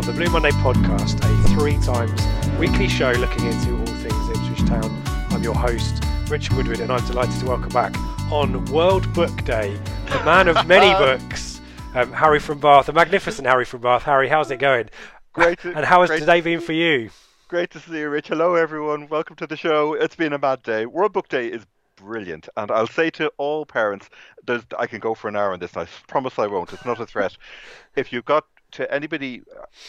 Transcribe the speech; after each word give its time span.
of 0.00 0.06
the 0.06 0.12
Blue 0.14 0.30
Monday 0.30 0.50
podcast, 0.52 1.18
a 1.22 1.48
three 1.50 1.76
times 1.84 2.22
weekly 2.58 2.88
show 2.88 3.10
looking 3.10 3.44
into 3.44 3.78
all 3.78 3.84
things 3.84 4.30
Ipswich 4.30 4.66
Town. 4.66 5.02
I'm 5.28 5.42
your 5.42 5.54
host, 5.54 6.02
Richard 6.30 6.56
Woodward, 6.56 6.80
and 6.80 6.90
I'm 6.90 7.06
delighted 7.06 7.38
to 7.40 7.46
welcome 7.46 7.68
back 7.68 7.94
on 8.32 8.64
World 8.72 9.12
Book 9.12 9.44
Day 9.44 9.78
the 10.06 10.24
man 10.24 10.48
of 10.48 10.66
many 10.66 10.90
books, 11.18 11.60
um, 11.94 12.14
Harry 12.14 12.40
from 12.40 12.60
Bath, 12.60 12.86
the 12.86 12.94
magnificent 12.94 13.46
Harry 13.46 13.66
from 13.66 13.82
Bath. 13.82 14.04
Harry, 14.04 14.26
how's 14.26 14.50
it 14.50 14.56
going? 14.56 14.88
Great. 15.34 15.58
To, 15.60 15.74
and 15.74 15.84
how 15.84 16.00
has 16.00 16.18
today 16.18 16.40
been 16.40 16.60
for 16.60 16.72
you? 16.72 17.10
Great 17.48 17.68
to 17.72 17.78
see 17.78 17.98
you, 17.98 18.08
Rich. 18.08 18.28
Hello, 18.28 18.54
everyone. 18.54 19.06
Welcome 19.06 19.36
to 19.36 19.46
the 19.46 19.56
show. 19.58 19.92
It's 19.92 20.16
been 20.16 20.32
a 20.32 20.38
mad 20.38 20.62
day. 20.62 20.86
World 20.86 21.12
Book 21.12 21.28
Day 21.28 21.48
is 21.48 21.66
brilliant, 21.96 22.48
and 22.56 22.70
I'll 22.70 22.86
say 22.86 23.10
to 23.10 23.30
all 23.36 23.66
parents, 23.66 24.08
there's, 24.46 24.62
I 24.78 24.86
can 24.86 25.00
go 25.00 25.14
for 25.14 25.28
an 25.28 25.36
hour 25.36 25.52
on 25.52 25.60
this. 25.60 25.76
I 25.76 25.86
promise 26.08 26.38
I 26.38 26.46
won't. 26.46 26.72
It's 26.72 26.86
not 26.86 27.00
a 27.00 27.06
threat. 27.06 27.36
if 27.96 28.12
you've 28.12 28.24
got 28.24 28.46
to 28.72 28.92
anybody 28.92 29.42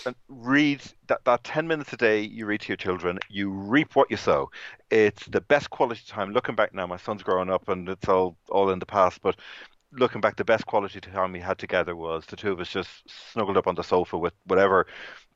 uh, 0.06 0.12
read 0.28 0.81
that, 1.08 1.24
that 1.25 1.44
10 1.44 1.68
minutes 1.68 1.94
a 1.94 1.97
day 1.97 2.22
you 2.22 2.46
read 2.46 2.62
to 2.62 2.69
your 2.69 2.78
children 2.78 3.19
you 3.30 3.50
reap 3.50 3.96
what 3.96 4.09
you 4.12 4.18
sow 4.18 4.50
it's 4.90 5.25
the 5.28 5.42
best 5.42 5.69
quality 5.69 6.02
time 6.08 6.31
looking 6.31 6.56
back 6.56 6.74
now 6.74 6.88
my 6.88 6.97
son's 6.97 7.24
growing 7.24 7.50
up 7.50 7.68
and 7.70 7.90
it's 7.90 8.08
all 8.08 8.36
all 8.50 8.70
in 8.70 8.80
the 8.80 8.86
past 8.86 9.22
but 9.22 9.36
looking 9.94 10.22
back 10.22 10.36
the 10.36 10.46
best 10.46 10.66
quality 10.66 11.00
time 11.00 11.31
we 11.31 11.40
had 11.40 11.58
together 11.58 11.96
was 11.96 12.25
the 12.28 12.36
two 12.36 12.52
of 12.52 12.59
us 12.59 12.70
just 12.70 12.90
snuggled 13.31 13.58
up 13.58 13.68
on 13.68 13.75
the 13.75 13.84
sofa 13.84 14.18
with 14.18 14.34
whatever 14.46 14.88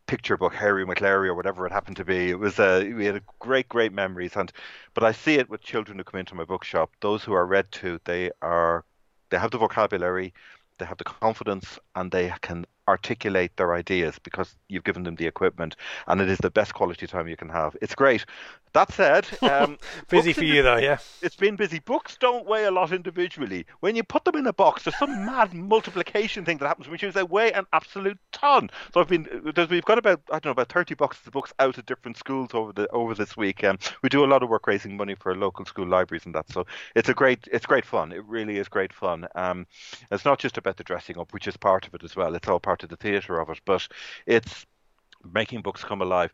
picture 0.08 0.38
book 0.38 0.54
Hairy 0.54 0.86
Maclary 0.86 1.28
or 1.28 1.34
whatever 1.34 1.66
it 1.66 1.72
happened 1.72 1.98
to 1.98 2.06
be. 2.06 2.30
It 2.30 2.40
was 2.40 2.60
uh, 2.60 2.84
we 2.96 3.06
had 3.06 3.24
great 3.40 3.68
great 3.70 3.92
memories 3.92 4.36
and 4.36 4.52
but 4.94 5.04
I 5.04 5.12
see 5.12 5.36
it 5.36 5.50
with 5.50 5.62
children 5.62 5.98
who 5.98 6.04
come 6.04 6.20
into 6.20 6.36
my 6.36 6.46
bookshop. 6.46 6.92
Those 7.02 7.24
who 7.24 7.34
are 7.34 7.46
read 7.46 7.72
to, 7.74 8.00
they 8.06 8.32
are 8.42 8.86
they 9.30 9.38
have 9.38 9.52
the 9.52 9.58
vocabulary, 9.58 10.34
they 10.78 10.86
have 10.86 10.98
the 10.98 11.04
confidence, 11.04 11.80
and 11.96 12.12
they 12.12 12.32
can 12.42 12.66
articulate 12.88 13.56
their 13.58 13.74
ideas 13.74 14.20
because 14.24 14.56
you've 14.68 14.84
given 14.84 15.04
them 15.04 15.16
the 15.16 15.28
equipment, 15.28 15.76
and 16.08 16.22
it 16.22 16.30
is 16.30 16.38
the 16.40 16.50
best 16.50 16.74
quality 16.74 17.08
time 17.08 17.28
you 17.28 17.38
can 17.38 17.50
have. 17.50 17.76
It's 17.82 17.96
great. 17.96 18.26
That 18.76 18.92
said, 18.92 19.26
um, 19.42 19.78
busy 20.10 20.34
for 20.34 20.44
you 20.44 20.62
though, 20.62 20.76
yeah. 20.76 20.98
It's 21.22 21.38
been 21.38 21.56
busy. 21.56 21.80
Books 21.80 22.18
don't 22.18 22.46
weigh 22.46 22.66
a 22.66 22.72
lot 22.72 22.92
individually. 22.92 23.66
When 23.80 23.96
you 23.96 24.04
put 24.04 24.26
them 24.26 24.36
in 24.36 24.46
a 24.48 24.54
box, 24.54 24.84
there's 24.84 24.98
some 24.98 25.26
mad 25.26 25.54
multiplication 25.54 26.44
thing 26.44 26.58
that 26.58 26.68
happens, 26.68 26.90
which 26.90 27.02
is 27.02 27.14
they 27.14 27.24
weigh 27.24 27.54
an 27.54 27.66
absolute 27.72 28.18
ton. 28.34 28.70
So 28.94 29.00
I've 29.00 29.08
been 29.08 29.28
we've 29.70 29.86
got 29.86 29.98
about 29.98 30.22
I 30.30 30.40
don't 30.40 30.46
know 30.46 30.52
about 30.52 30.72
30 30.72 30.96
boxes 30.96 31.26
of 31.26 31.32
books 31.32 31.54
out 31.60 31.78
at 31.78 31.86
different 31.86 32.18
schools 32.18 32.50
over 32.54 32.74
the 32.74 32.90
over 32.92 33.16
this 33.16 33.38
week. 33.38 33.64
Um, 33.64 33.80
we 34.02 34.10
do 34.10 34.26
a 34.26 34.28
lot 34.28 34.44
of 34.44 34.50
work 34.50 34.68
raising 34.68 34.98
money 34.98 35.16
for 35.16 35.34
local 35.36 35.66
school 35.66 35.88
libraries 35.88 36.26
and 36.26 36.36
that. 36.36 36.52
So 36.52 36.66
it's 36.96 37.08
a 37.08 37.14
great 37.14 37.48
it's 37.54 37.66
great 37.66 37.86
fun. 37.86 38.12
It 38.12 38.26
really 38.26 38.58
is 38.58 38.68
great 38.68 38.92
fun. 38.92 39.26
Um, 39.36 39.68
it's 40.12 40.26
not 40.26 40.38
just 40.38 40.58
about 40.58 40.76
the 40.76 40.84
dressing 40.84 41.18
up, 41.18 41.32
which 41.32 41.48
is 41.48 41.56
part 41.56 41.88
of 41.88 41.94
it 41.94 42.04
as 42.04 42.18
well. 42.18 42.36
It's 42.36 42.50
all 42.50 42.60
part 42.60 42.75
of 42.84 42.90
the 42.90 42.98
theatre 42.98 43.40
of 43.40 43.50
it, 43.50 43.60
but 43.66 43.88
it's 44.26 44.66
making 45.34 45.62
books 45.62 45.84
come 45.84 46.02
alive. 46.02 46.32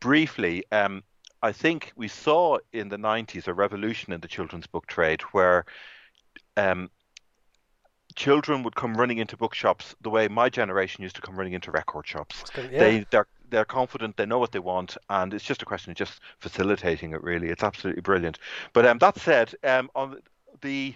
Briefly, 0.00 0.64
um, 0.70 1.02
I 1.42 1.52
think 1.52 1.92
we 1.96 2.08
saw 2.08 2.58
in 2.72 2.88
the 2.88 2.96
90s 2.96 3.46
a 3.46 3.54
revolution 3.54 4.12
in 4.12 4.20
the 4.20 4.28
children's 4.28 4.66
book 4.66 4.86
trade 4.86 5.22
where 5.32 5.64
um, 6.56 6.90
children 8.14 8.62
would 8.64 8.74
come 8.74 8.94
running 8.94 9.18
into 9.18 9.36
bookshops 9.36 9.94
the 10.00 10.10
way 10.10 10.28
my 10.28 10.48
generation 10.48 11.02
used 11.02 11.16
to 11.16 11.22
come 11.22 11.36
running 11.36 11.52
into 11.52 11.70
record 11.70 12.06
shops. 12.06 12.44
Yeah. 12.56 12.78
They 12.78 13.06
they're 13.10 13.26
they're 13.50 13.64
confident, 13.64 14.16
they 14.16 14.26
know 14.26 14.38
what 14.38 14.52
they 14.52 14.58
want, 14.58 14.96
and 15.08 15.32
it's 15.32 15.44
just 15.44 15.62
a 15.62 15.64
question 15.64 15.90
of 15.90 15.96
just 15.96 16.20
facilitating 16.38 17.12
it. 17.12 17.22
Really, 17.22 17.48
it's 17.48 17.62
absolutely 17.62 18.02
brilliant. 18.02 18.38
But 18.72 18.84
um, 18.86 18.98
that 18.98 19.18
said, 19.18 19.54
um, 19.64 19.90
on 19.94 20.20
the 20.60 20.94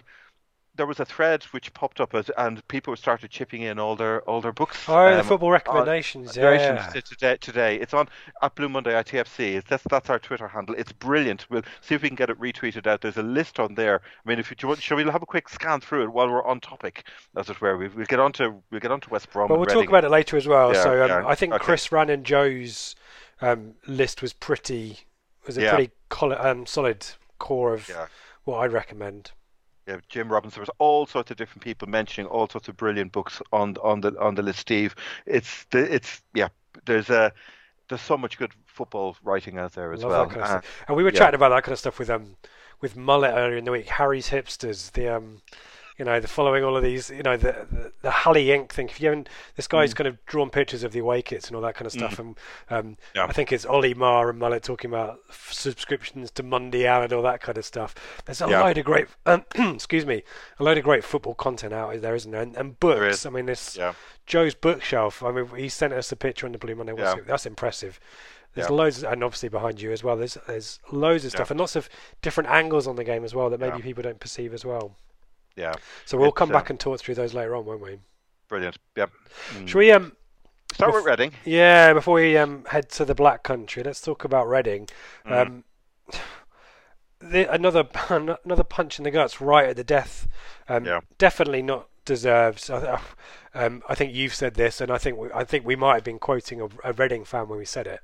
there 0.75 0.87
was 0.87 0.99
a 0.99 1.05
thread 1.05 1.43
which 1.45 1.71
popped 1.73 1.99
up 1.99 2.15
as, 2.15 2.31
and 2.37 2.67
people 2.67 2.95
started 2.95 3.29
chipping 3.29 3.61
in 3.61 3.77
all 3.77 3.95
their 3.95 4.21
all 4.21 4.41
their 4.41 4.51
books. 4.51 4.77
Oh, 4.87 5.07
um, 5.07 5.17
the 5.17 5.23
football 5.23 5.51
recommendations. 5.51 6.35
yeah. 6.35 6.89
Today, 7.05 7.37
today, 7.39 7.75
it's 7.75 7.93
on 7.93 8.09
at 8.41 8.55
Blue 8.55 8.69
Monday 8.69 8.91
ITFC. 8.91 9.55
It's, 9.55 9.69
that's 9.69 9.83
that's 9.89 10.09
our 10.09 10.17
Twitter 10.19 10.47
handle. 10.47 10.75
It's 10.77 10.91
brilliant. 10.91 11.45
We'll 11.49 11.61
see 11.81 11.95
if 11.95 12.01
we 12.01 12.09
can 12.09 12.15
get 12.15 12.29
it 12.29 12.39
retweeted 12.39 12.87
out. 12.87 13.01
There's 13.01 13.17
a 13.17 13.23
list 13.23 13.59
on 13.59 13.75
there. 13.75 14.01
I 14.03 14.29
mean, 14.29 14.39
if 14.39 14.51
you 14.51 14.67
want, 14.67 14.81
shall 14.81 14.97
we 14.97 15.03
have 15.03 15.21
a 15.21 15.27
quick 15.27 15.47
scan 15.49 15.79
through 15.79 16.03
it 16.03 16.11
while 16.11 16.27
we're 16.29 16.45
on 16.45 16.59
topic, 16.59 17.05
as 17.37 17.49
it 17.49 17.61
were? 17.61 17.77
We, 17.77 17.89
we'll 17.89 18.05
get 18.05 18.19
on 18.19 18.31
to 18.33 18.55
we'll 18.71 18.81
get 18.81 18.91
on 18.91 19.01
to 19.01 19.09
West 19.09 19.31
Brom. 19.31 19.49
Well, 19.49 19.59
we'll 19.59 19.67
Reading. 19.67 19.83
talk 19.83 19.89
about 19.89 20.05
it 20.05 20.09
later 20.09 20.37
as 20.37 20.47
well. 20.47 20.73
Yeah, 20.73 20.83
so 20.83 21.03
um, 21.03 21.09
yeah, 21.09 21.23
I 21.27 21.35
think 21.35 21.53
okay. 21.53 21.63
Chris 21.63 21.91
Ran 21.91 22.09
and 22.09 22.25
Joe's 22.25 22.95
um, 23.41 23.75
list 23.85 24.21
was 24.23 24.33
pretty 24.33 25.01
was 25.45 25.57
a 25.57 25.61
Yeah. 25.61 25.75
pretty 25.75 25.91
col- 26.09 26.33
um, 26.33 26.65
solid 26.65 27.05
core 27.37 27.73
of 27.75 27.91
what 28.45 28.59
I'd 28.59 28.71
recommend. 28.73 29.31
Yeah, 29.87 29.97
Jim 30.07 30.31
Robbins. 30.31 30.53
There 30.55 30.61
was 30.61 30.69
all 30.79 31.05
sorts 31.05 31.31
of 31.31 31.37
different 31.37 31.61
people 31.63 31.87
mentioning 31.89 32.29
all 32.29 32.47
sorts 32.47 32.67
of 32.69 32.77
brilliant 32.77 33.11
books 33.11 33.41
on 33.51 33.75
on 33.83 34.01
the 34.01 34.17
on 34.19 34.35
the 34.35 34.41
list. 34.41 34.59
Steve, 34.59 34.95
it's 35.25 35.65
the 35.71 35.93
it's 35.93 36.21
yeah. 36.33 36.47
There's 36.85 37.09
a 37.09 37.33
there's 37.89 38.01
so 38.01 38.17
much 38.17 38.37
good 38.37 38.53
football 38.65 39.17
writing 39.23 39.57
out 39.57 39.73
there 39.73 39.91
as 39.93 40.03
Love 40.03 40.11
well. 40.11 40.25
kind 40.27 40.41
of 40.41 40.49
Uh. 40.49 40.61
And 40.87 40.97
we 40.97 41.03
were 41.03 41.11
yeah. 41.11 41.19
chatting 41.19 41.35
about 41.35 41.49
that 41.49 41.63
kind 41.63 41.73
of 41.73 41.79
stuff 41.79 41.99
with 41.99 42.09
um 42.09 42.37
with 42.81 42.95
Mullet 42.95 43.33
earlier 43.33 43.57
in 43.57 43.65
the 43.65 43.71
week. 43.71 43.87
Harry's 43.89 44.29
hipsters, 44.29 44.91
the 44.93 45.09
um 45.09 45.41
you 45.97 46.05
know, 46.05 46.19
the 46.19 46.27
following 46.27 46.63
all 46.63 46.75
of 46.75 46.83
these, 46.83 47.09
you 47.09 47.21
know, 47.23 47.37
the 47.37 47.67
the, 47.71 47.91
the 48.01 48.11
Halley 48.11 48.51
Ink 48.51 48.73
thing. 48.73 48.87
If 48.89 48.99
you 48.99 49.09
haven't, 49.09 49.29
this 49.55 49.67
guy's 49.67 49.93
kind 49.93 50.07
of 50.07 50.23
drawn 50.25 50.49
pictures 50.49 50.83
of 50.83 50.91
the 50.91 50.99
away 50.99 51.21
kits 51.21 51.47
and 51.47 51.55
all 51.55 51.61
that 51.61 51.75
kind 51.75 51.85
of 51.85 51.91
stuff. 51.91 52.17
And 52.19 52.37
um, 52.69 52.97
Yeah. 53.15 53.25
I 53.25 53.31
think 53.31 53.51
it's 53.51 53.65
Ollie 53.65 53.93
Marr 53.93 54.29
and 54.29 54.39
Mullet 54.39 54.63
talking 54.63 54.89
about 54.91 55.19
f- 55.29 55.49
subscriptions 55.51 56.31
to 56.31 56.43
Mundial 56.43 57.03
and 57.03 57.13
all 57.13 57.21
that 57.21 57.41
kind 57.41 57.57
of 57.57 57.65
stuff. 57.65 57.93
There's 58.25 58.41
a 58.41 58.49
Yeah. 58.49 58.63
load 58.63 58.77
of 58.77 58.85
great, 58.85 59.07
um, 59.25 59.45
excuse 59.55 60.05
me, 60.05 60.23
a 60.59 60.63
load 60.63 60.77
of 60.77 60.83
great 60.83 61.03
football 61.03 61.35
content 61.35 61.73
out 61.73 62.01
there, 62.01 62.15
isn't 62.15 62.31
there? 62.31 62.41
And, 62.41 62.55
and 62.57 62.79
books. 62.79 63.19
is. 63.19 63.25
I 63.25 63.29
mean, 63.29 63.45
this 63.45 63.77
Yeah. 63.77 63.93
Joe's 64.25 64.55
bookshelf. 64.55 65.21
I 65.21 65.31
mean, 65.31 65.47
he 65.55 65.69
sent 65.69 65.93
us 65.93 66.11
a 66.11 66.15
picture 66.15 66.45
on 66.45 66.53
the 66.53 66.57
Blue 66.57 66.75
Monday. 66.75 66.93
Yeah. 66.97 67.15
That's 67.27 67.45
impressive. 67.45 67.99
There's 68.55 68.69
Yeah. 68.69 68.75
loads, 68.75 69.03
and 69.03 69.23
obviously 69.23 69.49
behind 69.49 69.81
you 69.81 69.91
as 69.91 70.03
well. 70.03 70.15
There's 70.15 70.37
there's 70.47 70.79
loads 70.91 71.25
of 71.25 71.31
stuff 71.31 71.49
Yeah. 71.49 71.53
and 71.53 71.59
lots 71.59 71.75
of 71.75 71.89
different 72.21 72.49
angles 72.49 72.87
on 72.87 72.95
the 72.95 73.03
game 73.03 73.23
as 73.23 73.33
well 73.35 73.49
that 73.49 73.59
maybe 73.59 73.77
Yeah. 73.77 73.83
people 73.83 74.03
don't 74.03 74.19
perceive 74.19 74.53
as 74.53 74.63
well. 74.63 74.95
Yeah, 75.55 75.73
So 76.05 76.17
we'll 76.17 76.29
It's, 76.29 76.37
come 76.37 76.51
back 76.51 76.69
um, 76.69 76.73
and 76.73 76.79
talk 76.79 76.99
through 76.99 77.15
those 77.15 77.33
later 77.33 77.55
on, 77.55 77.65
won't 77.65 77.81
we? 77.81 77.99
brilliant. 78.47 78.77
Yep. 78.95 79.11
Mm. 79.55 79.67
Shall 79.67 79.79
we 79.79 79.91
um 79.91 80.15
Start 80.73 80.91
bef- 80.91 80.95
with 80.95 81.05
Reading. 81.05 81.33
yeah 81.45 81.93
before 81.93 82.15
we 82.15 82.37
um 82.37 82.65
head 82.69 82.89
to 82.91 83.05
the 83.05 83.15
Black 83.15 83.43
Country, 83.43 83.83
let's 83.83 84.01
talk 84.01 84.23
about 84.23 84.47
Reading. 84.47 84.87
Mm. 85.25 85.41
Um, 85.47 85.63
the, 87.19 87.51
another 87.51 87.87
another 88.09 88.63
punch 88.63 88.97
in 88.99 89.03
the 89.03 89.11
guts 89.11 89.39
right 89.41 89.69
at 89.69 89.75
the 89.75 89.83
death. 89.83 90.27
Um, 90.67 90.85
Yeah. 90.85 90.99
Definitely 91.17 91.61
not 91.61 91.87
deserved. 92.05 92.69
I, 92.69 92.99
um, 93.53 93.81
I 93.87 93.95
think 93.95 94.13
you've 94.13 94.33
said 94.35 94.55
this, 94.55 94.81
and 94.81 94.91
I 94.91 94.97
think 94.97 95.17
we, 95.17 95.31
I 95.33 95.43
think 95.43 95.65
we 95.65 95.75
might 95.75 95.95
have 95.95 96.03
been 96.03 96.19
quoting 96.19 96.59
a, 96.61 96.67
a 96.83 96.91
Reading 96.93 97.23
fan 97.23 97.47
when 97.47 97.59
we 97.59 97.65
said 97.65 97.87
it. 97.87 98.01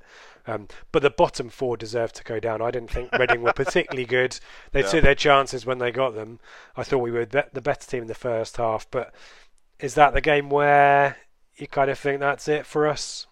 Um, 0.50 0.68
but 0.92 1.02
the 1.02 1.10
bottom 1.10 1.48
four 1.48 1.76
deserve 1.76 2.12
to 2.14 2.24
go 2.24 2.40
down. 2.40 2.60
I 2.60 2.70
didn't 2.70 2.90
think 2.90 3.12
Reading 3.12 3.42
were 3.42 3.52
particularly 3.54 4.06
good. 4.06 4.38
They 4.72 4.80
Yeah. 4.80 4.88
took 4.88 5.02
their 5.04 5.14
chances 5.14 5.64
when 5.66 5.78
they 5.78 5.90
got 5.90 6.14
them. 6.14 6.40
I 6.76 6.82
thought 6.82 6.98
we 6.98 7.10
were 7.12 7.24
the 7.24 7.60
better 7.62 7.86
team 7.88 8.02
in 8.02 8.08
the 8.08 8.14
first 8.14 8.56
half. 8.56 8.90
But 8.90 9.14
is 9.78 9.94
that 9.94 10.12
the 10.14 10.20
game 10.20 10.50
where 10.50 11.16
you 11.56 11.66
kind 11.66 11.90
of 11.90 11.98
think 11.98 12.20
that's 12.20 12.48
it 12.48 12.66
for 12.66 12.86
us? 12.88 13.26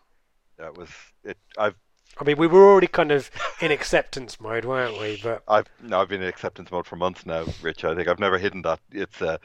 That 0.58 0.76
was 0.76 0.90
it. 1.24 1.38
I've 1.56 1.76
I 2.20 2.24
mean, 2.24 2.36
we 2.36 2.48
were 2.48 2.64
already 2.68 2.88
kind 2.88 3.12
of 3.12 3.30
in 3.60 3.70
acceptance 3.70 4.40
mode, 4.40 4.64
weren't 4.64 4.98
we? 4.98 5.20
But 5.22 5.44
I've 5.46 5.66
no, 5.80 6.00
I've 6.00 6.08
been 6.08 6.22
in 6.22 6.28
acceptance 6.28 6.70
mode 6.70 6.86
for 6.86 6.96
months 6.96 7.24
now, 7.24 7.44
Rich. 7.62 7.84
I 7.84 7.94
think 7.94 8.08
I've 8.08 8.18
never 8.18 8.38
hidden 8.38 8.62
that. 8.62 8.80
It's 8.90 9.22
uh, 9.22 9.38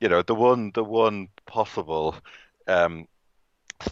you 0.00 0.08
know, 0.08 0.22
the 0.22 0.34
one 0.34 0.70
the 0.74 0.84
one 0.84 1.28
possible 1.46 2.16
um 2.66 3.06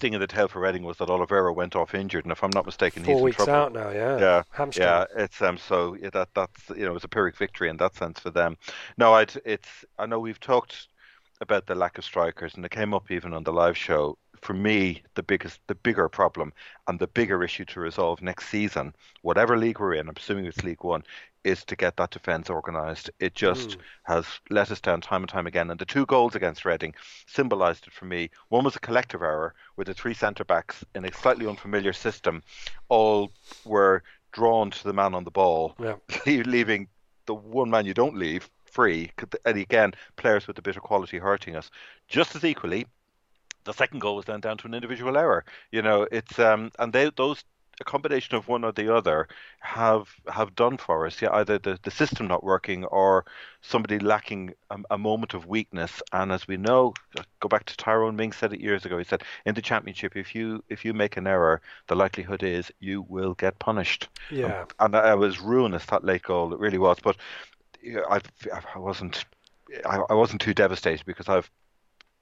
the 0.00 0.27
tail 0.27 0.49
for 0.49 0.61
Reading 0.61 0.83
was 0.85 0.99
that 0.99 1.11
Oliveira 1.11 1.53
went 1.53 1.77
off 1.77 1.94
injured, 1.94 2.25
and 2.25 2.33
if 2.33 2.43
I'm 2.43 2.53
not 2.53 2.67
mistaken, 2.67 3.05
four 3.05 3.05
he's 3.05 3.23
weeks 3.23 3.47
in 3.47 3.53
trouble. 3.53 3.55
out 3.55 3.73
now, 3.73 3.91
yeah. 3.91 4.19
Yeah, 4.19 4.43
Hamstring. 4.50 4.89
yeah, 4.89 5.05
it's 5.17 5.41
um 5.43 5.56
so 5.59 5.94
yeah, 5.94 6.11
that 6.11 6.29
that's 6.35 6.71
you 6.71 6.85
know 6.85 6.94
it's 6.94 7.05
a 7.05 7.09
pyrrhic 7.09 7.37
victory 7.37 7.69
in 7.69 7.77
that 7.79 7.94
sense 7.97 8.21
for 8.21 8.31
them. 8.31 8.56
No, 8.99 9.15
I'd 9.15 9.33
it's 9.44 9.85
I 9.99 10.06
know 10.06 10.19
we've 10.21 10.41
talked 10.41 10.89
about 11.41 11.67
the 11.67 11.75
lack 11.75 11.99
of 11.99 12.05
strikers, 12.05 12.55
and 12.55 12.65
it 12.65 12.71
came 12.71 12.94
up 12.94 13.11
even 13.11 13.33
on 13.33 13.44
the 13.44 13.53
live 13.53 13.77
show. 13.77 14.19
For 14.41 14.55
me, 14.55 15.03
the 15.15 15.23
biggest, 15.23 15.61
the 15.69 15.75
bigger 15.77 16.09
problem, 16.09 16.53
and 16.89 16.99
the 16.99 17.06
bigger 17.06 17.44
issue 17.44 17.65
to 17.67 17.81
resolve 17.81 18.23
next 18.23 18.49
season, 18.49 18.94
whatever 19.23 19.56
league 19.56 19.79
we're 19.79 19.94
in, 19.94 20.09
I'm 20.09 20.17
assuming 20.17 20.47
it's 20.47 20.65
League 20.65 20.83
One, 20.83 21.05
is 21.44 21.65
to 21.65 21.77
get 21.77 21.97
that 21.97 22.11
defence 22.11 22.49
organised. 22.50 23.11
It 23.19 23.35
just 23.35 23.77
has 24.05 24.27
let 24.50 24.71
us 24.71 24.81
down 24.81 25.00
time 25.00 25.23
and 25.23 25.29
time 25.29 25.47
again. 25.47 25.71
And 25.71 25.79
the 25.81 25.85
two 25.85 26.06
goals 26.06 26.35
against 26.35 26.65
Reading 26.65 26.94
symbolised 27.27 27.87
it 27.87 27.93
for 27.93 28.05
me. 28.05 28.31
One 28.49 28.65
was 28.65 28.77
a 28.77 28.81
collective 28.81 29.23
error 29.23 29.55
with 29.77 29.89
the 29.89 29.94
three 29.94 30.15
centre 30.15 30.44
backs 30.44 30.85
in 30.94 31.05
a 31.05 31.12
slightly 31.12 31.47
unfamiliar 31.47 31.93
system, 31.93 32.43
all 32.89 33.33
were 33.65 34.03
drawn 34.33 34.71
to 34.71 34.85
the 34.85 34.93
man 34.93 35.15
on 35.15 35.25
the 35.25 35.31
ball, 35.31 35.75
Yeah. 35.79 35.97
leaving 36.27 36.89
the 37.27 37.35
one 37.35 37.71
man 37.71 37.87
you 37.87 37.94
don't 37.94 38.17
leave 38.17 38.49
free. 38.65 39.11
And 39.44 39.59
again, 39.59 39.94
players 40.17 40.47
with 40.47 40.59
a 40.59 40.62
bit 40.62 40.77
of 40.77 40.83
quality 40.83 41.19
hurting 41.19 41.56
us. 41.56 41.71
Just 42.09 42.35
as 42.35 42.44
equally, 42.44 42.87
the 43.65 43.73
second 43.73 44.00
goal 44.00 44.17
was 44.17 44.25
then 44.25 44.41
down 44.41 44.59
to 44.59 44.67
an 44.67 44.75
individual 44.75 45.17
error. 45.17 45.44
You 45.71 45.83
know, 45.83 46.06
it's 46.11 46.39
um, 46.39 46.73
and 46.79 46.93
they 46.93 47.11
those 47.17 47.44
a 47.82 47.90
combination 47.94 48.37
of 48.37 48.49
one 48.49 48.64
or 48.64 48.73
the 48.73 48.94
other 48.94 49.29
have 49.61 50.08
have 50.26 50.55
done 50.55 50.76
for 50.76 51.06
us. 51.06 51.20
Yeah, 51.20 51.32
either 51.32 51.58
the, 51.58 51.79
the 51.82 51.90
system 51.90 52.26
not 52.29 52.44
working 52.44 52.84
or 52.84 53.25
somebody 53.61 53.99
lacking 53.99 54.55
a, 54.70 54.79
a 54.90 54.99
moment 54.99 55.34
of 55.34 55.46
weakness. 55.46 56.02
And 56.12 56.32
as 56.32 56.46
we 56.49 56.56
know, 56.56 56.94
go 57.40 57.49
back 57.49 57.64
to 57.67 57.76
Tyrone 57.76 58.17
Mings 58.17 58.37
said 58.37 58.52
it 58.52 58.61
years 58.61 58.84
ago. 58.87 58.99
He 58.99 59.05
said 59.05 59.23
in 59.44 59.55
the 59.55 59.62
championship, 59.62 60.17
if 60.17 60.34
you 60.34 60.62
if 60.69 60.84
you 60.84 60.94
make 60.94 61.17
an 61.17 61.26
error, 61.26 61.61
the 61.88 61.96
likelihood 61.96 62.43
is 62.43 62.70
you 62.81 63.02
will 63.08 63.34
get 63.34 63.58
punished. 63.58 64.08
Um, 64.31 64.38
yeah. 64.38 64.64
And 64.79 64.96
I 64.96 65.14
was 65.14 65.40
ruinous 65.40 65.84
that 65.87 66.05
late 66.05 66.23
goal. 66.23 66.55
It 66.55 66.61
really 66.61 66.79
was. 66.79 66.99
But 67.02 67.17
I 68.11 68.20
I 68.75 68.79
wasn't 68.79 69.25
I, 69.84 70.00
I 70.11 70.14
wasn't 70.14 70.40
too 70.40 70.55
devastated 70.55 71.06
because 71.06 71.29
I've 71.29 71.50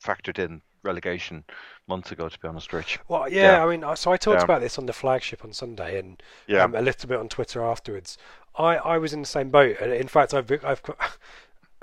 factored 0.04 0.38
in 0.38 0.62
relegation 0.82 1.44
months 1.86 2.10
ago. 2.12 2.28
To 2.28 2.38
be 2.38 2.48
honest, 2.48 2.72
Rich. 2.72 2.98
Well, 3.08 3.28
yeah, 3.28 3.42
Yeah. 3.58 3.64
I 3.64 3.76
mean, 3.76 3.96
so 3.96 4.12
I 4.12 4.16
talked 4.16 4.40
Yeah. 4.40 4.44
about 4.44 4.60
this 4.60 4.78
on 4.78 4.86
the 4.86 4.92
flagship 4.92 5.44
on 5.44 5.52
Sunday, 5.52 5.98
and 5.98 6.22
Yeah. 6.46 6.64
um, 6.64 6.74
a 6.74 6.80
little 6.82 7.08
bit 7.08 7.18
on 7.18 7.28
Twitter 7.28 7.62
afterwards. 7.62 8.16
I, 8.56 8.76
I 8.76 8.98
was 8.98 9.12
in 9.12 9.20
the 9.20 9.26
same 9.26 9.50
boat, 9.50 9.76
and 9.80 9.92
in 9.92 10.08
fact, 10.08 10.34
I've 10.34 10.50
I've 10.64 10.82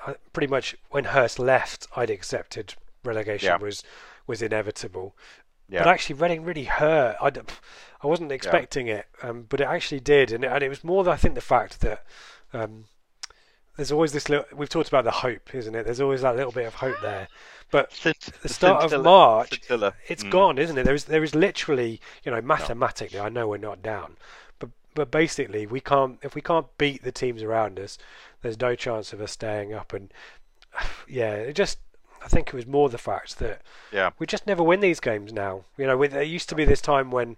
I, 0.05 0.15
pretty 0.33 0.47
much 0.47 0.75
when 0.89 1.05
Hurst 1.05 1.39
left, 1.39 1.87
I'd 1.95 2.09
accepted 2.09 2.75
relegation 3.03 3.59
was 3.61 3.83
was 4.25 4.41
inevitable. 4.41 5.15
Yeah. 5.69 5.83
But 5.83 5.89
actually, 5.89 6.15
Reading 6.19 6.43
really 6.45 6.63
hurt. 6.65 7.17
I, 7.21 7.31
I 8.01 8.07
wasn't 8.07 8.31
expecting 8.31 8.87
it, 8.87 9.05
um, 9.21 9.45
but 9.49 9.59
it 9.59 9.65
actually 9.67 9.99
did, 9.99 10.31
and 10.31 10.43
it, 10.43 10.51
and 10.51 10.63
it 10.63 10.69
was 10.69 10.83
more, 10.83 11.07
I 11.09 11.17
think, 11.17 11.35
the 11.35 11.41
fact 11.41 11.81
that 11.81 12.05
um, 12.53 12.85
there's 13.77 13.91
always 13.91 14.11
this 14.11 14.27
little. 14.27 14.45
We've 14.55 14.69
talked 14.69 14.89
about 14.89 15.05
the 15.05 15.11
hope, 15.11 15.53
isn't 15.55 15.73
it? 15.75 15.85
There's 15.85 16.01
always 16.01 16.21
that 16.21 16.35
little 16.35 16.51
bit 16.51 16.65
of 16.65 16.73
hope 16.75 16.97
there. 17.01 17.27
But 17.71 17.91
the 18.41 18.49
start 18.49 18.91
of 18.91 19.03
March, 19.03 19.49
scintilla. 19.61 19.93
it's 20.07 20.23
Mm. 20.23 20.31
gone, 20.31 20.57
isn't 20.57 20.77
it? 20.77 20.83
There 20.83 20.95
is 20.95 21.05
there 21.05 21.23
is 21.23 21.35
literally, 21.35 22.01
you 22.23 22.31
know, 22.31 22.41
mathematically, 22.41 23.19
I 23.19 23.29
know 23.29 23.47
we're 23.47 23.57
not 23.57 23.81
down, 23.81 24.17
but 24.59 24.69
but 24.95 25.11
basically, 25.11 25.65
we 25.65 25.79
can't 25.79 26.17
if 26.23 26.33
we 26.35 26.41
can't 26.41 26.67
beat 26.77 27.03
the 27.03 27.11
teams 27.11 27.43
around 27.43 27.79
us, 27.79 27.97
there's 28.41 28.59
no 28.59 28.75
chance 28.75 29.13
of 29.13 29.21
us 29.21 29.31
staying 29.31 29.73
up. 29.73 29.93
And 29.93 30.11
yeah, 31.07 31.33
it 31.33 31.53
just 31.53 31.79
I 32.23 32.29
think 32.29 32.47
it 32.49 32.53
was 32.55 32.65
more 32.65 32.89
the 32.89 32.97
fact 32.97 33.37
that 33.39 33.61
Yeah. 33.91 34.09
we 34.17 34.25
just 34.25 34.47
never 34.47 34.63
win 34.63 34.79
these 34.79 34.99
games 34.99 35.31
now. 35.31 35.65
You 35.77 35.85
know, 35.85 35.95
with, 35.97 36.11
there 36.13 36.23
used 36.23 36.49
to 36.49 36.55
be 36.55 36.65
this 36.65 36.81
time 36.81 37.11
when 37.11 37.37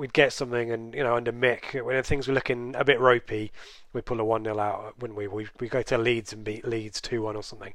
we'd 0.00 0.12
get 0.14 0.32
something, 0.32 0.70
and 0.72 0.94
you 0.94 1.04
know, 1.04 1.14
under 1.16 1.32
Mick, 1.32 1.80
when 1.84 2.02
things 2.02 2.26
were 2.26 2.34
looking 2.34 2.74
a 2.76 2.84
bit 2.84 2.98
ropey, 2.98 3.52
we'd 3.92 4.06
pull 4.06 4.18
a 4.20 4.24
one 4.24 4.44
0 4.44 4.58
out, 4.58 4.98
wouldn't 4.98 5.16
we? 5.18 5.28
We 5.28 5.46
we 5.60 5.68
go 5.68 5.82
to 5.82 5.98
Leeds 5.98 6.32
and 6.32 6.42
beat 6.42 6.66
Leeds 6.66 7.00
two 7.00 7.22
one 7.22 7.36
or 7.36 7.42
something 7.42 7.74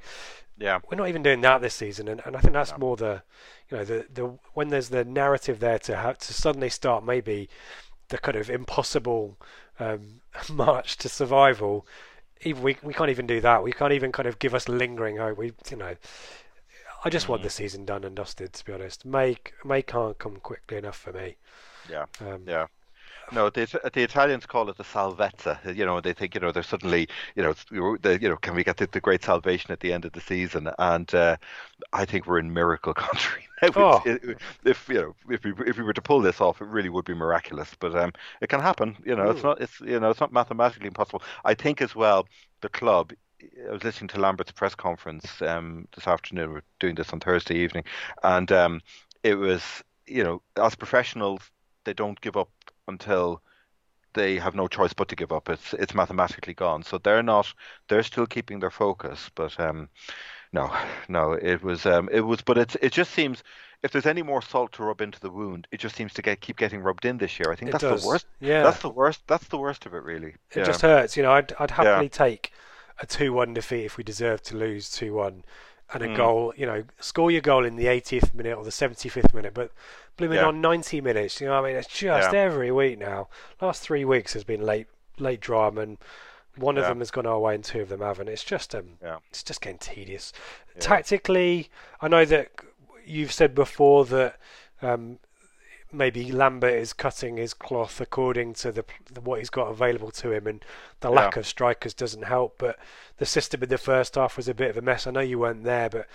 Yeah. 0.57 0.79
we're 0.89 0.97
not 0.97 1.09
even 1.09 1.23
doing 1.23 1.41
that 1.41 1.61
this 1.61 1.73
season, 1.75 2.07
and, 2.07 2.21
and 2.25 2.35
I 2.35 2.39
think 2.39 2.53
that's 2.53 2.77
more 2.77 2.97
the, 2.97 3.23
you 3.69 3.77
know, 3.77 3.85
the 3.85 4.05
the 4.13 4.23
when 4.53 4.69
there's 4.69 4.89
the 4.89 5.05
narrative 5.05 5.59
there 5.59 5.79
to 5.79 5.95
have 5.95 6.17
to 6.19 6.33
suddenly 6.33 6.69
start 6.69 7.05
maybe 7.05 7.49
the 8.09 8.17
kind 8.17 8.37
of 8.37 8.49
impossible 8.49 9.37
um, 9.79 10.21
march 10.51 10.97
to 10.97 11.09
survival. 11.09 11.85
Even 12.41 12.63
we 12.63 12.77
we 12.83 12.93
can't 12.93 13.09
even 13.11 13.27
do 13.27 13.41
that. 13.41 13.63
We 13.63 13.71
can't 13.71 13.93
even 13.93 14.11
kind 14.11 14.27
of 14.27 14.39
give 14.39 14.53
us 14.55 14.67
lingering 14.69 15.17
hope. 15.17 15.37
We 15.37 15.53
you 15.69 15.77
know, 15.77 15.95
I 17.03 17.09
just 17.09 17.29
want 17.29 17.43
the 17.43 17.49
season 17.49 17.85
done 17.85 18.03
and 18.03 18.15
dusted. 18.15 18.53
To 18.53 18.65
be 18.65 18.73
honest, 18.73 19.05
May 19.05 19.37
May 19.63 19.81
can't 19.81 20.17
come 20.17 20.37
quickly 20.37 20.77
enough 20.77 20.97
for 20.97 21.13
me. 21.13 21.37
Yeah. 21.89 22.05
Um, 22.21 22.43
Yeah. 22.47 22.67
No, 23.31 23.49
the 23.49 23.65
the 23.91 24.03
Italians 24.03 24.45
call 24.45 24.69
it 24.69 24.77
the 24.77 24.83
salvezza. 24.83 25.57
You 25.75 25.83
know, 25.83 25.99
they 25.99 26.13
think 26.13 26.35
you 26.35 26.41
know 26.41 26.51
they're 26.51 26.61
suddenly 26.61 27.07
you 27.35 27.41
know 27.41 27.53
the, 28.01 28.19
you 28.21 28.29
know 28.29 28.37
can 28.37 28.53
we 28.53 28.63
get 28.63 28.77
the, 28.77 28.85
the 28.91 29.01
great 29.01 29.23
salvation 29.23 29.71
at 29.71 29.79
the 29.79 29.91
end 29.93 30.05
of 30.05 30.11
the 30.11 30.21
season? 30.21 30.69
And 30.77 31.11
uh, 31.15 31.37
I 31.91 32.05
think 32.05 32.27
we're 32.27 32.37
in 32.37 32.53
miracle 32.53 32.93
country. 33.05 33.47
now. 33.63 33.69
Oh. 33.75 34.01
It- 34.05 34.37
if 34.63 34.87
you 34.87 34.95
know 34.95 35.15
if 35.29 35.43
we 35.43 35.53
if 35.65 35.75
we 35.77 35.83
were 35.83 35.93
to 35.93 36.01
pull 36.03 36.21
this 36.21 36.39
off, 36.39 36.61
it 36.61 36.67
really 36.67 36.89
would 36.89 37.05
be 37.05 37.15
miraculous. 37.15 37.71
But 37.79 37.95
um, 37.95 38.11
it 38.41 38.49
can 38.49 38.59
happen. 38.59 38.95
You 39.03 39.15
know, 39.15 39.31
it's 39.31 39.41
not 39.43 39.59
it's 39.59 39.79
you 39.79 39.99
know 39.99 40.11
it's 40.11 40.19
not 40.19 40.31
mathematically 40.31 40.87
impossible. 40.87 41.23
I 41.43 41.55
think 41.55 41.81
as 41.81 41.95
well 41.95 42.27
the 42.61 42.69
club. 42.69 43.11
I 43.67 43.71
was 43.71 43.83
listening 43.83 44.07
to 44.09 44.19
Lambert's 44.19 44.51
press 44.51 44.75
conference 44.75 45.41
um, 45.41 45.87
this 45.95 46.07
afternoon. 46.07 46.53
We're 46.53 46.61
doing 46.79 46.95
this 46.95 47.11
on 47.11 47.19
Thursday 47.19 47.55
evening, 47.57 47.83
and 48.23 48.51
um, 48.51 48.81
it 49.23 49.35
was 49.35 49.63
you 50.05 50.23
know 50.23 50.41
as 50.57 50.75
professionals 50.75 51.41
they 51.85 51.93
don't 51.93 52.19
give 52.21 52.37
up 52.37 52.51
until 52.87 53.41
they 54.13 54.37
have 54.37 54.55
no 54.55 54.67
choice 54.67 54.93
but 54.93 55.07
to 55.09 55.15
give 55.15 55.31
up. 55.31 55.49
It's 55.49 55.73
it's 55.73 55.93
mathematically 55.93 56.53
gone. 56.53 56.83
So 56.83 56.97
they're 56.97 57.23
not. 57.23 57.53
They're 57.87 58.03
still 58.03 58.25
keeping 58.25 58.59
their 58.59 58.71
focus. 58.71 59.29
But 59.35 59.59
um, 59.59 59.89
no, 60.51 60.73
no. 61.07 61.33
It 61.33 61.63
was 61.63 61.85
um, 61.85 62.09
it 62.11 62.21
was. 62.21 62.41
But 62.41 62.57
it's 62.57 62.75
it 62.81 62.91
just 62.91 63.11
seems 63.11 63.43
if 63.83 63.91
there's 63.91 64.05
any 64.05 64.23
more 64.23 64.41
salt 64.41 64.71
to 64.73 64.83
rub 64.83 65.01
into 65.01 65.19
the 65.19 65.29
wound, 65.29 65.67
it 65.71 65.79
just 65.79 65.95
seems 65.95 66.13
to 66.13 66.21
get 66.21 66.41
keep 66.41 66.57
getting 66.57 66.81
rubbed 66.81 67.05
in 67.05 67.17
this 67.17 67.39
year. 67.39 67.51
I 67.51 67.55
think 67.55 67.69
It 67.69 67.71
that's 67.73 67.83
does. 67.83 68.01
the 68.01 68.07
worst. 68.07 68.25
Yeah. 68.39 68.63
That's 68.63 68.79
the 68.79 68.89
worst. 68.89 69.21
That's 69.27 69.47
the 69.47 69.57
worst 69.57 69.85
of 69.85 69.93
it, 69.93 70.03
really. 70.03 70.29
It 70.29 70.57
yeah. 70.57 70.63
just 70.63 70.81
hurts. 70.81 71.15
You 71.15 71.23
know, 71.23 71.33
I'd, 71.33 71.53
I'd 71.59 71.71
happily 71.71 72.09
take 72.09 72.51
a 72.99 73.05
2 73.05 73.33
1 73.33 73.53
defeat 73.53 73.85
if 73.85 73.97
we 73.97 74.03
deserve 74.03 74.41
to 74.43 74.57
lose 74.57 74.89
2 74.89 75.13
1 75.13 75.43
and 75.93 76.03
a 76.03 76.15
goal, 76.15 76.53
you 76.57 76.65
know, 76.65 76.83
score 76.99 77.29
your 77.31 77.41
goal 77.41 77.63
in 77.63 77.75
the 77.75 77.85
80th 77.85 78.33
minute 78.33 78.57
or 78.57 78.63
the 78.63 78.71
75th 78.71 79.33
minute, 79.33 79.53
but 79.53 79.71
blooming 80.17 80.37
Yeah. 80.39 80.47
on 80.47 80.59
90 80.59 80.99
minutes, 81.01 81.39
you 81.39 81.47
know, 81.47 81.53
what 81.61 81.65
I 81.65 81.69
mean, 81.69 81.77
it's 81.77 81.87
just 81.87 82.33
Yeah. 82.33 82.39
every 82.39 82.71
week 82.71 82.97
now. 82.97 83.27
Last 83.61 83.81
three 83.83 84.03
weeks 84.03 84.33
has 84.33 84.43
been 84.43 84.61
late 84.61 84.87
late 85.17 85.39
drama 85.39 85.81
and 85.81 85.97
one 86.57 86.77
of 86.77 86.83
them 86.85 86.99
has 86.99 87.09
gone 87.11 87.25
our 87.25 87.39
way 87.39 87.55
and 87.55 87.63
two 87.63 87.81
of 87.81 87.89
them 87.89 88.01
haven't. 88.01 88.27
It's 88.27 88.43
just 88.43 88.73
um, 88.75 88.97
Yeah. 89.01 89.17
it's 89.29 89.43
just 89.43 89.61
getting 89.61 89.77
tedious. 89.77 90.33
Tactically, 90.79 91.69
I 92.01 92.07
know 92.07 92.25
that 92.25 92.51
you've 93.05 93.31
said 93.31 93.53
before 93.55 94.05
that 94.05 94.37
um, 94.81 95.19
maybe 95.91 96.31
Lambert 96.31 96.73
is 96.73 96.93
cutting 96.93 97.37
his 97.37 97.53
cloth 97.53 98.01
according 98.01 98.53
to 98.55 98.71
the, 98.71 98.83
the 99.13 99.21
what 99.21 99.39
he's 99.39 99.49
got 99.49 99.67
available 99.69 100.11
to 100.11 100.31
him, 100.31 100.47
and 100.47 100.63
the 100.99 101.09
lack 101.09 101.35
Yeah. 101.35 101.39
of 101.41 101.47
strikers 101.47 101.93
doesn't 101.93 102.23
help. 102.23 102.55
But 102.57 102.77
the 103.17 103.25
system 103.25 103.63
in 103.63 103.69
the 103.69 103.77
first 103.77 104.15
half 104.15 104.37
was 104.37 104.47
a 104.47 104.53
bit 104.53 104.69
of 104.69 104.77
a 104.77 104.81
mess. 104.81 105.07
I 105.07 105.11
know 105.11 105.19
you 105.21 105.39
weren't 105.39 105.63
there, 105.63 105.89
but 105.89 106.07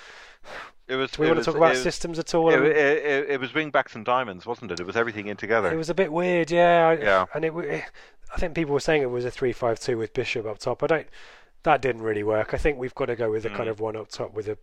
It 0.88 0.96
was. 0.96 1.12
do 1.12 1.22
we 1.22 1.28
want 1.28 1.38
was- 1.38 1.46
to 1.46 1.52
talk 1.52 1.56
about 1.58 1.70
was- 1.70 1.82
systems 1.82 2.18
at 2.18 2.34
all? 2.34 2.50
It, 2.52 2.62
it, 2.62 2.76
it, 2.76 3.30
it 3.30 3.40
was 3.40 3.54
wing 3.54 3.70
backs 3.70 3.94
and 3.94 4.04
diamonds, 4.04 4.44
wasn't 4.46 4.70
it? 4.72 4.80
It 4.80 4.86
was 4.86 4.96
everything 4.96 5.26
in 5.28 5.36
together. 5.36 5.70
it 5.72 5.76
was 5.76 5.90
a 5.90 5.94
bit 5.94 6.12
weird, 6.12 6.50
yeah. 6.50 6.92
Yeah. 6.92 7.26
and 7.34 7.44
it, 7.44 7.52
I 8.34 8.36
think 8.38 8.54
people 8.54 8.74
were 8.74 8.80
saying 8.80 9.02
it 9.02 9.10
was 9.10 9.24
a 9.24 9.30
three-five-two 9.30 9.96
with 9.98 10.12
Bishop 10.14 10.46
up 10.46 10.58
top. 10.58 10.82
I 10.82 10.86
don't. 10.86 11.06
That 11.62 11.82
didn't 11.82 12.02
really 12.02 12.22
work. 12.22 12.54
I 12.54 12.56
think 12.56 12.78
we've 12.78 12.94
got 12.94 13.06
to 13.06 13.16
go 13.16 13.30
with 13.30 13.44
a 13.44 13.50
Mm. 13.50 13.56
kind 13.56 13.68
of 13.68 13.80
one 13.80 13.94
up 13.96 14.08
top 14.08 14.32
with 14.32 14.48
a 14.48 14.56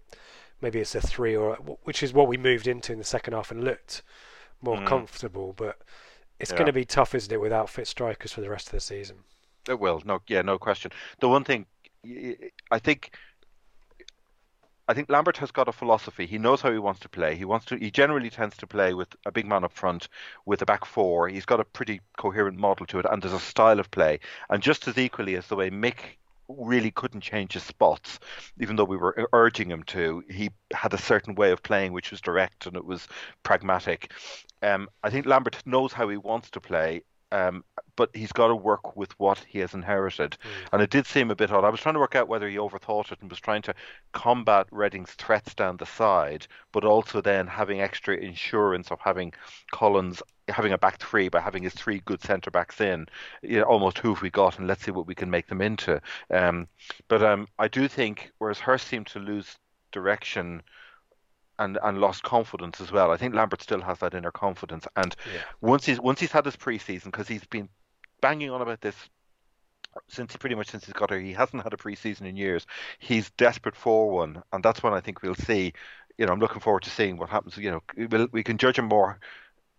maybe 0.61 0.79
it's 0.79 0.95
a 0.95 1.01
three 1.01 1.35
or 1.35 1.53
which 1.83 2.01
is 2.01 2.11
what 2.13 2.27
we 2.27 2.37
moved 2.37 2.65
into 2.65 2.91
in 2.91 2.97
the 2.97 3.03
second 3.05 3.33
half 3.33 3.51
and 3.51 3.63
looked 3.63 4.01
more 4.61 4.77
Mm. 4.77 4.87
comfortable. 4.87 5.53
But 5.53 5.79
it's 6.39 6.51
Yeah. 6.51 6.57
going 6.57 6.67
to 6.67 6.73
be 6.73 6.85
tough, 6.85 7.15
isn't 7.15 7.31
it, 7.31 7.41
without 7.41 7.69
fit 7.69 7.87
strikers 7.87 8.33
for 8.33 8.41
the 8.41 8.49
rest 8.49 8.67
of 8.67 8.73
the 8.73 8.79
season? 8.79 9.23
It 9.67 9.79
will. 9.79 10.01
No, 10.05 10.21
yeah, 10.27 10.41
no 10.41 10.57
question. 10.57 10.91
The 11.19 11.29
one 11.29 11.43
thing 11.43 11.65
I 12.71 12.79
think 12.79 13.15
I 14.89 14.93
think 14.93 15.09
Lambert 15.09 15.35
has 15.37 15.51
got 15.51 15.67
a 15.67 15.73
philosophy. 15.73 16.25
He 16.25 16.37
knows 16.37 16.61
how 16.61 16.71
he 16.71 16.79
wants 16.79 17.01
to 17.01 17.09
play. 17.09 17.35
He 17.35 17.43
wants 17.43 17.65
to. 17.65 17.75
He 17.75 17.91
generally 17.91 18.29
tends 18.29 18.55
to 18.57 18.67
play 18.67 18.93
with 18.93 19.13
a 19.25 19.31
big 19.33 19.45
man 19.45 19.65
up 19.65 19.73
front, 19.73 20.07
with 20.45 20.61
a 20.61 20.65
back 20.65 20.85
four. 20.85 21.27
He's 21.27 21.45
got 21.45 21.59
a 21.59 21.65
pretty 21.65 21.99
coherent 22.17 22.57
model 22.57 22.85
to 22.85 22.99
it, 22.99 23.05
and 23.11 23.21
there's 23.21 23.33
a 23.33 23.39
style 23.39 23.81
of 23.81 23.91
play. 23.91 24.21
And 24.49 24.63
just 24.63 24.87
as 24.87 24.97
equally 24.97 25.35
as 25.35 25.47
the 25.47 25.57
way 25.57 25.69
Mick 25.69 26.15
really 26.47 26.91
couldn't 26.91 27.21
change 27.21 27.53
his 27.53 27.63
spots, 27.63 28.19
even 28.59 28.75
though 28.75 28.83
we 28.83 28.97
were 28.97 29.29
urging 29.33 29.69
him 29.69 29.83
to. 29.83 30.23
He 30.29 30.49
had 30.73 30.93
a 30.93 30.97
certain 30.97 31.35
way 31.35 31.51
of 31.51 31.63
playing 31.63 31.93
which 31.93 32.11
was 32.11 32.21
direct 32.21 32.65
and 32.65 32.75
it 32.75 32.85
was 32.85 33.07
pragmatic. 33.43 34.11
Um, 34.61 34.89
I 35.03 35.09
think 35.09 35.25
Lambert 35.25 35.61
knows 35.65 35.93
how 35.93 36.09
he 36.09 36.17
wants 36.17 36.49
to 36.51 36.61
play, 36.61 37.03
um, 37.31 37.63
but 37.95 38.09
he's 38.13 38.31
got 38.31 38.47
to 38.47 38.55
work 38.55 38.95
with 38.95 39.17
what 39.19 39.39
he 39.47 39.59
has 39.59 39.73
inherited. 39.73 40.31
Mm. 40.31 40.67
And 40.73 40.81
it 40.81 40.89
did 40.89 41.05
seem 41.05 41.31
a 41.31 41.35
bit 41.35 41.51
odd. 41.51 41.65
I 41.65 41.69
was 41.69 41.81
trying 41.81 41.95
to 41.95 41.99
work 41.99 42.15
out 42.15 42.27
whether 42.27 42.47
he 42.47 42.57
overthought 42.57 43.11
it 43.11 43.19
and 43.21 43.29
was 43.29 43.39
trying 43.39 43.63
to 43.63 43.75
combat 44.13 44.67
Reading's 44.71 45.11
threats 45.11 45.53
down 45.53 45.77
the 45.77 45.85
side, 45.85 46.47
but 46.71 46.85
also 46.85 47.21
then 47.21 47.47
having 47.47 47.81
extra 47.81 48.15
insurance 48.15 48.91
of 48.91 48.99
having 48.99 49.33
Collins 49.71 50.21
having 50.49 50.73
a 50.73 50.77
back 50.77 50.99
three 50.99 51.29
by 51.29 51.39
having 51.39 51.63
his 51.63 51.73
three 51.73 51.99
good 52.05 52.21
centre 52.21 52.51
backs 52.51 52.81
in. 52.81 53.07
You 53.41 53.59
know, 53.59 53.65
almost 53.65 53.97
who 53.99 54.13
have 54.13 54.21
we 54.21 54.29
got, 54.29 54.57
and 54.57 54.67
let's 54.67 54.83
see 54.83 54.91
what 54.91 55.07
we 55.07 55.15
can 55.15 55.29
make 55.29 55.47
them 55.47 55.61
into. 55.61 56.01
Um, 56.31 56.67
but 57.07 57.23
um, 57.23 57.47
I 57.59 57.67
do 57.67 57.87
think, 57.87 58.31
whereas 58.37 58.59
Hurst 58.59 58.87
seemed 58.87 59.07
to 59.07 59.19
lose 59.19 59.57
direction 59.91 60.61
and 61.59 61.77
and 61.81 61.99
lost 61.99 62.23
confidence 62.23 62.81
as 62.81 62.91
well. 62.91 63.11
I 63.11 63.17
think 63.17 63.33
Lambert 63.33 63.61
still 63.61 63.81
has 63.81 63.99
that 63.99 64.13
inner 64.13 64.31
confidence, 64.31 64.87
and 64.95 65.15
yeah. 65.33 65.41
once 65.61 65.85
he's 65.85 65.99
once 65.99 66.19
he's 66.19 66.31
had 66.31 66.45
his 66.45 66.55
preseason, 66.55 67.05
because 67.05 67.27
he's 67.27 67.45
been 67.45 67.69
banging 68.21 68.49
on 68.49 68.61
about 68.61 68.81
this 68.81 68.95
since 70.07 70.35
pretty 70.35 70.55
much 70.55 70.69
since 70.69 70.85
he's 70.85 70.93
got 70.93 71.09
here, 71.09 71.19
he 71.19 71.33
hasn't 71.33 71.63
had 71.63 71.73
a 71.73 71.77
preseason 71.77 72.21
in 72.21 72.37
years. 72.37 72.65
He's 72.99 73.31
desperate 73.31 73.75
for 73.75 74.09
one, 74.09 74.43
and 74.53 74.63
that's 74.63 74.83
when 74.83 74.93
I 74.93 75.01
think 75.01 75.21
we'll 75.21 75.35
see. 75.35 75.73
You 76.17 76.25
know, 76.25 76.33
I'm 76.33 76.39
looking 76.39 76.61
forward 76.61 76.83
to 76.83 76.89
seeing 76.89 77.17
what 77.17 77.29
happens. 77.29 77.57
You 77.57 77.71
know, 77.71 78.07
we'll, 78.09 78.27
we 78.31 78.43
can 78.43 78.57
judge 78.57 78.79
him 78.79 78.85
more 78.85 79.19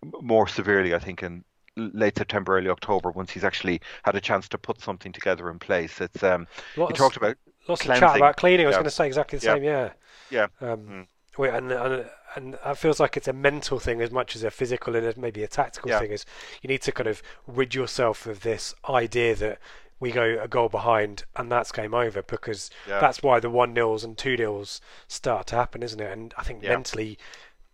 more 0.02 0.48
severely, 0.48 0.94
I 0.94 0.98
think, 0.98 1.22
in 1.22 1.44
late 1.76 2.16
September, 2.16 2.58
early 2.58 2.68
October, 2.68 3.10
once 3.10 3.30
he's 3.30 3.44
actually 3.44 3.80
had 4.02 4.14
a 4.14 4.20
chance 4.20 4.48
to 4.48 4.58
put 4.58 4.80
something 4.80 5.12
together 5.12 5.50
in 5.50 5.58
place. 5.58 6.00
It's 6.00 6.22
um, 6.22 6.46
lots, 6.76 6.92
he 6.92 6.96
talked 6.96 7.16
about 7.16 7.36
lots 7.68 7.82
cleansing. 7.82 8.04
of 8.04 8.10
chat 8.10 8.16
about 8.16 8.36
cleaning. 8.36 8.66
I 8.66 8.68
was 8.68 8.74
yeah. 8.74 8.78
going 8.78 8.84
to 8.84 8.90
say 8.90 9.06
exactly 9.06 9.38
the 9.38 9.46
yeah. 9.46 9.54
same. 9.54 9.64
Yeah, 9.64 9.90
yeah. 10.30 10.46
Um, 10.60 10.78
mm 10.78 11.06
and, 11.46 11.70
and 11.70 12.10
and 12.34 12.58
it 12.64 12.76
feels 12.76 13.00
like 13.00 13.16
it's 13.16 13.28
a 13.28 13.32
mental 13.32 13.78
thing 13.78 14.00
as 14.00 14.10
much 14.10 14.36
as 14.36 14.42
a 14.42 14.50
physical 14.50 14.94
and 14.94 15.16
maybe 15.16 15.42
a 15.42 15.48
tactical 15.48 15.90
yeah. 15.90 16.00
thing. 16.00 16.10
Is 16.10 16.26
you 16.62 16.68
need 16.68 16.82
to 16.82 16.92
kind 16.92 17.08
of 17.08 17.22
rid 17.46 17.74
yourself 17.74 18.26
of 18.26 18.40
this 18.40 18.74
idea 18.88 19.34
that 19.36 19.58
we 20.00 20.12
go 20.12 20.38
a 20.40 20.46
goal 20.46 20.68
behind 20.68 21.24
and 21.34 21.50
that's 21.50 21.72
game 21.72 21.94
over 21.94 22.22
because 22.22 22.70
yeah. 22.88 23.00
that's 23.00 23.22
why 23.22 23.40
the 23.40 23.50
one 23.50 23.72
nils 23.72 24.04
and 24.04 24.16
two 24.16 24.36
nils 24.36 24.80
start 25.08 25.46
to 25.48 25.56
happen, 25.56 25.82
isn't 25.82 26.00
it? 26.00 26.12
And 26.12 26.34
I 26.36 26.44
think 26.44 26.62
yeah. 26.62 26.70
mentally, 26.70 27.18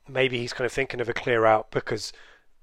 maybe 0.08 0.38
he's 0.38 0.52
kind 0.52 0.66
of 0.66 0.72
thinking 0.72 1.00
of 1.00 1.08
a 1.08 1.14
clear 1.14 1.46
out 1.46 1.70
because 1.70 2.12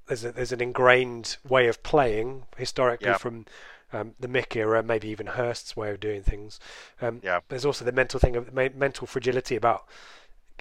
there's 0.07 0.25
a, 0.25 0.31
there's 0.31 0.51
an 0.51 0.62
ingrained 0.62 1.38
way 1.48 1.67
of 1.67 1.83
playing 1.83 2.43
historically 2.57 3.13
from 3.13 3.45
um, 3.93 4.13
the 4.19 4.27
Mick 4.27 4.55
era, 4.55 4.81
maybe 4.81 5.10
even 5.10 5.27
Hurst's 5.27 5.75
way 5.75 5.91
of 5.91 6.00
doing 6.00 6.24
things. 6.24 6.60
Um, 7.01 7.19
yeah. 7.24 7.39
There's 7.50 7.65
also 7.65 7.86
the 7.86 7.91
mental 7.91 8.19
thing 8.19 8.36
of 8.36 8.53
mental 8.53 9.07
fragility 9.07 9.55
about 9.55 9.86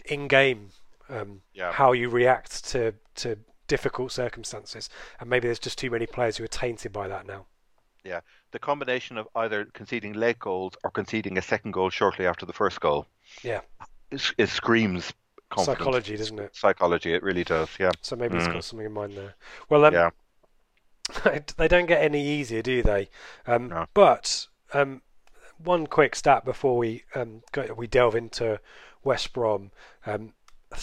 in 0.06 0.28
game 0.28 0.70
um, 1.08 1.42
yeah. 1.52 1.72
how 1.72 1.92
you 1.92 2.08
react 2.08 2.64
to 2.70 2.94
to 3.16 3.38
difficult 3.66 4.12
circumstances, 4.12 4.88
and 5.20 5.28
maybe 5.28 5.48
there's 5.48 5.58
just 5.58 5.78
too 5.78 5.90
many 5.90 6.06
players 6.06 6.36
who 6.36 6.44
are 6.44 6.48
tainted 6.48 6.92
by 6.92 7.08
that 7.08 7.26
now. 7.26 7.46
Yeah, 8.04 8.20
the 8.52 8.58
combination 8.58 9.18
of 9.18 9.28
either 9.36 9.66
conceding 9.66 10.14
late 10.14 10.38
goals 10.38 10.74
or 10.82 10.90
conceding 10.90 11.36
a 11.36 11.42
second 11.42 11.72
goal 11.72 11.90
shortly 11.90 12.26
after 12.26 12.46
the 12.46 12.52
first 12.52 12.80
goal. 12.80 13.06
Yeah, 13.42 13.60
it, 14.10 14.48
screams 14.48 15.12
confidence. 15.50 15.78
psychology, 15.78 16.16
doesn't 16.16 16.38
it? 16.38 16.56
Psychology, 16.56 17.12
it 17.12 17.22
really 17.22 17.44
does. 17.44 17.68
Yeah. 17.78 17.92
So 18.00 18.16
maybe 18.16 18.34
mm. 18.34 18.38
it's 18.38 18.48
got 18.48 18.64
something 18.64 18.86
in 18.86 18.92
mind 18.92 19.16
there. 19.16 19.34
Well, 19.68 19.84
um, 19.84 19.94
yeah. 19.94 20.10
they 21.56 21.68
don't 21.68 21.86
get 21.86 22.02
any 22.02 22.26
easier, 22.26 22.62
do 22.62 22.82
they? 22.82 23.08
Um, 23.46 23.68
no. 23.68 23.86
But 23.94 24.46
um, 24.72 25.02
one 25.58 25.86
quick 25.86 26.14
stat 26.14 26.44
before 26.44 26.76
we 26.76 27.04
um, 27.14 27.42
go, 27.52 27.74
we 27.76 27.86
delve 27.86 28.14
into 28.14 28.60
West 29.04 29.32
Brom. 29.32 29.70
Um, 30.06 30.32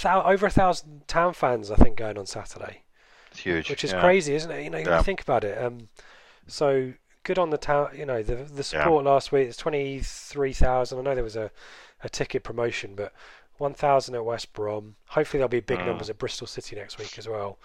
thou- 0.01 0.24
over 0.24 0.45
a 0.45 0.51
thousand 0.51 1.07
town 1.07 1.33
fans, 1.33 1.71
I 1.71 1.75
think, 1.75 1.97
going 1.97 2.17
on 2.17 2.25
Saturday. 2.25 2.83
It's 3.31 3.41
huge, 3.41 3.69
which 3.69 3.83
is 3.83 3.91
yeah. 3.91 4.01
crazy, 4.01 4.36
isn't 4.36 4.51
it? 4.51 4.63
You 4.63 4.69
know, 4.69 4.77
yeah. 4.79 4.97
you 4.97 5.03
think 5.03 5.21
about 5.21 5.43
it. 5.43 5.62
Um, 5.62 5.89
so 6.47 6.93
good 7.24 7.38
on 7.38 7.50
the 7.50 7.57
town. 7.57 7.89
You 7.95 8.05
know, 8.05 8.24
the 8.24 8.36
the 8.36 8.63
support 8.63 9.03
yeah. 9.03 9.12
last 9.12 9.31
week 9.31 9.50
is 9.50 9.57
twenty 9.57 10.00
three 10.01 10.53
thousand. 10.53 11.00
I 11.00 11.01
know 11.01 11.15
there 11.15 11.24
was 11.24 11.36
a, 11.36 11.51
a 12.03 12.09
ticket 12.09 12.43
promotion, 12.43 12.95
but 12.95 13.13
one 13.57 13.73
thousand 13.73 14.15
at 14.15 14.25
West 14.25 14.53
Brom. 14.53 14.95
Hopefully, 15.07 15.39
there'll 15.39 15.49
be 15.49 15.59
big 15.59 15.79
mm. 15.79 15.87
numbers 15.87 16.09
at 16.09 16.17
Bristol 16.17 16.47
City 16.47 16.75
next 16.75 16.97
week 16.97 17.17
as 17.17 17.27
well. 17.27 17.57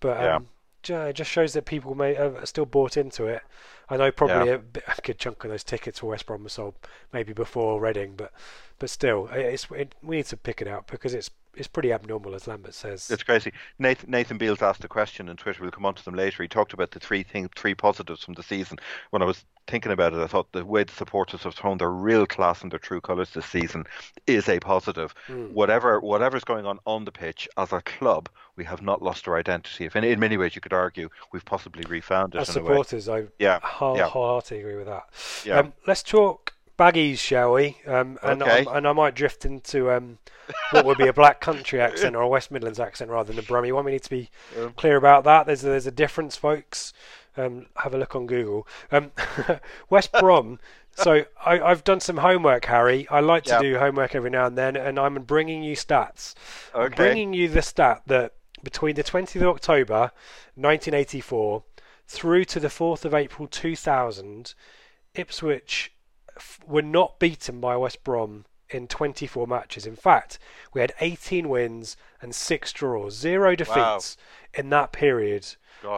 But 0.00 0.24
um, 0.24 0.48
it 0.88 1.12
just 1.14 1.30
shows 1.30 1.52
that 1.54 1.64
people 1.64 1.94
may 1.94 2.16
are 2.16 2.46
still 2.46 2.66
bought 2.66 2.96
into 2.96 3.26
it. 3.26 3.42
I 3.88 3.96
know 3.96 4.10
probably 4.10 4.50
a, 4.50 4.56
a, 4.56 5.00
good 5.02 5.18
chunk 5.18 5.44
of 5.44 5.50
those 5.50 5.64
tickets 5.64 6.00
for 6.00 6.06
West 6.06 6.26
Brom 6.26 6.42
were 6.42 6.48
sold 6.48 6.74
maybe 7.12 7.32
before 7.32 7.80
Reading, 7.80 8.14
but 8.16 8.32
but 8.78 8.90
still, 8.90 9.28
it's 9.32 9.66
it, 9.70 9.94
we 10.02 10.16
need 10.16 10.26
to 10.26 10.36
pick 10.36 10.60
it 10.60 10.68
out 10.68 10.86
because 10.88 11.14
it's 11.14 11.30
it's 11.56 11.68
pretty 11.68 11.92
abnormal, 11.92 12.34
as 12.34 12.46
Lambert 12.46 12.74
says. 12.74 13.10
It's 13.10 13.22
crazy. 13.22 13.52
Nathan, 13.78 14.10
Nathan 14.10 14.38
Beales 14.38 14.62
asked 14.62 14.84
a 14.84 14.88
question 14.88 15.28
on 15.28 15.36
Twitter. 15.36 15.62
We'll 15.62 15.70
come 15.70 15.86
on 15.86 15.94
to 15.94 16.04
them 16.04 16.14
later. 16.14 16.42
He 16.42 16.48
talked 16.48 16.72
about 16.72 16.90
the 16.90 17.00
three 17.00 17.22
thing, 17.22 17.48
three 17.56 17.74
positives 17.74 18.22
from 18.22 18.34
the 18.34 18.42
season. 18.42 18.78
When 19.10 19.22
I 19.22 19.24
was 19.24 19.44
thinking 19.66 19.92
about 19.92 20.12
it, 20.12 20.20
I 20.20 20.26
thought 20.26 20.52
the 20.52 20.64
way 20.64 20.84
the 20.84 20.92
supporters 20.92 21.42
have 21.42 21.54
thrown 21.54 21.78
their 21.78 21.90
real 21.90 22.26
class 22.26 22.62
and 22.62 22.70
their 22.70 22.78
true 22.78 23.00
colours 23.00 23.30
this 23.30 23.46
season 23.46 23.84
is 24.26 24.48
a 24.48 24.60
positive. 24.60 25.14
Mm. 25.28 25.52
Whatever 25.52 26.00
whatever's 26.00 26.44
going 26.44 26.66
on 26.66 26.78
on 26.86 27.04
the 27.04 27.12
pitch, 27.12 27.48
as 27.56 27.72
a 27.72 27.80
club, 27.80 28.28
we 28.56 28.64
have 28.64 28.82
not 28.82 29.02
lost 29.02 29.26
our 29.26 29.38
identity. 29.38 29.86
If 29.86 29.96
in, 29.96 30.04
in 30.04 30.20
many 30.20 30.36
ways 30.36 30.54
you 30.54 30.60
could 30.60 30.72
argue 30.72 31.08
we've 31.32 31.44
possibly 31.44 31.84
refound 31.88 32.34
it. 32.34 32.38
As 32.38 32.48
supporters, 32.48 33.08
I 33.08 33.24
yeah, 33.38 33.60
whole, 33.62 33.96
yeah. 33.96 34.06
wholeheartedly 34.06 34.60
agree 34.60 34.76
with 34.76 34.86
that. 34.86 35.04
Yeah. 35.44 35.60
Um, 35.60 35.72
let's 35.86 36.02
talk 36.02 36.55
baggies, 36.76 37.18
shall 37.18 37.52
we? 37.52 37.78
Um, 37.86 38.18
and, 38.22 38.42
okay. 38.42 38.66
and 38.68 38.86
I 38.86 38.92
might 38.92 39.14
drift 39.14 39.44
into 39.44 39.90
um, 39.90 40.18
what 40.70 40.84
would 40.84 40.98
be 40.98 41.08
a 41.08 41.12
Black 41.12 41.40
Country 41.40 41.80
accent 41.80 42.16
or 42.16 42.22
a 42.22 42.28
West 42.28 42.50
Midlands 42.50 42.80
accent 42.80 43.10
rather 43.10 43.32
than 43.32 43.38
a 43.38 43.46
Brummie 43.46 43.72
one. 43.72 43.84
We 43.84 43.92
need 43.92 44.02
to 44.02 44.10
be 44.10 44.30
yeah. 44.56 44.70
clear 44.76 44.96
about 44.96 45.24
that. 45.24 45.46
There's 45.46 45.64
a, 45.64 45.68
there's 45.68 45.86
a 45.86 45.92
difference, 45.92 46.36
folks. 46.36 46.92
Um, 47.36 47.66
have 47.76 47.94
a 47.94 47.98
look 47.98 48.16
on 48.16 48.26
Google. 48.26 48.66
Um, 48.90 49.12
West 49.90 50.12
Brom. 50.12 50.58
so 50.94 51.24
I, 51.44 51.58
have 51.58 51.84
done 51.84 52.00
some 52.00 52.18
homework, 52.18 52.64
Harry. 52.66 53.06
I 53.10 53.20
like 53.20 53.44
to 53.44 53.52
yep. 53.52 53.60
do 53.60 53.78
homework 53.78 54.14
every 54.14 54.30
now 54.30 54.46
and 54.46 54.56
then, 54.56 54.76
and 54.76 54.98
I'm 54.98 55.14
bringing 55.22 55.62
you 55.62 55.76
stats. 55.76 56.34
Okay. 56.74 56.84
I'm 56.84 56.92
bringing 56.92 57.34
you 57.34 57.48
the 57.48 57.62
stat 57.62 58.02
that 58.06 58.32
between 58.62 58.94
the 58.94 59.04
20th 59.04 59.36
of 59.36 59.48
October, 59.48 60.12
1984, 60.54 61.62
through 62.08 62.44
to 62.46 62.60
the 62.60 62.68
4th 62.68 63.04
of 63.04 63.14
April 63.14 63.46
2000, 63.48 64.54
Ipswich 65.14 65.92
were 66.66 66.82
not 66.82 67.18
beaten 67.18 67.60
by 67.60 67.76
West 67.76 68.04
Brom 68.04 68.44
in 68.70 68.88
24 68.88 69.46
matches. 69.46 69.86
In 69.86 69.96
fact, 69.96 70.38
we 70.74 70.80
had 70.80 70.92
18 71.00 71.48
wins 71.48 71.96
and 72.20 72.34
six 72.34 72.72
draws, 72.72 73.16
zero 73.16 73.54
defeats 73.54 73.76
wow. 73.76 74.60
in 74.60 74.70
that 74.70 74.92
period. 74.92 75.46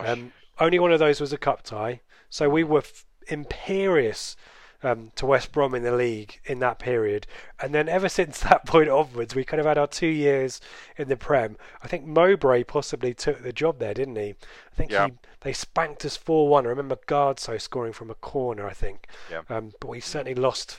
Um, 0.07 0.33
only 0.61 0.79
one 0.79 0.93
of 0.93 0.99
those 0.99 1.21
was 1.21 1.33
a 1.33 1.39
cup 1.39 1.63
tie. 1.63 2.01
So 2.29 2.51
we 2.51 2.65
were 2.65 2.81
f- 2.81 3.07
imperious 3.29 4.37
um, 4.83 5.11
to 5.17 5.27
West 5.27 5.53
Brom 5.53 5.75
in 5.75 5.83
the 5.83 5.95
league 5.95 6.41
in 6.45 6.61
that 6.61 6.79
period. 6.79 7.27
And 7.61 7.75
then 7.75 7.89
ever 7.89 8.09
since 8.09 8.41
that 8.41 8.67
point 8.67 8.89
onwards, 8.89 9.35
we 9.35 9.45
kind 9.45 9.61
of 9.61 9.67
had 9.67 9.79
our 9.79 9.87
two 9.87 10.07
years 10.07 10.61
in 10.97 11.09
the 11.09 11.17
Prem. 11.17 11.57
I 11.83 11.89
think 11.89 12.07
Mowbray 12.07 12.65
possibly 12.65 13.15
took 13.15 13.43
the 13.43 13.53
job 13.53 13.79
there, 13.79 13.95
didn't 13.95 14.17
he? 14.17 14.31
I 14.31 14.75
think 14.75 14.91
yeah. 14.91 15.07
he 15.07 15.13
they 15.41 15.53
spanked 15.53 16.05
us 16.05 16.17
4 16.17 16.49
1. 16.49 16.67
I 16.67 16.69
remember 16.69 16.97
Gardso 17.07 17.61
scoring 17.61 17.93
from 17.93 18.11
a 18.11 18.15
corner, 18.15 18.67
I 18.67 18.73
think. 18.73 19.07
Yeah. 19.31 19.43
Um, 19.49 19.73
but 19.81 19.89
we 19.89 20.01
certainly 20.01 20.35
lost 20.35 20.79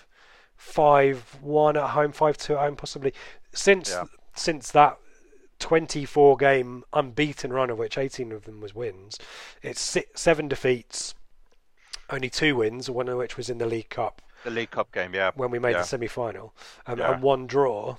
5 0.58 1.38
1 1.41 1.77
at 1.77 1.89
home, 1.91 2.12
5 2.12 2.38
2 2.38 2.53
at 2.53 2.60
home, 2.60 2.75
possibly. 2.75 3.13
Since, 3.53 3.91
yeah. 3.91 4.03
since 4.36 4.72
that 4.72 4.98
24 5.60 6.38
game 6.38 6.84
unbeaten 6.94 7.53
run, 7.53 7.70
of 7.70 7.77
which 7.77 7.98
18 7.98 8.32
of 8.32 8.46
them 8.46 8.60
was 8.60 8.75
wins, 8.75 9.18
it's 9.62 9.82
six, 9.82 10.22
seven 10.22 10.48
defeats, 10.48 11.15
only 12.09 12.29
two 12.29 12.55
wins, 12.55 12.89
one 12.89 13.07
of 13.07 13.17
which 13.17 13.37
was 13.37 13.49
in 13.49 13.57
the 13.57 13.65
League 13.65 13.89
Cup. 13.89 14.21
The 14.43 14.49
League 14.49 14.71
Cup 14.71 14.91
game, 14.91 15.13
yeah. 15.13 15.31
When 15.35 15.51
we 15.51 15.59
made 15.59 15.71
yeah. 15.71 15.79
the 15.79 15.83
semi 15.83 16.07
final, 16.07 16.53
um, 16.87 16.99
yeah. 16.99 17.13
and 17.13 17.21
one 17.21 17.47
draw. 17.47 17.97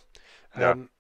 Um, 0.55 0.91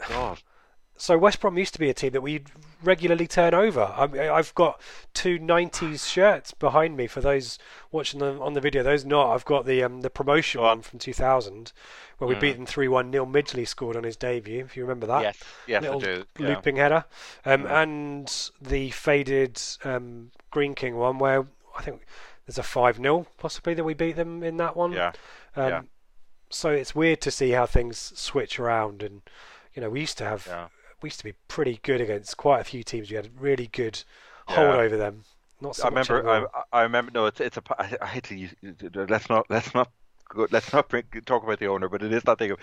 yeah. 0.00 0.08
God. 0.08 0.42
So 1.00 1.16
West 1.16 1.40
Brom 1.40 1.56
used 1.56 1.74
to 1.74 1.78
be 1.78 1.88
a 1.88 1.94
team 1.94 2.10
that 2.10 2.22
we 2.22 2.42
regularly 2.82 3.28
turn 3.28 3.54
over. 3.54 3.82
I, 3.82 4.34
have 4.34 4.52
got 4.56 4.80
two 5.14 5.38
'90s 5.38 6.10
shirts 6.10 6.50
behind 6.50 6.96
me 6.96 7.06
for 7.06 7.20
those 7.20 7.56
watching 7.92 8.18
them 8.18 8.42
on 8.42 8.54
the 8.54 8.60
video. 8.60 8.82
Those 8.82 9.04
not. 9.04 9.32
I've 9.32 9.44
got 9.44 9.64
the 9.64 9.84
um, 9.84 10.00
the 10.00 10.10
promotion 10.10 10.60
one 10.60 10.82
from 10.82 10.98
2000, 10.98 11.72
where 12.18 12.26
we 12.26 12.34
mm. 12.34 12.40
beat 12.40 12.56
them 12.56 12.66
three-one. 12.66 13.12
Neil 13.12 13.26
Midgley 13.26 13.66
scored 13.66 13.96
on 13.96 14.02
his 14.02 14.16
debut. 14.16 14.64
If 14.64 14.76
you 14.76 14.82
remember 14.82 15.06
that. 15.06 15.22
Yes. 15.22 15.38
Yes, 15.68 15.82
Little 15.82 16.00
I 16.00 16.04
do. 16.04 16.24
Yeah. 16.36 16.48
Looping 16.48 16.76
header, 16.76 17.04
um, 17.44 17.62
mm. 17.62 17.70
and 17.70 18.50
the 18.60 18.90
faded 18.90 19.62
um, 19.84 20.32
Greene 20.50 20.74
King 20.74 20.96
one, 20.96 21.18
where 21.18 21.46
I 21.78 21.82
think 21.82 22.02
there's 22.48 22.58
a 22.58 22.62
five 22.62 22.96
0 22.96 23.26
possibly 23.36 23.74
that 23.74 23.84
we 23.84 23.92
beat 23.94 24.16
them 24.16 24.42
in 24.42 24.56
that 24.56 24.74
one. 24.74 24.92
Yeah. 24.92 25.12
Um, 25.54 25.68
yeah. 25.68 25.82
So 26.48 26.70
it's 26.70 26.94
weird 26.94 27.20
to 27.20 27.30
see 27.30 27.50
how 27.50 27.66
things 27.66 27.98
switch 28.16 28.58
around, 28.58 29.02
and 29.02 29.20
you 29.74 29.82
know 29.82 29.90
we 29.90 30.00
used 30.00 30.16
to 30.18 30.24
have 30.24 30.46
Yeah. 30.48 30.68
we 31.02 31.08
used 31.08 31.18
to 31.18 31.24
be 31.24 31.34
pretty 31.46 31.78
good 31.82 32.00
against 32.00 32.38
quite 32.38 32.60
a 32.60 32.64
few 32.64 32.82
teams. 32.82 33.10
We 33.10 33.16
had 33.16 33.38
really 33.38 33.66
good 33.66 34.02
hold 34.46 34.68
Yeah. 34.74 34.80
over 34.80 34.96
them. 34.96 35.24
Not 35.60 35.76
so 35.76 35.84
I 35.84 35.88
remember. 35.88 36.26
I, 36.26 36.62
I 36.72 36.82
remember. 36.82 37.10
No, 37.12 37.26
it's 37.26 37.40
it's 37.40 37.58
a. 37.58 37.62
I, 37.78 37.96
I 38.00 38.06
hate 38.06 38.24
to 38.24 38.34
use. 38.34 38.54
Let's 38.94 39.28
not. 39.28 39.44
Let's 39.50 39.74
not. 39.74 39.90
Let's 40.50 40.72
not 40.74 40.90
bring, 40.90 41.04
talk 41.24 41.42
about 41.42 41.58
the 41.58 41.68
owner, 41.68 41.88
but 41.88 42.02
it 42.02 42.12
is 42.12 42.22
that 42.24 42.38
thing 42.38 42.50
of 42.50 42.58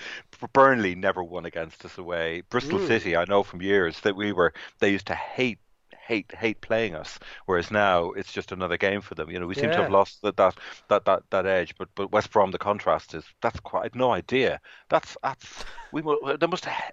Burnley 0.53 0.93
never 0.93 1.23
won 1.23 1.45
against 1.45 1.83
us 1.83 1.97
away. 1.97 2.41
Bristol 2.51 2.77
Mm. 2.77 2.87
City, 2.87 3.17
I 3.17 3.25
know 3.25 3.41
from 3.41 3.59
years 3.61 3.99
that 4.01 4.15
we 4.15 4.31
were. 4.33 4.53
They 4.79 4.91
used 4.91 5.07
to 5.07 5.15
hate, 5.15 5.57
hate, 6.05 6.31
hate 6.38 6.62
playing 6.62 6.95
us. 6.95 7.19
Whereas 7.45 7.71
now 7.71 8.12
it's 8.12 8.31
just 8.31 8.51
another 8.51 8.77
game 8.77 9.01
for 9.01 9.15
them. 9.15 9.29
You 9.29 9.39
know, 9.39 9.47
we 9.47 9.55
seem 9.55 9.69
to 9.71 9.77
have 9.77 9.91
lost 9.91 10.21
that 10.21 10.38
that 10.38 10.55
that 10.89 11.05
that, 11.05 11.24
that 11.31 11.45
edge. 11.45 11.75
But 11.77 11.89
but 11.95 12.12
West 12.12 12.31
Brom, 12.31 12.51
the 12.51 12.57
contrast 12.57 13.13
is 13.13 13.24
that's 13.41 13.59
quite. 13.59 13.95
No 13.95 14.12
idea. 14.12 14.59
That's 14.89 15.17
that's 15.24 15.65
we. 15.91 16.01
They 16.39 16.47
must 16.47 16.65
have 16.65 16.91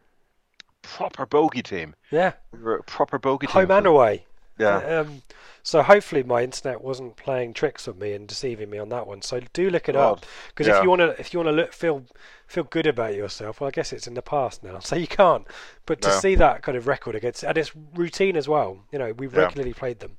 proper 0.82 1.26
bogey 1.26 1.62
team. 1.62 1.94
yeah, 2.10 2.32
We 2.52 2.58
were 2.60 2.76
a 2.76 2.82
proper 2.82 3.18
bogey 3.18 3.46
team. 3.46 3.52
home 3.52 3.70
and 3.70 3.86
away. 3.86 4.26
Yeah. 4.58 4.76
Um, 5.00 5.22
so 5.62 5.82
hopefully 5.82 6.22
my 6.22 6.42
internet 6.42 6.82
wasn't 6.82 7.16
playing 7.16 7.54
tricks 7.54 7.86
on 7.88 7.98
me 7.98 8.12
and 8.12 8.26
deceiving 8.28 8.68
me 8.68 8.78
on 8.78 8.88
that 8.90 9.06
one. 9.06 9.22
So 9.22 9.40
do 9.52 9.70
look 9.70 9.88
it 9.88 9.96
up 9.96 10.26
because 10.48 10.66
Yeah. 10.66 10.78
if 10.78 10.82
you 10.82 10.90
want 10.90 11.00
to, 11.00 11.18
if 11.20 11.32
you 11.32 11.38
want 11.38 11.48
to 11.48 11.52
look, 11.52 11.72
feel 11.72 12.04
feel 12.46 12.64
good 12.64 12.86
about 12.86 13.14
yourself, 13.14 13.60
well, 13.60 13.68
I 13.68 13.70
guess 13.70 13.92
it's 13.94 14.06
in 14.06 14.14
the 14.14 14.20
past 14.22 14.62
now, 14.62 14.78
so 14.80 14.94
you 14.96 15.06
can't. 15.06 15.46
But 15.86 16.02
to 16.02 16.08
Yeah. 16.10 16.18
see 16.20 16.34
that 16.34 16.62
kind 16.62 16.76
of 16.76 16.86
record 16.86 17.14
against, 17.14 17.44
and 17.44 17.56
it's 17.56 17.72
routine 17.94 18.36
as 18.36 18.46
well. 18.48 18.84
You 18.92 18.98
know, 18.98 19.12
we 19.12 19.26
Yeah. 19.28 19.38
regularly 19.40 19.72
played 19.72 20.00
them. 20.00 20.18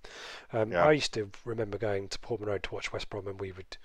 Um, 0.51 0.71
Yeah. 0.71 0.85
I 0.87 0.93
used 0.93 1.13
to 1.13 1.29
remember 1.45 1.77
going 1.77 2.07
to 2.09 2.19
Portman 2.19 2.49
Road 2.49 2.63
to 2.63 2.73
watch 2.73 2.91
West 2.93 3.09
Brom, 3.09 3.27
and 3.27 3.39
we 3.39 3.51
would 3.51 3.77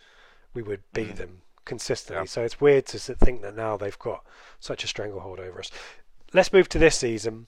we 0.54 0.62
would 0.62 0.82
beat 0.94 1.16
them 1.16 1.42
consistently. 1.66 2.22
Mm. 2.22 2.26
Yeah. 2.26 2.30
So 2.30 2.42
it's 2.42 2.60
weird 2.60 2.86
to 2.86 2.98
think 2.98 3.42
that 3.42 3.54
now 3.54 3.76
they've 3.76 3.98
got 3.98 4.24
such 4.60 4.82
a 4.82 4.86
stranglehold 4.86 5.38
over 5.40 5.58
us. 5.58 5.70
Let's 6.32 6.52
move 6.52 6.68
to 6.70 6.78
this 6.78 6.96
season. 6.96 7.46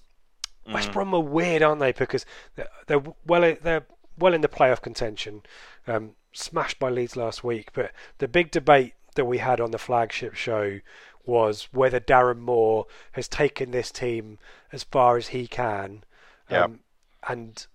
Mm. 0.71 0.75
West 0.75 0.93
Brom 0.93 1.15
are 1.15 1.21
weird, 1.21 1.63
aren't 1.63 1.81
they? 1.81 1.93
Because 1.93 2.25
they're, 2.55 2.69
they're 2.87 3.03
well 3.27 3.55
they're 3.63 3.87
well 4.19 4.35
in 4.35 4.41
the 4.41 4.49
playoff 4.49 4.81
contention. 4.81 5.43
Um, 5.87 6.13
smashed 6.33 6.79
by 6.79 6.91
Leeds 6.91 7.17
last 7.17 7.43
week, 7.43 7.71
but 7.73 7.93
the 8.19 8.29
big 8.29 8.51
debate 8.51 8.95
that 9.17 9.25
we 9.25 9.39
had 9.39 9.61
on 9.61 9.73
the 9.73 9.79
flagship 9.79 10.35
show 10.35 10.81
was 11.27 11.69
whether 11.73 12.01
Darren 12.01 12.39
Moore 12.39 12.87
has 13.13 13.29
taken 13.29 13.71
this 13.71 13.91
team 13.91 14.39
as 14.73 14.85
far 14.85 15.17
as 15.17 15.29
he 15.29 15.47
can. 15.47 16.05
Yeah. 16.49 16.65
Um, 16.65 16.81
and 17.29 17.67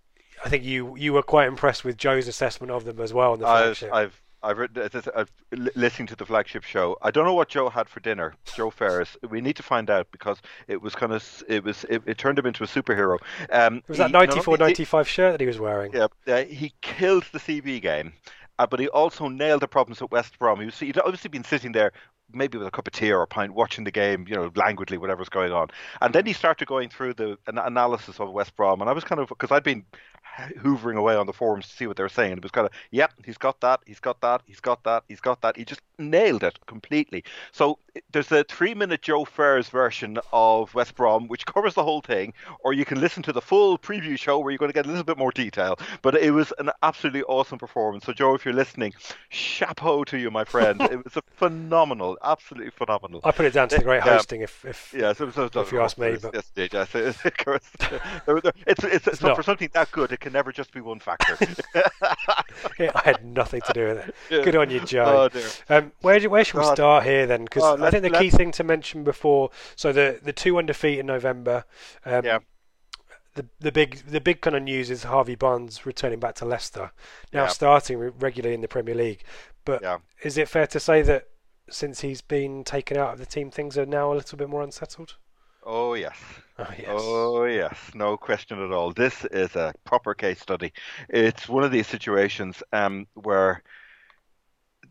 I 0.44 0.50
think 0.50 0.64
you 0.64 0.96
you 0.98 1.14
were 1.14 1.22
quite 1.22 1.48
impressed 1.48 1.84
with 1.84 1.98
Joe's 1.98 2.28
assessment 2.28 2.72
of 2.72 2.86
them 2.86 3.00
as 3.00 3.14
well 3.14 3.34
on 3.34 3.40
the 3.40 3.46
flagship. 3.46 3.94
I've, 3.94 4.06
I've, 4.06 4.22
written, 4.52 4.82
as 4.82 4.94
I 4.96 5.02
said, 5.02 5.14
I've 5.16 5.32
li- 5.52 5.72
listening 5.76 6.08
to 6.08 6.16
the 6.16 6.26
flagship 6.26 6.64
show. 6.64 6.98
I 7.02 7.12
don't 7.12 7.26
know 7.26 7.34
what 7.34 7.50
Joe 7.50 7.70
had 7.70 7.88
for 7.90 8.00
dinner. 8.00 8.34
Joe 8.56 8.70
Ferris. 8.70 9.16
We 9.30 9.42
need 9.42 9.56
to 9.58 9.64
find 9.64 9.90
out 9.90 10.08
because 10.12 10.38
it 10.68 10.82
was 10.82 10.96
kind 10.96 11.12
of, 11.14 11.44
it 11.48 11.64
was, 11.64 11.86
it, 11.90 12.04
it 12.06 12.18
turned 12.18 12.38
him 12.40 12.46
into 12.46 12.64
a 12.64 12.68
superhero. 12.68 13.18
Um, 13.50 13.78
it 13.78 13.84
was 13.90 13.98
that 13.98 14.08
he- 14.08 14.14
not 14.14 14.30
94 14.30 14.54
only- 14.54 14.66
95 14.66 15.08
shirt 15.08 15.32
that 15.34 15.42
he 15.42 15.48
was 15.48 15.60
wearing. 15.60 15.94
Yeah, 15.94 16.08
uh, 16.28 16.44
he 16.44 16.74
killed 16.82 17.26
the 17.32 17.40
CB 17.40 17.82
game, 17.82 18.14
uh, 18.60 18.68
but 18.68 18.80
he 18.80 18.88
also 18.90 19.28
nailed 19.28 19.62
the 19.62 19.68
problems 19.68 20.02
at 20.02 20.12
West 20.12 20.38
Brom. 20.40 20.60
He 20.60 20.66
was, 20.66 20.80
he'd 20.80 20.98
obviously 20.98 21.30
been 21.30 21.44
sitting 21.44 21.72
there, 21.72 21.92
maybe 22.34 22.58
with 22.58 22.68
a 22.68 22.72
cup 22.72 22.88
of 22.88 22.94
tea 22.94 23.12
or 23.12 23.22
a 23.22 23.28
pint, 23.28 23.54
watching 23.54 23.84
the 23.84 23.92
game, 23.92 24.26
you 24.28 24.36
know, 24.36 24.52
languidly, 24.56 24.98
whatever's 24.98 25.30
going 25.30 25.52
on. 25.52 25.68
And 26.02 26.14
then 26.14 26.26
he 26.26 26.34
started 26.34 26.68
going 26.68 26.90
through 26.90 27.14
the 27.16 27.38
an- 27.48 27.58
analysis 27.60 28.20
of 28.20 28.32
West 28.32 28.56
Brom, 28.56 28.82
and 28.82 28.90
I 28.90 28.94
was 28.94 29.04
kind 29.04 29.22
of 29.22 29.30
because 29.30 29.52
I'd 29.52 29.64
been 29.64 29.86
hoovering 30.38 30.98
away 30.98 31.16
on 31.16 31.26
the 31.26 31.34
forums 31.34 31.68
to 31.68 31.76
see 31.76 31.88
what 31.88 31.98
they 31.98 32.04
were 32.04 32.10
saying, 32.10 32.34
it 32.34 32.44
was 32.44 32.52
kind 32.52 32.66
of, 32.68 32.74
yep, 32.92 33.14
he's 33.26 33.38
got 33.38 33.60
that, 33.62 33.82
he's 33.86 34.00
got 34.00 34.20
that, 34.22 34.42
he's 34.46 34.60
got 34.60 34.84
that, 34.84 35.04
he's 35.08 35.20
got 35.22 35.42
that. 35.42 35.58
He 35.58 35.66
just 35.66 35.82
nailed 35.98 36.44
it 36.44 36.60
completely. 36.66 37.24
So 37.52 37.80
there's 38.12 38.32
a 38.32 38.44
three-minute 38.44 39.02
Joe 39.02 39.26
Ferris 39.26 39.70
version 39.70 40.20
of 40.34 40.74
West 40.74 40.96
Brom, 40.96 41.28
which 41.28 41.46
covers 41.46 41.74
the 41.76 41.84
whole 41.84 42.02
thing, 42.02 42.34
or 42.60 42.74
you 42.74 42.86
can 42.86 43.00
listen 43.00 43.24
to 43.24 43.32
the 43.34 43.42
full 43.42 43.78
preview 43.78 44.18
show 44.18 44.40
where 44.40 44.52
you're 44.52 44.58
going 44.58 44.70
to 44.70 44.74
get 44.74 44.86
a 44.86 44.90
little 44.90 45.04
bit 45.04 45.18
more 45.18 45.32
detail. 45.32 45.80
But 46.02 46.16
it 46.16 46.32
was 46.32 46.52
an 46.60 46.72
absolutely 46.84 47.24
awesome 47.24 47.58
performance. 47.58 48.06
So 48.06 48.14
Joe, 48.14 48.36
if 48.36 48.44
you're 48.46 48.54
listening, 48.54 48.94
chapeau 49.30 50.04
to 50.06 50.18
you, 50.18 50.32
my 50.32 50.44
friend. 50.44 50.82
it 50.82 51.04
was 51.04 51.16
a 51.16 51.22
phenomenal, 51.36 52.18
absolutely 52.24 52.72
phenomenal. 52.72 53.22
I 53.24 53.32
put 53.32 53.46
it 53.46 53.54
down 53.54 53.70
to 53.70 53.78
the 53.78 53.84
great 53.84 54.02
hosting. 54.04 54.42
If 54.42 54.66
if 54.66 54.94
Yeah, 54.94 55.14
so, 55.14 55.32
so, 55.32 55.50
so, 55.52 55.62
If 55.62 55.72
you 55.72 55.82
ask 55.82 55.98
me, 55.98 56.10
yes, 56.12 56.22
but- 56.22 56.34
yes, 56.34 56.52
yes, 56.56 57.16
so 59.20 59.28
not. 59.28 59.36
for 59.36 59.44
something 59.44 59.70
that 59.74 59.92
good, 59.92 60.12
it 60.12 60.20
can 60.26 60.34
never 60.34 60.52
just 60.52 60.72
be 60.74 60.82
one 60.82 61.00
factor. 61.00 61.38
Yeah, 62.80 62.92
I 62.96 63.02
had 63.04 63.24
nothing 63.26 63.62
to 63.68 63.74
do 63.74 63.86
with 63.88 63.98
it. 64.10 64.16
Yeah. 64.30 64.42
Good 64.44 64.56
on 64.56 64.70
you, 64.70 64.80
Joe. 64.80 65.30
Oh. 65.34 65.52
Um, 65.70 65.92
where 66.02 66.20
do, 66.20 66.30
where 66.30 66.44
should 66.44 66.58
we 66.60 66.66
start 66.66 67.04
here 67.04 67.28
then? 67.28 67.44
Because 67.44 67.64
Oh, 67.64 67.84
I 67.86 67.92
think 67.92 68.02
the 68.04 68.10
key 68.10 68.26
let's- 68.26 68.36
thing 68.38 68.52
to 68.54 68.64
mention 68.64 69.04
before, 69.04 69.52
so 69.76 69.92
the 69.94 70.20
the 70.22 70.34
two 70.34 70.58
undefeated 70.58 71.02
in 71.02 71.06
November. 71.06 71.64
Um, 72.06 72.26
Yeah. 72.26 72.40
The 73.36 73.46
the 73.60 73.72
big 73.72 73.98
the 74.08 74.20
big 74.22 74.42
kind 74.42 74.56
of 74.56 74.64
news 74.64 74.90
is 74.90 75.04
Harvey 75.04 75.36
Barnes 75.36 75.86
returning 75.86 76.20
back 76.20 76.36
to 76.36 76.46
Leicester, 76.46 76.92
now 77.34 77.44
Yeah. 77.44 77.48
starting 77.50 77.98
re- 78.00 78.12
regularly 78.18 78.56
in 78.56 78.62
the 78.62 78.68
Premier 78.68 78.96
League. 78.96 79.24
But 79.64 79.82
Yeah. 79.84 79.98
is 80.24 80.38
it 80.38 80.50
fair 80.50 80.68
to 80.68 80.80
say 80.80 81.02
that 81.04 81.28
since 81.70 82.02
he's 82.02 82.22
been 82.22 82.64
taken 82.64 82.98
out 82.98 83.14
of 83.14 83.20
the 83.20 83.26
team, 83.26 83.52
things 83.52 83.78
are 83.78 83.86
now 83.86 84.12
a 84.12 84.16
little 84.16 84.38
bit 84.38 84.50
more 84.50 84.64
unsettled? 84.64 85.16
Oh 85.64 85.94
yes. 85.94 86.18
Oh 86.58 86.68
yes. 86.78 86.88
Oh 86.90 87.46
yes, 87.46 87.92
no 87.94 88.16
question 88.16 88.62
at 88.62 88.72
all. 88.72 88.94
This 88.94 89.26
is 89.26 89.56
a 89.56 89.74
proper 89.84 90.14
case 90.14 90.40
study. 90.40 90.72
It's 91.10 91.50
one 91.50 91.64
of 91.64 91.72
these 91.72 91.88
situations 91.88 92.64
um, 92.72 93.08
where 93.14 93.62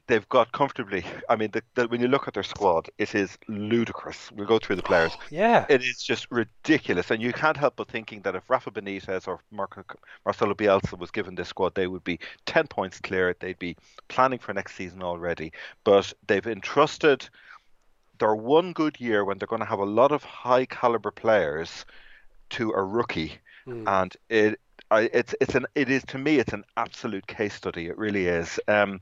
they've 0.07 0.29
got 0.29 0.53
comfortably. 0.53 1.05
I 1.29 1.37
mean, 1.37 1.51
the, 1.53 1.63
the, 1.75 1.89
when 1.89 2.01
you 2.01 2.09
look 2.09 2.29
at 2.29 2.35
their 2.35 2.43
squad, 2.43 2.91
it 2.99 3.15
is 3.15 3.39
ludicrous. 3.49 4.31
We'll 4.33 4.47
go 4.47 4.59
through 4.59 4.77
the 4.77 4.83
players. 4.83 5.13
yeah. 5.31 5.65
It 5.69 5.83
is 5.83 6.03
just 6.03 6.27
ridiculous, 6.31 7.11
and 7.11 7.23
you 7.23 7.33
can't 7.33 7.57
help 7.57 7.77
but 7.77 7.89
thinking 7.89 8.21
that 8.23 8.35
if 8.35 8.49
Rafa 8.51 8.71
Benitez 8.71 9.27
or 9.27 9.41
Marco, 9.51 9.85
Marcelo 10.25 10.55
Bielsa 10.55 10.99
was 10.99 11.11
given 11.11 11.35
this 11.35 11.49
squad, 11.49 11.75
they 11.75 11.87
would 11.87 12.05
be 12.05 12.19
ten 12.45 12.67
points 12.67 13.01
clear. 13.01 13.35
They'd 13.41 13.59
be 13.59 13.77
planning 14.09 14.39
for 14.39 14.53
next 14.53 14.75
season 14.75 15.03
already. 15.03 15.53
But 15.85 16.13
they've 16.27 16.47
entrusted 16.47 17.29
their 18.19 18.35
one 18.35 18.73
good 18.73 19.01
year 19.01 19.25
when 19.25 19.39
they're 19.39 19.47
going 19.49 19.61
to 19.61 19.67
have 19.67 19.79
a 19.81 19.85
lot 19.85 20.13
of 20.13 20.25
high 20.25 20.67
caliber 20.67 21.11
players 21.11 21.85
to 22.51 22.73
a 22.73 22.83
rookie, 22.85 23.39
Hmm. 23.65 23.87
and 23.87 24.17
it. 24.29 24.61
I, 24.91 25.11
it's 25.13 25.35
it's 25.41 25.55
an 25.55 25.67
it 25.75 25.91
is 25.91 26.05
to 26.07 26.19
me 26.19 26.39
it's 26.39 26.53
an 26.53 26.65
absolute 26.77 27.27
case 27.27 27.55
study 27.55 27.87
it 27.89 27.99
really 27.99 28.27
is 28.27 28.61
um, 28.69 29.01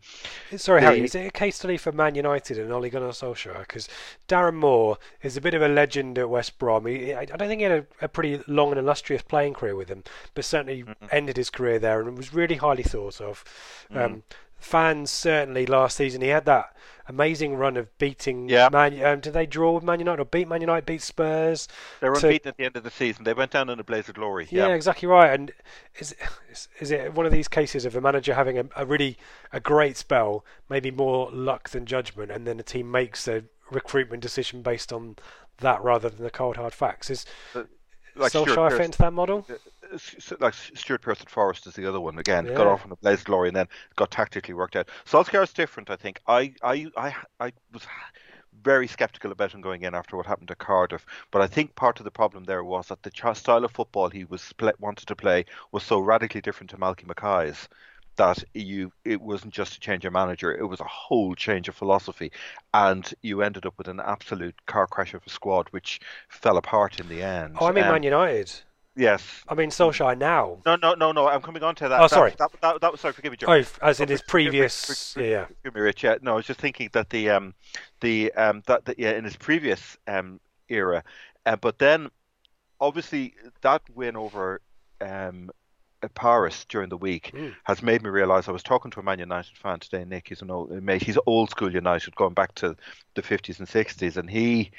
Sorry, 0.57 0.83
Harry, 0.83 1.03
is 1.03 1.15
it 1.15 1.27
a 1.27 1.31
case 1.31 1.57
study 1.57 1.77
for 1.79 1.93
Man 1.93 2.15
United 2.15 2.59
and 2.59 2.71
Ole 2.73 2.89
Gunnar 2.91 3.09
Solskjaer? 3.13 3.61
Because 3.61 3.89
Darren 4.29 4.55
Moore 4.57 4.99
is 5.23 5.37
a 5.37 5.41
bit 5.41 5.55
of 5.55 5.63
a 5.63 5.69
legend 5.69 6.19
at 6.19 6.29
West 6.29 6.59
Brom. 6.59 6.85
He, 6.87 7.13
I 7.15 7.21
I 7.23 7.25
don't 7.25 7.49
think 7.49 7.61
he 7.61 7.65
had 7.65 7.87
a, 8.01 8.05
a 8.05 8.09
pretty 8.09 8.43
long 8.47 8.71
and 8.71 8.79
illustrious 8.79 9.23
playing 9.23 9.55
career 9.55 9.75
with 9.75 9.89
them, 9.89 10.05
but 10.35 10.45
certainly 10.45 10.85
Mm-hmm. 10.87 11.07
ended 11.11 11.37
his 11.39 11.49
career 11.51 11.79
there 11.79 12.01
and 12.03 12.17
was 12.17 12.35
really 12.35 12.57
highly 12.57 12.83
thought 12.83 13.21
of. 13.21 13.43
Mm. 13.91 14.05
Um, 14.05 14.23
fans 14.63 15.11
certainly 15.11 15.67
last 15.67 15.97
season 15.97 16.21
he 16.21 16.29
had 16.29 16.45
that 16.47 16.75
amazing 17.09 17.57
run 17.57 17.77
of 17.77 17.97
beating 17.99 18.49
Yeah. 18.49 18.69
Man. 18.71 19.05
Um, 19.05 19.21
did 19.21 19.33
they 19.33 19.45
draw 19.45 19.73
with 19.73 19.83
Man 19.83 19.99
United 19.99 20.23
or 20.23 20.25
beat 20.25 20.47
Man 20.49 20.61
United? 20.61 20.87
Beat 20.87 21.03
Spurs? 21.03 21.67
they 22.01 22.09
were 22.09 22.15
to- 22.17 22.27
unbeaten 22.29 22.49
at 22.51 22.57
the 22.57 22.65
end 22.65 22.77
of 22.77 22.85
the 22.85 22.91
season 22.91 23.25
they 23.25 23.35
went 23.35 23.51
down 23.51 23.69
in 23.69 23.81
a 23.81 23.85
blaze 23.85 24.09
of 24.09 24.15
glory 24.15 24.47
Yeah, 24.51 24.69
exactly 24.69 25.09
right. 25.09 25.33
And 25.33 25.53
is, 25.99 26.15
is 26.51 26.69
is 26.79 26.91
it 26.93 27.13
one 27.13 27.27
of 27.27 27.33
these 27.33 27.49
cases 27.49 27.85
of 27.85 27.97
a 27.97 28.01
manager 28.01 28.35
having 28.35 28.57
a, 28.59 28.65
a 28.77 28.87
really 28.87 29.19
a 29.53 29.59
great 29.61 29.97
spell, 29.97 30.45
maybe 30.69 30.91
more 30.91 31.29
luck 31.33 31.71
than 31.71 31.85
judgment, 31.87 32.31
and 32.31 32.47
then 32.47 32.57
the 32.57 32.63
team 32.63 32.91
makes 32.91 33.27
a 33.27 33.45
recruitment 33.71 34.23
decision 34.23 34.63
based 34.63 34.93
on 34.93 35.17
that 35.59 35.83
rather 35.83 36.09
than 36.09 36.23
the 36.23 36.31
cold 36.31 36.57
hard 36.57 36.73
facts? 36.73 37.11
Is 37.11 37.27
like 38.15 38.31
Stuart 38.31 38.49
Solskjaer 38.49 38.55
Pearce- 38.69 38.77
fit 38.79 38.85
into 38.87 38.99
that 38.99 39.13
model? 39.13 39.47
Uh, 39.49 39.55
s- 39.95 40.33
like 40.41 40.55
Stuart 40.55 41.03
Pearce 41.03 41.21
at 41.21 41.31
Forest 41.31 41.67
is 41.67 41.75
the 41.75 41.87
other 41.87 42.01
one 42.01 42.19
again. 42.19 42.47
Got 42.47 42.67
off 42.67 42.85
on 42.85 42.93
a 42.93 42.97
blaze 42.97 43.23
glory 43.23 43.49
and 43.49 43.57
then 43.57 43.69
got 43.97 44.11
tactically 44.11 44.55
worked 44.55 44.77
out. 44.77 44.89
Solskjaer's 45.07 45.53
different, 45.53 45.91
I 45.91 45.97
think. 45.97 46.21
I, 46.27 46.55
I, 46.63 46.87
I, 46.97 47.15
I 47.41 47.53
was 47.73 47.83
very 48.63 48.87
sceptical 48.87 49.33
about 49.33 49.53
him 49.53 49.61
going 49.61 49.83
in 49.83 49.95
after 49.95 50.17
what 50.17 50.27
happened 50.27 50.49
to 50.49 50.55
Cardiff, 50.55 51.05
but 51.31 51.43
I 51.43 51.47
think 51.47 51.75
part 51.75 51.99
of 52.01 52.05
the 52.05 52.11
problem 52.11 52.45
there 52.45 52.63
was 52.63 52.89
that 52.89 53.03
the 53.03 53.35
style 53.35 53.65
of 53.65 53.73
football 53.73 54.09
he 54.09 54.25
was 54.25 54.53
wanted 54.79 55.07
to 55.09 55.17
play 55.17 55.47
was 55.73 55.83
so 55.83 55.99
radically 55.99 56.41
different 56.41 56.71
to 56.71 56.77
Malky 56.77 57.07
Mackay's 57.07 57.69
that 58.17 58.43
you 58.55 58.93
it 59.05 59.21
wasn't 59.21 59.55
just 59.55 59.77
a 59.77 59.81
change 59.81 60.05
of 60.05 60.13
manager; 60.13 60.55
it 60.55 60.67
was 60.67 60.81
a 60.81 60.85
whole 60.85 61.35
change 61.35 61.69
of 61.69 61.75
philosophy, 61.75 62.31
and 62.75 63.13
you 63.23 63.43
ended 63.43 63.67
up 63.67 63.75
with 63.79 63.89
an 63.89 64.01
absolute 64.01 64.55
car 64.67 64.87
crash 64.87 65.15
of 65.15 65.23
a 65.27 65.31
squad 65.31 65.69
which 65.71 66.01
fell 66.29 66.57
apart 66.57 67.01
in 67.01 67.09
the 67.09 67.23
end. 67.23 67.57
Oh, 67.61 67.67
I 67.67 67.73
mean 67.73 67.85
Um, 67.85 67.93
Man 67.93 68.03
United. 68.03 68.53
Yes, 68.95 69.43
I 69.49 69.55
mean 69.55 69.71
Solskjaer 69.71 70.19
now. 70.19 70.59
no, 70.67 70.77
no, 70.77 70.93
no, 70.93 71.13
no. 71.13 71.27
I'm 71.27 71.41
coming 71.41 71.63
on 71.63 71.75
to 71.77 71.89
that. 71.89 71.99
Oh, 71.99 72.03
That- 72.05 72.11
sorry. 72.11 72.35
That, 72.39 72.51
that, 72.61 72.81
that, 72.83 72.93
was 72.93 73.01
sorry. 73.01 73.15
Forgive 73.15 73.31
me, 73.33 73.39
Joe. 73.39 73.47
Oh, 73.49 73.65
as 73.81 74.01
in 74.01 74.09
his 74.09 74.21
previous. 74.21 75.15
forgive- 75.15 75.31
Yeah. 75.31 75.45
Forgive 75.47 75.75
me, 75.75 75.81
Rich. 75.81 76.05
Yeah, 76.05 76.17
no, 76.21 76.33
I 76.33 76.35
was 76.37 76.47
just 76.47 76.61
thinking 76.61 76.91
that 76.93 77.09
the 77.09 77.31
um, 77.31 77.55
the 78.03 78.31
um, 78.35 78.63
that, 78.67 78.85
that 78.85 78.99
yeah, 78.99 79.13
in 79.13 79.25
his 79.25 79.37
previous 79.37 79.97
um 80.07 80.41
era, 80.69 81.03
uh, 81.47 81.57
but 81.57 81.79
then 81.79 82.11
obviously 82.81 83.35
that 83.63 83.81
win 83.95 84.17
over 84.17 84.61
um 85.01 85.51
Paris 86.09 86.65
during 86.69 86.89
the 86.89 86.97
week 86.97 87.33
Mm. 87.35 87.55
has 87.65 87.83
made 87.83 88.03
me 88.03 88.11
realise. 88.11 88.49
I 88.49 88.53
was 88.53 88.63
talking 88.63 88.91
to 88.93 89.01
a 89.01 89.03
Man 89.03 89.19
United 89.19 89.57
fan 89.57 89.81
today, 89.81 90.05
Nick. 90.05 90.29
He's 90.29 90.43
an 90.43 90.51
old 90.51 90.71
mate. 90.71 91.03
He's 91.03 91.19
old 91.27 91.51
school 91.51 91.73
United, 91.73 92.15
going 92.17 92.35
back 92.35 92.55
to 92.57 92.77
the 93.15 93.23
fifties 93.23 93.59
and 93.59 93.69
sixties, 93.69 94.17
and 94.17 94.29
he 94.31 94.71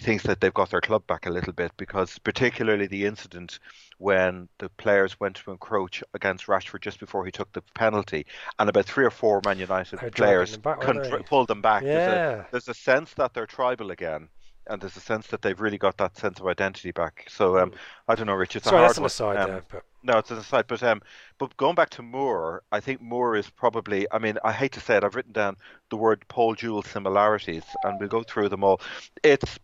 thinks 0.00 0.22
that 0.22 0.40
they've 0.40 0.54
got 0.54 0.70
their 0.70 0.80
club 0.80 1.04
back 1.08 1.26
a 1.26 1.30
little 1.30 1.52
bit 1.52 1.72
because, 1.76 2.20
particularly 2.20 2.86
the 2.86 3.04
incident 3.04 3.58
when 3.98 4.48
the 4.58 4.68
players 4.68 5.18
went 5.18 5.34
to 5.34 5.50
encroach 5.50 6.04
against 6.14 6.46
Rashford 6.46 6.82
just 6.82 7.00
before 7.00 7.24
he 7.24 7.32
took 7.32 7.52
the 7.52 7.62
penalty, 7.74 8.24
and 8.60 8.68
about 8.68 8.84
three 8.84 9.04
or 9.04 9.10
four 9.10 9.40
Man 9.44 9.58
United 9.58 9.98
They're 9.98 10.10
players 10.10 10.52
them 10.52 10.60
back, 10.60 10.78
weren't 10.86 11.00
contr- 11.00 11.10
they? 11.18 11.22
pulled 11.24 11.48
them 11.48 11.62
back. 11.62 11.82
There's, 11.82 12.12
Yeah. 12.14 12.42
a, 12.42 12.50
there's 12.52 12.68
a 12.68 12.74
sense 12.74 13.12
that 13.14 13.34
they're 13.34 13.46
tribal 13.46 13.90
again. 13.90 14.28
And 14.68 14.80
there's 14.80 14.96
a 14.96 15.00
sense 15.00 15.26
that 15.28 15.42
they've 15.42 15.60
really 15.60 15.78
got 15.78 15.96
that 15.96 16.16
sense 16.16 16.40
of 16.40 16.46
identity 16.46 16.90
back. 16.90 17.26
So 17.28 17.58
um, 17.58 17.72
I 18.06 18.14
don't 18.14 18.26
know, 18.26 18.34
Rich. 18.34 18.56
It's 18.56 18.66
a 18.66 18.68
Sorry, 18.70 18.78
hard 18.78 18.88
that's 18.90 18.98
an 18.98 19.02
one. 19.02 19.06
aside 19.06 19.36
Um, 19.38 19.50
there. 19.50 19.64
But 19.70 19.82
no, 20.02 20.18
it's 20.18 20.30
an 20.30 20.38
aside. 20.38 20.66
But 20.68 20.82
um, 20.82 21.00
but 21.38 21.56
going 21.56 21.74
back 21.74 21.90
to 21.90 22.02
Moore, 22.02 22.62
I 22.70 22.80
think 22.80 23.00
Moore 23.00 23.36
is 23.36 23.48
probably. 23.50 24.06
I 24.12 24.18
mean, 24.18 24.38
I 24.44 24.52
hate 24.52 24.72
to 24.72 24.80
say 24.80 24.96
it. 24.96 25.04
I've 25.04 25.14
written 25.14 25.32
down 25.32 25.56
the 25.90 25.96
word 25.96 26.24
Paul 26.28 26.54
Jewell 26.54 26.82
similarities, 26.82 27.64
and 27.84 27.98
we'll 27.98 28.08
go 28.08 28.22
through 28.22 28.50
them 28.50 28.62
all. 28.64 28.80
It's 29.22 29.58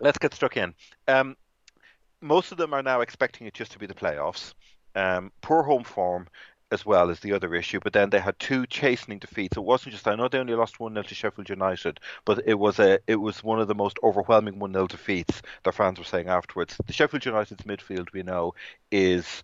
let's 0.00 0.18
get 0.18 0.34
stuck 0.34 0.56
in. 0.56 0.74
Um, 1.08 1.36
most 2.20 2.52
of 2.52 2.58
them 2.58 2.72
are 2.74 2.82
now 2.82 3.00
expecting 3.00 3.46
it 3.46 3.54
just 3.54 3.72
to 3.72 3.78
be 3.78 3.86
the 3.86 3.94
playoffs. 3.94 4.54
Um, 4.94 5.30
poor 5.40 5.62
home 5.62 5.84
form 5.84 6.26
as 6.70 6.86
well 6.86 7.10
as 7.10 7.20
the 7.20 7.32
other 7.32 7.54
issue. 7.54 7.80
But 7.82 7.92
then 7.92 8.10
they 8.10 8.20
had 8.20 8.38
two 8.38 8.66
chastening 8.66 9.18
defeats. 9.18 9.56
It 9.56 9.60
wasn't 9.60 9.92
just 9.92 10.06
I 10.06 10.14
know 10.14 10.28
they 10.28 10.38
only 10.38 10.54
lost 10.54 10.80
one 10.80 10.94
0 10.94 11.02
to 11.04 11.14
Sheffield 11.14 11.48
United, 11.48 12.00
but 12.24 12.42
it 12.46 12.58
was 12.58 12.78
a 12.78 12.98
it 13.06 13.16
was 13.16 13.42
one 13.42 13.60
of 13.60 13.68
the 13.68 13.74
most 13.74 13.98
overwhelming 14.02 14.58
one 14.58 14.72
0 14.72 14.86
defeats. 14.86 15.42
Their 15.64 15.72
fans 15.72 15.98
were 15.98 16.04
saying 16.04 16.28
afterwards. 16.28 16.76
The 16.86 16.92
Sheffield 16.92 17.24
United's 17.24 17.64
midfield 17.64 18.12
we 18.12 18.22
know 18.22 18.54
is 18.90 19.42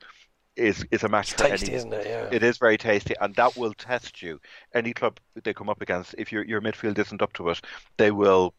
is 0.56 0.84
is 0.90 1.04
a 1.04 1.08
match 1.08 1.32
it's 1.32 1.42
for 1.42 1.48
tasty, 1.48 1.66
any. 1.68 1.76
isn't 1.76 1.92
it? 1.92 2.06
Yeah. 2.06 2.28
It 2.32 2.42
is 2.42 2.58
very 2.58 2.78
tasty, 2.78 3.14
and 3.20 3.34
that 3.36 3.56
will 3.56 3.74
test 3.74 4.22
you. 4.22 4.40
Any 4.74 4.92
club 4.92 5.18
they 5.42 5.52
come 5.52 5.68
up 5.68 5.82
against, 5.82 6.14
if 6.18 6.32
your 6.32 6.44
your 6.44 6.60
midfield 6.60 6.98
isn't 6.98 7.22
up 7.22 7.32
to 7.34 7.50
it, 7.50 7.60
they 7.98 8.10
will 8.10 8.54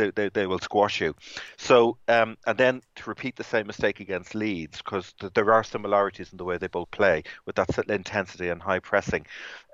they, 0.00 0.10
they, 0.10 0.28
they 0.28 0.46
will 0.46 0.58
squash 0.58 1.00
you. 1.00 1.14
So 1.56 1.98
um, 2.08 2.36
and 2.46 2.58
then 2.58 2.82
to 2.96 3.08
repeat 3.08 3.36
the 3.36 3.44
same 3.44 3.66
mistake 3.66 4.00
against 4.00 4.34
Leeds 4.34 4.78
because 4.78 5.12
th- 5.20 5.32
there 5.34 5.52
are 5.52 5.64
similarities 5.64 6.32
in 6.32 6.38
the 6.38 6.44
way 6.44 6.58
they 6.58 6.68
both 6.68 6.90
play 6.90 7.22
with 7.46 7.56
that 7.56 7.90
intensity 7.90 8.48
and 8.48 8.62
high 8.62 8.80
pressing. 8.80 9.26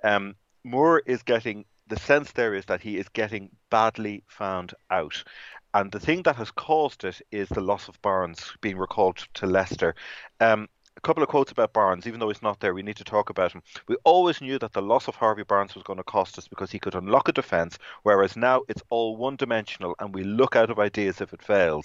Um, 0.04 0.34
Moore 0.64 1.02
is 1.06 1.22
getting 1.22 1.64
the 1.88 1.98
sense 1.98 2.32
there 2.32 2.54
is 2.54 2.64
that 2.64 2.80
he 2.80 2.96
is 2.98 3.08
getting 3.08 3.50
badly 3.70 4.24
found 4.26 4.74
out. 4.90 5.22
And 5.74 5.92
the 5.92 6.00
thing 6.00 6.22
that 6.22 6.36
has 6.36 6.50
caused 6.50 7.04
it 7.04 7.20
is 7.30 7.48
the 7.48 7.60
loss 7.60 7.88
of 7.88 8.00
Barnes 8.02 8.52
being 8.60 8.78
recalled 8.78 9.18
to 9.34 9.46
Leicester. 9.46 9.94
Um, 10.40 10.68
couple 11.06 11.22
of 11.22 11.28
quotes 11.28 11.52
about 11.52 11.72
Barnes, 11.72 12.04
even 12.08 12.18
though 12.18 12.26
he's 12.26 12.42
not 12.42 12.58
there, 12.58 12.74
we 12.74 12.82
need 12.82 12.96
to 12.96 13.04
talk 13.04 13.30
about 13.30 13.52
him. 13.52 13.62
We 13.86 13.94
always 14.02 14.40
knew 14.40 14.58
that 14.58 14.72
the 14.72 14.82
loss 14.82 15.06
of 15.06 15.14
Harvey 15.14 15.44
Barnes 15.44 15.76
was 15.76 15.84
going 15.84 15.98
to 15.98 16.02
cost 16.02 16.36
us 16.36 16.48
because 16.48 16.72
he 16.72 16.80
could 16.80 16.96
unlock 16.96 17.28
a 17.28 17.32
defence, 17.32 17.78
whereas 18.02 18.36
now 18.36 18.62
it's 18.68 18.82
all 18.90 19.16
one 19.16 19.36
dimensional 19.36 19.94
and 20.00 20.12
we 20.12 20.24
look 20.24 20.56
out 20.56 20.68
of 20.68 20.80
ideas 20.80 21.20
if 21.20 21.32
it 21.32 21.44
fails. 21.44 21.84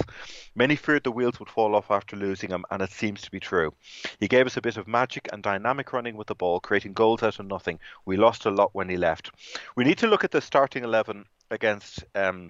Many 0.56 0.76
feared 0.76 1.04
the 1.04 1.12
wheels 1.12 1.40
would 1.40 1.50
fall 1.50 1.76
off 1.76 1.92
after 1.92 2.16
losing 2.16 2.50
him, 2.50 2.66
and 2.72 2.82
it 2.82 2.90
seems 2.90 3.22
to 3.22 3.30
be 3.30 3.40
true. 3.40 3.72
He 4.20 4.28
gave 4.28 4.48
us 4.48 4.58
a 4.58 4.62
bit 4.62 4.78
of 4.78 4.88
magic 4.88 5.30
and 5.32 5.44
dynamic 5.44 5.94
running 5.94 6.18
with 6.18 6.26
the 6.26 6.34
ball, 6.34 6.60
creating 6.60 6.94
goals 6.94 7.22
out 7.22 7.38
of 7.38 7.46
nothing. 7.46 7.78
We 8.06 8.18
lost 8.18 8.48
a 8.48 8.52
lot 8.52 8.72
when 8.74 8.90
he 8.90 8.98
left. 8.98 9.30
We 9.76 9.84
need 9.84 10.00
to 10.00 10.08
look 10.08 10.24
at 10.24 10.32
the 10.32 10.42
starting 10.42 10.84
11 10.84 11.26
against. 11.52 12.04
Um, 12.16 12.50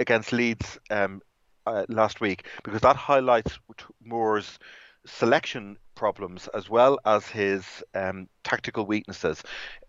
against 0.00 0.32
Leeds 0.32 0.78
um, 0.90 1.22
uh, 1.66 1.84
last 1.88 2.20
week 2.20 2.46
because 2.64 2.80
that 2.80 2.96
highlights 2.96 3.60
Moore's 4.02 4.58
selection 5.06 5.76
problems 5.94 6.48
as 6.54 6.68
well 6.70 6.98
as 7.04 7.26
his 7.26 7.82
um, 7.94 8.28
tactical 8.44 8.86
weaknesses. 8.86 9.42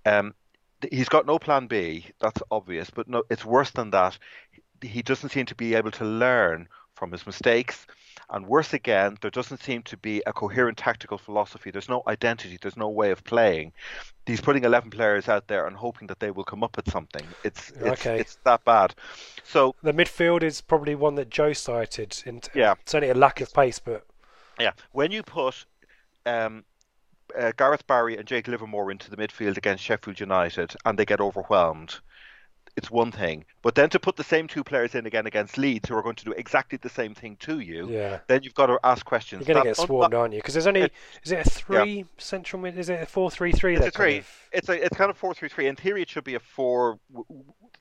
Um, 0.05 0.33
th- 0.81 0.93
he's 0.93 1.09
got 1.09 1.25
no 1.25 1.39
plan 1.39 1.67
B, 1.67 2.05
that's 2.19 2.41
obvious, 2.51 2.89
but 2.89 3.07
no, 3.07 3.23
it's 3.29 3.45
worse 3.45 3.71
than 3.71 3.91
that. 3.91 4.17
He 4.81 5.01
doesn't 5.01 5.29
seem 5.29 5.45
to 5.47 5.55
be 5.55 5.75
able 5.75 5.91
to 5.91 6.05
learn 6.05 6.67
from 6.95 7.11
his 7.11 7.25
mistakes. 7.25 7.87
And 8.29 8.47
worse 8.47 8.73
again, 8.73 9.17
there 9.21 9.31
doesn't 9.31 9.61
seem 9.61 9.81
to 9.83 9.97
be 9.97 10.21
a 10.25 10.33
coherent 10.33 10.77
tactical 10.77 11.17
philosophy. 11.17 11.69
There's 11.71 11.89
no 11.89 12.01
identity. 12.07 12.57
There's 12.61 12.77
no 12.77 12.89
way 12.89 13.11
of 13.11 13.23
playing. 13.23 13.73
He's 14.25 14.39
putting 14.41 14.63
11 14.63 14.89
players 14.89 15.27
out 15.27 15.47
there 15.47 15.67
and 15.67 15.75
hoping 15.75 16.07
that 16.07 16.19
they 16.19 16.31
will 16.31 16.43
come 16.45 16.63
up 16.63 16.77
with 16.77 16.89
something. 16.89 17.25
It's 17.43 17.71
it's, 17.71 18.05
Okay. 18.05 18.19
it's 18.19 18.37
that 18.45 18.63
bad. 18.63 18.95
So 19.43 19.75
The 19.83 19.93
midfield 19.93 20.43
is 20.43 20.61
probably 20.61 20.95
one 20.95 21.15
that 21.15 21.29
Joe 21.29 21.53
cited. 21.53 22.21
In 22.25 22.41
Yeah. 22.53 22.75
certainly 22.85 23.11
a 23.11 23.15
lack 23.17 23.41
of 23.41 23.53
pace, 23.53 23.79
but 23.79 24.05
Yeah, 24.61 24.71
when 24.91 25.11
you 25.11 25.23
put 25.23 25.65
um, 26.25 26.63
uh, 27.37 27.51
Gareth 27.57 27.85
Barry 27.87 28.17
and 28.17 28.25
Jake 28.27 28.47
Livermore 28.47 28.91
into 28.91 29.09
the 29.09 29.17
midfield 29.17 29.57
against 29.57 29.83
Sheffield 29.83 30.19
United 30.19 30.75
and 30.85 30.97
they 30.97 31.05
get 31.05 31.19
overwhelmed, 31.21 31.99
it's 32.77 32.89
one 32.89 33.11
thing. 33.11 33.43
But 33.61 33.75
then 33.75 33.89
to 33.89 33.99
put 33.99 34.15
the 34.15 34.23
same 34.23 34.47
two 34.47 34.63
players 34.63 34.95
in 34.95 35.05
again 35.05 35.27
against 35.27 35.57
Leeds, 35.57 35.89
who 35.89 35.95
are 35.95 36.01
going 36.01 36.15
to 36.15 36.25
do 36.25 36.31
exactly 36.31 36.79
the 36.81 36.89
same 36.89 37.13
thing 37.13 37.35
to 37.41 37.59
you, 37.59 37.89
yeah, 37.89 38.19
then 38.27 38.43
you've 38.43 38.53
got 38.53 38.67
to 38.67 38.79
ask 38.83 39.05
questions. 39.05 39.45
you're 39.47 39.55
going 39.55 39.65
to 39.65 39.69
get 39.69 39.77
swarmed, 39.77 40.13
aren't 40.13 40.33
you? 40.33 40.39
Because 40.39 40.53
there's 40.53 40.67
only 40.67 40.89
is 41.23 41.31
it 41.31 41.45
a 41.45 41.49
three 41.49 42.05
central 42.17 42.61
mid? 42.61 42.77
Is 42.77 42.89
it 42.89 43.01
a 43.01 43.05
four 43.05 43.29
three 43.29 43.51
three? 43.51 43.75
It's 43.75 43.87
a 43.87 43.91
three. 43.91 44.11
Kind 44.13 44.19
of, 44.21 44.49
It's 44.53 44.69
a 44.69 44.85
it's 44.85 44.97
kind 44.97 45.11
of 45.11 45.17
four 45.17 45.33
three 45.33 45.49
three. 45.49 45.67
In 45.67 45.75
theory, 45.75 46.01
it 46.01 46.09
should 46.09 46.23
be 46.23 46.35
a 46.35 46.39
four. 46.39 46.99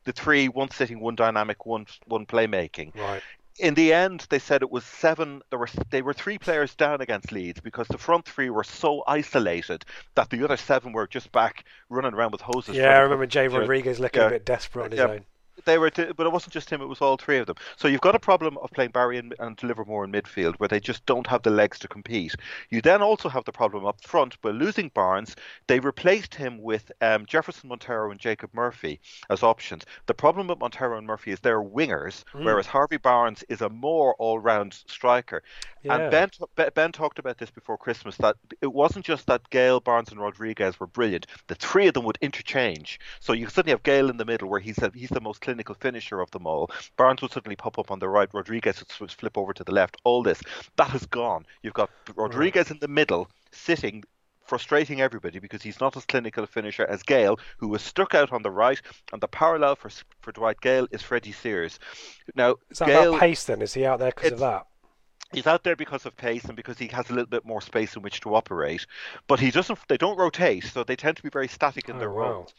The 0.05 0.13
three, 0.13 0.49
one 0.49 0.71
sitting, 0.71 0.99
one 1.01 1.15
dynamic, 1.15 1.67
one 1.67 1.87
one 2.07 2.27
playmaking. 2.27 2.97
right. 2.97 3.23
In 3.59 3.75
the 3.75 3.93
end, 3.93 4.27
they 4.31 4.39
said 4.39 4.63
it 4.63 4.71
was 4.71 4.85
seven. 4.85 5.43
There 5.51 5.59
were 5.59 5.69
they 5.91 6.03
were 6.03 6.13
three 6.13 6.39
players 6.39 6.75
down 6.75 7.01
against 7.01 7.33
Leeds 7.33 7.61
because 7.61 7.89
the 7.89 7.99
front 7.99 8.27
three 8.27 8.51
were 8.51 8.65
so 8.65 9.03
isolated 9.07 9.85
that 10.15 10.31
the 10.31 10.45
other 10.45 10.57
seven 10.57 10.93
were 10.93 11.07
just 11.07 11.31
back 11.33 11.65
running 11.89 12.15
around 12.15 12.33
with 12.33 12.41
hoses. 12.41 12.77
Yeah, 12.77 12.97
I 12.97 13.01
remember 13.01 13.27
Jay 13.27 13.49
Rodriguez 13.49 14.01
looking 14.01 14.21
yeah. 14.23 14.29
a 14.29 14.31
bit 14.31 14.45
desperate 14.45 14.85
on 14.85 14.91
his 14.93 14.99
Yeah. 14.99 15.07
own. 15.07 15.25
They 15.65 15.79
were, 15.79 15.91
t- 15.91 16.13
but 16.17 16.27
it 16.27 16.33
wasn't 16.33 16.53
just 16.53 16.71
him; 16.71 16.81
it 16.81 16.87
was 16.87 17.01
all 17.01 17.17
three 17.17 17.39
of 17.39 17.47
them. 17.47 17.57
So 17.77 17.89
you've 17.89 18.01
got 18.01 18.15
a 18.15 18.19
problem 18.21 18.59
of 18.59 18.71
playing 18.71 18.91
Barry 18.91 19.19
and, 19.19 19.35
and 19.39 19.61
Livermore 19.63 20.05
in 20.05 20.13
midfield, 20.13 20.55
where 20.57 20.69
they 20.69 20.81
just 20.81 21.05
don't 21.07 21.27
have 21.27 21.43
the 21.43 21.51
legs 21.51 21.79
to 21.81 21.89
compete. 21.89 22.35
You 22.71 22.81
then 22.81 23.03
also 23.03 23.29
have 23.29 23.45
the 23.45 23.53
problem 23.53 23.87
up 23.87 24.03
front. 24.03 24.41
By 24.43 24.51
losing 24.51 24.91
Barnes, 24.95 25.37
they 25.67 25.81
replaced 25.81 26.35
him 26.35 26.61
with 26.61 26.91
um, 27.01 27.27
Jefferson 27.27 27.69
Montero 27.69 28.11
and 28.11 28.21
Jacob 28.21 28.51
Murphy 28.53 29.01
as 29.29 29.43
options. 29.43 29.85
The 30.07 30.15
problem 30.15 30.49
with 30.49 30.59
Montero 30.59 30.99
and 30.99 31.07
Murphy 31.07 31.31
is 31.33 31.41
they're 31.41 31.63
wingers, 31.63 32.25
Hmm. 32.33 32.45
whereas 32.45 32.67
Harvey 32.67 32.97
Barnes 32.99 33.45
is 33.49 33.61
a 33.61 33.69
more 33.69 34.15
all-round 34.15 34.75
striker. 34.75 35.43
Yeah. 35.83 35.97
And 35.97 36.11
Ben, 36.11 36.31
Ben- 36.57 36.71
Ben 36.75 36.93
talked 36.93 37.19
about 37.19 37.39
this 37.39 37.51
before 37.51 37.79
Christmas 37.79 38.17
that 38.19 38.37
it 38.61 38.73
wasn't 38.73 39.05
just 39.05 39.27
that 39.27 39.49
Gayle 39.51 39.81
Barnes, 39.81 40.11
and 40.11 40.21
Rodriguez 40.21 40.79
were 40.79 40.87
brilliant. 40.87 41.27
The 41.47 41.55
three 41.55 41.87
of 41.89 41.95
them 41.95 42.05
would 42.05 42.19
interchange. 42.21 43.01
So 43.21 43.33
you 43.33 43.49
suddenly 43.49 43.73
have 43.73 43.83
Gayle 43.83 44.11
in 44.11 44.17
the 44.17 44.25
middle, 44.25 44.49
where 44.49 44.61
he's 44.61 44.79
a, 44.79 44.91
he's 44.95 45.09
the 45.09 45.21
most 45.21 45.41
clinical 45.51 45.75
finisher 45.75 46.21
of 46.21 46.31
them 46.31 46.47
all. 46.47 46.71
Barnes 46.97 47.23
would 47.23 47.33
suddenly 47.33 47.57
pop 47.57 47.79
up 47.79 47.91
on 47.91 47.99
the 47.99 48.09
right. 48.09 48.29
Rodriguez 48.33 48.85
would 49.01 49.11
flip 49.11 49.37
over 49.37 49.53
to 49.53 49.65
the 49.65 49.73
left. 49.73 49.97
All 50.05 50.23
this 50.23 50.41
that 50.77 50.91
has 50.91 51.07
gone. 51.07 51.45
You've 51.63 51.75
got 51.75 51.91
Rodriguez 52.15 52.71
in 52.71 52.79
the 52.81 52.89
middle, 52.89 53.29
sitting. 53.53 54.05
Frustrating 54.47 55.01
everybody 55.01 55.39
because 55.39 55.63
he's 55.63 55.81
not 55.81 55.97
as 55.97 56.05
clinical 56.05 56.43
a 56.43 56.47
finisher 56.49 56.85
as 56.85 57.05
Gayle, 57.05 57.39
who 57.59 57.69
was 57.69 57.83
stuck 57.83 58.17
out 58.17 58.33
on 58.33 58.43
the 58.43 58.51
right, 58.51 58.83
and 59.13 59.23
the 59.23 59.29
parallel 59.29 59.77
for 59.77 59.91
for 60.23 60.33
Dwight 60.33 60.61
Gayle 60.61 60.89
is 60.91 61.03
Freddie 61.03 61.31
Sears. 61.31 61.79
Now, 62.35 62.57
Is 62.69 62.79
that 62.79 62.89
Gayle, 62.89 63.11
about 63.11 63.21
pace 63.21 63.45
then? 63.45 63.63
Is 63.63 63.75
he 63.75 63.87
out 63.87 64.01
there 64.01 64.11
because 64.11 64.33
of 64.33 64.39
that? 64.41 64.67
He's 65.33 65.47
out 65.47 65.63
there 65.63 65.77
because 65.77 66.07
of 66.07 66.17
pace 66.17 66.45
and 66.47 66.57
because 66.57 66.77
he 66.79 66.89
has 66.89 67.09
a 67.09 67.13
little 67.13 67.29
bit 67.29 67.45
more 67.45 67.61
space 67.61 67.95
in 67.95 68.03
which 68.03 68.21
to 68.23 68.35
operate. 68.35 68.85
But 69.29 69.39
he 69.39 69.51
doesn't. 69.53 69.79
They 69.89 69.97
don't 69.97 70.19
rotate, 70.19 70.65
so 70.65 70.83
they 70.83 70.97
tend 70.97 71.17
to 71.19 71.23
be 71.23 71.29
very 71.29 71.47
static 71.47 71.89
in 71.89 71.97
Oh, 71.97 71.99
their 72.01 72.11
wow. 72.11 72.31
roles. 72.33 72.55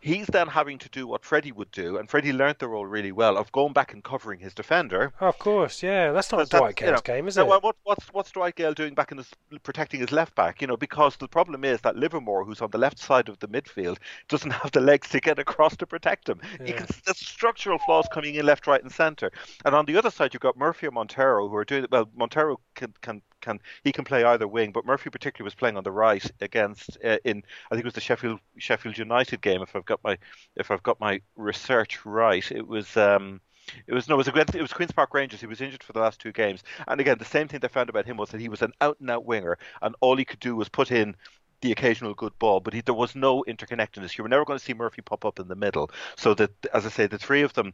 He's 0.00 0.26
then 0.26 0.48
having 0.48 0.78
to 0.80 0.88
do 0.88 1.06
what 1.06 1.24
Freddie 1.24 1.52
would 1.52 1.70
do, 1.70 1.98
and 1.98 2.10
Freddie 2.10 2.32
learnt 2.32 2.58
the 2.58 2.66
role 2.66 2.84
really 2.86 3.12
well 3.12 3.36
of 3.36 3.52
going 3.52 3.72
back 3.72 3.92
and 3.94 4.02
covering 4.02 4.40
his 4.40 4.52
defender. 4.52 5.12
Oh, 5.20 5.28
of 5.28 5.38
course, 5.38 5.80
yeah. 5.84 6.10
That's 6.10 6.32
not 6.32 6.38
That's- 6.38 6.58
Dwight 6.58 6.74
that's, 6.74 6.80
you 6.80 6.86
Gayle's 6.88 7.06
know, 7.06 7.14
game, 7.14 7.28
is 7.28 7.36
Now, 7.36 7.42
it? 7.44 7.48
well, 7.48 7.60
what, 7.60 7.76
what's 7.84 8.06
what's 8.12 8.32
Dwight 8.32 8.56
Gayle 8.56 8.74
doing 8.74 8.94
back 8.94 9.12
in 9.12 9.18
his 9.18 9.30
protecting 9.62 10.00
his 10.00 10.10
left 10.10 10.34
back? 10.34 10.60
You 10.60 10.66
know, 10.66 10.76
because 10.76 11.16
the 11.16 11.28
problem 11.28 11.64
is 11.64 11.80
that 11.82 11.94
Livermore, 11.96 12.44
who's 12.44 12.60
on 12.60 12.70
the 12.72 12.78
left 12.78 12.98
side 12.98 13.28
of 13.28 13.38
the 13.38 13.46
midfield, 13.46 13.98
doesn't 14.28 14.50
have 14.50 14.72
the 14.72 14.80
legs 14.80 15.08
to 15.10 15.20
get 15.20 15.38
across 15.38 15.76
to 15.76 15.86
protect 15.86 16.28
him. 16.28 16.40
You 16.58 16.66
Yeah. 16.66 16.76
can 16.78 16.86
there's 17.04 17.18
structural 17.18 17.78
flaws 17.78 18.08
coming 18.12 18.34
in 18.34 18.44
left, 18.44 18.66
right, 18.66 18.82
and 18.82 18.90
centre. 18.90 19.30
And 19.64 19.76
on 19.76 19.84
the 19.86 19.96
other 19.96 20.10
side, 20.10 20.34
you've 20.34 20.40
got 20.40 20.56
Murphy 20.56 20.86
and 20.86 20.94
Montero, 20.94 21.48
who 21.48 21.54
are 21.54 21.64
doing 21.64 21.86
well. 21.92 22.08
Montero 22.16 22.60
can 22.74 22.92
can 23.00 23.22
can 23.40 23.60
he 23.84 23.92
can 23.92 24.04
play 24.04 24.24
either 24.24 24.48
wing, 24.48 24.72
but 24.72 24.86
Murphy 24.86 25.10
particularly 25.10 25.46
was 25.46 25.54
playing 25.54 25.76
on 25.76 25.84
the 25.84 25.92
right 25.92 26.24
against 26.40 26.98
uh, 27.04 27.18
in 27.24 27.42
I 27.70 27.74
think 27.74 27.84
it 27.84 27.84
was 27.84 27.94
the 27.94 28.00
Sheffield 28.00 28.40
Sheffield 28.58 28.98
United 28.98 29.40
game. 29.40 29.62
If 29.62 29.76
I've 29.76 29.84
got 29.84 30.02
my 30.02 30.18
if 30.56 30.70
I've 30.70 30.82
got 30.82 31.00
my 31.00 31.20
research 31.36 32.04
right, 32.04 32.50
it 32.50 32.66
was. 32.66 32.96
Um, 32.96 33.40
it 33.88 33.94
was 33.94 34.08
no, 34.08 34.14
it 34.14 34.18
was, 34.18 34.28
against, 34.28 34.54
it 34.54 34.62
was 34.62 34.72
Queens 34.72 34.92
Park 34.92 35.12
Rangers. 35.12 35.40
He 35.40 35.48
was 35.48 35.60
injured 35.60 35.82
for 35.82 35.92
the 35.92 35.98
last 35.98 36.20
two 36.20 36.30
games, 36.30 36.62
and 36.86 37.00
again, 37.00 37.18
the 37.18 37.24
same 37.24 37.48
thing 37.48 37.58
they 37.58 37.66
found 37.66 37.90
about 37.90 38.06
him 38.06 38.16
was 38.16 38.30
that 38.30 38.40
he 38.40 38.48
was 38.48 38.62
an 38.62 38.72
out 38.80 38.96
and 39.00 39.10
out 39.10 39.24
winger, 39.24 39.58
and 39.82 39.96
all 40.00 40.16
he 40.16 40.24
could 40.24 40.38
do 40.38 40.54
was 40.54 40.68
put 40.68 40.92
in 40.92 41.16
the 41.60 41.72
occasional 41.72 42.14
good 42.14 42.38
ball, 42.38 42.60
but 42.60 42.74
he, 42.74 42.80
there 42.80 42.94
was 42.94 43.14
no 43.14 43.44
interconnectedness. 43.48 44.16
You 44.16 44.24
were 44.24 44.28
never 44.28 44.44
going 44.44 44.58
to 44.58 44.64
see 44.64 44.74
Murphy 44.74 45.02
pop 45.02 45.24
up 45.24 45.38
in 45.40 45.48
the 45.48 45.56
middle. 45.56 45.90
So 46.16 46.34
that, 46.34 46.50
as 46.72 46.86
I 46.86 46.90
say, 46.90 47.06
the 47.06 47.18
three 47.18 47.42
of 47.42 47.52
them 47.54 47.72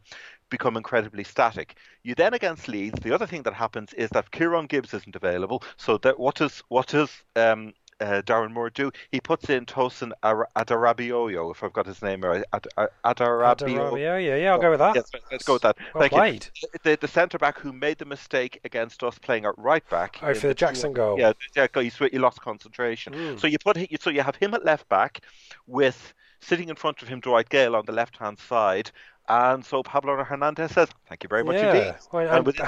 become 0.49 0.77
incredibly 0.77 1.23
static. 1.23 1.77
You 2.03 2.15
then 2.15 2.33
against 2.33 2.67
Leeds, 2.67 2.99
the 3.01 3.13
other 3.13 3.27
thing 3.27 3.43
that 3.43 3.53
happens 3.53 3.93
is 3.93 4.09
that 4.11 4.31
Kieran 4.31 4.67
Gibbs 4.67 4.93
isn't 4.93 5.15
available. 5.15 5.63
So 5.77 5.97
that 5.99 6.19
what 6.19 6.35
does 6.35 6.63
what 6.69 6.87
does 6.87 7.11
um, 7.35 7.73
uh, 8.03 8.21
Darren 8.21 8.51
Moore 8.51 8.69
do? 8.69 8.91
He 9.11 9.19
puts 9.19 9.49
in 9.49 9.65
Tosin 9.65 10.11
Adarabioyo, 10.23 11.51
if 11.51 11.63
I've 11.63 11.73
got 11.73 11.85
his 11.85 12.01
name 12.01 12.21
right. 12.21 12.43
Ad, 12.53 12.67
Ad, 12.77 12.89
Adarabioyo. 13.05 13.99
Yeah, 13.99 14.35
yeah. 14.35 14.51
I'll 14.51 14.59
go 14.59 14.71
with 14.71 14.79
that. 14.79 14.95
Yes, 14.95 15.11
let's 15.31 15.43
go 15.43 15.53
with 15.53 15.61
that. 15.63 15.77
Well 15.93 16.01
Thank 16.01 16.13
played. 16.13 16.47
you. 16.61 16.69
The, 16.83 16.97
the 16.99 17.07
centre 17.07 17.37
back 17.37 17.59
who 17.59 17.73
made 17.73 17.97
the 17.97 18.05
mistake 18.05 18.59
against 18.63 19.03
us 19.03 19.17
playing 19.17 19.45
at 19.45 19.57
right 19.57 19.87
back. 19.89 20.19
Oh, 20.21 20.33
for 20.33 20.47
the 20.47 20.53
Jackson 20.53 20.93
goal. 20.93 21.19
Yeah, 21.19 21.33
yeah, 21.55 21.67
he, 21.73 22.17
lost 22.17 22.41
concentration. 22.41 23.13
Mm. 23.13 23.39
So 23.39 23.47
you 23.47 23.57
put 23.59 23.77
so 23.99 24.09
you 24.09 24.21
have 24.21 24.35
him 24.35 24.53
at 24.53 24.65
left 24.65 24.87
back 24.89 25.21
with 25.67 26.13
sitting 26.39 26.69
in 26.69 26.75
front 26.75 27.01
of 27.01 27.07
him 27.07 27.19
Dwight 27.19 27.49
Gayle 27.49 27.75
on 27.75 27.85
the 27.85 27.91
left 27.91 28.17
hand 28.17 28.39
side. 28.39 28.91
And 29.29 29.65
so 29.65 29.83
Pablo 29.83 30.21
Hernandez 30.23 30.71
says, 30.71 30.89
"Thank 31.07 31.23
you 31.23 31.29
very 31.29 31.43
much 31.43 31.55
Yeah. 31.55 31.73
indeed." 31.73 31.95
Well, 32.11 32.27
and 32.27 32.37
and- 32.37 32.45
within, 32.45 32.67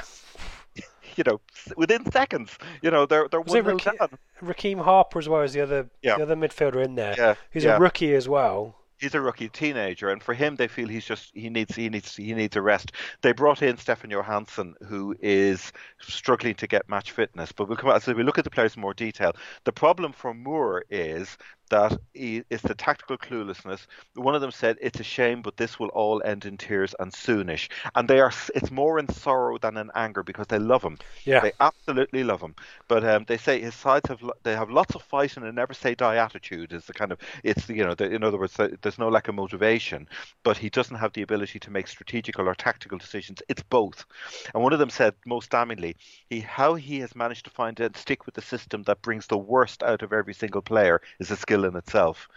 you 1.16 1.24
know, 1.26 1.40
within 1.78 2.10
seconds, 2.12 2.58
you 2.82 2.92
know, 2.92 3.06
they're 3.06 3.28
they're 3.30 3.42
one 3.42 3.78
down. 3.78 4.10
Rekeem 4.42 4.82
Harper 4.84 5.20
as 5.20 5.30
well 5.30 5.42
as 5.42 5.54
the 5.54 5.62
other 5.62 5.90
Yeah. 6.02 6.18
the 6.18 6.24
other 6.24 6.36
midfielder 6.36 6.84
in 6.84 6.96
there. 6.96 7.16
Yeah, 7.18 7.36
He's 7.52 7.64
yeah. 7.64 7.78
a 7.78 7.80
rookie 7.80 8.14
as 8.16 8.28
well. 8.30 8.76
he's 8.98 9.14
a 9.14 9.20
rookie 9.22 9.50
teenager, 9.50 10.10
and 10.10 10.24
for 10.24 10.34
him, 10.34 10.56
they 10.56 10.68
feel 10.70 10.88
he's 10.88 11.06
just 11.06 11.32
he 11.34 11.50
needs 11.50 11.76
he 11.76 11.90
needs 11.90 12.16
he 12.16 12.34
needs 12.34 12.56
a 12.56 12.62
rest. 12.62 12.92
They 13.22 13.34
brought 13.34 13.62
in 13.62 13.78
Stefan 13.78 14.10
Johansen, 14.10 14.74
who 14.88 15.16
is 15.20 15.72
struggling 16.00 16.56
to 16.56 16.68
get 16.68 16.88
match 16.90 17.12
fitness. 17.12 17.52
But 17.52 17.68
we'll 17.68 17.78
come 17.78 17.90
out, 17.90 18.04
so 18.04 18.14
we 18.14 18.24
look 18.24 18.38
at 18.38 18.44
the 18.46 18.50
players 18.50 18.76
in 18.76 18.82
more 18.82 18.94
detail. 18.94 19.34
The 19.66 19.74
problem 19.74 20.14
for 20.14 20.34
Moore 20.34 20.86
is 20.90 21.38
that 21.70 21.98
he, 22.14 22.44
it's 22.50 22.64
the 22.64 22.76
tactical 22.76 23.18
cluelessness. 23.18 23.88
One 24.16 24.36
of 24.36 24.42
them 24.42 24.52
said, 24.52 24.78
"It's 24.82 25.00
a 25.00 25.04
shame, 25.04 25.42
but 25.42 25.58
this 25.58 25.80
will 25.80 25.90
all 25.90 26.22
end 26.24 26.46
in 26.46 26.58
tears 26.58 26.96
and 27.00 27.12
soonish." 27.12 27.70
And 27.96 28.08
they 28.08 28.20
are. 28.20 28.32
It's 28.54 28.72
more 28.72 29.00
in 29.00 29.10
sorrow 29.10 29.58
than 29.58 29.78
in 29.78 29.92
anger 29.96 30.24
because 30.24 30.48
they 30.48 30.60
love 30.60 30.84
him. 30.84 30.98
Yeah. 31.24 31.40
They 31.40 31.54
absolutely 31.60 32.24
love 32.24 32.42
him. 32.42 32.56
But 32.88 33.04
um, 33.04 33.26
they 33.28 33.38
say 33.38 33.62
his 33.62 33.76
sides 33.76 34.10
have 34.10 34.22
they 34.44 34.56
have 34.56 34.70
lots 34.70 34.96
of 34.96 35.02
fight 35.04 35.38
and 35.38 35.46
a 35.46 35.52
never 35.52 35.74
say 35.74 35.96
die 35.96 36.18
attitude. 36.18 36.74
Is 36.74 36.86
the 36.86 36.94
kind 36.94 37.12
of 37.12 37.20
it's 37.44 37.68
you 37.70 37.84
know 37.84 37.96
the, 37.96 38.10
in 38.10 38.24
other 38.24 38.38
words 38.38 38.56
there's 38.56 39.00
no 39.00 39.10
lack 39.10 39.28
of 39.28 39.36
motivation, 39.36 40.08
but 40.44 40.58
he 40.58 40.70
doesn't 40.70 40.98
have 40.98 41.14
the 41.14 41.22
ability 41.22 41.60
to 41.60 41.72
make 41.72 41.88
strategical 41.88 42.48
or 42.48 42.56
tactical 42.56 42.98
decisions. 42.98 43.42
It's 43.50 43.64
both. 43.64 44.06
And 44.54 44.64
one 44.64 44.74
of 44.74 44.80
them 44.80 44.90
said 44.90 45.14
most 45.26 45.50
damningly, 45.50 45.96
he 46.30 46.40
how 46.42 46.76
he 46.76 47.00
has 47.00 47.16
managed 47.16 47.46
to 47.46 47.52
find 47.52 47.80
and 47.80 47.96
stick 47.96 48.26
with 48.26 48.36
the 48.36 48.42
system 48.42 48.84
that 48.84 49.02
brings 49.02 49.28
the 49.28 49.38
worst 49.38 49.84
out 49.84 50.02
of 50.02 50.14
every 50.14 50.34
single 50.34 50.62
player 50.62 51.02
is 51.20 51.32
a 51.32 51.36
skill 51.36 51.55
in 51.64 51.76
itself. 51.78 52.28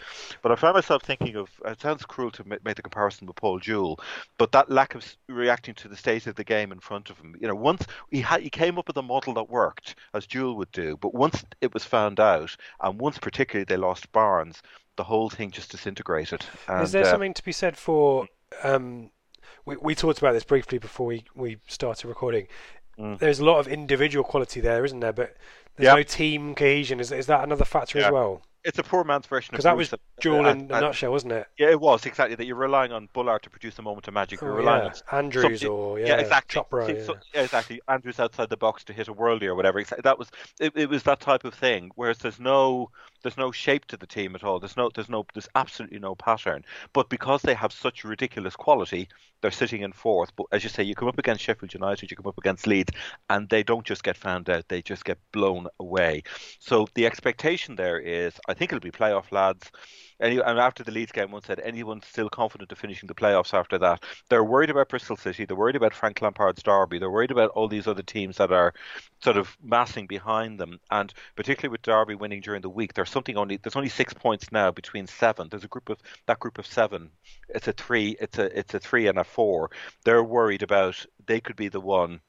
But 0.42 0.52
I 0.52 0.54
found 0.54 0.74
myself 0.74 1.02
thinking 1.02 1.34
of 1.34 1.48
it 1.64 1.80
sounds 1.80 2.04
cruel 2.04 2.30
to 2.32 2.44
make 2.44 2.76
the 2.76 2.82
comparison 2.82 3.26
with 3.26 3.36
Paul 3.36 3.58
Jewell, 3.58 3.98
but 4.36 4.52
that 4.52 4.70
lack 4.70 4.94
of 4.94 5.04
reacting 5.28 5.74
to 5.76 5.88
the 5.88 5.96
state 5.96 6.26
of 6.28 6.36
the 6.36 6.44
game 6.44 6.70
in 6.70 6.78
front 6.78 7.10
of 7.10 7.18
him. 7.18 7.34
You 7.40 7.48
know, 7.48 7.54
once 7.54 7.84
he 8.10 8.20
had 8.20 8.42
he 8.42 8.50
came 8.50 8.78
up 8.78 8.86
with 8.86 8.96
a 8.96 9.02
model 9.02 9.34
that 9.34 9.50
worked 9.50 9.96
as 10.14 10.26
Jewell 10.26 10.56
would 10.56 10.70
do, 10.70 10.96
but 11.00 11.14
once 11.14 11.44
it 11.60 11.74
was 11.74 11.84
found 11.84 12.20
out, 12.20 12.54
and 12.80 13.00
once 13.00 13.18
particularly 13.18 13.64
they 13.64 13.76
lost 13.76 14.12
Barnes, 14.12 14.62
the 14.96 15.04
whole 15.04 15.30
thing 15.30 15.50
just 15.50 15.70
disintegrated. 15.70 16.44
And, 16.68 16.82
Is 16.82 16.92
there 16.92 17.04
uh, 17.06 17.10
something 17.10 17.34
to 17.34 17.44
be 17.44 17.52
said 17.52 17.76
for? 17.76 18.28
Um, 18.62 19.10
we 19.64 19.76
we 19.76 19.94
talked 19.94 20.18
about 20.18 20.32
this 20.32 20.44
briefly 20.44 20.78
before 20.78 21.06
we 21.06 21.24
we 21.34 21.58
started 21.66 22.06
recording. 22.06 22.46
Mm. 22.98 23.18
There's 23.18 23.38
a 23.38 23.44
lot 23.44 23.60
of 23.60 23.68
individual 23.68 24.24
quality 24.24 24.60
there, 24.60 24.84
isn't 24.84 25.00
there? 25.00 25.12
But 25.12 25.36
there's 25.76 25.86
Yeah. 25.86 25.94
no 25.94 26.02
team 26.02 26.54
cohesion. 26.54 26.98
Is 27.00 27.12
is 27.12 27.26
that 27.26 27.44
another 27.44 27.64
factor 27.64 27.98
Yeah. 27.98 28.06
as 28.06 28.12
well? 28.12 28.42
It's 28.68 28.78
a 28.78 28.82
poor 28.82 29.02
man's 29.02 29.24
version 29.24 29.48
of 29.48 29.52
Because 29.52 29.64
that 29.64 29.76
was 29.78 29.94
uh, 29.94 29.96
Jewell 30.20 30.44
and- 30.46 30.70
in 30.70 30.76
a 30.76 30.80
nutshell, 30.82 31.10
wasn't 31.10 31.32
it? 31.32 31.46
Yeah, 31.58 31.70
it 31.70 31.80
was 31.80 32.04
exactly 32.04 32.36
that. 32.36 32.44
You're 32.44 32.54
relying 32.56 32.92
on 32.92 33.08
Bullard 33.14 33.42
to 33.44 33.50
produce 33.50 33.78
a 33.78 33.82
moment 33.82 34.06
of 34.08 34.12
magic. 34.12 34.42
You're 34.42 34.52
Oh, 34.52 34.56
relying 34.56 34.84
yeah. 34.84 34.92
on 35.10 35.24
Andrews 35.24 35.60
somebody- 35.62 35.66
or 35.66 35.98
yeah, 35.98 36.16
exactly. 36.18 36.60
Chopra, 36.60 36.94
yeah. 36.98 37.04
so- 37.06 37.16
yeah, 37.34 37.42
exactly. 37.44 37.80
Andrews 37.88 38.20
outside 38.20 38.50
the 38.50 38.58
box 38.58 38.84
to 38.84 38.92
hit 38.92 39.08
a 39.08 39.14
worldie 39.14 39.44
or 39.44 39.54
whatever. 39.54 39.82
That 40.04 40.18
was 40.18 40.30
it, 40.60 40.74
it. 40.76 40.90
Was 40.90 41.02
that 41.04 41.20
type 41.20 41.44
of 41.44 41.54
thing. 41.54 41.90
Whereas 41.94 42.18
there's 42.18 42.38
no 42.38 42.90
there's 43.22 43.36
no 43.36 43.50
shape 43.50 43.84
to 43.86 43.96
the 43.96 44.06
team 44.06 44.34
at 44.34 44.44
all. 44.44 44.60
There's 44.60 44.76
no 44.76 44.90
there's 44.94 45.08
no 45.08 45.26
there's 45.34 45.48
absolutely 45.54 45.98
no 45.98 46.14
pattern. 46.14 46.64
But 46.92 47.08
because 47.08 47.42
they 47.42 47.54
have 47.54 47.72
such 47.72 48.04
ridiculous 48.04 48.56
quality, 48.56 49.08
they're 49.40 49.50
sitting 49.50 49.82
in 49.82 49.92
fourth. 49.92 50.34
But 50.36 50.46
as 50.52 50.62
you 50.64 50.70
say, 50.70 50.82
you 50.82 50.94
come 50.94 51.08
up 51.08 51.18
against 51.18 51.42
Sheffield 51.42 51.74
United, 51.74 52.10
you 52.10 52.16
come 52.16 52.26
up 52.26 52.38
against 52.38 52.66
Leeds, 52.66 52.92
and 53.30 53.48
they 53.48 53.62
don't 53.62 53.84
just 53.86 54.02
get 54.02 54.16
found 54.16 54.48
out. 54.50 54.68
They 54.68 54.82
just 54.82 55.04
get 55.04 55.18
blown 55.32 55.66
away. 55.80 56.22
So 56.58 56.86
the 56.94 57.06
expectation 57.06 57.76
there 57.76 57.98
is, 57.98 58.34
I 58.48 58.54
think 58.54 58.72
it'll 58.72 58.80
be 58.80 58.90
playoff 58.90 59.32
lads. 59.32 59.70
Any, 60.20 60.38
and 60.38 60.58
after 60.58 60.82
the 60.82 60.90
Leeds 60.90 61.12
game, 61.12 61.30
one 61.30 61.42
said 61.42 61.60
anyone 61.60 62.02
still 62.02 62.28
confident 62.28 62.72
of 62.72 62.78
finishing 62.78 63.06
the 63.06 63.14
playoffs 63.14 63.54
after 63.54 63.78
that. 63.78 64.02
They're 64.28 64.44
worried 64.44 64.70
about 64.70 64.88
Bristol 64.88 65.16
City. 65.16 65.44
They're 65.44 65.56
worried 65.56 65.76
about 65.76 65.94
Frank 65.94 66.20
Lampard's 66.20 66.62
Derby. 66.62 66.98
They're 66.98 67.10
worried 67.10 67.30
about 67.30 67.50
all 67.50 67.68
these 67.68 67.86
other 67.86 68.02
teams 68.02 68.36
that 68.38 68.50
are 68.50 68.74
sort 69.22 69.36
of 69.36 69.56
massing 69.62 70.06
behind 70.06 70.58
them. 70.58 70.80
And 70.90 71.12
particularly 71.36 71.70
with 71.70 71.82
Derby 71.82 72.16
winning 72.16 72.40
during 72.40 72.62
the 72.62 72.68
week, 72.68 72.94
there's 72.94 73.10
something 73.10 73.36
only 73.36 73.58
there's 73.58 73.76
only 73.76 73.88
six 73.88 74.12
points 74.12 74.50
now 74.50 74.70
between 74.70 75.06
seven. 75.06 75.48
There's 75.48 75.64
a 75.64 75.68
group 75.68 75.88
of 75.88 75.98
that 76.26 76.40
group 76.40 76.58
of 76.58 76.66
seven. 76.66 77.10
It's 77.48 77.68
a 77.68 77.72
three. 77.72 78.16
It's 78.20 78.38
a 78.38 78.58
it's 78.58 78.74
a 78.74 78.80
three 78.80 79.06
and 79.06 79.18
a 79.18 79.24
four. 79.24 79.70
They're 80.04 80.24
worried 80.24 80.62
about 80.62 81.04
they 81.26 81.40
could 81.40 81.56
be 81.56 81.68
the 81.68 81.80
one 81.80 82.20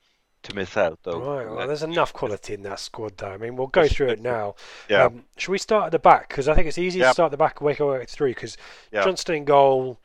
to 0.43 0.55
miss 0.55 0.77
out 0.77 0.99
though. 1.03 1.19
Right, 1.19 1.49
well, 1.49 1.67
there's 1.67 1.83
enough 1.83 2.13
quality 2.13 2.53
in 2.53 2.61
that 2.63 2.79
squad, 2.79 3.17
though. 3.17 3.27
I 3.31 3.37
mean, 3.37 3.55
we'll 3.55 3.67
go 3.67 3.87
through 3.87 4.09
it 4.09 4.21
now. 4.21 4.55
Yeah. 4.89 5.05
Um, 5.05 5.25
should 5.37 5.51
we 5.51 5.57
start 5.57 5.87
at 5.87 5.91
the 5.91 5.99
back? 5.99 6.29
Because 6.29 6.47
I 6.47 6.53
think 6.55 6.67
it's 6.67 6.77
easy 6.77 6.99
Yeah. 6.99 7.07
to 7.07 7.13
start 7.13 7.27
at 7.27 7.31
the 7.31 7.37
back 7.37 7.59
and 7.59 7.65
work 7.65 7.81
our 7.81 7.87
way 7.99 8.05
through. 8.05 8.29
Because 8.31 8.55
Yeah. 8.91 9.03
Johnstone 9.03 9.35
in 9.37 9.45
goal 9.45 9.99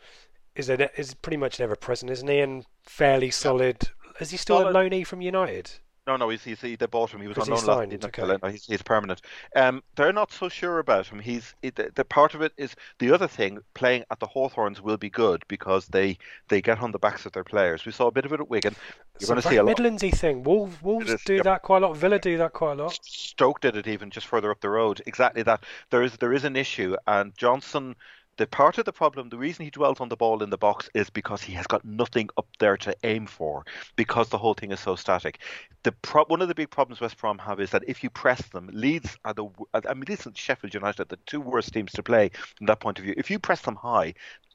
is 0.57 0.69
a, 0.69 0.99
is 0.99 1.15
pretty 1.15 1.37
much 1.37 1.59
never 1.61 1.77
present, 1.77 2.11
isn't 2.11 2.29
he? 2.29 2.41
And 2.41 2.67
fairly 2.83 3.31
solid. 3.31 3.89
Is 4.21 4.31
he 4.31 4.37
still 4.37 4.59
Solid. 4.61 4.77
at 4.77 4.93
loanee 4.93 5.07
from 5.07 5.21
United? 5.21 5.71
No, 6.07 6.17
no, 6.17 6.29
he's, 6.29 6.45
he's 6.45 6.61
he, 6.61 6.77
they 6.77 6.85
bought 6.85 7.11
him. 7.11 7.23
He 7.23 7.29
was 7.29 7.39
on 7.39 7.49
loan 7.49 7.65
last 7.65 7.91
season. 7.91 8.05
Okay. 8.05 8.39
No, 8.43 8.49
he's, 8.51 8.67
he's 8.67 8.83
permanent. 8.83 9.23
Um, 9.57 9.83
they're 9.97 10.13
not 10.13 10.31
so 10.31 10.51
sure 10.51 10.79
about 10.79 11.07
him. 11.07 11.19
He's 11.19 11.55
he, 11.63 11.71
the, 11.71 11.91
the 11.95 12.05
part 12.05 12.35
of 12.35 12.43
it 12.43 12.53
is 12.59 12.77
the 12.99 13.11
other 13.11 13.27
thing. 13.27 13.59
Playing 13.73 14.05
at 14.11 14.21
the 14.21 14.27
Hawthorns 14.27 14.83
will 14.83 14.99
be 14.99 15.09
good 15.09 15.45
because 15.49 15.87
they 15.87 16.19
they 16.49 16.61
get 16.61 16.81
on 16.81 16.93
the 16.93 16.99
backs 16.99 17.25
of 17.25 17.33
their 17.33 17.45
players. 17.45 17.87
We 17.87 17.93
saw 17.93 18.09
a 18.09 18.13
bit 18.13 18.27
of 18.27 18.35
it 18.35 18.41
at 18.41 18.51
Wigan. 18.51 18.77
You're 19.19 19.29
going 19.29 19.41
to 19.41 19.49
see 19.49 19.57
a 19.57 19.65
very 19.65 19.75
lot. 19.75 19.79
Midlandsy 19.79 20.15
thing. 20.15 20.43
Wolves, 20.43 20.77
Wolves 20.83 21.11
is, 21.11 21.23
do 21.25 21.37
yep. 21.37 21.45
that 21.45 21.63
quite 21.63 21.83
a 21.83 21.87
lot. 21.87 21.97
Villa 21.97 22.19
do 22.19 22.37
that 22.37 22.53
quite 22.53 22.79
a 22.79 22.83
lot. 22.83 22.99
Stoke 23.03 23.61
did 23.61 23.75
it 23.75 23.87
even 23.87 24.11
just 24.11 24.27
further 24.27 24.51
up 24.51 24.61
the 24.61 24.69
road. 24.69 25.01
Exactly 25.07 25.43
that. 25.45 25.65
There 25.91 26.03
is 26.03 26.13
there 26.19 26.35
is 26.35 26.45
an 26.45 26.57
issue, 26.57 26.97
and 27.07 27.35
Johnstone. 27.35 27.97
The 28.37 28.47
part 28.49 28.79
of 28.79 28.85
the 28.85 28.93
problem, 28.93 29.29
the 29.29 29.39
reason 29.39 29.65
he 29.65 29.71
dwells 29.71 30.01
on 30.01 30.09
the 30.09 30.17
ball 30.17 30.43
in 30.43 30.51
the 30.51 30.59
box 30.59 30.91
is 30.93 31.09
because 31.09 31.41
he 31.41 31.53
has 31.53 31.67
got 31.69 31.85
nothing 31.85 32.29
up 32.37 32.49
there 32.59 32.77
to 32.79 32.97
aim 33.05 33.27
for, 33.27 33.65
because 33.95 34.29
the 34.29 34.39
whole 34.39 34.55
thing 34.55 34.73
is 34.73 34.81
so 34.81 34.97
static. 34.97 35.41
The 35.85 35.93
pro- 35.93 36.25
one 36.25 36.43
of 36.43 36.49
the 36.49 36.55
big 36.55 36.71
problems 36.71 37.01
West 37.01 37.17
Brom 37.19 37.39
have 37.39 37.61
is 37.61 37.71
that 37.71 37.85
if 37.87 38.03
you 38.03 38.11
press 38.11 38.43
them, 38.49 38.69
Leeds 38.73 39.17
are 39.25 39.35
the 39.35 39.47
I 39.73 39.95
mean 39.95 40.05
Leeds 40.09 40.27
and 40.27 40.37
Sheffield 40.37 40.75
United 40.75 41.03
are 41.03 41.05
the 41.05 41.19
two 41.27 41.41
worst 41.41 41.73
teams 41.73 41.93
to 41.93 42.03
play 42.03 42.31
from 42.57 42.67
that 42.67 42.81
point 42.81 42.99
of 42.99 43.05
view. 43.05 43.15
If 43.17 43.31
you 43.31 43.39
press 43.39 43.61
them 43.63 43.77
high, 43.77 44.15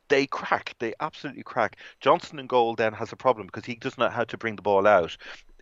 they 0.10 0.28
crack. 0.28 0.76
They 0.80 0.94
absolutely 1.00 1.44
crack. 1.44 1.78
Johnstone 2.02 2.40
in 2.40 2.48
goal 2.48 2.76
then 2.76 2.94
has 2.94 3.12
a 3.14 3.16
problem 3.16 3.48
because 3.48 3.66
he 3.66 3.76
doesn't 3.76 4.00
know 4.00 4.10
how 4.10 4.26
to 4.26 4.38
bring 4.38 4.56
the 4.56 4.62
ball 4.62 4.88
out 4.88 5.16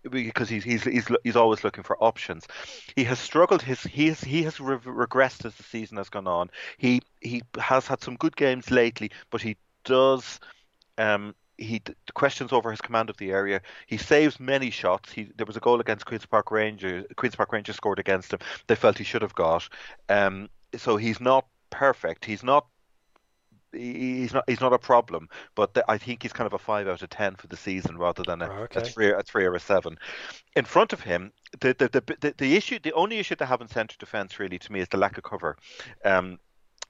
because 0.07 0.49
he's 0.49 0.63
he's 0.63 0.83
he's, 0.83 1.07
he's 1.23 1.35
always 1.35 1.63
looking 1.63 1.83
for 1.83 2.01
options. 2.03 2.47
He 2.95 3.03
has 3.05 3.19
struggled. 3.19 3.61
His 3.61 3.81
he 3.83 4.07
has 4.07 4.21
he 4.21 4.43
has 4.43 4.59
re- 4.59 4.77
regressed 4.77 5.45
as 5.45 5.55
the 5.55 5.63
season 5.63 5.97
has 5.97 6.09
gone 6.09 6.27
on. 6.27 6.49
He 6.77 7.01
he 7.21 7.41
has 7.59 7.87
had 7.87 8.01
some 8.01 8.15
good 8.15 8.35
games 8.35 8.71
lately, 8.71 9.11
but 9.29 9.41
he 9.41 9.57
does. 9.83 10.39
Um, 10.97 11.35
he 11.57 11.81
questions 12.13 12.53
over 12.53 12.69
his 12.69 12.81
command 12.81 13.09
of 13.09 13.17
the 13.17 13.31
area. 13.31 13.61
He 13.87 13.97
saves 13.97 14.39
many 14.39 14.69
shots. 14.69 15.11
He 15.11 15.31
there 15.35 15.45
was 15.45 15.57
a 15.57 15.61
goal 15.61 15.79
against 15.79 16.05
Queens 16.05 16.25
Park 16.25 16.51
Rangers. 16.51 17.05
Queens 17.15 17.35
Park 17.35 17.51
Rangers 17.51 17.75
scored 17.75 17.99
against 17.99 18.31
him. 18.31 18.39
They 18.67 18.75
felt 18.75 18.97
he 18.97 19.03
should 19.03 19.21
have 19.23 19.35
got. 19.35 19.67
Um, 20.09 20.49
so 20.75 20.97
he's 20.97 21.19
not 21.19 21.45
perfect. 21.69 22.25
He's 22.25 22.43
not 22.43 22.67
he's 23.71 24.33
not 24.33 24.43
he's 24.47 24.61
not 24.61 24.73
a 24.73 24.79
problem, 24.79 25.29
but 25.55 25.73
th- 25.73 25.85
I 25.87 25.97
think 25.97 26.23
he's 26.23 26.33
kind 26.33 26.47
of 26.47 26.53
a 26.53 26.57
five 26.59 26.87
out 26.87 27.01
of 27.01 27.09
ten 27.09 27.35
for 27.35 27.47
the 27.47 27.57
season 27.57 27.97
rather 27.97 28.23
than 28.23 28.41
a, 28.41 28.49
Oh, 28.49 28.67
a 28.75 28.81
three 28.81 29.11
a 29.11 29.21
three 29.23 29.45
or 29.45 29.55
a 29.55 29.59
seven. 29.59 29.97
In 30.55 30.65
front 30.65 30.93
of 30.93 31.01
him, 31.01 31.31
the 31.59 31.75
the, 31.77 31.89
the 31.89 32.15
the 32.21 32.33
the 32.37 32.55
issue 32.55 32.79
the 32.79 32.93
only 32.93 33.17
issue 33.17 33.35
they 33.35 33.45
have 33.45 33.61
in 33.61 33.67
centre 33.67 33.97
defence 33.99 34.39
really 34.39 34.59
to 34.59 34.71
me 34.71 34.79
is 34.81 34.87
the 34.89 34.97
lack 34.97 35.17
of 35.17 35.23
cover. 35.23 35.57
Um, 36.05 36.39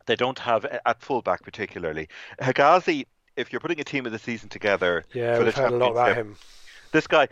they 0.05 0.15
don't 0.15 0.39
have 0.39 0.65
at 0.65 1.01
fullback 1.01 1.43
particularly. 1.43 2.07
Hegazi, 2.41 3.05
if 3.35 3.51
you're 3.51 3.59
putting 3.59 3.79
a 3.79 3.83
team 3.83 4.05
of 4.05 4.11
the 4.11 4.19
season 4.19 4.49
together 4.49 5.05
Yeah, 5.13 5.37
for 5.37 5.43
we've 5.43 5.53
the 5.53 5.61
heard 5.61 5.71
a 5.71 5.77
lot 5.77 5.91
about 5.91 6.17
him. 6.17 6.35
This 6.91 7.07
guy, 7.07 7.27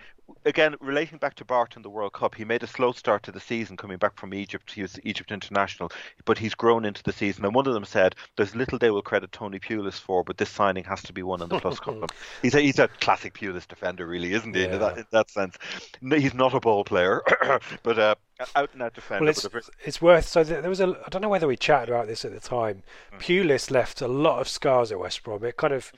again, 0.45 0.75
relating 0.79 1.17
back 1.17 1.35
to 1.35 1.45
Bart 1.45 1.75
in 1.75 1.81
the 1.81 1.89
World 1.89 2.13
Cup, 2.13 2.35
he 2.35 2.45
made 2.45 2.63
a 2.63 2.67
slow 2.67 2.91
start 2.91 3.23
to 3.23 3.31
the 3.31 3.39
season 3.39 3.77
coming 3.77 3.97
back 3.97 4.17
from 4.17 4.33
Egypt. 4.33 4.71
He 4.71 4.81
was 4.81 4.99
Egypt 5.03 5.31
international, 5.31 5.91
but 6.25 6.37
he's 6.37 6.55
grown 6.55 6.85
into 6.85 7.03
the 7.03 7.11
season. 7.11 7.45
And 7.45 7.53
one 7.53 7.67
of 7.67 7.73
them 7.73 7.85
said, 7.85 8.15
"There's 8.35 8.55
little 8.55 8.77
they 8.77 8.91
will 8.91 9.01
credit 9.01 9.31
Tony 9.31 9.59
Pulis 9.59 9.99
for, 9.99 10.23
but 10.23 10.37
this 10.37 10.49
signing 10.49 10.83
has 10.85 11.01
to 11.03 11.13
be 11.13 11.23
one 11.23 11.41
in 11.41 11.49
the 11.49 11.59
plus 11.59 11.79
column." 11.79 12.07
He's 12.41 12.55
a 12.55 12.61
he's 12.61 12.79
a 12.79 12.87
classic 12.87 13.33
Pulis 13.33 13.67
defender, 13.67 14.05
really, 14.05 14.33
isn't 14.33 14.55
he? 14.55 14.63
Yeah. 14.63 14.73
In, 14.73 14.79
that, 14.79 14.97
in 14.97 15.05
that 15.11 15.29
sense, 15.29 15.57
No, 16.01 16.17
he's 16.17 16.33
not 16.33 16.53
a 16.53 16.59
ball 16.59 16.83
player, 16.83 17.21
but 17.83 17.99
uh, 17.99 18.15
out 18.55 18.69
and 18.73 18.81
out 18.81 18.93
defender. 18.93 19.23
Well, 19.23 19.29
it's, 19.29 19.69
it's 19.83 20.01
worth. 20.01 20.27
So 20.27 20.43
there 20.43 20.69
was 20.69 20.79
a. 20.79 20.97
I 21.05 21.09
don't 21.09 21.21
know 21.21 21.29
whether 21.29 21.47
we 21.47 21.57
chatted 21.57 21.89
about 21.89 22.07
this 22.07 22.25
at 22.25 22.33
the 22.33 22.39
time. 22.39 22.83
Hmm. 23.11 23.17
Pulis 23.17 23.71
left 23.71 24.01
a 24.01 24.07
lot 24.07 24.39
of 24.41 24.47
scars 24.47 24.91
at 24.91 24.99
West 24.99 25.23
Brom. 25.23 25.43
It 25.43 25.57
kind 25.57 25.73
of 25.73 25.91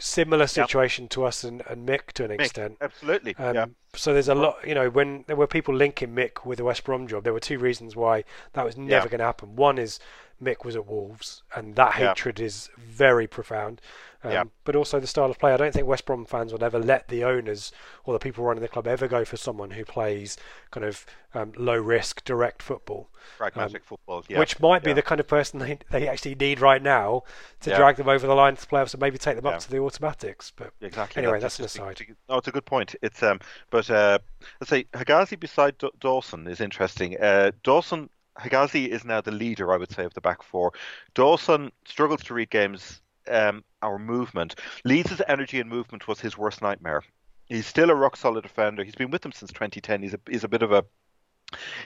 similar 0.00 0.46
situation 0.46 1.08
to 1.08 1.24
us 1.24 1.44
and, 1.44 1.62
and 1.68 1.88
Mick 1.88 2.12
to 2.12 2.24
an 2.24 2.30
Mick, 2.30 2.40
extent. 2.40 2.76
absolutely, 2.80 3.34
Um, 3.38 3.54
yeah. 3.54 3.66
So 3.96 4.12
there's 4.12 4.28
a 4.28 4.34
lot, 4.34 4.56
you 4.66 4.74
know, 4.74 4.90
when 4.90 5.24
there 5.28 5.36
were 5.36 5.46
people 5.46 5.74
linking 5.74 6.14
Mick 6.14 6.44
with 6.44 6.58
the 6.58 6.64
West 6.64 6.82
Brom 6.84 7.06
job, 7.06 7.22
there 7.24 7.32
were 7.32 7.40
two 7.40 7.58
reasons 7.58 7.94
why 7.94 8.24
that 8.54 8.64
was 8.64 8.76
never 8.76 9.06
Yeah. 9.06 9.10
going 9.10 9.18
to 9.20 9.24
happen. 9.24 9.54
One 9.56 9.78
is 9.78 10.00
Mick 10.42 10.64
was 10.64 10.76
at 10.76 10.86
Wolves, 10.86 11.42
and 11.54 11.76
that 11.76 11.98
Yeah. 11.98 12.08
hatred 12.08 12.40
is 12.40 12.70
very 12.78 13.26
profound. 13.26 13.80
Um, 14.22 14.30
Yeah. 14.32 14.44
But 14.64 14.74
also 14.74 14.98
the 15.00 15.06
style 15.06 15.30
of 15.30 15.38
play. 15.38 15.52
I 15.52 15.58
don't 15.58 15.72
think 15.72 15.86
West 15.86 16.06
Brom 16.06 16.24
fans 16.24 16.50
will 16.52 16.64
ever 16.64 16.78
let 16.78 17.08
the 17.08 17.22
owners 17.24 17.72
or 18.04 18.14
the 18.14 18.18
people 18.18 18.42
running 18.42 18.62
the 18.62 18.68
club 18.68 18.86
ever 18.86 19.06
go 19.06 19.22
for 19.24 19.36
someone 19.36 19.72
who 19.72 19.84
plays 19.84 20.38
kind 20.70 20.86
of 20.86 21.04
um, 21.34 21.52
low 21.56 21.76
risk, 21.76 22.24
direct 22.24 22.62
football. 22.62 23.10
Pragmatic 23.36 23.84
football, 23.84 24.24
yeah. 24.28 24.38
Which 24.38 24.60
might 24.60 24.82
be 24.84 24.90
yeah. 24.90 24.94
the 24.94 25.02
kind 25.02 25.20
of 25.20 25.26
person 25.28 25.58
they, 25.58 25.78
they 25.90 26.06
actually 26.08 26.36
need 26.36 26.60
right 26.60 26.80
now 26.80 27.24
to 27.60 27.70
Yeah. 27.70 27.76
drag 27.76 27.96
them 27.96 28.08
over 28.08 28.26
the 28.26 28.34
line 28.34 28.54
to 28.56 28.60
the 28.60 28.66
playoffs 28.68 28.94
and 28.94 29.00
maybe 29.00 29.18
take 29.18 29.36
them 29.36 29.44
up 29.46 29.58
to 29.60 29.70
the 29.70 29.78
automatics. 29.78 30.52
But 30.54 30.72
Exactly. 30.80 31.22
anyway, 31.22 31.40
that's, 31.40 31.58
an 31.58 31.64
interesting. 31.64 31.82
aside. 32.10 32.16
No, 32.28 32.38
it's 32.38 32.48
a 32.48 32.52
good 32.52 32.64
point. 32.64 32.94
It's 33.02 33.22
um, 33.22 33.40
but 33.70 33.90
uh, 33.90 34.20
let's 34.60 34.70
say 34.70 34.84
Hegazi 34.94 35.38
beside 35.38 35.76
D- 35.78 35.90
Dawson 36.00 36.46
is 36.46 36.60
interesting. 36.60 37.20
Uh, 37.20 37.50
Dawson 37.62 38.08
Hegazi 38.38 38.88
is 38.88 39.04
now 39.04 39.20
the 39.20 39.30
leader, 39.30 39.72
I 39.72 39.76
would 39.76 39.90
say, 39.90 40.04
of 40.04 40.14
the 40.14 40.20
back 40.20 40.42
four. 40.42 40.72
Dawson 41.14 41.70
struggles 41.84 42.22
to 42.24 42.34
read 42.34 42.50
games. 42.50 43.00
Um, 43.26 43.64
our 43.80 43.98
movement, 43.98 44.56
Leeds' 44.84 45.22
energy 45.28 45.58
and 45.58 45.70
movement 45.70 46.06
was 46.06 46.20
his 46.20 46.36
worst 46.36 46.60
nightmare. 46.60 47.02
He's 47.46 47.66
still 47.66 47.90
a 47.90 47.94
rock 47.94 48.16
solid 48.16 48.42
defender. 48.42 48.84
He's 48.84 48.94
been 48.94 49.10
with 49.10 49.22
them 49.22 49.32
since 49.32 49.50
2010. 49.52 50.02
He's 50.02 50.14
a 50.14 50.20
he's 50.28 50.44
a 50.44 50.48
bit 50.48 50.62
of 50.62 50.72
a 50.72 50.84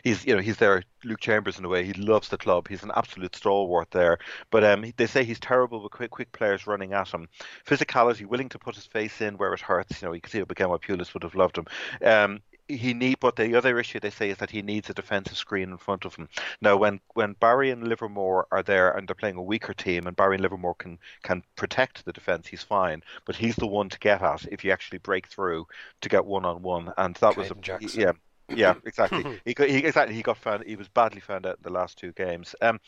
he's 0.04 0.24
you 0.24 0.34
know 0.34 0.40
he's 0.40 0.56
there 0.56 0.82
Luke 1.04 1.20
Chambers 1.20 1.58
in 1.58 1.64
a 1.64 1.68
way 1.68 1.84
he 1.84 1.92
loves 1.94 2.28
the 2.28 2.38
club 2.38 2.68
he's 2.68 2.82
an 2.82 2.92
absolute 2.94 3.34
stalwart 3.37 3.90
there 3.90 4.18
but 4.50 4.64
um 4.64 4.92
they 4.96 5.06
say 5.06 5.24
he's 5.24 5.40
terrible 5.40 5.82
with 5.82 5.92
quick 5.92 6.11
quick 6.11 6.32
players 6.32 6.66
running 6.66 6.92
at 6.92 7.08
him 7.08 7.28
physicality 7.66 8.24
willing 8.24 8.48
to 8.48 8.58
put 8.58 8.74
his 8.74 8.87
face 8.87 9.20
in 9.20 9.37
where 9.37 9.52
it 9.52 9.61
hurts 9.61 10.00
you 10.00 10.08
know 10.08 10.14
you 10.14 10.20
can 10.20 10.30
see 10.30 10.38
again 10.38 10.68
why 10.68 10.76
Pulis 10.76 11.12
would 11.12 11.22
have 11.22 11.34
loved 11.34 11.58
him 11.58 11.66
um 12.04 12.40
he 12.68 12.94
need 12.94 13.18
but 13.20 13.37
the 13.37 13.54
other 13.57 13.78
issue 13.78 13.98
they 13.98 14.11
say 14.11 14.31
is 14.31 14.38
that 14.38 14.50
he 14.50 14.62
needs 14.62 14.90
a 14.90 14.94
defensive 14.94 15.37
screen 15.37 15.70
in 15.70 15.78
front 15.78 16.04
of 16.04 16.14
him 16.14 16.28
now 16.61 16.76
when 16.76 17.00
when 17.14 17.33
Barry 17.35 17.70
and 17.70 17.88
Livermore 17.88 18.46
are 18.50 18.62
there 18.62 18.90
and 18.90 19.09
they're 19.09 19.14
playing 19.14 19.37
a 19.37 19.42
weaker 19.42 19.74
team 19.74 20.07
and 20.07 20.16
Barry 20.16 20.37
and 20.37 20.42
Livermore 20.42 20.74
can 20.74 20.98
can 21.22 21.42
protect 21.57 22.04
the 22.04 22.12
defense 22.12 22.46
he's 22.46 22.62
fine 22.62 23.02
but 23.24 23.37
he's 23.37 23.57
the 23.57 23.66
one 23.66 23.88
to 23.88 23.98
get 23.98 24.22
at 24.22 24.44
if 24.46 24.64
you 24.64 24.70
actually 24.70 24.98
break 24.98 25.28
through 25.28 25.66
to 26.02 26.09
get 26.09 26.24
one 26.24 26.44
on 26.44 26.62
one 26.62 26.92
and 26.98 27.14
that 27.16 27.37
was 27.37 27.50
a 27.50 27.54
Jackson. 27.54 28.00
yeah 28.00 28.12
yeah, 28.48 28.74
exactly. 28.85 29.40
he, 29.44 29.54
got, 29.54 29.68
he 29.68 29.76
exactly 29.78 30.14
he 30.14 30.22
got 30.22 30.38
found. 30.38 30.64
He 30.64 30.76
was 30.76 30.88
badly 30.88 31.20
found 31.20 31.46
out 31.46 31.59
in 31.59 31.62
the 31.62 31.70
last 31.70 31.98
two 31.98 32.12
games. 32.12 32.54
Um, 32.61 32.81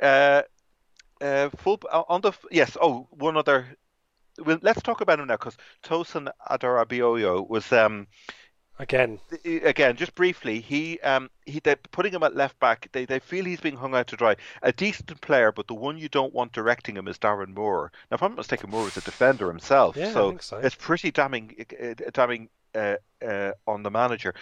uh, 0.00 0.42
uh, 1.20 1.50
full 1.58 1.80
on 1.92 2.20
the 2.20 2.32
yes. 2.50 2.76
Oh, 2.80 3.06
one 3.10 3.36
other. 3.36 3.66
Well, 4.44 4.58
let's 4.62 4.80
talk 4.80 5.02
about 5.02 5.20
him 5.20 5.26
now 5.26 5.36
because 5.36 5.58
Tosin 5.84 6.32
Adarabioyo 6.50 7.46
was 7.46 7.70
um 7.72 8.06
Again, 8.82 9.20
again 9.44 9.96
just 9.96 10.14
briefly 10.16 10.60
he 10.60 10.98
um 11.00 11.30
he 11.46 11.60
they're 11.60 11.76
putting 11.92 12.12
him 12.12 12.24
at 12.24 12.34
left 12.34 12.58
back. 12.58 12.88
They 12.92 13.04
they 13.04 13.20
feel 13.20 13.44
he's 13.44 13.60
being 13.60 13.76
hung 13.76 13.94
out 13.94 14.08
to 14.08 14.16
dry. 14.16 14.34
A 14.62 14.72
decent 14.72 15.20
player, 15.20 15.52
but 15.52 15.68
the 15.68 15.74
one 15.74 15.98
you 15.98 16.08
don't 16.08 16.34
want 16.34 16.52
directing 16.52 16.96
him 16.96 17.06
is 17.06 17.16
Darren 17.16 17.54
Moore. 17.54 17.92
Now, 18.10 18.16
if 18.16 18.22
I'm 18.22 18.32
not 18.32 18.38
mistaken, 18.38 18.70
Moore 18.70 18.88
is 18.88 18.96
a 18.96 19.00
defender 19.00 19.46
himself, 19.46 19.96
Yeah, 19.96 20.08
I 20.08 20.12
so, 20.12 20.28
think 20.30 20.42
so. 20.42 20.56
it's 20.58 20.74
pretty 20.74 21.12
damning 21.12 21.64
damning 22.12 22.48
uh, 22.74 22.96
uh, 23.24 23.52
on 23.66 23.84
the 23.84 23.90
manager. 23.90 24.34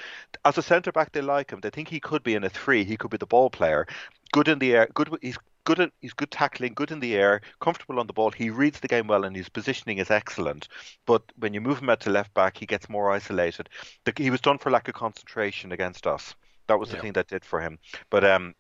As 0.44 0.57
a 0.57 0.62
centre 0.62 0.92
back, 0.92 1.12
they 1.12 1.20
like 1.20 1.50
him. 1.50 1.61
They 1.61 1.70
think 1.70 1.88
he 1.88 2.00
could 2.00 2.22
be 2.22 2.35
in 2.35 2.44
a 2.44 2.48
three. 2.48 2.85
He 2.85 2.96
could 2.96 3.11
be 3.11 3.18
the 3.18 3.26
ball 3.26 3.50
player. 3.50 3.87
Good 4.33 4.48
in 4.48 4.59
the 4.59 4.72
air. 4.74 4.88
Good. 4.94 5.11
He's 5.20 5.37
good. 5.64 5.81
At, 5.81 5.92
he's 6.01 6.12
good 6.12 6.31
tackling. 6.31 6.75
Good 6.75 6.90
in 6.90 7.01
the 7.01 7.14
air. 7.16 7.40
Comfortable 7.61 7.99
on 8.01 8.07
the 8.07 8.12
ball. 8.12 8.31
He 8.31 8.51
reads 8.51 8.81
the 8.81 8.88
game 8.88 9.07
well, 9.07 9.25
and 9.25 9.37
his 9.37 9.49
positioning 9.49 9.99
is 9.99 10.11
excellent. 10.11 10.68
But 11.07 11.23
when 11.37 11.55
you 11.55 11.61
move 11.61 11.79
him 11.81 11.90
out 11.90 12.01
to 12.01 12.11
left 12.11 12.33
back, 12.35 12.57
he 12.57 12.66
gets 12.66 12.88
more 12.88 13.11
isolated. 13.11 13.68
The, 14.05 14.12
he 14.16 14.31
was 14.31 14.40
done 14.40 14.59
for 14.59 14.70
lack 14.70 14.88
of 14.88 14.94
concentration 14.94 15.73
against 15.73 16.07
us. 16.07 16.35
That 16.68 16.79
was 16.79 16.90
the 16.90 16.96
Yeah. 16.96 17.03
thing 17.03 17.12
that 17.14 17.29
did 17.29 17.44
for 17.44 17.61
him. 17.61 17.79
But 18.11 18.25
um, 18.25 18.55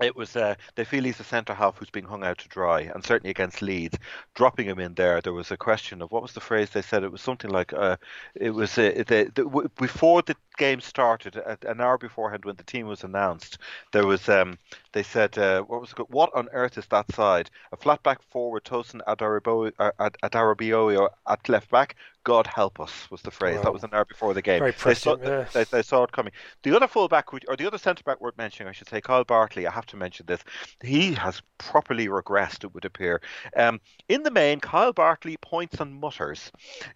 it 0.00 0.14
was 0.16 0.36
uh, 0.36 0.54
they 0.76 0.84
feel 0.84 1.04
he's 1.04 1.20
a 1.20 1.24
centre 1.24 1.54
half 1.54 1.76
who's 1.76 1.90
being 1.90 2.06
hung 2.06 2.24
out 2.24 2.38
to 2.38 2.48
dry, 2.48 2.82
and 2.82 3.04
certainly 3.04 3.30
against 3.30 3.62
Leeds, 3.62 3.98
dropping 4.34 4.66
him 4.66 4.78
in 4.78 4.94
there, 4.94 5.20
there 5.20 5.32
was 5.32 5.50
a 5.50 5.56
question 5.56 6.02
of 6.02 6.10
what 6.12 6.22
was 6.22 6.32
the 6.32 6.40
phrase 6.40 6.70
they 6.70 6.82
said. 6.82 7.02
It 7.04 7.12
was 7.12 7.20
something 7.22 7.50
like 7.50 7.72
uh, 7.72 7.96
it 8.34 8.50
was 8.50 8.76
uh, 8.78 8.92
the, 9.06 9.30
the, 9.34 9.44
w- 9.44 9.68
before 9.76 10.22
the 10.22 10.36
game 10.56 10.80
started, 10.80 11.36
an 11.36 11.80
hour 11.80 11.98
beforehand 11.98 12.44
when 12.44 12.56
the 12.56 12.64
team 12.64 12.86
was 12.86 13.04
announced, 13.04 13.58
there 13.92 14.06
was 14.06 14.28
um, 14.28 14.58
they 14.92 15.02
said 15.02 15.36
uh, 15.38 15.62
what 15.62 15.80
was 15.80 15.92
it, 15.98 16.10
what 16.10 16.30
on 16.34 16.48
earth 16.52 16.78
is 16.78 16.86
that 16.86 17.10
side? 17.12 17.50
A 17.72 17.76
flat 17.76 18.02
back 18.02 18.22
forward, 18.30 18.64
Tosin 18.64 19.00
Adarabo- 19.06 19.72
uh, 19.78 19.90
Adarabioyo 20.22 21.08
at 21.28 21.48
left 21.48 21.70
back. 21.70 21.96
God 22.24 22.46
help 22.46 22.80
us 22.80 23.10
was 23.10 23.22
the 23.22 23.30
phrase. 23.30 23.56
Wow. 23.56 23.62
That 23.62 23.72
was 23.72 23.84
an 23.84 23.90
hour 23.92 24.04
before 24.04 24.34
the 24.34 24.42
game. 24.42 24.58
Very 24.58 24.72
They 24.72 24.94
saw, 24.94 25.16
yeah. 25.22 25.46
they, 25.52 25.64
they 25.64 25.82
saw 25.82 26.04
it 26.04 26.12
coming. 26.12 26.32
The 26.62 26.76
other 26.76 26.86
fullback, 26.86 27.32
or 27.32 27.56
the 27.56 27.66
other 27.66 27.78
centre 27.78 28.02
back 28.04 28.20
worth 28.20 28.36
mentioning, 28.36 28.68
I 28.68 28.72
should 28.72 28.88
say, 28.88 29.00
Kyle 29.00 29.24
Bartley. 29.24 29.66
I 29.66 29.70
have 29.70 29.86
to 29.86 29.96
mention 29.96 30.26
this. 30.26 30.42
He 30.82 31.14
has 31.14 31.40
properly 31.58 32.08
regressed, 32.08 32.64
it 32.64 32.74
would 32.74 32.84
appear. 32.84 33.20
Um, 33.56 33.80
in 34.08 34.22
the 34.22 34.30
main, 34.30 34.60
Kyle 34.60 34.92
Bartley 34.92 35.36
points 35.38 35.80
and 35.80 35.98
mutters. 36.00 36.52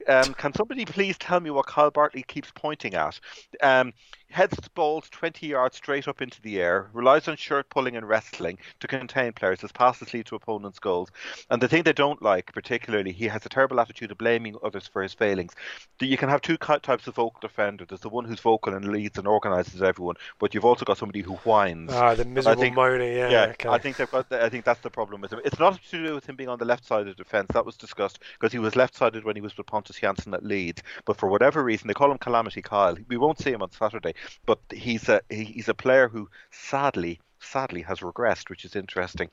Um, 0.08 0.34
can 0.34 0.52
somebody 0.54 0.84
please 0.84 1.16
tell 1.18 1.40
me 1.40 1.50
what 1.50 1.66
Kyle 1.66 1.90
Bartley 1.90 2.22
keeps 2.24 2.50
pointing 2.54 2.94
at? 2.94 3.18
Um, 3.62 3.92
heads 4.32 4.56
the 4.56 4.70
balls 4.70 5.08
20 5.10 5.46
yards 5.46 5.76
straight 5.76 6.08
up 6.08 6.22
into 6.22 6.40
the 6.42 6.60
air, 6.60 6.88
relies 6.92 7.28
on 7.28 7.36
shirt 7.36 7.68
pulling 7.68 7.96
and 7.96 8.08
wrestling 8.08 8.58
to 8.80 8.88
contain 8.88 9.32
players. 9.32 9.62
as 9.62 9.72
passes 9.72 10.12
lead 10.12 10.26
to 10.26 10.34
opponents' 10.34 10.78
goals. 10.78 11.10
And 11.50 11.60
the 11.62 11.68
thing 11.68 11.82
they 11.82 11.92
don't 11.92 12.20
like, 12.22 12.52
particularly, 12.52 13.12
he 13.12 13.28
has 13.28 13.44
a 13.46 13.48
terrible 13.48 13.78
attitude 13.80 14.10
of 14.10 14.18
blaming 14.18 14.56
others 14.62 14.86
for 14.86 15.02
his 15.02 15.12
failings. 15.12 15.52
You 16.00 16.16
can 16.16 16.28
have 16.28 16.40
two 16.42 16.56
types 16.56 17.06
of 17.06 17.14
vocal 17.14 17.38
defender. 17.40 17.84
There's 17.84 18.00
the 18.00 18.08
one 18.08 18.24
who's 18.24 18.40
vocal 18.40 18.74
and 18.74 18.88
leads 18.88 19.18
and 19.18 19.28
organises 19.28 19.82
everyone, 19.82 20.16
but 20.38 20.54
you've 20.54 20.64
also 20.64 20.84
got 20.84 20.98
somebody 20.98 21.20
who 21.20 21.34
whines. 21.34 21.92
ah, 21.92 22.14
the 22.14 22.24
miserable 22.24 22.62
think- 22.62 22.74
moaning. 22.74 23.16
Yeah, 23.16 23.28
Yeah, 23.30 23.44
okay. 23.50 23.68
I 23.68 23.78
think 23.78 23.96
they've 23.96 24.10
got. 24.10 24.32
I 24.32 24.48
think 24.48 24.64
that's 24.64 24.80
the 24.80 24.90
problem 24.90 25.20
with 25.20 25.32
him. 25.32 25.40
It's 25.44 25.58
not 25.58 25.80
to 25.90 26.04
do 26.06 26.14
with 26.14 26.28
him 26.28 26.36
being 26.36 26.48
on 26.48 26.58
the 26.58 26.64
left 26.64 26.84
side 26.86 27.00
of 27.02 27.06
the 27.06 27.14
defence. 27.14 27.48
That 27.52 27.66
was 27.66 27.76
discussed 27.76 28.20
because 28.34 28.52
he 28.52 28.58
was 28.58 28.76
left-sided 28.76 29.24
when 29.24 29.36
he 29.36 29.42
was 29.42 29.56
with 29.56 29.66
Pontus 29.66 29.98
Jansson 29.98 30.32
at 30.34 30.44
Leeds. 30.44 30.82
But 31.04 31.16
for 31.16 31.28
whatever 31.28 31.62
reason, 31.62 31.88
they 31.88 31.94
call 31.94 32.10
him 32.10 32.18
Calamity 32.18 32.62
Kyle. 32.62 32.96
We 33.08 33.16
won't 33.16 33.38
see 33.38 33.50
him 33.52 33.62
on 33.62 33.70
Saturday, 33.70 34.14
but 34.46 34.58
he's 34.72 35.08
a 35.08 35.20
he's 35.30 35.68
a 35.68 35.74
player 35.74 36.08
who 36.08 36.28
sadly. 36.50 37.20
Sadly, 37.44 37.82
has 37.82 37.98
regressed, 37.98 38.50
which 38.50 38.64
is 38.64 38.76
interesting. 38.76 39.28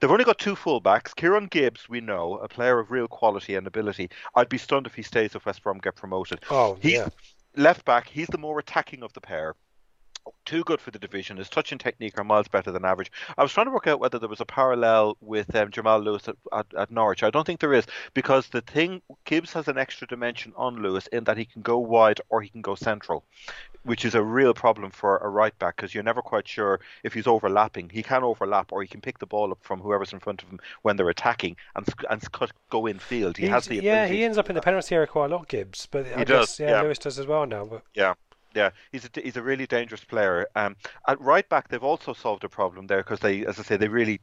They've 0.00 0.10
only 0.10 0.24
got 0.24 0.40
two 0.40 0.56
fullbacks. 0.56 1.14
Kieran 1.14 1.46
Gibbs, 1.46 1.88
we 1.88 2.00
know, 2.00 2.38
a 2.38 2.48
player 2.48 2.80
of 2.80 2.90
real 2.90 3.06
quality 3.06 3.54
and 3.54 3.68
ability. 3.68 4.10
I'd 4.34 4.48
be 4.48 4.58
stunned 4.58 4.88
if 4.88 4.96
he 4.96 5.02
stays 5.02 5.36
if 5.36 5.46
West 5.46 5.62
Brom 5.62 5.78
get 5.78 5.94
promoted. 5.94 6.40
oh, 6.50 6.76
He's 6.82 6.94
yeah. 6.94 7.08
left 7.56 7.84
back. 7.84 8.08
He's 8.08 8.26
the 8.26 8.36
more 8.36 8.58
attacking 8.58 9.04
of 9.04 9.12
the 9.12 9.20
pair. 9.20 9.54
Too 10.44 10.64
good 10.64 10.80
for 10.80 10.90
the 10.90 10.98
division. 10.98 11.36
His 11.36 11.48
touch 11.48 11.70
and 11.70 11.80
technique 11.80 12.18
are 12.18 12.24
miles 12.24 12.48
better 12.48 12.72
than 12.72 12.84
average. 12.84 13.12
I 13.38 13.44
was 13.44 13.52
trying 13.52 13.66
to 13.66 13.72
work 13.72 13.86
out 13.86 14.00
whether 14.00 14.18
there 14.18 14.28
was 14.28 14.40
a 14.40 14.44
parallel 14.44 15.16
with 15.20 15.54
um, 15.54 15.70
Jamal 15.70 16.00
Lewis 16.00 16.26
at, 16.28 16.36
at, 16.52 16.66
at 16.76 16.90
Norwich. 16.90 17.22
I 17.22 17.30
don't 17.30 17.46
think 17.46 17.60
there 17.60 17.74
is 17.74 17.86
because 18.12 18.48
the 18.48 18.60
thing 18.60 19.02
Gibbs 19.24 19.52
has 19.52 19.68
an 19.68 19.78
extra 19.78 20.08
dimension 20.08 20.52
on 20.56 20.82
Lewis 20.82 21.06
in 21.08 21.24
that 21.24 21.38
he 21.38 21.44
can 21.44 21.62
go 21.62 21.78
wide 21.78 22.20
or 22.28 22.40
he 22.40 22.48
can 22.48 22.60
go 22.62 22.74
central, 22.74 23.24
which 23.84 24.04
is 24.04 24.14
a 24.14 24.22
real 24.22 24.54
problem 24.54 24.90
for 24.90 25.18
a 25.18 25.28
right 25.28 25.56
back 25.58 25.76
because 25.76 25.94
you're 25.94 26.02
never 26.02 26.22
quite 26.22 26.46
sure 26.46 26.80
if 27.02 27.14
he's 27.14 27.26
overlapping. 27.26 27.88
He 27.88 28.02
can 28.02 28.22
overlap 28.22 28.72
or 28.72 28.82
he 28.82 28.88
can 28.88 29.00
pick 29.00 29.18
the 29.18 29.26
ball 29.26 29.50
up 29.50 29.58
from 29.62 29.80
whoever's 29.80 30.12
in 30.12 30.20
front 30.20 30.42
of 30.42 30.48
him 30.48 30.60
when 30.82 30.96
they're 30.96 31.08
attacking 31.08 31.56
and 31.74 31.86
and 32.10 32.32
cut, 32.32 32.52
go 32.70 32.86
in 32.86 32.98
field. 32.98 33.36
He 33.36 33.46
has 33.46 33.66
the 33.66 33.76
yeah, 33.76 34.06
he 34.06 34.24
ends 34.24 34.38
up 34.38 34.48
in 34.48 34.54
the 34.54 34.62
penalty 34.62 34.94
area 34.94 35.06
quite 35.06 35.30
a 35.30 35.34
lot, 35.36 35.48
Gibbs. 35.48 35.86
But 35.90 36.06
I 36.06 36.10
He 36.10 36.14
guess 36.24 36.26
does, 36.26 36.60
yeah, 36.60 36.70
yeah. 36.70 36.82
Lewis 36.82 36.98
does 36.98 37.18
as 37.18 37.26
well 37.26 37.46
now. 37.46 37.64
But 37.64 37.82
Yeah, 37.94 38.14
yeah, 38.54 38.70
he's 38.90 39.04
a 39.04 39.20
he's 39.20 39.36
a 39.36 39.42
really 39.42 39.66
dangerous 39.66 40.04
player. 40.04 40.46
Um, 40.56 40.76
at 41.08 41.20
right 41.20 41.48
back, 41.48 41.68
they've 41.68 41.82
also 41.82 42.12
solved 42.12 42.44
a 42.44 42.48
problem 42.48 42.86
there 42.86 42.98
because 42.98 43.20
they, 43.20 43.44
as 43.46 43.58
I 43.58 43.62
say, 43.62 43.76
they 43.76 43.88
really 43.88 44.20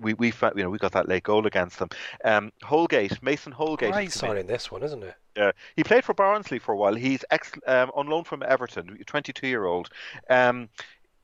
we 0.00 0.14
we 0.14 0.30
fa- 0.30 0.52
you 0.56 0.62
know 0.62 0.70
we 0.70 0.78
got 0.78 0.92
that 0.92 1.08
late 1.08 1.24
goal 1.24 1.46
against 1.46 1.78
them. 1.78 1.88
Um, 2.24 2.52
Holgate, 2.62 3.22
Mason 3.22 3.52
Holgate, 3.52 3.92
great 3.92 4.04
has 4.04 4.16
come 4.16 4.30
in. 4.30 4.36
signing 4.36 4.46
this 4.46 4.70
one, 4.70 4.82
isn't 4.82 5.02
it? 5.02 5.14
Yeah, 5.36 5.52
he 5.76 5.82
played 5.82 6.04
for 6.04 6.14
Barnsley 6.14 6.58
for 6.58 6.72
a 6.72 6.76
while. 6.76 6.94
He's 6.94 7.24
ex 7.30 7.52
um, 7.66 7.90
on 7.94 8.06
loan 8.06 8.24
from 8.24 8.42
Everton, 8.42 8.98
22 9.06 9.46
year 9.46 9.64
old. 9.64 9.88
Um, 10.30 10.68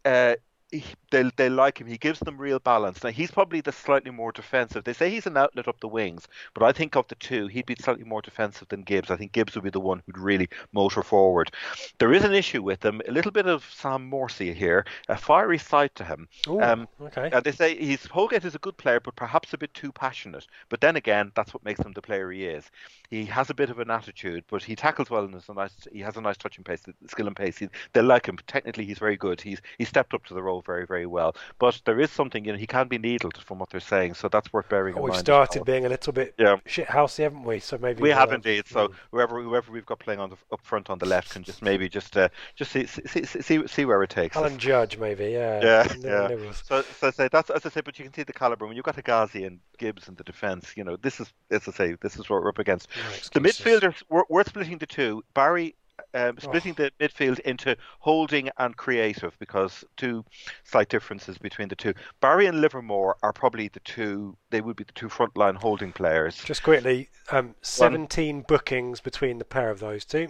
uh, 0.05 0.35
he, 0.71 0.85
they 1.11 1.31
they 1.37 1.51
like 1.51 1.81
him. 1.81 1.87
He 1.87 1.99
gives 1.99 2.21
them 2.21 2.39
real 2.39 2.59
balance. 2.59 3.03
Now 3.03 3.11
he's 3.11 3.31
probably 3.31 3.61
the 3.61 3.73
slightly 3.73 4.11
more 4.11 4.33
defensive. 4.33 4.85
They 4.85 4.93
say 4.93 5.11
he's 5.11 5.27
an 5.27 5.37
outlet 5.37 5.69
up 5.69 5.81
the 5.81 5.89
wings, 5.89 6.29
but 6.55 6.63
I 6.63 6.73
think 6.73 6.97
of 6.97 7.09
the 7.09 7.17
two, 7.17 7.49
he'd 7.49 7.67
be 7.67 7.75
slightly 7.75 8.05
more 8.05 8.23
defensive 8.23 8.69
than 8.69 8.83
Gibbs. 8.83 9.11
I 9.11 9.17
think 9.17 9.33
Gibbs 9.33 9.55
would 9.55 9.65
be 9.65 9.71
the 9.71 9.81
one 9.81 10.03
who'd 10.07 10.19
really 10.19 10.49
motor 10.73 11.03
forward. 11.03 11.51
There 11.99 12.13
is 12.13 12.25
an 12.25 12.35
issue 12.35 12.63
with 12.63 12.85
him. 12.85 13.03
A 13.09 13.13
little 13.13 13.33
bit 13.33 13.47
of 13.47 13.69
Sam 13.73 14.11
Morsy 14.11 14.55
here, 14.55 14.85
a 15.09 15.17
fiery 15.17 15.59
side 15.59 15.95
to 15.97 16.05
him. 16.05 16.29
Ooh, 16.49 16.61
um, 16.61 16.89
okay. 17.01 17.31
uh, 17.31 17.41
they 17.41 17.53
say 17.53 17.77
he's 17.77 18.07
Holgate 18.07 18.45
is 18.45 18.55
a 18.55 18.59
good 18.59 18.77
player, 18.77 19.01
but 19.01 19.17
perhaps 19.17 19.53
a 19.53 19.59
bit 19.59 19.75
too 19.75 19.91
passionate. 19.91 20.47
But 20.69 20.81
then 20.81 20.97
again, 20.97 21.33
that's 21.35 21.53
what 21.53 21.65
makes 21.65 21.81
him 21.81 21.93
the 21.93 22.03
player 22.03 22.31
he 22.31 22.45
is. 22.45 22.71
He 23.11 23.25
has 23.25 23.51
a 23.51 23.55
bit 23.55 23.71
of 23.71 23.81
an 23.81 23.91
attitude, 23.91 24.45
but 24.49 24.63
he 24.63 24.77
tackles 24.77 25.11
well 25.11 25.25
and 25.25 25.35
has 25.35 25.49
a 25.49 25.55
nice. 25.55 25.89
He 25.93 26.01
has 26.01 26.17
a 26.17 26.21
nice 26.21 26.37
touching 26.37 26.63
pace, 26.63 26.85
skill 27.09 27.27
and 27.27 27.35
pace. 27.35 27.59
He, 27.59 27.69
they 27.93 28.03
like 28.03 28.27
him. 28.27 28.39
Technically, 28.47 28.85
he's 28.85 28.99
very 28.99 29.17
good. 29.17 29.41
He's 29.41 29.61
he 29.79 29.85
stepped 29.85 30.15
up 30.15 30.25
to 30.27 30.35
the 30.35 30.43
role 30.43 30.60
very 30.63 30.87
very 30.87 31.07
well. 31.07 31.35
But 31.59 31.81
there 31.85 32.01
is 32.01 32.11
something, 32.11 32.45
you 32.45 32.53
know, 32.53 32.59
he 32.59 32.67
can 32.67 32.89
be 32.89 32.99
needled 32.99 33.37
from 33.39 33.59
what 33.59 33.71
they're 33.71 33.81
saying, 33.81 34.15
so 34.15 34.29
that's 34.29 34.53
worth 34.53 34.69
bearing 34.69 34.95
in 34.95 35.01
mind. 35.01 35.05
We've 35.05 35.11
mind. 35.11 35.19
as 35.19 35.25
started 35.25 35.59
well. 35.61 35.65
being 35.65 35.87
a 35.87 35.89
little 35.89 36.13
bit 36.13 36.35
Yeah. 36.39 36.57
shithousey, 36.67 37.23
haven't 37.25 37.45
we? 37.45 37.61
So 37.61 37.79
maybe 37.79 38.03
We 38.03 38.11
have 38.11 38.31
um, 38.31 38.37
indeed. 38.37 38.67
So 38.67 38.89
mm. 38.89 38.95
whoever 39.11 39.43
whoever 39.43 39.73
we've 39.73 39.87
got 39.87 39.99
playing 39.99 40.21
on 40.21 40.31
the 40.31 40.37
up 40.53 40.61
front 40.63 40.91
on 40.91 40.99
the 40.99 41.07
left 41.07 41.31
can 41.31 41.43
just 41.43 41.63
maybe 41.63 41.89
just 41.89 42.17
uh, 42.17 42.29
just 42.57 42.73
see 42.73 42.87
see, 42.87 43.25
see 43.25 43.67
see 43.67 43.85
where 43.85 44.03
it 44.03 44.11
takes 44.11 44.37
us. 44.37 44.43
Alan 44.43 44.59
Judge, 44.59 44.99
maybe, 44.99 45.31
yeah. 45.31 45.61
Yeah, 45.63 45.93
yeah. 46.01 46.53
So, 46.53 46.83
so 46.83 47.09
I 47.09 47.11
say 47.11 47.29
that's 47.31 47.51
as 47.51 47.67
I 47.67 47.69
say, 47.69 47.81
but 47.81 47.99
you 47.99 48.05
can 48.05 48.15
see 48.15 48.23
the 48.23 48.33
caliber 48.33 48.67
when 48.67 48.77
you've 48.77 48.85
got 48.85 48.99
a 48.99 49.03
Ghazi 49.03 49.45
and 49.45 49.61
Gibbs 49.79 50.09
in 50.09 50.15
the 50.15 50.25
defence. 50.25 50.73
You 50.77 50.85
know, 50.85 50.97
this 50.97 51.21
is 51.21 51.33
as 51.51 51.67
I 51.69 51.73
say, 51.73 51.97
this 52.01 52.17
is 52.17 52.29
what 52.31 52.43
we're 52.43 52.49
up 52.51 52.59
against. 52.59 52.89
No 53.35 53.41
the 53.41 53.49
midfielders, 53.49 54.03
we're, 54.09 54.25
we're 54.29 54.45
splitting 54.45 54.79
the 54.79 54.87
two. 54.87 55.23
Barry. 55.35 55.75
Um, 56.15 56.39
splitting 56.39 56.75
the 56.75 56.91
midfield 57.01 57.39
into 57.41 57.77
holding 58.01 58.51
and 58.59 58.77
creative 58.77 59.39
because 59.39 59.85
two 59.97 60.25
slight 60.65 60.89
differences 60.89 61.39
between 61.39 61.69
the 61.69 61.77
two. 61.77 61.95
Barry 62.21 62.47
and 62.47 62.61
Livermore 62.61 63.17
are 63.23 63.33
probably 63.33 63.69
the 63.69 63.81
two. 63.81 64.37
They 64.51 64.61
would 64.61 64.77
be 64.77 64.85
the 64.85 64.93
two 64.93 65.09
frontline 65.09 65.57
holding 65.57 65.93
players. 65.93 66.37
Just 66.45 66.63
quickly, 66.63 67.09
um, 67.31 67.55
17 67.63 68.43
bookings 68.49 69.01
between 69.01 69.39
the 69.39 69.45
pair 69.45 69.71
of 69.71 69.81
those 69.81 70.05
two. 70.05 70.29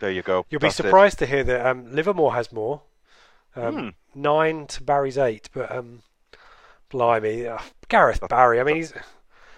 There 0.00 0.10
you 0.10 0.22
go. 0.22 0.46
You'll 0.50 0.60
be 0.60 0.66
That's 0.68 0.80
it. 0.80 0.84
surprised 0.84 1.18
to 1.20 1.26
hear 1.26 1.42
that 1.44 1.66
um, 1.66 1.92
Livermore 1.92 2.34
has 2.34 2.52
more. 2.52 2.82
Um, 3.56 3.74
Hmm. 4.14 4.20
Nine 4.20 4.66
to 4.68 4.82
Barry's 4.82 5.18
eight, 5.18 5.48
but 5.52 5.70
um, 5.74 6.02
blimey, 6.90 7.46
uh, 7.46 7.58
Gareth 7.88 8.20
Barry. 8.28 8.60
I 8.60 8.64
mean, 8.64 8.76
he's 8.76 8.92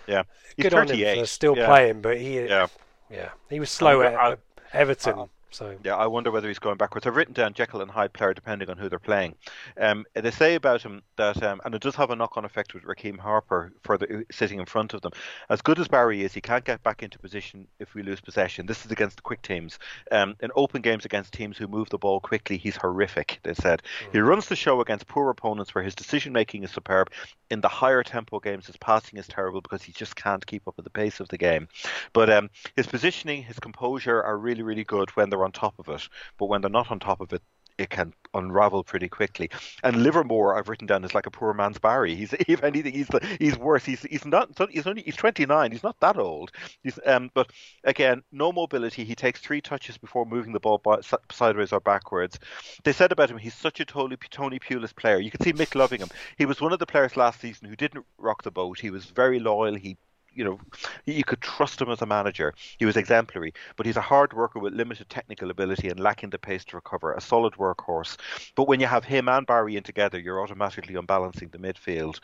Yeah, 0.07 0.23
he's 0.57 0.65
good 0.65 0.75
on 0.75 0.89
him 0.89 1.19
for 1.21 1.27
still 1.27 1.57
yeah. 1.57 1.67
playing, 1.67 2.01
but 2.03 2.19
he, 2.19 2.41
Yeah. 2.41 2.67
yeah, 3.11 3.31
he 3.49 3.61
was 3.61 3.71
slow 3.71 4.03
at 4.03 4.15
uh, 4.15 4.37
Everton. 4.73 5.29
So 5.51 5.77
Yeah, 5.85 5.97
I 5.97 6.07
wonder 6.07 6.31
whether 6.31 6.49
he's 6.49 6.59
going 6.59 6.77
backwards. 6.77 7.07
I've 7.07 7.17
written 7.17 7.35
down 7.35 7.55
Jekyll 7.55 7.83
and 7.83 7.91
Hyde 7.91 8.13
player 8.13 8.35
depending 8.35 8.71
on 8.71 8.79
who 8.79 8.89
they're 8.89 8.99
playing. 8.99 9.35
Um, 9.81 10.05
they 10.15 10.31
say 10.31 10.55
about 10.55 10.83
him 10.83 11.03
that, 11.17 11.43
um, 11.43 11.61
and 11.65 11.75
it 11.75 11.83
does 11.83 11.97
have 11.97 12.11
a 12.11 12.17
knock-on 12.17 12.45
effect 12.45 12.73
with 12.75 12.85
Rekeem 12.85 13.19
Harper 13.19 13.73
for 13.83 13.99
the, 13.99 14.25
sitting 14.31 14.61
in 14.61 14.67
front 14.67 14.95
of 14.95 15.03
them. 15.03 15.13
As 15.49 15.61
good 15.61 15.79
as 15.79 15.89
Barry 15.89 16.23
is, 16.23 16.33
he 16.33 16.41
can't 16.41 16.65
get 16.65 16.83
back 16.83 17.03
into 17.03 17.19
position 17.19 17.67
if 17.79 17.95
we 17.95 18.03
lose 18.03 18.21
possession. 18.21 18.67
This 18.67 18.85
is 18.85 18.93
against 18.93 19.17
the 19.17 19.23
quick 19.23 19.43
teams. 19.43 19.79
Um, 20.13 20.37
in 20.41 20.51
open 20.55 20.83
games 20.83 21.05
against 21.05 21.33
teams 21.33 21.59
who 21.59 21.67
move 21.67 21.89
the 21.91 21.99
ball 21.99 22.21
quickly, 22.21 22.57
he's 22.57 22.77
horrific. 22.77 23.41
They 23.43 23.55
said 23.55 23.83
he 24.13 24.21
runs 24.21 24.47
the 24.47 24.57
show 24.57 24.81
against 24.81 25.07
poor 25.07 25.31
opponents 25.31 25.75
where 25.75 25.85
his 25.85 25.95
decision 25.95 26.33
making 26.33 26.63
is 26.63 26.71
superb. 26.71 27.11
In 27.51 27.61
the 27.61 27.69
higher 27.69 28.05
tempo 28.05 28.39
games, 28.39 28.67
his 28.67 28.77
passing 28.77 29.19
is 29.19 29.27
terrible 29.27 29.61
because 29.61 29.83
he 29.83 29.93
just 29.93 30.15
can't 30.15 30.47
keep 30.47 30.69
up 30.69 30.77
with 30.77 30.85
the 30.85 30.91
pace 30.91 31.19
of 31.19 31.29
the 31.29 31.39
game. 31.39 31.67
But 32.13 32.31
um, 32.31 32.51
his 32.77 32.87
positioning, 32.87 33.43
his 33.43 33.59
composure 33.59 34.23
are 34.23 34.39
really, 34.39 34.63
really 34.63 34.85
good 34.85 35.11
when 35.17 35.31
they're 35.41 35.47
on 35.47 35.53
top 35.53 35.79
of 35.79 35.89
it. 35.89 36.09
But 36.39 36.47
when 36.47 36.61
they're 36.61 36.71
not 36.71 36.91
on 36.91 37.01
top 37.01 37.21
of 37.21 37.33
it, 37.33 37.43
it 37.79 37.89
can 37.89 38.13
unravel 38.35 38.85
pretty 38.85 39.09
quickly. 39.09 39.49
And 39.83 40.03
Livermore, 40.03 40.55
I've 40.55 40.69
written 40.69 40.87
down, 40.87 41.03
is 41.03 41.15
like 41.15 41.25
a 41.25 41.31
poor 41.31 41.55
man's 41.55 41.79
Barry. 41.79 42.15
He's 42.15 42.35
if 42.47 42.63
anything, 42.63 42.93
he's 42.93 43.07
the, 43.09 43.27
he's 43.39 43.57
worse. 43.57 43.87
He's 43.87 44.03
he's 44.03 44.27
not 44.27 44.51
he's 44.71 44.87
only 44.87 45.03
he's 45.03 45.17
29. 45.17 45.73
He's 45.73 45.83
not 45.83 45.99
that 46.01 46.19
old. 46.19 46.53
He's 46.83 46.99
um, 47.07 47.31
but 47.33 47.51
again, 47.85 48.23
no 48.33 48.53
mobility. 48.53 49.05
He 49.05 49.15
takes 49.15 49.41
three 49.41 49.63
touches 49.63 49.97
before 49.97 50.27
moving 50.27 50.53
the 50.53 50.61
ball 50.61 50.77
by, 50.77 50.99
sideways 51.33 51.73
or 51.73 51.81
backwards. 51.81 52.39
They 52.85 52.93
said 52.93 53.13
about 53.13 53.31
him, 53.31 53.39
he's 53.39 53.55
such 53.55 53.81
a 53.81 53.87
Tony 53.87 54.17
Tony 54.31 54.59
Pulis 54.59 54.95
player. 54.95 55.19
You 55.19 55.31
can 55.31 55.41
see 55.41 55.55
Mick 55.55 55.75
loving 55.75 56.01
him. 56.01 56.11
He 56.37 56.45
was 56.45 56.61
one 56.61 56.75
of 56.75 56.81
the 56.81 56.87
players 56.87 57.17
last 57.17 57.41
season 57.41 57.67
who 57.67 57.77
didn't 57.77 58.05
rock 58.19 58.43
the 58.43 58.51
boat. 58.51 58.79
He 58.79 58.91
was 58.91 59.07
very 59.07 59.41
loyal. 59.41 59.75
He 59.75 59.97
you 60.35 60.45
know, 60.45 60.61
you 61.05 61.25
could 61.25 61.41
trust 61.41 61.81
him 61.81 61.91
as 61.91 62.03
a 62.03 62.07
manager. 62.07 62.55
He 62.79 62.85
was 62.85 62.97
exemplary, 62.97 63.53
but 63.77 63.87
he's 63.87 63.97
a 63.97 64.01
hard 64.01 64.33
worker 64.33 64.59
with 64.59 64.75
limited 64.75 65.09
technical 65.09 65.51
ability 65.51 65.89
and 65.89 66.01
lacking 66.01 66.31
the 66.31 66.39
pace 66.39 66.65
to 66.67 66.77
recover. 66.77 67.13
A 67.13 67.21
solid 67.21 67.55
workhorse. 67.55 68.17
But 68.55 68.69
when 68.69 68.81
you 68.81 68.87
have 68.87 69.05
him 69.05 69.29
and 69.29 69.47
Barry 69.47 69.77
in 69.77 69.83
together, 69.83 70.19
you're 70.19 70.43
automatically 70.43 70.95
unbalancing 70.95 71.49
the 71.49 71.59
midfield. 71.59 72.21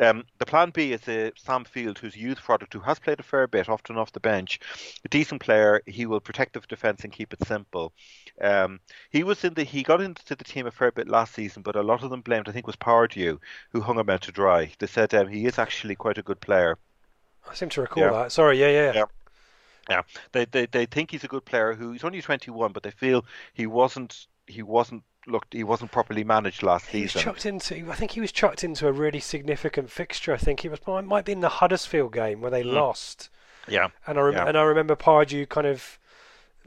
Um, 0.00 0.24
the 0.38 0.46
plan 0.46 0.70
B 0.70 0.92
is 0.92 1.08
uh, 1.08 1.30
Sam 1.36 1.64
Field, 1.64 1.98
who's 1.98 2.14
a 2.14 2.20
youth 2.20 2.42
product 2.42 2.72
who 2.72 2.80
has 2.80 2.98
played 2.98 3.20
a 3.20 3.22
fair 3.22 3.46
bit, 3.46 3.68
often 3.68 3.96
off 3.96 4.12
the 4.12 4.20
bench. 4.20 4.60
A 5.04 5.08
decent 5.08 5.40
player. 5.40 5.82
He 5.86 6.06
will 6.06 6.20
protect 6.20 6.54
the 6.54 6.60
defence 6.60 7.04
and 7.04 7.12
keep 7.12 7.32
it 7.32 7.46
simple. 7.46 7.92
Um, 8.40 8.80
he 9.10 9.22
was 9.24 9.44
in 9.44 9.54
the 9.54 9.64
he 9.64 9.82
got 9.82 10.00
into 10.00 10.34
the 10.34 10.44
team 10.44 10.66
a 10.66 10.70
fair 10.70 10.92
bit 10.92 11.08
last 11.08 11.34
season, 11.34 11.62
but 11.62 11.76
a 11.76 11.82
lot 11.82 12.02
of 12.02 12.10
them 12.10 12.20
blamed 12.20 12.48
I 12.48 12.52
think 12.52 12.66
was 12.66 12.76
Pardew 12.76 13.38
who 13.72 13.80
hung 13.80 13.98
him 13.98 14.10
out 14.10 14.22
to 14.22 14.32
dry. 14.32 14.72
They 14.78 14.86
said 14.86 15.14
um, 15.14 15.28
he 15.28 15.46
is 15.46 15.58
actually 15.58 15.96
quite 15.96 16.18
a 16.18 16.22
good 16.22 16.40
player. 16.40 16.78
I 17.50 17.54
seem 17.54 17.68
to 17.70 17.80
recall 17.80 18.02
Yeah. 18.04 18.10
that. 18.12 18.32
Sorry, 18.32 18.60
yeah, 18.60 18.68
yeah. 18.68 18.92
Yeah. 18.94 19.04
Yeah, 19.88 20.02
they, 20.32 20.44
they 20.46 20.66
they 20.66 20.84
think 20.86 21.12
he's 21.12 21.22
a 21.22 21.28
good 21.28 21.44
player 21.44 21.74
who 21.74 21.92
he's 21.92 22.02
only 22.02 22.20
21, 22.20 22.72
but 22.72 22.82
they 22.82 22.90
feel 22.90 23.24
he 23.54 23.66
wasn't 23.68 24.26
he 24.48 24.60
wasn't 24.62 25.04
looked 25.28 25.52
he 25.54 25.62
wasn't 25.62 25.92
properly 25.92 26.24
managed 26.24 26.62
last 26.64 26.86
He 26.88 27.02
was 27.02 27.12
chucked 27.12 27.46
into. 27.46 27.88
I 27.90 27.94
think 27.94 28.10
he 28.12 28.20
was 28.20 28.32
chucked 28.32 28.64
into 28.64 28.88
a 28.88 28.92
really 28.92 29.20
significant 29.20 29.90
fixture. 29.90 30.32
I 30.34 30.38
think 30.38 30.60
he 30.60 30.68
was 30.68 30.80
might, 30.88 31.04
might 31.04 31.24
be 31.24 31.30
in 31.32 31.40
the 31.40 31.48
Huddersfield 31.48 32.12
game 32.12 32.40
where 32.40 32.50
they 32.50 32.64
lost. 32.64 33.28
Yeah, 33.68 33.88
And 34.06 34.18
I 34.18 34.22
rem-. 34.22 34.34
Yeah. 34.34 34.46
and 34.48 34.56
I 34.58 34.62
remember 34.62 34.94
Pardew 34.96 35.48
kind 35.48 35.66
of 35.68 35.98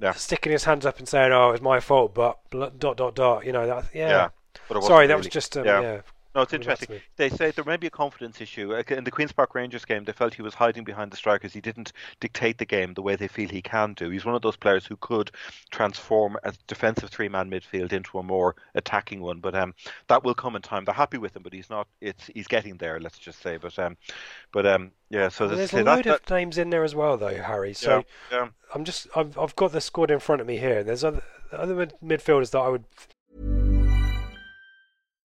Yeah. 0.02 0.14
sticking 0.14 0.52
his 0.54 0.64
hands 0.64 0.86
up 0.86 0.98
and 1.00 1.08
saying, 1.08 1.32
"Oh, 1.34 1.50
it 1.50 1.52
was 1.54 1.62
my 1.62 1.82
fault," 1.82 2.14
but 2.14 2.38
dot 2.52 2.80
dot 2.80 3.16
dot. 3.16 3.46
You 3.46 3.52
know 3.52 3.68
that. 3.68 3.86
Yeah. 3.94 4.10
yeah. 4.10 4.30
But 4.70 4.82
Sorry, 4.84 5.08
that 5.08 5.18
was 5.18 5.28
just 5.28 5.58
um, 5.58 5.66
Yeah. 5.66 6.02
No, 6.36 6.44
it's 6.44 6.52
coming 6.52 6.68
back 6.68 6.78
to 6.78 6.84
interesting. 6.84 7.10
They 7.18 7.30
say 7.30 7.52
there 7.52 7.66
may 7.66 7.78
be 7.78 7.88
a 7.88 7.92
confidence 7.92 8.40
issue. 8.40 8.74
In 8.74 9.04
the 9.04 9.10
Queen's 9.10 9.32
Park 9.32 9.56
Rangers 9.56 9.84
game, 9.84 10.04
they 10.04 10.12
felt 10.12 10.36
he 10.36 10.44
was 10.44 10.54
hiding 10.54 10.84
behind 10.84 11.12
the 11.12 11.18
strikers. 11.18 11.54
He 11.54 11.62
didn't 11.62 11.92
dictate 12.20 12.60
the 12.60 12.66
game 12.66 12.94
the 12.94 13.02
way 13.02 13.16
they 13.16 13.28
feel 13.28 13.50
he 13.50 13.64
can 13.64 13.94
do. 13.96 14.10
He's 14.12 14.26
one 14.26 14.36
of 14.36 14.44
those 14.44 14.56
players 14.56 14.86
who 14.86 14.96
could 14.98 15.32
transform 15.72 16.38
a 16.44 16.54
defensive 16.68 17.10
three-man 17.10 17.50
midfield 17.50 17.94
into 17.94 18.20
a 18.20 18.24
more 18.24 18.56
attacking 18.76 19.22
one. 19.22 19.40
But 19.40 19.56
um, 19.56 19.74
that 20.08 20.24
will 20.24 20.36
come 20.36 20.56
in 20.56 20.62
time. 20.62 20.86
They're 20.86 20.94
happy 20.94 21.18
with 21.18 21.36
him, 21.36 21.42
but 21.42 21.52
he's 21.52 21.70
not. 21.70 21.88
It's 22.00 22.28
he's 22.28 22.48
getting 22.48 22.78
there. 22.78 23.00
Let's 23.00 23.18
just 23.18 23.42
say. 23.42 23.58
But 23.58 23.80
um, 23.80 23.98
but 24.52 24.68
um, 24.68 24.92
yeah. 25.10 25.30
So 25.30 25.48
Well, 25.48 25.56
there's, 25.56 25.74
a 25.74 25.78
that, 25.78 25.86
load 25.86 26.06
that, 26.06 26.22
of 26.22 26.30
names 26.30 26.60
in 26.60 26.70
there 26.70 26.84
as 26.84 26.94
well, 26.94 27.18
though, 27.18 27.42
Harry. 27.42 27.74
So 27.74 28.04
yeah, 28.32 28.38
yeah. 28.38 28.48
I'm 28.76 28.86
just 28.86 29.08
I've, 29.16 29.36
I've 29.38 29.56
got 29.56 29.72
the 29.72 29.82
squad 29.82 30.12
in 30.12 30.20
front 30.20 30.42
of 30.42 30.48
me 30.48 30.58
here. 30.58 30.84
There's 30.84 31.04
other 31.04 31.24
other 31.52 31.88
midfielders 32.04 32.52
that 32.52 32.60
I 32.60 32.70
would 32.70 32.84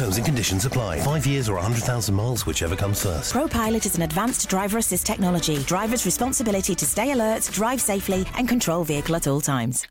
Terms 0.00 0.16
and 0.16 0.24
conditions 0.24 0.64
apply. 0.64 0.98
Five 1.00 1.26
years 1.26 1.50
or 1.50 1.56
100,000 1.56 2.14
miles, 2.14 2.46
whichever 2.46 2.74
comes 2.74 3.02
first. 3.02 3.34
ProPilot 3.34 3.84
is 3.84 3.96
an 3.96 4.02
advanced 4.02 4.48
driver 4.48 4.78
assist 4.78 5.04
technology. 5.04 5.58
Driver's 5.64 6.06
responsibility 6.06 6.74
to 6.74 6.86
stay 6.86 7.12
alert, 7.12 7.50
drive 7.52 7.82
safely, 7.82 8.24
and 8.38 8.48
control 8.48 8.82
vehicle 8.82 9.14
at 9.14 9.26
all 9.26 9.42
times. 9.42 9.86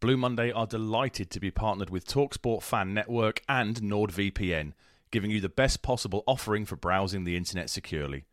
Blue 0.00 0.16
Monday 0.16 0.50
are 0.50 0.66
delighted 0.66 1.30
to 1.30 1.38
be 1.38 1.52
partnered 1.52 1.88
with 1.88 2.04
Talksport 2.04 2.64
Fan 2.64 2.92
Network 2.92 3.40
and 3.48 3.80
NordVPN, 3.80 4.72
giving 5.12 5.30
you 5.30 5.40
the 5.40 5.48
best 5.48 5.82
possible 5.82 6.24
offering 6.26 6.64
for 6.64 6.74
browsing 6.74 7.22
the 7.22 7.36
internet 7.36 7.70
securely. 7.70 8.24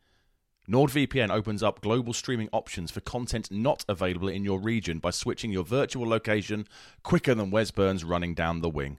NordVPN 0.68 1.30
opens 1.30 1.62
up 1.62 1.82
global 1.82 2.14
streaming 2.14 2.48
options 2.50 2.90
for 2.90 3.00
content 3.00 3.48
not 3.52 3.84
available 3.88 4.26
in 4.26 4.42
your 4.42 4.58
region 4.58 4.98
by 4.98 5.10
switching 5.10 5.52
your 5.52 5.64
virtual 5.64 6.08
location 6.08 6.66
quicker 7.04 7.36
than 7.36 7.52
Wes 7.52 7.70
Burns 7.70 8.02
running 8.02 8.34
down 8.34 8.60
the 8.60 8.68
wing. 8.68 8.98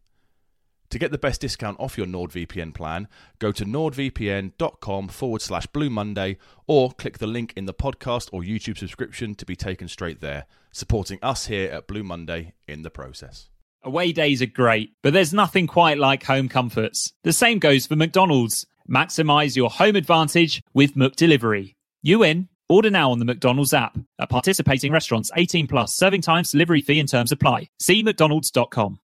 To 0.91 0.99
get 0.99 1.11
the 1.11 1.17
best 1.17 1.39
discount 1.39 1.79
off 1.79 1.97
your 1.97 2.05
NordVPN 2.05 2.73
plan, 2.73 3.07
go 3.39 3.53
to 3.53 3.63
nordvpn.com 3.63 5.07
forward 5.07 5.41
slash 5.41 5.65
Blue 5.67 5.89
Monday 5.89 6.37
or 6.67 6.91
click 6.91 7.17
the 7.17 7.27
link 7.27 7.53
in 7.55 7.63
the 7.63 7.73
podcast 7.73 8.27
or 8.33 8.41
YouTube 8.41 8.77
subscription 8.77 9.33
to 9.35 9.45
be 9.45 9.55
taken 9.55 9.87
straight 9.87 10.19
there, 10.19 10.47
supporting 10.73 11.17
us 11.21 11.45
here 11.45 11.71
at 11.71 11.87
Blue 11.87 12.03
Monday 12.03 12.53
in 12.67 12.81
the 12.81 12.89
process. 12.89 13.47
Away 13.83 14.11
days 14.11 14.41
are 14.41 14.47
great, 14.47 14.91
but 15.01 15.13
there's 15.13 15.33
nothing 15.33 15.65
quite 15.65 15.97
like 15.97 16.23
home 16.23 16.49
comforts. 16.49 17.13
The 17.23 17.31
same 17.31 17.59
goes 17.59 17.87
for 17.87 17.95
McDonald's. 17.95 18.67
Maximize 18.89 19.55
your 19.55 19.69
home 19.69 19.95
advantage 19.95 20.61
with 20.73 20.95
McDelivery. 20.95 21.75
You 22.01 22.23
in? 22.23 22.49
Order 22.67 22.89
now 22.89 23.11
on 23.11 23.19
the 23.19 23.25
McDonald's 23.25 23.73
app. 23.73 23.97
At 24.19 24.29
participating 24.29 24.91
restaurants, 24.91 25.31
18 25.37 25.67
plus, 25.67 25.95
serving 25.95 26.21
times, 26.21 26.51
delivery 26.51 26.81
fee 26.81 26.99
and 26.99 27.09
terms 27.09 27.31
apply. 27.31 27.69
See 27.79 28.03
McDonald's.com. 28.03 28.99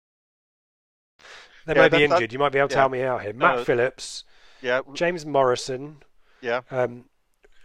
They 1.66 1.74
Yeah, 1.76 1.82
may 1.82 1.90
be 1.90 1.90
that- 1.90 2.08
that- 2.10 2.16
injured. 2.16 2.34
You 2.34 2.40
might 2.40 2.52
be 2.52 2.60
able 2.60 2.70
to 2.70 2.76
yeah. 2.76 2.80
help 2.82 2.92
me 2.92 3.02
out 3.04 3.22
here. 3.24 3.34
Matt 3.34 3.58
No. 3.58 3.64
Phillips, 3.64 4.24
Yeah, 4.62 4.82
James 4.94 5.26
Morrison, 5.26 6.04
yeah. 6.42 6.62
um, 6.72 7.06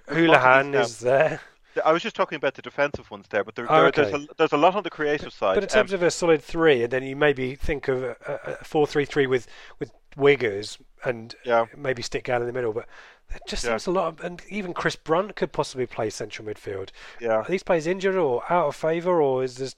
Hoolahan 0.08 0.74
is 0.80 0.98
there. 1.00 1.40
I 1.84 1.92
was 1.92 2.02
just 2.02 2.16
talking 2.16 2.34
about 2.36 2.54
the 2.54 2.62
defensive 2.62 3.10
ones 3.12 3.26
there, 3.30 3.44
but 3.44 3.54
there, 3.54 3.66
Oh, 3.70 3.82
there- 3.90 3.92
there's, 3.92 4.24
a, 4.24 4.26
there's 4.36 4.52
a 4.52 4.56
lot 4.56 4.74
on 4.74 4.82
the 4.82 4.90
creative 4.90 5.32
side. 5.32 5.54
But 5.54 5.62
in 5.62 5.68
terms 5.68 5.92
Um, 5.92 5.96
of 5.96 6.02
a 6.02 6.10
solid 6.10 6.42
three, 6.42 6.82
and 6.82 6.92
then 6.92 7.04
you 7.04 7.14
maybe 7.14 7.54
think 7.54 7.86
of 7.88 8.02
a, 8.02 8.16
a, 8.26 8.52
a 8.60 8.64
four-three-three 8.64 9.26
with 9.26 9.46
with 9.78 9.92
Wiggers 10.16 10.78
and 11.04 11.34
Yeah. 11.44 11.66
maybe 11.76 12.02
stick 12.02 12.24
Gayle 12.24 12.40
in 12.40 12.46
the 12.48 12.52
middle. 12.52 12.72
But 12.72 12.86
it 13.32 13.42
just 13.46 13.62
Yeah. 13.64 13.70
seems 13.70 13.86
a 13.86 13.92
lot. 13.92 14.08
Of, 14.08 14.24
and 14.24 14.42
even 14.48 14.74
Chris 14.74 14.96
Brunt 14.96 15.36
could 15.36 15.52
possibly 15.52 15.86
play 15.86 16.10
central 16.10 16.48
midfield. 16.48 16.88
yeah. 17.20 17.34
Are 17.36 17.44
these 17.48 17.62
players 17.62 17.86
injured 17.86 18.16
or 18.16 18.42
out 18.52 18.66
of 18.66 18.74
favour, 18.76 19.22
or 19.22 19.44
is 19.44 19.56
this 19.58 19.76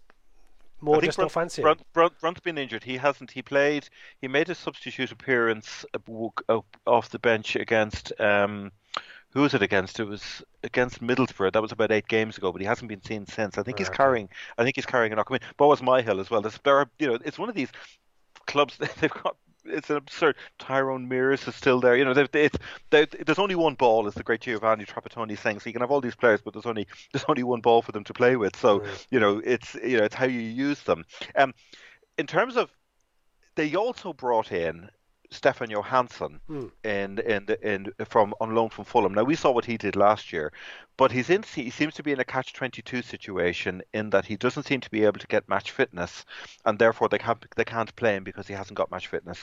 more 0.82 1.00
just 1.00 1.16
Brunt, 1.16 1.26
not 1.26 1.32
fancy? 1.32 1.62
Brunt, 1.62 1.80
Brunt, 1.92 2.20
Brunt's 2.20 2.40
been 2.40 2.58
injured. 2.58 2.84
He 2.84 2.96
hasn't. 2.96 3.30
He 3.30 3.42
played. 3.42 3.88
He 4.20 4.28
made 4.28 4.50
a 4.50 4.54
substitute 4.54 5.12
appearance 5.12 5.84
off 6.86 7.08
the 7.10 7.18
bench 7.18 7.56
against. 7.56 8.12
Um, 8.20 8.72
who 9.30 9.40
was 9.40 9.54
it 9.54 9.62
against? 9.62 9.98
It 9.98 10.04
was 10.04 10.42
against 10.62 11.00
Middlesbrough. 11.00 11.52
That 11.52 11.62
was 11.62 11.72
about 11.72 11.90
eight 11.90 12.06
games 12.06 12.36
ago, 12.36 12.52
but 12.52 12.60
he 12.60 12.66
hasn't 12.66 12.88
been 12.88 13.02
seen 13.02 13.26
since. 13.26 13.56
I 13.56 13.62
think 13.62 13.78
he's 13.78 13.88
carrying. 13.88 14.28
I 14.58 14.64
think 14.64 14.76
he's 14.76 14.84
carrying 14.84 15.12
a 15.12 15.16
knock. 15.16 15.28
I 15.30 15.34
mean, 15.34 15.40
Boaz 15.56 15.80
Myhill 15.80 16.20
as 16.20 16.30
well. 16.30 16.42
There's, 16.42 16.58
there 16.64 16.76
are, 16.76 16.90
you 16.98 17.06
know, 17.06 17.18
it's 17.24 17.38
one 17.38 17.48
of 17.48 17.54
these 17.54 17.70
clubs. 18.46 18.76
that 18.78 18.94
They've 18.96 19.10
got. 19.10 19.36
It's 19.64 19.90
an 19.90 19.96
absurd. 19.96 20.36
Tyrone 20.58 21.08
Mears 21.08 21.46
is 21.46 21.54
still 21.54 21.80
there. 21.80 21.96
You 21.96 22.04
know, 22.04 22.14
it's, 22.32 22.58
there's 22.90 23.38
only 23.38 23.54
one 23.54 23.74
ball, 23.74 24.06
as 24.06 24.14
the 24.14 24.22
great 24.22 24.40
Giovanni 24.40 24.84
Trapattoni 24.84 25.38
saying. 25.38 25.60
So 25.60 25.68
you 25.68 25.72
can 25.72 25.82
have 25.82 25.90
all 25.90 26.00
these 26.00 26.14
players, 26.16 26.40
but 26.42 26.52
there's 26.52 26.66
only 26.66 26.86
there's 27.12 27.24
only 27.28 27.42
one 27.42 27.60
ball 27.60 27.82
for 27.82 27.92
them 27.92 28.04
to 28.04 28.14
play 28.14 28.36
with. 28.36 28.56
So 28.56 28.80
Right. 28.80 29.06
you 29.10 29.20
know, 29.20 29.40
it's 29.44 29.74
you 29.74 29.98
know, 29.98 30.04
it's 30.04 30.14
how 30.14 30.26
you 30.26 30.40
use 30.40 30.82
them. 30.82 31.04
Um, 31.36 31.54
in 32.18 32.26
terms 32.26 32.56
of, 32.56 32.70
they 33.54 33.74
also 33.74 34.12
brought 34.12 34.52
in 34.52 34.90
Stefan 35.32 35.68
Johansen 35.70 36.40
Hmm. 36.46 36.66
in 36.84 37.18
in 37.18 37.46
in 37.62 37.92
from 38.06 38.34
on 38.40 38.54
loan 38.54 38.68
from 38.70 38.84
Fulham. 38.84 39.14
Now 39.14 39.24
we 39.24 39.34
saw 39.34 39.50
what 39.50 39.64
he 39.64 39.76
did 39.76 39.96
last 39.96 40.32
year, 40.32 40.52
but 40.96 41.10
he's 41.12 41.30
in 41.30 41.42
he 41.42 41.70
seems 41.70 41.94
to 41.94 42.02
be 42.02 42.12
in 42.12 42.20
a 42.20 42.24
catch 42.24 42.52
twenty 42.52 42.82
two 42.82 43.02
situation 43.02 43.82
in 43.92 44.10
that 44.10 44.26
he 44.26 44.36
doesn't 44.36 44.64
seem 44.64 44.80
to 44.80 44.90
be 44.90 45.04
able 45.04 45.18
to 45.20 45.26
get 45.26 45.48
match 45.48 45.70
fitness, 45.70 46.24
and 46.64 46.78
therefore 46.78 47.08
they 47.08 47.18
can't 47.18 47.44
they 47.56 47.64
can't 47.64 47.94
play 47.96 48.14
him 48.16 48.24
because 48.24 48.46
he 48.46 48.54
hasn't 48.54 48.76
got 48.76 48.90
match 48.90 49.08
fitness. 49.08 49.42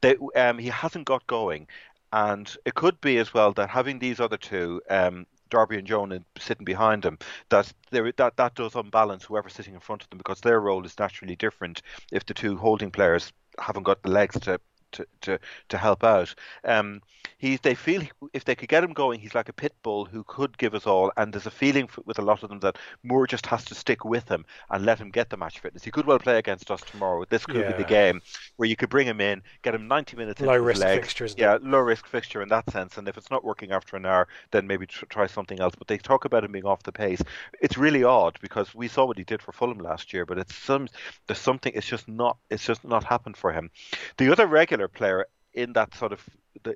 They 0.00 0.16
um 0.36 0.58
he 0.58 0.68
hasn't 0.68 1.06
got 1.06 1.26
going, 1.26 1.66
and 2.12 2.54
it 2.64 2.74
could 2.74 3.00
be 3.00 3.18
as 3.18 3.32
well 3.34 3.52
that 3.54 3.70
having 3.70 3.98
these 3.98 4.20
other 4.20 4.36
two 4.38 4.80
um. 4.90 5.26
Darby 5.50 5.78
and 5.78 5.86
Joan 5.88 6.24
sitting 6.38 6.64
behind 6.64 7.04
him, 7.04 7.18
that 7.48 7.72
there, 7.90 8.12
that 8.18 8.36
that 8.36 8.54
does 8.54 8.76
unbalance 8.76 9.24
whoever's 9.24 9.52
sitting 9.52 9.74
in 9.74 9.80
front 9.80 10.04
of 10.04 10.08
them 10.08 10.18
because 10.18 10.40
their 10.40 10.60
role 10.60 10.86
is 10.86 10.96
naturally 10.96 11.34
different 11.34 11.82
if 12.12 12.24
the 12.24 12.34
two 12.34 12.56
holding 12.56 12.92
players 12.92 13.32
haven't 13.58 13.82
got 13.82 14.00
the 14.04 14.10
legs 14.12 14.38
to 14.38 14.60
to, 14.92 15.06
to, 15.22 15.38
to 15.68 15.78
help 15.78 16.04
out. 16.04 16.34
Um, 16.64 17.00
he, 17.38 17.56
they 17.56 17.74
feel 17.74 18.02
if 18.32 18.44
they 18.44 18.54
could 18.54 18.68
get 18.68 18.84
him 18.84 18.92
going, 18.92 19.18
he's 19.20 19.34
like 19.34 19.48
a 19.48 19.52
pit 19.54 19.74
bull 19.82 20.04
who 20.04 20.24
could 20.24 20.56
give 20.58 20.74
us 20.74 20.86
all. 20.86 21.10
And 21.16 21.32
there's 21.32 21.46
a 21.46 21.50
feeling 21.50 21.84
f 21.84 21.98
with 22.04 22.18
a 22.18 22.22
lot 22.22 22.42
of 22.42 22.48
them 22.50 22.60
that 22.60 22.76
Moore 23.02 23.26
just 23.26 23.46
has 23.46 23.64
to 23.66 23.74
stick 23.74 24.04
with 24.04 24.28
him 24.28 24.44
and 24.70 24.84
let 24.84 24.98
him 24.98 25.10
get 25.10 25.30
the 25.30 25.36
match 25.36 25.58
fitness. 25.58 25.82
He 25.84 25.90
could 25.90 26.06
well 26.06 26.18
play 26.18 26.38
against 26.38 26.70
us 26.70 26.82
tomorrow. 26.82 27.24
This 27.28 27.46
could 27.46 27.66
be 27.66 27.72
the 27.72 27.84
game 27.84 28.20
where 28.56 28.68
you 28.68 28.76
could 28.76 28.90
bring 28.90 29.06
him 29.06 29.20
in, 29.20 29.42
get 29.62 29.74
him 29.74 29.88
90 29.88 30.16
minutes 30.16 30.40
Low 30.40 30.56
risk 30.56 30.80
legs. 30.82 31.00
fixture, 31.00 31.24
isn't 31.24 31.38
it? 31.38 31.42
yeah, 31.42 31.58
low 31.62 31.78
risk 31.78 32.06
fixture 32.06 32.42
in 32.42 32.48
that 32.50 32.70
sense. 32.70 32.98
And 32.98 33.08
if 33.08 33.16
it's 33.16 33.30
not 33.30 33.44
working 33.44 33.72
after 33.72 33.96
an 33.96 34.06
hour, 34.06 34.28
then 34.50 34.66
maybe 34.66 34.86
tr- 34.86 35.06
try 35.06 35.26
something 35.26 35.60
else. 35.60 35.74
But 35.76 35.88
they 35.88 35.98
talk 35.98 36.24
about 36.26 36.44
him 36.44 36.52
being 36.52 36.66
off 36.66 36.82
the 36.82 36.92
pace. 36.92 37.22
It's 37.60 37.78
really 37.78 38.04
odd 38.04 38.38
because 38.40 38.74
we 38.74 38.88
saw 38.88 39.06
what 39.06 39.18
he 39.18 39.24
did 39.24 39.42
for 39.42 39.52
Fulham 39.52 39.78
last 39.78 40.12
year, 40.12 40.26
but 40.26 40.38
it's 40.38 40.54
some 40.54 40.88
there's 41.26 41.38
something. 41.38 41.72
It's 41.74 41.86
just 41.86 42.08
not. 42.08 42.36
It's 42.50 42.64
just 42.64 42.84
not 42.84 43.04
happened 43.04 43.36
for 43.36 43.52
him. 43.52 43.70
The 44.18 44.30
other 44.30 44.46
regular 44.46 44.79
player 44.88 45.26
in 45.54 45.72
that 45.74 45.94
sort 45.94 46.12
of 46.12 46.28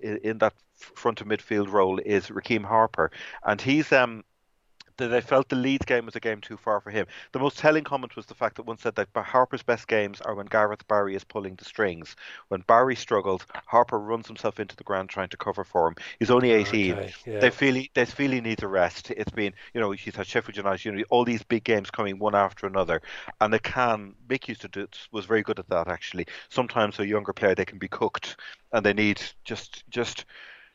in 0.03 0.39
that 0.39 0.55
front 0.77 1.21
of 1.21 1.27
midfield 1.27 1.71
role 1.71 1.99
is 1.99 2.29
Rekeem 2.29 2.65
Harper, 2.65 3.11
and 3.45 3.61
he's 3.61 3.93
um 3.93 4.25
that 4.97 5.09
they 5.09 5.21
felt 5.21 5.49
the 5.49 5.57
Leeds 5.57 5.85
game 5.87 6.07
was 6.07 6.17
a 6.17 6.21
game 6.21 6.41
too 6.41 6.57
far 6.57 6.81
for 6.81 6.91
him. 6.91 7.07
The 7.33 7.39
most 7.39 7.59
telling 7.59 7.85
comment 7.85 8.17
was 8.17 8.27
the 8.27 8.35
fact 8.35 8.57
that 8.57 8.67
one 8.67 8.79
said 8.79 8.95
that 8.97 9.09
Harper's 9.15 9.63
best 9.63 9.89
games 9.89 10.21
are 10.21 10.35
when 10.35 10.47
Gareth 10.47 10.87
Barry 10.87 11.15
is 11.15 11.25
pulling 11.25 11.57
the 11.57 11.65
strings. 11.65 12.17
When 12.49 12.61
Barry 12.63 12.97
struggles, 12.97 13.47
Harper 13.67 13.99
runs 13.99 14.27
himself 14.27 14.61
into 14.61 14.77
the 14.77 14.85
ground 14.85 15.09
trying 15.09 15.29
to 15.31 15.37
cover 15.37 15.65
for 15.65 15.89
him. 15.89 15.97
He's 16.19 16.31
only 16.31 16.53
18. 16.53 16.93
Okay, 16.93 17.15
yeah. 17.27 17.41
They 17.41 17.51
feel 17.51 17.75
he, 17.75 17.91
they 17.95 18.05
feel 18.05 18.31
he 18.31 18.41
needs 18.41 18.63
a 18.63 18.69
rest. 18.69 19.11
It's 19.11 19.33
been, 19.33 19.53
you 19.73 19.81
know, 19.81 19.91
he's 19.91 20.17
had 20.17 20.27
Sheffield 20.27 20.57
United, 20.57 20.85
you 20.85 20.93
know, 20.93 21.05
all 21.11 21.25
these 21.25 21.43
big 21.43 21.65
games 21.65 21.91
coming 21.91 22.19
one 22.19 22.35
after 22.35 22.67
another, 22.67 23.03
and 23.41 23.53
they 23.53 23.59
can. 23.59 24.15
Mick 24.29 24.49
used 24.49 24.63
to 24.63 24.69
do 24.69 24.87
was 25.13 25.27
very 25.27 25.43
good 25.43 25.59
at 25.59 25.69
that 25.69 25.89
actually. 25.89 26.27
Sometimes 26.49 26.99
a 26.99 27.07
younger 27.07 27.33
player 27.33 27.55
they 27.55 27.65
can 27.65 27.79
be 27.79 27.89
cooked, 27.89 28.37
and 28.73 28.85
they 28.85 28.93
need 28.93 29.21
just 29.45 29.85
just 29.91 30.25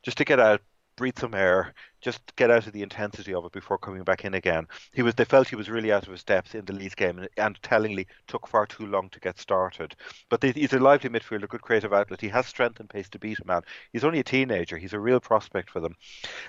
just 0.03 0.17
to 0.17 0.26
get 0.26 0.39
out, 0.39 0.61
breathe 0.99 1.17
some 1.17 1.33
air, 1.33 1.73
just 2.01 2.35
get 2.35 2.51
out 2.51 2.67
of 2.67 2.73
the 2.73 2.83
intensity 2.83 3.33
of 3.33 3.45
it 3.45 3.53
before 3.53 3.77
coming 3.77 4.03
back 4.03 4.25
in 4.25 4.33
again. 4.33 4.67
He 4.93 5.01
was 5.01 5.15
they 5.15 5.23
felt 5.23 5.47
he 5.47 5.55
was 5.55 5.69
really 5.69 5.91
out 5.91 6.05
of 6.05 6.11
his 6.11 6.23
depth 6.23 6.53
in 6.53 6.65
the 6.65 6.73
Leeds 6.73 6.93
game, 6.93 7.17
and, 7.17 7.29
and 7.37 7.57
tellingly 7.63 8.05
took 8.27 8.47
far 8.47 8.65
too 8.65 8.85
long 8.85 9.09
to 9.09 9.19
get 9.21 9.39
started. 9.39 9.95
But 10.29 10.41
they, 10.41 10.51
he's 10.51 10.73
a 10.73 10.79
lively 10.79 11.09
midfielder, 11.09 11.47
good 11.47 11.61
creative 11.61 11.93
outlet. 11.93 12.21
He 12.21 12.27
has 12.27 12.45
strength 12.47 12.81
and 12.81 12.89
pace 12.89 13.07
to 13.09 13.19
beat 13.19 13.39
a 13.39 13.47
man. 13.47 13.61
He's 13.93 14.03
only 14.03 14.19
a 14.19 14.23
teenager. 14.23 14.77
He's 14.77 14.93
a 14.93 14.99
real 14.99 15.21
prospect 15.21 15.69
for 15.69 15.79
them. 15.79 15.95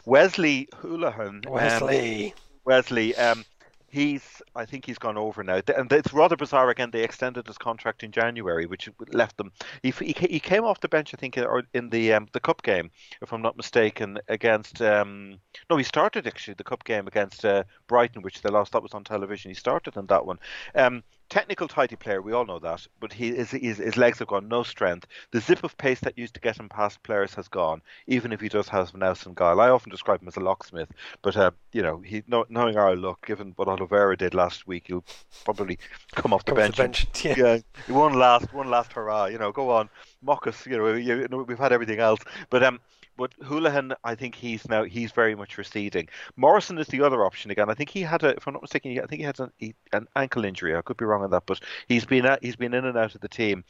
Wesley 0.04 0.68
Hoolahan. 0.82 1.46
um, 1.46 1.52
Wesley. 1.52 2.34
Wesley, 2.64 3.16
um, 3.16 3.44
he's 3.90 4.42
I 4.54 4.64
think 4.64 4.86
he's 4.86 4.98
gone 4.98 5.18
over 5.18 5.42
now, 5.42 5.60
and 5.76 5.92
it's 5.92 6.12
rather 6.12 6.36
bizarre. 6.36 6.70
Again, 6.70 6.90
they 6.90 7.02
extended 7.02 7.46
his 7.46 7.58
contract 7.58 8.02
in 8.02 8.12
January, 8.12 8.66
which 8.66 8.88
left 9.12 9.36
them. 9.36 9.52
He 9.82 9.90
he, 9.90 10.40
came 10.40 10.64
off 10.64 10.80
the 10.80 10.88
bench, 10.88 11.12
I 11.12 11.16
think, 11.16 11.36
or 11.36 11.64
in 11.74 11.90
the 11.90 12.14
um, 12.14 12.28
the 12.32 12.40
cup 12.40 12.62
game, 12.62 12.90
if 13.20 13.32
I'm 13.32 13.42
not 13.42 13.56
mistaken, 13.56 14.18
against. 14.28 14.80
Um, 14.80 15.38
no, 15.68 15.76
he 15.76 15.84
started 15.84 16.26
actually 16.26 16.54
the 16.54 16.64
cup 16.64 16.84
game 16.84 17.06
against 17.06 17.44
uh, 17.44 17.64
Brighton, 17.86 18.22
which 18.22 18.40
they 18.40 18.50
lost. 18.50 18.72
That 18.72 18.82
was 18.82 18.94
on 18.94 19.04
television. 19.04 19.50
He 19.50 19.54
started 19.54 19.96
in 19.96 20.06
that 20.06 20.24
one. 20.24 20.38
Um, 20.74 21.02
technical, 21.30 21.68
tidy 21.68 21.96
player, 21.96 22.20
we 22.20 22.32
all 22.32 22.44
know 22.44 22.58
that, 22.58 22.86
but 23.00 23.12
he, 23.12 23.34
his, 23.34 23.52
his, 23.52 23.78
his 23.78 23.96
legs 23.96 24.18
have 24.18 24.28
gone 24.28 24.48
no 24.48 24.62
strength. 24.62 25.06
The 25.30 25.40
zip 25.40 25.64
of 25.64 25.76
pace 25.78 26.00
that 26.00 26.18
used 26.18 26.34
to 26.34 26.40
get 26.40 26.58
him 26.58 26.68
past 26.68 27.02
players 27.02 27.32
has 27.34 27.48
gone, 27.48 27.80
even 28.06 28.32
if 28.32 28.40
he 28.40 28.48
does 28.48 28.68
have 28.68 28.94
Nelson 28.94 29.32
guile. 29.34 29.60
I 29.60 29.70
often 29.70 29.90
describe 29.90 30.20
him 30.20 30.28
as 30.28 30.36
a 30.36 30.40
locksmith, 30.40 30.90
but 31.22 31.36
uh, 31.36 31.52
you 31.72 31.80
know, 31.82 32.00
he 32.00 32.22
know, 32.26 32.44
knowing 32.50 32.76
our 32.76 32.94
luck, 32.96 33.24
given 33.26 33.52
what 33.56 33.68
Oliveira 33.68 34.16
did 34.16 34.34
last 34.34 34.66
week, 34.66 34.84
he'll 34.88 35.04
probably 35.44 35.78
come 36.14 36.32
off 36.34 36.44
the 36.44 36.52
Come 36.52 36.56
bench. 36.56 36.76
the 36.76 36.82
bench, 36.82 37.06
and- 37.24 37.38
yeah. 37.38 37.58
yeah, 37.86 37.94
one 37.94 38.14
last, 38.14 38.52
one 38.52 38.68
last 38.68 38.92
hurrah. 38.92 39.26
You 39.26 39.38
know, 39.38 39.52
go 39.52 39.70
on, 39.70 39.88
mock 40.22 40.46
us. 40.46 40.66
You 40.66 40.76
know, 40.76 40.92
you, 40.94 41.20
you 41.20 41.28
know, 41.28 41.44
we've 41.44 41.58
had 41.58 41.72
everything 41.72 42.00
else, 42.00 42.20
but 42.50 42.62
um. 42.62 42.80
But 43.20 43.38
Hoolahan, 43.40 43.94
I 44.02 44.14
think 44.14 44.34
he's 44.34 44.66
now 44.66 44.82
he's 44.84 45.12
very 45.12 45.34
much 45.34 45.58
receding. 45.58 46.08
Morrison 46.36 46.78
is 46.78 46.86
the 46.86 47.02
other 47.02 47.22
option 47.26 47.50
again. 47.50 47.68
I 47.68 47.74
think 47.74 47.90
he 47.90 48.00
had 48.00 48.22
a, 48.22 48.28
if 48.28 48.46
I'm 48.46 48.54
not 48.54 48.62
mistaken, 48.62 48.98
I 48.98 49.04
think 49.04 49.20
he 49.20 49.26
had 49.26 49.38
an, 49.40 49.52
he, 49.58 49.74
an 49.92 50.06
ankle 50.16 50.46
injury. 50.46 50.74
I 50.74 50.80
could 50.80 50.96
be 50.96 51.04
wrong 51.04 51.22
on 51.22 51.30
that, 51.32 51.44
but 51.44 51.60
he's 51.86 52.06
been 52.06 52.24
at, 52.24 52.42
he's 52.42 52.56
been 52.56 52.72
in 52.72 52.86
and 52.86 52.96
out 52.96 53.14
of 53.14 53.20
the 53.20 53.28
team. 53.28 53.62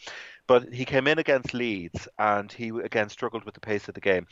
But 0.46 0.72
he 0.72 0.84
came 0.84 1.09
in 1.09 1.18
against 1.18 1.53
Leeds, 1.53 2.07
and 2.16 2.53
he 2.53 2.68
again 2.68 3.09
struggled 3.09 3.42
with 3.42 3.55
the 3.55 3.61
pace 3.61 3.88
of 3.88 3.94
the 3.94 4.01
game. 4.01 4.28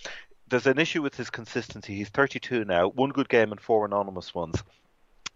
There's 0.47 0.69
an 0.69 0.79
issue 0.79 1.03
with 1.03 1.17
his 1.17 1.31
consistency. 1.31 1.97
He's 1.97 2.11
32 2.11 2.65
now, 2.65 2.87
one 2.87 3.11
good 3.11 3.29
game 3.29 3.51
and 3.51 3.61
four 3.61 3.87
anonymous 3.87 4.33
ones 4.37 4.63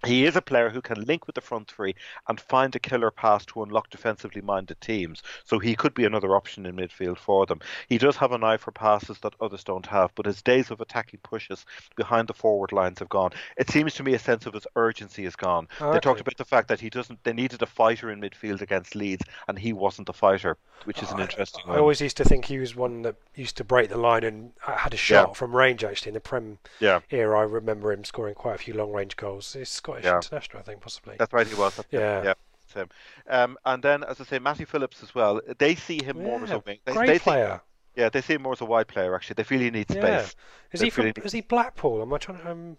he 0.05 0.25
is 0.27 0.37
a 0.37 0.43
player 0.43 0.71
who 0.71 0.81
can 0.83 1.05
link 1.05 1.27
with 1.27 1.35
the 1.35 1.41
front 1.41 1.69
three 1.69 1.95
and 2.29 2.41
find 2.41 2.75
a 2.75 2.79
killer 2.79 3.11
pass 3.11 3.45
to 3.47 3.63
unlock 3.63 3.91
defensively 3.91 4.41
minded 4.43 4.81
teams. 4.81 5.23
So 5.45 5.59
he 5.59 5.75
could 5.77 5.95
be 5.95 6.05
another 6.05 6.35
option 6.37 6.67
in 6.67 6.77
midfield 6.77 7.19
for 7.19 7.47
them. 7.47 7.61
He 7.89 7.99
does 7.99 8.17
have 8.17 8.33
an 8.33 8.45
eye 8.45 8.57
for 8.57 8.73
passes 8.73 9.19
that 9.21 9.35
others 9.41 9.65
don't 9.65 9.87
have, 9.87 10.11
but 10.15 10.27
his 10.27 10.43
days 10.43 10.71
of 10.71 10.81
attacking 10.81 11.21
pushes 11.23 11.65
behind 11.97 12.29
the 12.29 12.35
forward 12.35 12.73
lines 12.73 12.99
have 12.99 13.09
gone. 13.09 13.31
It 13.57 13.71
seems 13.71 13.95
to 13.95 14.03
me 14.03 14.15
a 14.15 14.19
sense 14.19 14.47
of 14.47 14.55
his 14.55 14.67
urgency 14.77 15.25
is 15.25 15.37
gone. 15.37 15.69
Okay. 15.81 15.93
They 15.93 16.01
talked 16.01 16.21
about 16.21 16.37
the 16.37 16.45
fact 16.45 16.69
that 16.69 16.81
he 16.81 16.91
doesn't. 16.91 17.23
They 17.25 17.33
needed 17.33 17.63
a 17.63 17.67
fighter 17.67 18.11
in 18.11 18.21
midfield 18.21 18.61
against 18.61 18.95
Leeds, 18.95 19.25
and 19.49 19.59
he 19.59 19.73
wasn't 19.73 20.07
the 20.07 20.13
fighter, 20.13 20.57
which 20.85 21.03
is 21.03 21.11
an 21.11 21.21
interesting. 21.21 21.63
I 21.67 21.71
one. 21.71 21.79
always 21.81 22.01
used 22.01 22.17
to 22.17 22.25
think 22.25 22.47
he 22.47 22.59
was 22.59 22.75
one 22.75 23.03
that 23.03 23.17
used 23.35 23.57
to 23.59 23.65
break 23.65 23.89
the 23.89 23.99
line 23.99 24.25
and 24.25 24.53
uh, 24.67 24.77
had 24.77 24.95
a 24.95 24.97
shot 24.97 25.37
from 25.37 25.55
range. 25.55 25.85
Actually, 25.85 26.11
in 26.11 26.15
the 26.15 26.21
Prem 26.21 26.59
Yeah. 26.81 27.01
era, 27.11 27.39
I 27.41 27.43
remember 27.43 27.93
him 27.93 28.05
scoring 28.05 28.35
quite 28.35 28.57
a 28.57 28.59
few 28.59 28.75
long 28.75 28.93
range 28.93 29.17
goals. 29.17 29.53
He's 29.53 29.69
Scottish 30.01 30.05
Yeah. 30.05 30.17
international, 30.17 30.61
I 30.61 30.63
think, 30.63 30.81
possibly. 30.81 31.17
That's 31.19 31.33
right, 31.33 31.47
he 31.47 31.55
was. 31.55 31.77
That's 31.77 31.89
Yeah. 31.93 32.19
Him. 32.21 32.25
Yeah. 32.25 32.35
him. 32.83 32.89
Um, 33.29 33.59
and 33.67 33.83
then, 33.83 34.03
as 34.05 34.21
I 34.21 34.25
say, 34.25 34.39
Matthew 34.39 34.65
Phillips 34.67 35.03
as 35.03 35.15
well. 35.15 35.41
They 35.59 35.75
see 35.75 36.03
him 36.03 36.23
more 36.23 36.43
as 36.43 36.51
a 36.51 36.59
wing. 36.61 36.79
They, 36.87 36.93
Great 36.95 37.07
they 37.07 37.19
see- 37.19 37.23
player. 37.25 37.61
yeah, 37.97 38.09
they 38.09 38.23
see 38.23 38.35
him 38.35 38.43
more 38.43 38.53
as 38.55 38.63
a 38.63 38.65
wide 38.65 38.89
player. 38.89 39.15
Actually, 39.15 39.35
they 39.35 39.45
feel 39.45 39.61
he 39.61 39.71
needs 39.71 39.95
Yeah. 39.95 40.21
space. 40.23 40.37
Is 40.73 40.81
They 40.81 40.87
he 40.87 40.91
from? 40.91 41.07
he- 41.07 41.13
Is 41.23 41.33
he 41.33 41.43
Blackpool? 41.43 42.01
Am 42.01 42.13
I 42.15 42.19
trying 42.19 42.39
to? 42.39 42.51
Um, 42.51 42.77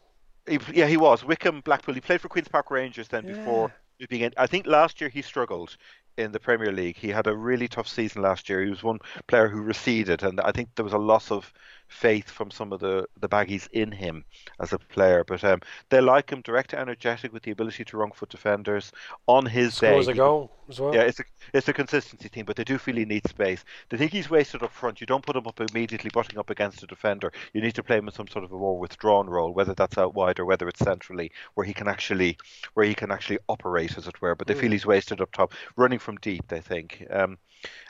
He, 0.47 0.59
yeah, 0.73 0.87
he 0.87 0.97
was 0.97 1.23
Wycombe, 1.23 1.61
Blackpool. 1.61 1.93
He 1.95 2.01
played 2.01 2.19
for 2.21 2.27
Queens 2.27 2.47
Park 2.49 2.69
Rangers 2.71 3.07
then 3.07 3.25
before 3.27 3.71
he 3.97 4.07
began. 4.07 4.33
I 4.35 4.45
think 4.47 4.65
last 4.65 4.99
year 4.99 5.09
he 5.09 5.21
struggled 5.21 5.77
in 6.17 6.31
the 6.33 6.39
Premier 6.39 6.71
League. 6.71 6.97
He 6.97 7.09
had 7.09 7.27
a 7.27 7.35
really 7.35 7.67
tough 7.69 7.87
season 7.87 8.21
last 8.23 8.49
year. 8.49 8.61
He 8.63 8.69
was 8.69 8.83
one 8.83 8.99
player 9.27 9.47
who 9.47 9.61
receded, 9.61 10.21
and 10.23 10.41
I 10.41 10.51
think 10.51 10.69
there 10.75 10.83
was 10.83 10.91
a 10.93 10.97
loss 10.97 11.31
of 11.31 11.53
faith 11.93 12.29
from 12.29 12.49
some 12.51 12.73
of 12.73 12.79
the 12.79 13.07
the 13.19 13.29
baggies 13.29 13.67
in 13.71 13.91
him 13.91 14.25
as 14.59 14.73
a 14.73 14.79
player. 14.79 15.23
But 15.23 15.43
um, 15.43 15.61
they 15.89 16.01
like 16.01 16.29
him, 16.29 16.41
direct, 16.41 16.73
energetic, 16.73 17.31
with 17.31 17.43
the 17.43 17.51
ability 17.51 17.85
to 17.85 17.97
wrong 17.97 18.11
foot 18.11 18.29
defenders 18.29 18.91
on 19.27 19.45
his 19.45 19.75
scores 19.75 20.07
day. 20.07 20.13
a 20.13 20.15
goal 20.15 20.51
as 20.69 20.79
well. 20.79 20.93
Yeah, 20.93 21.01
it's 21.01 21.19
a 21.19 21.23
it's 21.53 21.67
a 21.67 21.73
consistency 21.73 22.27
thing, 22.27 22.45
but 22.45 22.55
they 22.55 22.63
do 22.63 22.77
feel 22.77 22.95
he 22.95 23.05
needs 23.05 23.29
space. 23.29 23.63
They 23.89 23.97
think 23.97 24.11
he's 24.11 24.29
wasted 24.29 24.63
up 24.63 24.71
front. 24.71 24.99
You 24.99 25.07
don't 25.07 25.25
put 25.25 25.35
him 25.35 25.47
up 25.47 25.61
immediately 25.61 26.09
butting 26.13 26.39
up 26.39 26.49
against 26.49 26.83
a 26.83 26.87
defender. 26.87 27.31
You 27.53 27.61
need 27.61 27.75
to 27.75 27.83
play 27.83 27.97
him 27.97 28.07
in 28.07 28.13
some 28.13 28.27
sort 28.27 28.43
of 28.43 28.51
a 28.51 28.57
more 28.57 28.77
withdrawn 28.77 29.29
role, 29.29 29.53
whether 29.53 29.73
that's 29.73 29.97
out 29.97 30.15
wide 30.15 30.39
or 30.39 30.45
whether 30.45 30.67
it's 30.67 30.79
centrally, 30.79 31.31
where 31.53 31.65
he 31.65 31.73
can 31.73 31.87
actually 31.87 32.37
where 32.73 32.85
he 32.85 32.95
can 32.95 33.11
actually 33.11 33.39
operate, 33.47 33.97
as 33.97 34.07
it 34.07 34.21
were. 34.21 34.35
But 34.35 34.47
they 34.47 34.55
feel 34.55 34.71
he's 34.71 34.85
wasted 34.85 35.21
up 35.21 35.31
top, 35.31 35.53
running 35.75 35.99
from 35.99 36.17
deep. 36.17 36.47
They 36.47 36.61
think. 36.61 37.05
Um, 37.09 37.37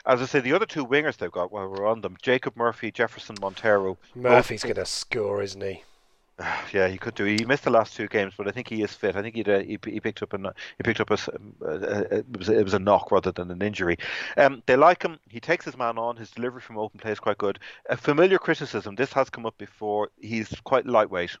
as 0.06 0.20
I 0.20 0.26
say, 0.26 0.40
the 0.40 0.52
other 0.52 0.66
two 0.66 0.86
wingers 0.86 1.16
they've 1.16 1.30
got 1.30 1.52
while 1.52 1.68
we're 1.68 1.86
on 1.86 2.00
them, 2.00 2.16
Jacob 2.22 2.56
Murphy, 2.56 2.90
Jefferson 2.90 3.36
Montero. 3.40 3.98
Murphy's 4.14 4.62
going 4.62 4.76
to 4.76 4.86
score, 4.86 5.42
isn't 5.42 5.62
he? 5.62 5.82
yeah, 6.72 6.88
he 6.88 6.98
could 6.98 7.14
do. 7.14 7.24
He 7.24 7.44
missed 7.44 7.64
the 7.64 7.70
last 7.70 7.94
two 7.94 8.08
games, 8.08 8.34
but 8.36 8.48
I 8.48 8.50
think 8.50 8.68
he 8.68 8.82
is 8.82 8.92
fit. 8.92 9.16
I 9.16 9.22
think 9.22 9.36
he 9.36 9.42
he, 9.42 9.78
he 9.84 10.00
picked 10.00 10.22
up 10.22 10.32
a 10.32 10.38
he 10.76 10.82
picked 10.82 11.00
up 11.00 11.10
a, 11.10 11.14
uh, 11.14 11.66
uh, 11.66 12.04
it 12.10 12.36
was 12.36 12.48
it 12.48 12.64
was 12.64 12.74
a 12.74 12.78
knock 12.78 13.12
rather 13.12 13.32
than 13.32 13.50
an 13.50 13.62
injury. 13.62 13.98
Um, 14.36 14.62
they 14.66 14.76
like 14.76 15.02
him. 15.02 15.18
He 15.28 15.40
takes 15.40 15.64
his 15.64 15.76
man 15.76 15.98
on. 15.98 16.16
His 16.16 16.30
delivery 16.30 16.60
from 16.60 16.78
open 16.78 16.98
play 16.98 17.12
is 17.12 17.20
quite 17.20 17.38
good. 17.38 17.58
A 17.88 17.96
familiar 17.96 18.38
criticism. 18.38 18.94
This 18.96 19.12
has 19.12 19.30
come 19.30 19.46
up 19.46 19.56
before. 19.58 20.08
He's 20.20 20.48
quite 20.64 20.86
lightweight. 20.86 21.36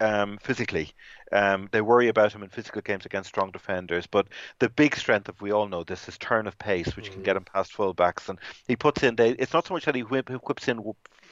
Um, 0.00 0.38
physically, 0.42 0.92
um, 1.32 1.68
they 1.72 1.80
worry 1.80 2.08
about 2.08 2.32
him 2.32 2.42
in 2.42 2.50
physical 2.50 2.82
games 2.82 3.06
against 3.06 3.30
strong 3.30 3.50
defenders. 3.50 4.06
But 4.06 4.26
the 4.58 4.68
big 4.68 4.94
strength, 4.96 5.28
of 5.28 5.40
we 5.40 5.52
all 5.52 5.68
know 5.68 5.84
this, 5.84 6.08
is 6.08 6.18
turn 6.18 6.46
of 6.46 6.58
pace, 6.58 6.96
which 6.96 7.12
can 7.12 7.22
get 7.22 7.36
him 7.36 7.44
past 7.44 7.72
fullbacks. 7.72 8.28
And 8.28 8.38
he 8.68 8.76
puts 8.76 9.02
in. 9.02 9.16
They, 9.16 9.30
it's 9.30 9.52
not 9.52 9.66
so 9.66 9.74
much 9.74 9.86
that 9.86 9.94
he 9.94 10.02
whip, 10.02 10.28
whips 10.28 10.68
in 10.68 10.82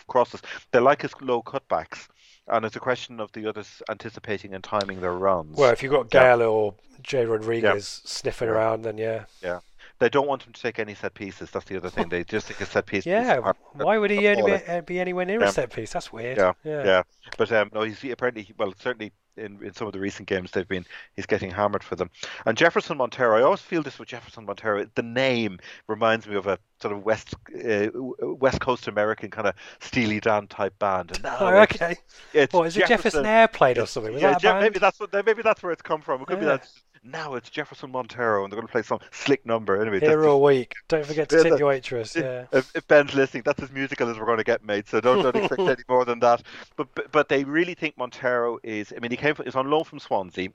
crosses. 0.06 0.40
They 0.72 0.80
like 0.80 1.02
his 1.02 1.12
low 1.20 1.42
cutbacks 1.42 2.08
and 2.48 2.64
it's 2.64 2.76
a 2.76 2.80
question 2.80 3.20
of 3.20 3.32
the 3.32 3.48
others 3.48 3.82
anticipating 3.90 4.54
and 4.54 4.62
timing 4.62 5.00
their 5.00 5.12
runs. 5.12 5.56
Well, 5.56 5.70
if 5.70 5.82
you've 5.82 5.92
got 5.92 6.12
Yeah. 6.12 6.36
Or 6.36 6.74
Jay 7.02 7.24
Rodriguez 7.24 8.02
sniffing 8.04 8.48
Yeah. 8.48 8.54
around, 8.54 8.82
then 8.82 8.98
yeah. 8.98 9.24
yeah, 9.42 9.60
they 10.00 10.08
don't 10.08 10.26
want 10.26 10.42
him 10.42 10.52
to 10.52 10.60
take 10.60 10.78
any 10.78 10.94
set 10.94 11.14
pieces. 11.14 11.50
That's 11.50 11.66
the 11.66 11.76
other 11.76 11.88
thing. 11.90 12.08
They 12.08 12.24
just 12.24 12.46
think 12.48 12.60
a 12.60 12.66
set 12.66 12.86
piece. 12.86 13.06
Yeah, 13.06 13.40
hard- 13.40 13.56
why 13.74 13.96
would 13.98 14.10
he 14.10 14.26
only 14.28 14.58
be, 14.58 14.66
uh, 14.66 14.80
be 14.82 14.98
anywhere 15.00 15.24
near 15.24 15.40
Yeah. 15.40 15.48
a 15.48 15.52
set 15.52 15.72
piece? 15.72 15.92
That's 15.92 16.12
weird. 16.12 16.36
Yeah, 16.38 16.52
yeah. 16.64 16.84
yeah. 16.84 17.02
But 17.38 17.52
um, 17.52 17.70
no, 17.72 17.82
he's 17.82 18.02
apparently 18.04 18.52
well, 18.58 18.74
certainly 18.78 19.12
in, 19.36 19.60
in 19.64 19.72
some 19.74 19.86
of 19.88 19.92
the 19.92 19.98
recent 20.00 20.28
games 20.28 20.50
they've 20.52 20.66
been, 20.68 20.84
he's 21.16 21.26
getting 21.26 21.50
hammered 21.50 21.82
for 21.82 21.96
them. 21.96 22.08
And 22.46 22.56
Jefferson 22.56 22.96
Montero, 22.96 23.36
I 23.38 23.42
always 23.42 23.60
feel 23.60 23.82
this 23.82 23.98
with 23.98 24.08
Jefferson 24.08 24.44
Montero. 24.46 24.86
The 24.94 25.02
name 25.02 25.58
reminds 25.88 26.26
me 26.26 26.36
of 26.36 26.46
a 26.46 26.58
sort 26.80 26.92
of 26.92 27.04
West 27.04 27.34
uh, 27.64 27.88
West 27.94 28.60
Coast 28.60 28.86
American 28.88 29.30
kind 29.30 29.46
of 29.48 29.54
Steely 29.80 30.20
Dan 30.20 30.46
type 30.48 30.78
band. 30.78 31.12
And 31.14 31.22
now 31.22 31.36
Oh, 31.40 31.56
okay. 31.62 31.96
it's 32.32 32.54
is 32.54 32.76
it? 32.76 32.86
Jefferson 32.86 33.26
Airplane 33.26 33.78
or 33.78 33.86
something? 33.86 34.12
Was 34.12 34.22
yeah, 34.22 34.32
that 34.32 34.40
Je- 34.40 34.60
maybe 34.60 34.78
that's 34.78 34.98
what 35.00 35.12
maybe 35.24 35.42
that's 35.42 35.62
where 35.62 35.72
it's 35.72 35.82
come 35.82 36.00
from. 36.02 36.20
It 36.22 36.26
could 36.26 36.40
be 36.40 36.46
that 36.46 36.68
now 37.04 37.34
it's 37.34 37.50
Jefferson 37.50 37.90
Montero 37.92 38.42
and 38.44 38.52
they're 38.52 38.56
going 38.58 38.66
to 38.66 38.72
play 38.72 38.82
some 38.82 38.98
slick 39.12 39.44
number 39.46 39.80
anyway. 39.80 40.00
Hero 40.00 40.34
just- 40.34 40.42
Week. 40.42 40.74
Don't 40.88 41.04
forget 41.06 41.28
to 41.28 41.36
Yeah, 41.36 41.42
tip 41.42 41.52
that- 41.52 41.58
your 41.58 41.68
waitress. 41.68 42.16
Yeah. 42.16 42.46
if, 42.52 42.74
if 42.74 42.86
Ben's 42.88 43.14
listening, 43.14 43.42
that's 43.44 43.62
as 43.62 43.70
musical 43.70 44.08
as 44.08 44.18
we're 44.18 44.26
going 44.26 44.38
to 44.38 44.44
get, 44.44 44.64
mate. 44.64 44.88
So 44.88 45.00
don't, 45.00 45.22
don't 45.22 45.36
expect 45.36 45.60
any 45.68 45.82
more 45.88 46.04
than 46.04 46.20
that. 46.20 46.42
But, 46.76 46.88
but 46.94 47.12
but 47.12 47.28
they 47.28 47.44
really 47.44 47.74
think 47.74 47.96
Montero 47.98 48.58
is. 48.62 48.92
I 48.96 49.00
mean, 49.00 49.10
he 49.10 49.16
came. 49.16 49.34
From, 49.34 49.44
he's 49.44 49.54
on 49.54 49.70
loan 49.70 49.84
from 49.84 49.98
Swansea. 49.98 50.48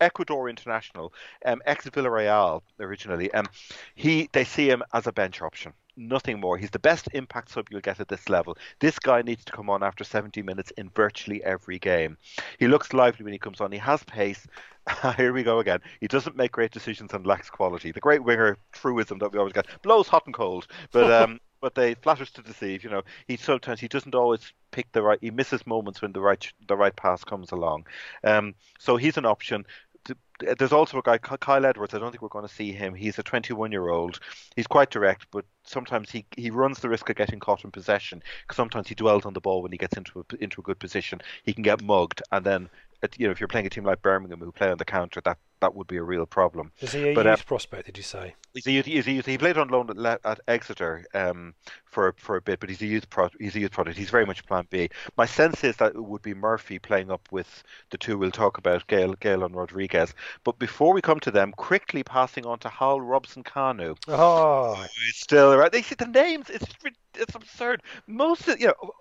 Ecuador 0.00 0.48
international, 0.48 1.12
um, 1.44 1.60
ex 1.66 1.84
Villarreal 1.90 2.62
originally. 2.80 3.30
Um, 3.34 3.46
he 3.94 4.30
they 4.32 4.44
see 4.44 4.70
him 4.70 4.82
as 4.94 5.06
a 5.06 5.12
bench 5.12 5.42
option, 5.42 5.74
nothing 5.96 6.40
more. 6.40 6.58
He's 6.58 6.70
the 6.70 6.78
best 6.78 7.08
impact 7.12 7.50
sub 7.50 7.68
you'll 7.70 7.80
get 7.80 8.00
at 8.00 8.08
this 8.08 8.28
level. 8.28 8.56
This 8.80 8.98
guy 8.98 9.22
needs 9.22 9.44
to 9.44 9.52
come 9.52 9.70
on 9.70 9.82
after 9.82 10.04
70 10.04 10.42
minutes 10.42 10.70
in 10.72 10.90
virtually 10.90 11.42
every 11.44 11.78
game. 11.78 12.16
He 12.58 12.68
looks 12.68 12.92
lively 12.92 13.24
when 13.24 13.32
he 13.32 13.38
comes 13.38 13.60
on. 13.60 13.72
He 13.72 13.78
has 13.78 14.02
pace. 14.04 14.46
Here 15.16 15.32
we 15.32 15.42
go 15.42 15.58
again. 15.58 15.80
He 16.00 16.06
doesn't 16.06 16.36
make 16.36 16.52
great 16.52 16.70
decisions 16.70 17.12
and 17.12 17.26
lacks 17.26 17.50
quality. 17.50 17.90
The 17.90 18.00
great 18.00 18.22
winger 18.22 18.56
truism 18.72 19.18
that 19.18 19.32
we 19.32 19.38
always 19.38 19.52
get 19.52 19.66
blows 19.82 20.06
hot 20.06 20.26
and 20.26 20.34
cold, 20.34 20.68
but 20.92 21.10
um, 21.10 21.40
but 21.60 21.74
they 21.74 21.94
flatters 21.94 22.30
to 22.32 22.42
deceive. 22.42 22.84
You 22.84 22.90
know, 22.90 23.02
he 23.26 23.36
sometimes 23.36 23.80
he 23.80 23.88
doesn't 23.88 24.14
always 24.14 24.52
pick 24.70 24.90
the 24.92 25.02
right. 25.02 25.18
He 25.20 25.30
misses 25.30 25.66
moments 25.66 26.02
when 26.02 26.12
the 26.12 26.20
right 26.20 26.46
the 26.68 26.76
right 26.76 26.94
pass 26.94 27.24
comes 27.24 27.50
along. 27.50 27.86
Um, 28.22 28.54
so 28.78 28.96
he's 28.96 29.16
an 29.16 29.26
option. 29.26 29.64
Th- 30.06 30.56
There's 30.58 30.72
also 30.72 30.98
a 30.98 31.02
guy, 31.02 31.18
Kyle 31.18 31.64
Edwards. 31.66 31.94
I 31.94 31.98
don't 31.98 32.10
think 32.10 32.22
we're 32.22 32.28
going 32.28 32.46
to 32.46 32.52
see 32.54 32.72
him. 32.72 32.94
He's 32.94 33.18
a 33.18 33.22
21 33.22 33.72
year 33.72 33.88
old. 33.88 34.20
He's 34.54 34.66
quite 34.66 34.90
direct, 34.90 35.26
but 35.30 35.44
sometimes 35.64 36.10
he, 36.10 36.26
he 36.36 36.50
runs 36.50 36.78
the 36.78 36.88
risk 36.88 37.08
of 37.10 37.16
getting 37.16 37.40
caught 37.40 37.64
in 37.64 37.70
possession. 37.70 38.22
'cause 38.46 38.56
sometimes 38.56 38.88
he 38.88 38.94
dwells 38.94 39.26
on 39.26 39.32
the 39.34 39.40
ball 39.40 39.62
when 39.62 39.72
he 39.72 39.78
gets 39.78 39.96
into 39.96 40.20
a, 40.30 40.36
into 40.42 40.60
a 40.60 40.64
good 40.64 40.78
position. 40.78 41.20
He 41.44 41.52
can 41.52 41.62
get 41.62 41.82
mugged, 41.82 42.22
and 42.32 42.44
then 42.44 42.70
you 43.18 43.26
know 43.26 43.32
if 43.32 43.40
you're 43.40 43.48
playing 43.48 43.66
a 43.66 43.70
team 43.70 43.84
like 43.84 44.02
Birmingham 44.02 44.40
who 44.40 44.52
play 44.52 44.70
on 44.70 44.78
the 44.78 44.84
counter, 44.84 45.20
that 45.22 45.38
that 45.60 45.74
would 45.74 45.86
be 45.86 45.96
a 45.96 46.02
real 46.02 46.26
problem. 46.26 46.70
Is 46.80 46.92
he 46.92 47.10
a 47.10 47.14
But, 47.14 47.24
youth 47.24 47.40
um, 47.40 47.44
prospect? 47.46 47.86
Did 47.86 47.96
you 47.96 48.02
say? 48.02 48.34
He's 48.52 48.66
a 48.66 48.72
youth, 48.72 48.86
he's 48.86 49.06
a 49.06 49.12
youth, 49.12 49.26
he 49.26 49.38
played 49.38 49.56
on 49.56 49.68
loan 49.68 50.06
at, 50.06 50.20
at 50.24 50.40
Exeter 50.48 51.06
um, 51.14 51.54
for 51.84 52.14
for 52.18 52.36
a 52.36 52.40
bit, 52.40 52.60
but 52.60 52.68
he's 52.68 52.82
a 52.82 52.86
youth 52.86 53.08
pro, 53.08 53.28
he's 53.38 53.56
a 53.56 53.60
youth 53.60 53.72
product. 53.72 53.96
He's 53.96 54.10
very 54.10 54.26
much 54.26 54.44
Plan 54.46 54.66
B. 54.70 54.88
My 55.16 55.26
sense 55.26 55.64
is 55.64 55.76
that 55.76 55.94
it 55.94 56.04
would 56.04 56.22
be 56.22 56.34
Murphy 56.34 56.78
playing 56.78 57.10
up 57.10 57.26
with 57.30 57.62
the 57.90 57.98
two 57.98 58.18
we'll 58.18 58.30
talk 58.30 58.58
about, 58.58 58.86
Gayle, 58.86 59.14
Gayle 59.14 59.44
and 59.44 59.54
Rodriguez. 59.54 60.12
But 60.44 60.58
before 60.58 60.92
we 60.92 61.00
come 61.00 61.20
to 61.20 61.30
them, 61.30 61.52
quickly 61.52 62.02
passing 62.02 62.44
on 62.46 62.58
to 62.60 62.68
Hal 62.68 63.00
Robson 63.00 63.42
Kanu. 63.42 63.96
Oh, 64.08 64.84
still 65.08 65.52
around. 65.52 65.72
They 65.72 65.82
see 65.82 65.94
the 65.94 66.06
names. 66.06 66.50
It's 66.50 66.66
it's 67.14 67.34
absurd. 67.34 67.82
Most 68.06 68.48
of 68.48 68.60
you 68.60 68.68
know. 68.68 68.92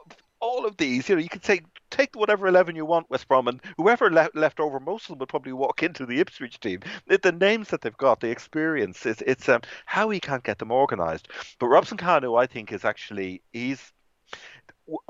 All 0.41 0.65
of 0.65 0.77
these, 0.77 1.09
you 1.09 1.15
know, 1.15 1.21
you 1.21 1.29
could 1.29 1.41
take 1.41 1.63
take 1.89 2.15
whatever 2.15 2.47
eleven 2.47 2.75
you 2.75 2.86
want, 2.86 3.09
West 3.09 3.27
Brom, 3.27 3.47
and 3.47 3.61
whoever 3.77 4.11
le- 4.11 4.29
left 4.33 4.59
over, 4.59 4.79
most 4.79 5.03
of 5.03 5.09
them 5.09 5.19
would 5.19 5.29
probably 5.29 5.53
walk 5.53 5.83
into 5.83 6.05
the 6.05 6.19
Ipswich 6.19 6.59
team. 6.59 6.81
The, 7.07 7.17
the 7.17 7.31
names 7.31 7.69
that 7.69 7.81
they've 7.81 7.97
got, 7.97 8.19
the 8.19 8.29
experience, 8.29 9.05
it's 9.05 9.21
it's 9.21 9.49
um, 9.49 9.61
how 9.86 10.09
he 10.09 10.19
can't 10.19 10.43
get 10.43 10.59
them 10.59 10.71
organised. 10.71 11.27
But 11.59 11.67
Robson 11.67 11.97
Kanu, 11.97 12.41
I 12.41 12.47
think, 12.47 12.71
is 12.71 12.86
actually 12.86 13.41
he's 13.53 13.91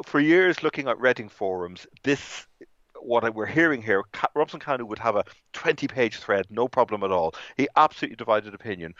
for 0.05 0.19
years 0.19 0.63
looking 0.63 0.87
at 0.87 0.99
Reading 0.99 1.29
forums. 1.29 1.87
This 2.03 2.47
what 3.05 3.33
we're 3.33 3.45
hearing 3.45 3.81
here, 3.81 4.03
Robson 4.33 4.59
Kanu 4.59 4.83
would 4.87 4.99
have 4.99 5.15
a 5.15 5.23
20 5.53 5.87
page 5.87 6.17
thread, 6.17 6.45
no 6.49 6.67
problem 6.67 7.03
at 7.03 7.11
all. 7.11 7.35
He 7.57 7.67
absolutely 7.75 8.15
divided 8.15 8.53
opinion. 8.53 8.93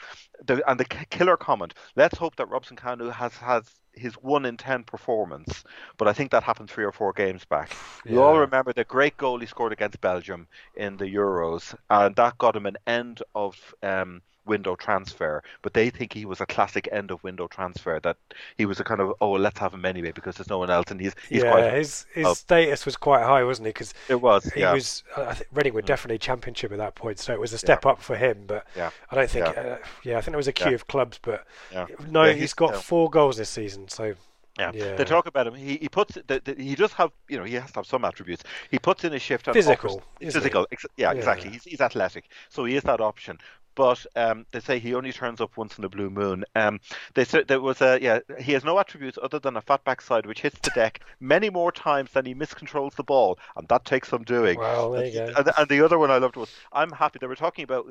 The, 0.45 0.64
and 0.70 0.80
the 0.80 0.86
killer 0.86 1.38
comment 1.38 1.74
let's 1.95 2.18
hope 2.18 2.36
that 2.38 2.49
Robson 2.49 2.78
Kanu 2.78 3.12
has, 3.12 3.36
has 3.38 3.64
his 3.93 4.14
1 4.16 4.45
in 4.45 4.58
10 4.58 4.84
performance, 4.84 5.64
but 5.97 6.08
I 6.08 6.14
think 6.14 6.32
that 6.32 6.43
happened 6.43 6.70
three 6.70 6.86
or 6.86 6.91
four 6.91 7.14
games 7.14 7.45
back. 7.45 7.72
We 8.06 8.18
all 8.18 8.38
remember 8.38 8.74
the 8.74 8.84
great 8.84 9.18
goal 9.18 9.39
he 9.39 9.45
scored 9.45 9.72
against 9.72 10.01
Belgium 10.01 10.47
in 10.76 10.97
the 10.97 11.06
Euros, 11.06 11.76
and 11.89 12.16
that 12.16 12.38
got 12.38 12.56
him 12.56 12.66
an 12.66 12.78
end 12.86 13.24
of. 13.34 13.58
Um, 13.82 14.22
window 14.45 14.75
transfer 14.75 15.41
but 15.61 15.73
they 15.73 15.89
think 15.89 16.13
he 16.13 16.25
was 16.25 16.39
a 16.41 16.45
classic 16.45 16.87
end 16.91 17.09
of 17.11 17.23
window 17.23 17.47
transfer 17.47 17.99
that 18.01 18.15
he 18.57 18.65
was 18.65 18.79
a 18.79 18.83
kind 18.83 19.01
of 19.01 19.13
oh 19.21 19.31
let's 19.31 19.57
have 19.59 19.73
him 19.73 19.85
anyway 19.85 20.11
because 20.11 20.35
there's 20.35 20.49
no 20.49 20.59
one 20.59 20.69
else 20.69 20.91
and 20.91 21.01
he's 21.01 21.15
he's 21.29 21.43
yeah. 21.43 21.51
quite 21.51 21.73
his 21.73 22.05
his 22.13 22.37
status 22.37 22.85
was 22.85 22.95
quite 22.97 23.23
high, 23.23 23.43
wasn't 23.43 23.65
he? 23.65 23.69
Because 23.69 23.93
it 24.09 24.21
was 24.21 24.45
he 24.53 24.59
yeah 24.61 24.71
Mm. 24.71 24.73
was. 24.75 25.03
I 25.17 25.33
think 25.33 25.47
Reading 25.53 25.73
were 25.73 25.81
definitely 25.81 26.17
championship 26.19 26.71
at 26.71 26.77
that 26.77 26.95
point, 26.95 27.19
so 27.19 27.33
it 27.33 27.39
was 27.39 27.53
a 27.53 27.57
step 27.57 27.85
up 27.85 28.01
for 28.01 28.15
him. 28.15 28.43
But 28.47 28.65
Yeah. 28.75 28.89
I 29.11 29.15
don't 29.15 29.29
think. 29.29 29.45
Yeah. 29.45 29.61
Uh, 29.61 29.77
yeah, 30.03 30.17
I 30.17 30.21
think 30.21 30.31
there 30.33 30.37
was 30.37 30.47
a 30.47 30.53
queue 30.53 30.69
Yeah. 30.71 30.75
of 30.75 30.87
clubs, 30.87 31.19
but 31.21 31.45
Yeah. 31.71 31.85
no, 32.07 32.23
Yeah, 32.23 32.31
he's 32.31 32.39
he's- 32.39 32.53
got 32.53 32.73
yeah. 32.73 32.79
four 32.81 33.09
goals 33.09 33.37
this 33.37 33.49
season. 33.49 33.87
So 33.89 34.15
Yeah. 34.59 34.71
Yeah. 34.73 34.95
they 34.95 35.03
talk 35.05 35.25
about 35.27 35.47
him. 35.47 35.55
He 35.55 35.77
he 35.77 35.89
puts 35.89 36.15
the, 36.27 36.41
the, 36.43 36.55
he 36.61 36.75
does 36.75 36.93
have 36.93 37.11
you 37.27 37.37
know 37.37 37.43
he 37.43 37.55
has 37.55 37.71
to 37.71 37.79
have 37.79 37.85
some 37.87 38.05
attributes. 38.05 38.43
He 38.71 38.79
puts 38.79 39.03
in 39.03 39.13
a 39.13 39.19
shift 39.19 39.47
on 39.47 39.53
Physical, 39.53 39.97
offers- 40.21 40.33
physical. 40.33 40.67
Ex- 40.71 40.85
yeah, 40.97 41.11
Yeah. 41.11 41.17
exactly. 41.17 41.49
He's 41.51 41.63
he's 41.63 41.81
athletic, 41.81 42.29
so 42.49 42.65
he 42.65 42.75
is 42.75 42.83
that 42.83 43.01
option. 43.01 43.39
But 43.76 44.05
um, 44.15 44.45
they 44.51 44.59
say 44.59 44.80
he 44.80 44.95
only 44.95 45.11
turns 45.11 45.41
up 45.41 45.57
once 45.57 45.78
in 45.78 45.84
a 45.84 45.89
blue 45.89 46.09
moon. 46.09 46.45
Um, 46.55 46.80
they 47.13 47.26
said 47.26 47.47
there 47.47 47.61
was 47.61 47.82
a 47.82 47.99
yeah. 48.01 48.19
He 48.39 48.53
has 48.53 48.63
no 48.63 48.80
attributes 48.80 49.17
other 49.21 49.39
than 49.39 49.57
a 49.57 49.61
fat 49.61 49.84
backside 49.84 50.26
which 50.26 50.41
hits 50.41 50.59
the 50.59 50.71
deck 50.71 51.01
many 51.19 51.49
more 51.49 51.71
times 51.71 52.11
than 52.11 52.26
he 52.26 52.34
miscontrols 52.34 52.95
the 52.95 53.03
ball, 53.03 53.38
and 53.55 53.67
that 53.67 53.86
takes 53.86 54.09
some 54.09 54.23
doing. 54.23 54.57
Well, 54.57 54.91
there 54.91 55.05
you 55.05 55.13
go. 55.13 55.34
And, 55.38 55.51
and 55.57 55.69
the 55.69 55.84
other 55.84 55.99
one 55.99 56.11
I 56.11 56.17
loved 56.17 56.36
was 56.36 56.49
I'm 56.71 56.91
happy. 56.91 57.19
They 57.19 57.28
were 57.28 57.36
talking 57.36 57.63
about 57.63 57.88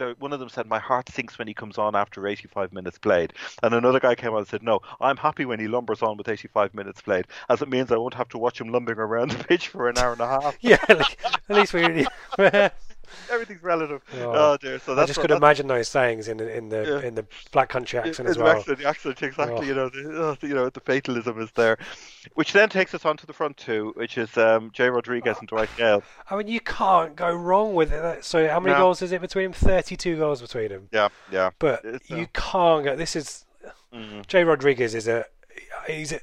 uh, 0.00 0.14
one 0.18 0.32
of 0.32 0.40
them 0.40 0.48
said 0.48 0.66
my 0.66 0.78
heart 0.78 1.08
sinks 1.08 1.38
when 1.38 1.48
he 1.48 1.54
comes 1.54 1.78
on 1.78 1.94
after 1.94 2.26
85 2.26 2.72
minutes 2.72 2.98
played, 2.98 3.32
and 3.62 3.74
another 3.74 4.00
guy 4.00 4.14
came 4.14 4.32
on 4.32 4.38
and 4.38 4.48
said 4.48 4.62
no, 4.62 4.80
I'm 5.00 5.16
happy 5.16 5.44
when 5.44 5.60
he 5.60 5.68
lumbers 5.68 6.02
on 6.02 6.16
with 6.16 6.28
85 6.28 6.74
minutes 6.74 7.00
played, 7.00 7.26
as 7.48 7.62
it 7.62 7.68
means 7.68 7.92
I 7.92 7.96
won't 7.96 8.14
have 8.14 8.28
to 8.30 8.38
watch 8.38 8.60
him 8.60 8.68
lumbering 8.68 8.98
around 8.98 9.32
the 9.32 9.44
pitch 9.44 9.68
for 9.68 9.88
an 9.88 9.98
hour 9.98 10.12
and 10.12 10.20
a 10.20 10.26
half. 10.26 10.56
Yeah, 10.66 10.78
like, 10.88 11.18
at 11.48 11.56
least 11.56 11.72
we. 11.74 12.06
Everything's 13.30 13.62
relative. 13.62 14.02
Oh. 14.14 14.32
Oh, 14.34 14.56
dear. 14.60 14.78
So 14.78 14.94
that's 14.94 15.04
I 15.04 15.06
just 15.08 15.20
could 15.20 15.30
imagine 15.30 15.66
those 15.66 15.88
sayings 15.88 16.28
in 16.28 16.36
the 16.36 16.54
in 16.56 16.68
the 16.68 17.00
Yeah. 17.02 17.06
in 17.08 17.14
the 17.14 17.26
black 17.52 17.68
country 17.68 17.98
accent 17.98 18.28
as 18.28 18.36
the 18.36 18.44
well. 18.44 18.58
accent, 18.58 18.78
the 18.78 18.86
accent, 18.86 19.22
exactly. 19.22 19.58
Oh. 19.58 19.62
You 19.62 19.74
know, 19.74 19.88
the, 19.88 20.36
oh, 20.42 20.46
you 20.46 20.54
know, 20.54 20.68
the 20.70 20.80
fatalism 20.80 21.40
is 21.40 21.50
there, 21.52 21.78
which 22.34 22.52
then 22.52 22.68
takes 22.68 22.94
us 22.94 23.04
on 23.04 23.16
to 23.18 23.26
the 23.26 23.32
front 23.32 23.56
two, 23.56 23.92
which 23.96 24.18
is 24.18 24.36
um, 24.36 24.70
Jay 24.72 24.88
Rodriguez 24.88 25.36
and 25.38 25.48
Dwight 25.48 25.70
Gayle. 25.76 26.02
I 26.30 26.36
mean, 26.36 26.48
you 26.48 26.60
can't 26.60 27.16
go 27.16 27.34
wrong 27.34 27.74
with 27.74 27.92
it. 27.92 28.24
So, 28.24 28.48
how 28.48 28.60
many 28.60 28.76
goals 28.76 29.02
is 29.02 29.12
it 29.12 29.20
between 29.20 29.44
them? 29.46 29.52
Thirty-two 29.52 30.16
goals 30.16 30.40
between 30.42 30.68
them. 30.68 30.88
Yeah, 30.92 31.08
yeah. 31.30 31.50
But 31.58 31.84
It's, 31.84 32.10
you 32.10 32.22
uh, 32.22 32.26
can't 32.32 32.84
go. 32.84 32.96
This 32.96 33.16
is 33.16 33.44
mhm. 33.94 34.26
Jay 34.26 34.44
Rodriguez 34.44 34.94
is 34.94 35.08
a 35.08 35.26
he's 35.86 36.12
a, 36.12 36.20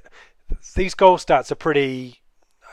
these 0.76 0.94
goal 0.94 1.18
stats 1.18 1.52
are 1.52 1.56
pretty. 1.56 2.20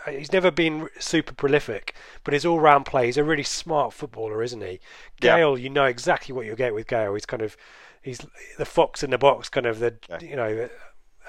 He's 0.09 0.33
never 0.33 0.51
been 0.51 0.89
super 0.99 1.35
prolific, 1.35 1.95
but 2.25 2.33
his 2.35 2.47
all-round 2.47 2.87
play. 2.87 3.07
He's 3.07 3.17
a 3.17 3.25
really 3.25 3.43
smart 3.43 3.93
footballer, 3.93 4.43
isn't 4.43 4.61
he? 4.61 4.81
Yeah. 5.21 5.37
Gayle, 5.37 5.59
you 5.59 5.69
know 5.71 5.85
exactly 5.85 6.35
what 6.35 6.47
you'll 6.47 6.57
get 6.57 6.75
with 6.75 6.87
Gayle. 6.87 7.15
He's 7.15 7.27
kind 7.27 7.43
of 7.43 7.57
he's 8.03 8.21
the 8.59 8.65
fox 8.65 9.03
in 9.03 9.11
the 9.11 9.19
box, 9.19 9.49
kind 9.49 9.67
of 9.67 9.79
the 9.79 9.97
Yeah. 10.09 10.21
you 10.21 10.37
know. 10.37 10.49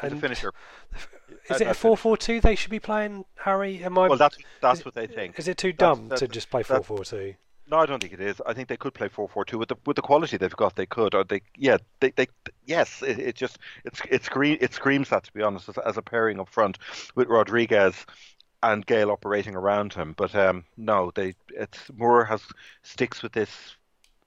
He's 0.01 0.09
a 0.11 0.13
And 0.13 0.22
finisher. 0.22 0.51
is 1.49 1.57
it 1.57 1.61
a 1.61 1.65
That's 1.65 1.80
four-four-two 1.80 2.39
they 2.41 2.55
should 2.55 2.72
be 2.72 2.80
playing, 2.80 3.26
Harry? 3.36 3.84
Am 3.84 3.97
I? 3.97 4.07
Well, 4.07 4.17
that's 4.17 4.38
that's 4.61 4.80
is- 4.80 4.86
what 4.86 4.95
they 4.95 5.07
think. 5.07 5.38
Is 5.38 5.47
it 5.47 5.57
too 5.57 5.74
That's- 5.74 5.97
dumb 5.97 6.07
that's- 6.09 6.19
to 6.22 6.28
just 6.28 6.49
play 6.49 6.61
that's- 6.63 6.86
four-four-two? 6.88 7.36
No, 7.69 7.78
I 7.78 7.86
don't 7.86 8.01
think 8.01 8.11
it 8.13 8.19
is. 8.19 8.41
I 8.45 8.53
think 8.53 8.67
they 8.67 8.76
could 8.76 8.93
play 8.93 9.07
four 9.07 9.30
four 9.30 9.45
two 9.45 9.57
with 9.57 9.69
the 9.69 9.76
with 9.86 9.95
the 9.95 10.01
quality 10.01 10.36
they've 10.36 10.55
got. 10.55 10.76
They 10.76 10.86
could, 10.86 11.15
or 11.15 11.24
they, 11.24 11.41
yeah, 11.55 11.78
they, 12.01 12.11
they 12.11 12.28
yes, 12.65 13.01
it, 13.01 13.17
it 13.17 13.36
just 13.36 13.59
it's 13.86 14.01
it 14.09 14.26
scream 14.26 14.57
it 14.59 14.74
screams 14.74 15.07
that 15.09 15.24
to 15.24 15.32
be 15.34 15.41
honest 15.41 15.69
as, 15.69 15.78
as 15.78 15.95
a 15.97 16.01
pairing 16.01 16.39
up 16.39 16.49
front 16.49 16.78
with 17.15 17.30
Rodriguez 17.30 18.05
and 18.64 18.86
Gayle 18.86 19.12
operating 19.12 19.55
around 19.55 19.93
him. 19.93 20.14
But 20.18 20.36
um, 20.36 20.66
no, 20.78 21.12
they 21.16 21.36
it's 21.49 21.91
Moore 21.93 22.26
has 22.26 22.43
sticks 22.84 23.24
with 23.24 23.34
this 23.34 23.51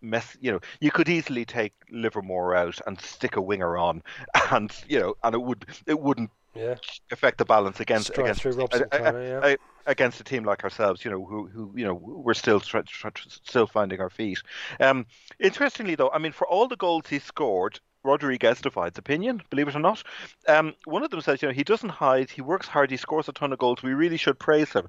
mess. 0.02 0.36
You 0.40 0.52
know, 0.52 0.60
you 0.80 0.90
could 0.90 1.08
easily 1.08 1.44
take 1.44 1.74
Livermore 1.90 2.54
out 2.54 2.80
and 2.86 3.00
stick 3.00 3.36
a 3.36 3.42
winger 3.42 3.76
on, 3.78 4.02
and 4.52 4.72
you 4.88 5.00
know, 5.00 5.14
and 5.22 5.34
it 5.34 5.42
would 5.42 5.66
it 5.86 5.98
wouldn't 6.00 6.30
Yeah, 6.54 6.78
affect 7.10 7.38
the 7.38 7.44
balance 7.44 7.80
against 7.80 8.10
straight 8.10 8.18
against 8.18 8.44
through 8.44 8.54
Robson. 8.54 8.68
I- 8.72 8.84
I- 8.92 9.12
kinda, 9.12 9.20
yeah. 9.22 9.44
I- 9.52 9.58
against 9.86 10.20
a 10.20 10.24
team 10.24 10.44
like 10.44 10.64
ourselves, 10.64 11.04
you 11.04 11.10
know, 11.10 11.24
who, 11.24 11.46
who 11.48 11.72
you 11.76 11.84
know, 11.84 11.94
we're 11.94 12.34
still 12.34 12.58
try, 12.60 12.80
try, 12.82 13.10
still 13.28 13.66
finding 13.66 14.00
our 14.00 14.08
feet. 14.10 14.40
Um, 14.80 15.06
interestingly, 15.38 15.94
though, 15.94 16.10
I 16.10 16.18
mean, 16.18 16.32
for 16.32 16.46
all 16.48 16.68
the 16.68 16.76
goals 16.76 17.06
he 17.08 17.18
scored, 17.18 17.80
Rodriguez 18.04 18.60
divides 18.60 18.98
opinion, 18.98 19.42
believe 19.50 19.68
it 19.68 19.74
or 19.74 19.80
not. 19.80 20.02
Um, 20.46 20.74
one 20.84 21.02
of 21.02 21.10
them 21.10 21.22
says, 21.22 21.40
you 21.42 21.48
know, 21.48 21.54
he 21.54 21.64
doesn't 21.64 21.88
hide, 21.88 22.30
he 22.30 22.42
works 22.42 22.68
hard, 22.68 22.90
he 22.90 22.96
scores 22.96 23.28
a 23.28 23.32
ton 23.32 23.52
of 23.52 23.58
goals. 23.58 23.82
We 23.82 23.94
really 23.94 24.18
should 24.18 24.38
praise 24.38 24.72
him. 24.72 24.88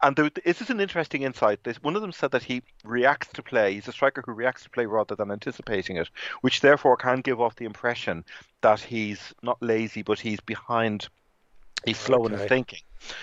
And 0.00 0.16
there, 0.16 0.30
this 0.44 0.62
is 0.62 0.70
an 0.70 0.80
interesting 0.80 1.22
insight. 1.22 1.64
This, 1.64 1.82
one 1.82 1.96
of 1.96 2.02
them 2.02 2.12
said 2.12 2.30
that 2.30 2.44
he 2.44 2.62
reacts 2.84 3.28
to 3.34 3.42
play. 3.42 3.74
He's 3.74 3.88
a 3.88 3.92
striker 3.92 4.22
who 4.24 4.32
reacts 4.32 4.62
to 4.62 4.70
play 4.70 4.86
rather 4.86 5.14
than 5.14 5.30
anticipating 5.30 5.96
it, 5.96 6.08
which 6.40 6.60
therefore 6.60 6.96
can 6.96 7.20
give 7.20 7.40
off 7.40 7.56
the 7.56 7.64
impression 7.64 8.24
that 8.60 8.80
he's 8.80 9.34
not 9.42 9.60
lazy, 9.60 10.02
but 10.02 10.20
he's 10.20 10.40
behind. 10.40 11.08
He's 11.84 11.98
slow 11.98 12.24
in 12.26 12.32
his 12.32 12.42
thinking. 12.42 12.80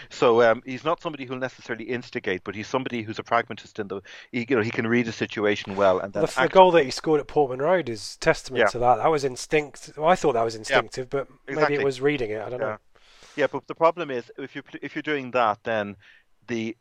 So 0.09 0.41
um, 0.41 0.61
he's 0.65 0.83
not 0.83 1.01
somebody 1.01 1.25
who'll 1.25 1.37
necessarily 1.37 1.85
instigate, 1.85 2.43
but 2.43 2.55
he's 2.55 2.67
somebody 2.67 3.01
who's 3.01 3.19
a 3.19 3.23
pragmatist 3.23 3.79
in 3.79 3.87
the, 3.87 4.01
he, 4.31 4.45
you 4.49 4.55
know, 4.55 4.61
he 4.61 4.71
can 4.71 4.87
read 4.87 5.07
a 5.07 5.11
situation 5.11 5.75
well 5.75 5.99
and 5.99 6.13
then 6.13 6.23
The, 6.23 6.41
the 6.41 6.47
goal 6.49 6.71
that 6.71 6.83
he 6.83 6.91
scored 6.91 7.19
at 7.19 7.27
Portman 7.27 7.59
Road 7.59 7.89
is 7.89 8.17
testament 8.17 8.59
Yeah. 8.59 8.67
to 8.67 8.79
that. 8.79 8.95
That 8.97 9.07
was 9.11 9.23
instinct. 9.23 9.91
Well, 9.97 10.09
I 10.09 10.15
thought 10.15 10.33
that 10.33 10.43
was 10.43 10.55
instinctive, 10.55 11.09
but 11.09 11.27
maybe 11.47 11.53
exactly. 11.53 11.75
it 11.77 11.83
was 11.83 12.01
reading 12.01 12.31
it. 12.31 12.41
I 12.41 12.49
don't 12.49 12.59
Yeah. 12.59 12.65
know. 12.67 12.77
Yeah, 13.35 13.47
but 13.47 13.67
the 13.67 13.75
problem 13.75 14.11
is 14.11 14.31
if 14.37 14.55
you 14.55 14.63
if 14.81 14.95
you're 14.95 15.01
doing 15.01 15.31
that, 15.31 15.59
then 15.63 15.95
the 16.47 16.75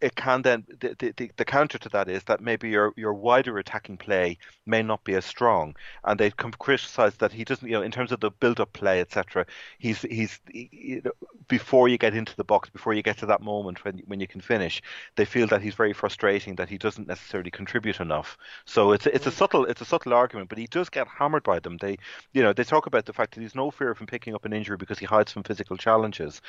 it 0.00 0.14
can 0.16 0.42
then 0.42 0.64
the, 0.80 0.94
the, 0.98 1.12
the, 1.16 1.30
the 1.36 1.44
counter 1.44 1.78
to 1.78 1.88
that 1.90 2.08
is 2.08 2.22
that 2.24 2.40
maybe 2.40 2.68
your 2.70 2.92
your 2.96 3.14
wider 3.14 3.58
attacking 3.58 3.96
play 3.96 4.38
may 4.66 4.82
not 4.82 5.02
be 5.04 5.14
as 5.14 5.24
strong, 5.24 5.74
and 6.04 6.18
they 6.20 6.30
can 6.30 6.50
criticise 6.52 7.16
that 7.16 7.32
he 7.32 7.44
doesn't, 7.44 7.66
you 7.68 7.74
know, 7.74 7.82
in 7.82 7.90
terms 7.90 8.12
of 8.12 8.20
the 8.20 8.30
build-up 8.30 8.72
play, 8.72 9.00
etc. 9.00 9.46
He's 9.78 10.02
he's 10.02 10.40
he- 10.52 10.68
you 10.72 11.02
know, 11.04 11.12
before 11.48 11.88
you 11.88 11.98
get 11.98 12.14
into 12.14 12.36
the 12.36 12.44
box, 12.44 12.68
before 12.70 12.94
you 12.94 13.02
get 13.02 13.18
to 13.18 13.26
that 13.26 13.40
moment 13.42 13.84
when 13.84 13.98
when 14.06 14.20
you 14.20 14.26
can 14.26 14.40
finish, 14.40 14.82
they 15.16 15.24
feel 15.24 15.46
that 15.48 15.62
he's 15.62 15.74
very 15.74 15.92
frustrating, 15.92 16.54
that 16.56 16.68
he 16.68 16.78
doesn't 16.78 17.08
necessarily 17.08 17.50
contribute 17.50 18.00
enough. 18.00 18.36
So 18.66 18.92
it's 18.92 19.06
a- 19.06 19.14
it's 19.14 19.26
a 19.26 19.30
subtle 19.32 19.64
it's 19.66 19.80
a 19.80 19.84
subtle 19.84 20.14
argument, 20.14 20.48
but 20.48 20.58
he 20.58 20.66
does 20.66 20.88
get 20.88 21.06
hammered 21.08 21.42
by 21.44 21.60
them. 21.60 21.76
They 21.78 21.98
you 22.32 22.42
know 22.42 22.52
they 22.52 22.64
talk 22.64 22.86
about 22.86 23.06
the 23.06 23.12
fact 23.12 23.34
that 23.34 23.40
he's 23.40 23.54
no 23.54 23.70
fear 23.70 23.90
of 23.90 23.98
him 23.98 24.06
picking 24.06 24.34
up 24.34 24.44
an 24.44 24.52
injury 24.52 24.76
because 24.76 24.98
he 24.98 25.06
hides 25.06 25.32
from 25.32 25.42
physical 25.44 25.76
challenges. 25.76 26.40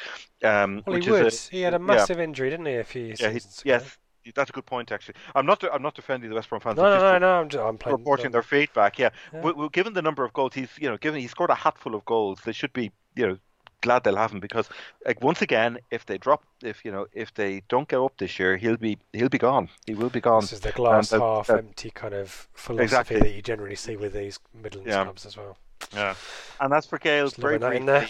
Um, 0.44 0.84
Well, 0.86 0.96
which 0.96 1.06
he 1.06 1.08
is 1.08 1.12
would. 1.12 1.34
a- 1.34 1.52
he 1.52 1.62
had 1.62 1.74
a 1.74 1.80
yeah. 1.86 2.06
massive 2.06 2.20
injury, 2.20 2.50
didn't 2.50 2.66
he? 2.66 2.76
A 2.76 2.84
few 2.84 3.14
Yeah, 3.20 3.30
yes, 3.64 3.98
that's 4.34 4.50
a 4.50 4.54
good 4.54 4.66
point. 4.66 4.92
Actually, 4.92 5.16
I'm 5.36 5.46
not. 5.46 5.64
I'm 5.72 5.82
not 5.82 5.96
defending 5.96 6.30
the 6.30 6.36
West 6.36 6.50
Brom 6.50 6.62
fans. 6.62 6.78
No, 6.78 6.84
no, 6.84 7.00
no, 7.00 7.18
no. 7.20 7.40
I'm, 7.42 7.50
just, 7.50 7.64
I'm 7.64 7.78
playing. 7.78 7.98
reporting 7.98 8.32
their 8.32 8.44
feedback. 8.44 8.98
Yeah, 8.98 9.10
Yeah. 9.34 9.42
Well, 9.42 9.54
well, 9.56 9.70
given 9.70 9.94
the 9.94 10.02
number 10.02 10.24
of 10.24 10.34
goals 10.34 10.54
he's, 10.54 10.70
you 10.80 10.90
know, 10.90 10.98
given 10.98 11.20
he 11.20 11.28
scored 11.28 11.50
a 11.50 11.56
hatful 11.56 11.96
of 11.96 12.06
goals, 12.06 12.40
they 12.46 12.52
should 12.52 12.74
be, 12.74 12.92
you 13.16 13.28
know, 13.28 13.38
glad 13.82 14.04
they'll 14.04 14.16
have 14.16 14.32
him 14.32 14.40
because, 14.40 14.68
like, 15.06 15.22
once 15.22 15.42
again, 15.42 15.78
if 15.92 16.06
they 16.08 16.18
drop, 16.18 16.44
if 16.64 16.84
you 16.84 16.92
know, 16.92 17.06
if 17.14 17.34
they 17.36 17.62
don't 17.70 17.88
get 17.88 18.00
up 18.00 18.18
this 18.18 18.40
year, 18.40 18.58
he'll 18.58 18.78
be, 18.78 18.98
he'll 19.14 19.30
be 19.30 19.38
gone. 19.38 19.70
He 19.86 19.94
will 19.94 20.10
be 20.10 20.22
gone. 20.22 20.42
This 20.42 20.54
is 20.54 20.60
the 20.62 20.72
glass 20.72 21.14
uh, 21.14 21.20
half 21.20 21.50
uh, 21.50 21.58
empty 21.58 21.92
kind 21.92 22.14
of 22.14 22.48
philosophy 22.54 22.84
exactly. 22.84 23.20
that 23.20 23.34
you 23.36 23.42
generally 23.42 23.76
see 23.76 23.96
with 23.96 24.14
these 24.14 24.40
Midlands 24.54 24.90
Yeah. 24.90 25.04
clubs 25.04 25.26
as 25.26 25.38
well. 25.38 25.58
Yeah, 25.94 26.16
and 26.60 26.72
that's 26.72 26.88
for. 26.88 26.98
Just 26.98 27.38
Very 27.38 27.60
briefly. 27.60 28.08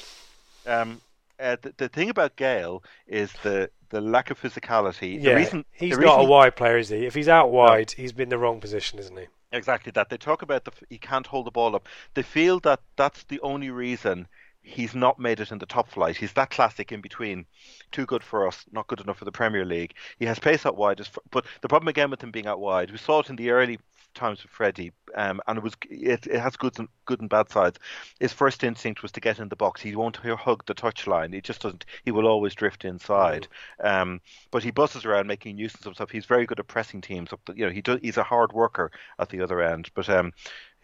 Um, 0.65 1.01
uh, 1.39 1.57
the, 1.61 1.73
the 1.77 1.89
thing 1.89 2.09
about 2.09 2.35
Gayle 2.35 2.83
is 3.07 3.31
the 3.43 3.69
the 3.89 4.01
lack 4.01 4.31
of 4.31 4.41
physicality. 4.41 5.21
Yeah, 5.21 5.31
the 5.31 5.35
reason, 5.35 5.65
he's 5.71 5.97
the 5.97 6.05
not 6.05 6.21
a 6.21 6.23
wide 6.23 6.55
player, 6.55 6.77
is 6.77 6.89
he? 6.89 7.05
If 7.05 7.15
he's 7.15 7.29
out 7.29 7.51
wide, 7.51 7.91
he's 7.91 8.13
been 8.13 8.29
the 8.29 8.37
wrong 8.37 8.59
position, 8.59 8.99
isn't 8.99 9.17
he? 9.17 9.25
Exactly 9.51 9.91
that. 9.93 10.09
They 10.09 10.17
talk 10.17 10.41
about 10.41 10.65
the 10.65 10.71
he 10.89 10.97
can't 10.97 11.27
hold 11.27 11.45
the 11.45 11.51
ball 11.51 11.75
up. 11.75 11.87
They 12.13 12.23
feel 12.23 12.59
that 12.61 12.81
that's 12.95 13.23
the 13.23 13.39
only 13.41 13.69
reason 13.69 14.27
he's 14.65 14.95
not 14.95 15.19
made 15.19 15.39
it 15.39 15.51
in 15.51 15.59
the 15.59 15.65
top 15.65 15.89
flight. 15.89 16.17
He's 16.17 16.33
that 16.33 16.49
classic 16.49 16.91
in 16.91 16.99
between, 16.99 17.45
too 17.91 18.05
good 18.05 18.23
for 18.23 18.47
us, 18.47 18.65
not 18.71 18.87
good 18.87 18.99
enough 18.99 19.19
for 19.19 19.25
the 19.25 19.31
Premier 19.31 19.63
League. 19.63 19.93
He 20.17 20.25
has 20.25 20.39
pace 20.39 20.65
out 20.65 20.75
wide, 20.75 20.99
but 21.31 21.45
the 21.61 21.69
problem 21.69 21.87
again 21.87 22.09
with 22.09 22.23
him 22.23 22.31
being 22.31 22.47
out 22.47 22.59
wide, 22.59 22.91
we 22.91 22.97
saw 22.97 23.19
it 23.19 23.29
in 23.29 23.35
the 23.35 23.51
early 23.51 23.79
times 24.15 24.41
with 24.41 24.51
Freddie, 24.51 24.91
um, 25.13 25.39
and 25.45 25.57
it 25.57 25.63
was 25.63 25.73
it, 25.89 26.25
it 26.25 26.39
has 26.39 26.55
good 26.55 26.79
and 26.79 26.87
good 27.05 27.19
and 27.19 27.29
bad 27.29 27.49
sides. 27.49 27.77
His 28.19 28.33
first 28.33 28.63
instinct 28.63 29.03
was 29.03 29.11
to 29.11 29.21
get 29.21 29.39
in 29.39 29.49
the 29.49 29.55
box. 29.55 29.81
He 29.81 29.95
won't 29.95 30.15
hug 30.15 30.65
the 30.65 30.73
touchline. 30.73 31.33
He 31.33 31.41
just 31.41 31.61
doesn't. 31.61 31.85
He 32.03 32.11
will 32.11 32.27
always 32.27 32.55
drift 32.55 32.85
inside. 32.85 33.47
Um, 33.83 34.21
but 34.49 34.63
he 34.63 34.71
buses 34.71 35.05
around 35.05 35.27
making 35.27 35.57
nuisance 35.57 35.81
of 35.81 35.91
himself. 35.91 36.09
He's 36.09 36.25
very 36.25 36.45
good 36.45 36.59
at 36.59 36.67
pressing 36.67 37.01
teams. 37.01 37.31
Up 37.31 37.41
the, 37.45 37.53
you 37.55 37.65
know, 37.65 37.71
he 37.71 37.81
does. 37.81 37.99
He's 38.01 38.17
a 38.17 38.23
hard 38.23 38.53
worker 38.53 38.91
at 39.19 39.29
the 39.29 39.41
other 39.41 39.61
end. 39.61 39.91
But 39.93 40.09
um, 40.09 40.31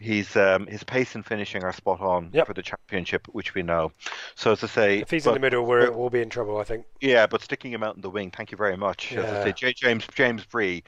he's 0.02 0.36
um, 0.36 0.66
his 0.66 0.82
pace 0.84 1.14
and 1.14 1.24
finishing 1.24 1.62
are 1.64 1.72
spot 1.72 2.00
on 2.00 2.30
Yep. 2.32 2.46
for 2.46 2.54
the 2.54 2.62
championship, 2.62 3.26
which 3.28 3.54
we 3.54 3.62
know. 3.62 3.92
So 4.34 4.52
as 4.52 4.62
I 4.64 4.66
say, 4.66 4.98
If 5.00 5.10
he's 5.10 5.24
but- 5.24 5.30
in 5.30 5.34
the 5.34 5.40
middle, 5.40 5.64
we're, 5.64 5.86
but- 5.86 5.96
we'll 5.98 6.10
be 6.10 6.20
in 6.20 6.28
trouble, 6.30 6.58
I 6.58 6.64
think. 6.64 6.84
yeah, 7.00 7.26
but 7.26 7.42
sticking 7.42 7.72
him 7.72 7.82
out 7.82 7.96
in 7.96 8.02
the 8.02 8.10
wing, 8.10 8.30
thank 8.30 8.50
you 8.50 8.56
very 8.56 8.76
much. 8.76 9.12
As 9.12 9.24
I 9.24 9.44
say, 9.44 9.52
J- 9.52 9.72
James 9.74 10.06
James 10.14 10.44
Bree 10.44 10.82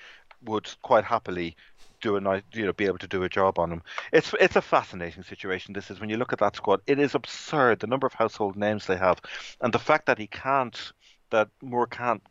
would 0.45 0.69
quite 0.83 1.05
happily 1.05 1.57
do 2.03 2.17
a 2.17 2.21
nice, 2.21 2.43
you 2.53 2.67
know, 2.67 2.73
be 2.75 2.85
able 2.85 2.99
to 2.99 3.07
do 3.09 3.23
a 3.23 3.29
job 3.31 3.59
on 3.59 3.71
him. 3.73 3.83
It's 4.13 4.35
it's 4.39 4.57
a 4.57 4.61
fascinating 4.63 5.23
situation. 5.23 5.73
This 5.73 5.91
is 5.91 6.01
when 6.01 6.11
you 6.11 6.19
look 6.19 6.33
at 6.35 6.39
that 6.41 6.55
squad, 6.57 6.81
it 6.87 6.99
is 6.99 7.15
absurd 7.15 7.81
the 7.81 7.87
number 7.87 8.07
of 8.07 8.13
household 8.13 8.57
names 8.57 8.87
they 8.87 8.97
have, 8.99 9.21
and 9.63 9.73
the 9.73 9.79
fact 9.79 10.05
that 10.07 10.19
he 10.19 10.27
can't, 10.27 10.93
that 11.31 11.49
Moore 11.63 11.87
can't 11.87 12.23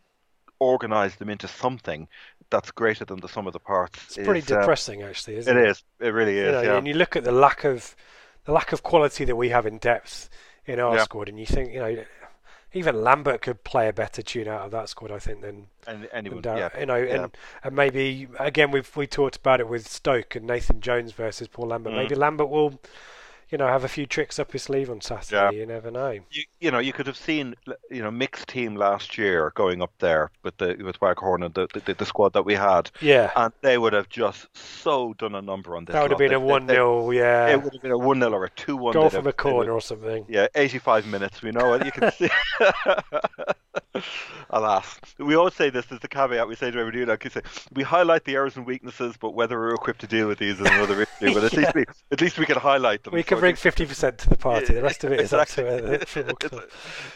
organise 0.63 1.15
them 1.15 1.29
into 1.29 1.47
something 1.47 2.07
that's 2.49 2.71
greater 2.71 3.05
than 3.05 3.19
the 3.19 3.27
sum 3.27 3.47
of 3.47 3.53
the 3.53 3.59
parts. 3.59 4.17
It's 4.17 4.25
pretty 4.25 4.39
is, 4.39 4.51
uh, 4.51 4.59
depressing, 4.59 5.01
actually, 5.01 5.37
isn't 5.37 5.57
it 5.57 5.61
it? 5.63 5.69
is. 5.69 5.83
It 5.99 6.09
really 6.09 6.37
is. 6.37 6.45
You 6.45 6.51
know, 6.51 6.61
yeah. 6.61 6.77
And 6.77 6.87
you 6.87 6.93
look 6.93 7.15
at 7.15 7.23
the 7.23 7.31
lack 7.31 7.63
of 7.63 7.95
the 8.45 8.51
lack 8.51 8.73
of 8.73 8.83
quality 8.83 9.25
that 9.25 9.35
we 9.35 9.49
have 9.49 9.65
in 9.65 9.77
depth 9.77 10.29
in 10.65 10.79
our 10.79 10.95
Yeah. 10.95 11.03
squad, 11.03 11.29
and 11.29 11.39
you 11.39 11.45
think, 11.45 11.73
you 11.73 11.79
know, 11.79 12.03
even 12.73 13.01
Lambert 13.03 13.41
could 13.41 13.63
play 13.63 13.87
a 13.87 13.93
better 13.93 14.21
tune 14.21 14.47
out 14.47 14.61
of 14.61 14.71
that 14.71 14.89
squad, 14.89 15.11
I 15.11 15.19
think, 15.19 15.41
than 15.41 15.67
and 15.87 16.03
than 16.03 16.09
anyone, 16.11 16.41
Dar- 16.41 16.57
yeah, 16.57 16.79
you 16.79 16.85
know, 16.85 16.95
yeah. 16.95 17.23
and 17.23 17.37
and 17.63 17.75
maybe 17.75 18.27
again 18.39 18.71
we've 18.71 18.93
we 18.95 19.05
talked 19.07 19.35
about 19.37 19.59
it 19.59 19.67
with 19.67 19.87
Stoke 19.87 20.35
and 20.35 20.45
Nathan 20.47 20.81
Jones 20.81 21.11
versus 21.11 21.47
Paul 21.47 21.67
Lambert. 21.67 21.93
Mm. 21.93 21.97
Maybe 21.97 22.15
Lambert 22.15 22.49
will, 22.49 22.79
you 23.53 23.57
know, 23.59 23.67
have 23.67 23.83
a 23.83 23.87
few 23.87 24.07
tricks 24.07 24.39
up 24.39 24.51
his 24.51 24.63
sleeve 24.63 24.89
on 24.89 24.99
Saturday. 24.99 25.57
You 25.57 25.67
never 25.67 25.91
know. 25.91 26.09
You, 26.09 26.43
you 26.59 26.71
know, 26.71 26.79
you 26.79 26.91
could 26.91 27.05
have 27.05 27.15
seen, 27.15 27.53
you 27.91 28.01
know, 28.01 28.09
mixed 28.09 28.47
team 28.47 28.75
last 28.75 29.15
year 29.15 29.51
going 29.53 29.79
up 29.83 29.91
there 29.99 30.31
with 30.41 30.57
the 30.57 30.75
with 30.83 30.99
Waghorn 30.99 31.43
and 31.45 31.53
the, 31.53 31.67
the 31.85 31.93
the 31.93 32.05
squad 32.05 32.33
that 32.33 32.45
we 32.45 32.55
had, 32.55 32.89
Yeah, 32.99 33.29
and 33.35 33.53
they 33.61 33.77
would 33.77 33.93
have 33.93 34.09
just 34.09 34.47
so 34.57 35.13
done 35.19 35.35
a 35.35 35.41
number 35.43 35.75
on 35.75 35.85
this. 35.85 35.93
that 35.93 36.01
would 36.01 36.09
have 36.09 36.17
been 36.17 36.33
a 36.33 36.39
They- 36.39 36.45
they- 36.45 36.51
one 36.51 36.65
they- 36.65 36.73
0 36.73 37.11
Yeah, 37.11 37.49
It 37.49 37.61
would 37.61 37.73
have 37.73 37.81
been 37.83 37.91
a 37.91 37.97
one 37.97 38.19
0 38.19 38.31
or 38.33 38.45
a 38.45 38.49
two 38.49 38.75
one. 38.75 38.93
goal 38.93 39.11
from 39.11 39.27
a 39.27 39.33
corner 39.33 39.71
or 39.71 39.81
something. 39.81 40.25
Yeah, 40.27 40.47
85 40.55 41.05
minutes. 41.05 41.43
We 41.43 41.51
know 41.51 41.75
it. 41.75 41.85
You 41.85 41.91
can 41.91 42.11
see. 42.11 42.29
Alas, 44.49 44.99
we 45.19 45.35
always 45.35 45.53
say 45.53 45.69
this. 45.69 45.85
There's 45.85 46.01
the 46.01 46.07
caveat 46.07 46.47
we 46.47 46.55
say 46.55 46.69
to 46.71 46.77
everybody. 46.79 47.05
Like 47.05 47.23
you 47.23 47.29
say, 47.29 47.41
we 47.73 47.83
highlight 47.83 48.23
the 48.25 48.35
errors 48.35 48.55
and 48.55 48.65
weaknesses, 48.65 49.15
but 49.19 49.31
whether 49.35 49.57
we're 49.59 49.73
equipped 49.73 50.01
to 50.01 50.07
deal 50.07 50.27
with 50.27 50.39
these 50.39 50.59
is 50.59 50.67
another 50.67 51.01
issue. 51.03 51.33
But 51.33 51.43
at 51.43 51.53
least 51.57 51.73
we, 51.75 51.85
at 52.11 52.21
least 52.21 52.37
we 52.37 52.45
can 52.45 52.57
highlight 52.57 53.03
them. 53.03 53.13
We 53.13 53.23
can 53.23 53.39
bring 53.43 53.55
fifty 53.55 53.85
percent 53.85 54.17
to 54.19 54.29
the 54.29 54.37
party. 54.37 54.73
The 54.73 54.81
rest 54.81 55.03
of 55.03 55.11
it 55.11 55.19
is 55.19 55.33
Exactly. 55.33 55.63
up 55.67 55.79
to 55.79 55.85
uh, 55.95 55.97
the 55.99 56.05
football 56.05 56.35
club. 56.35 56.63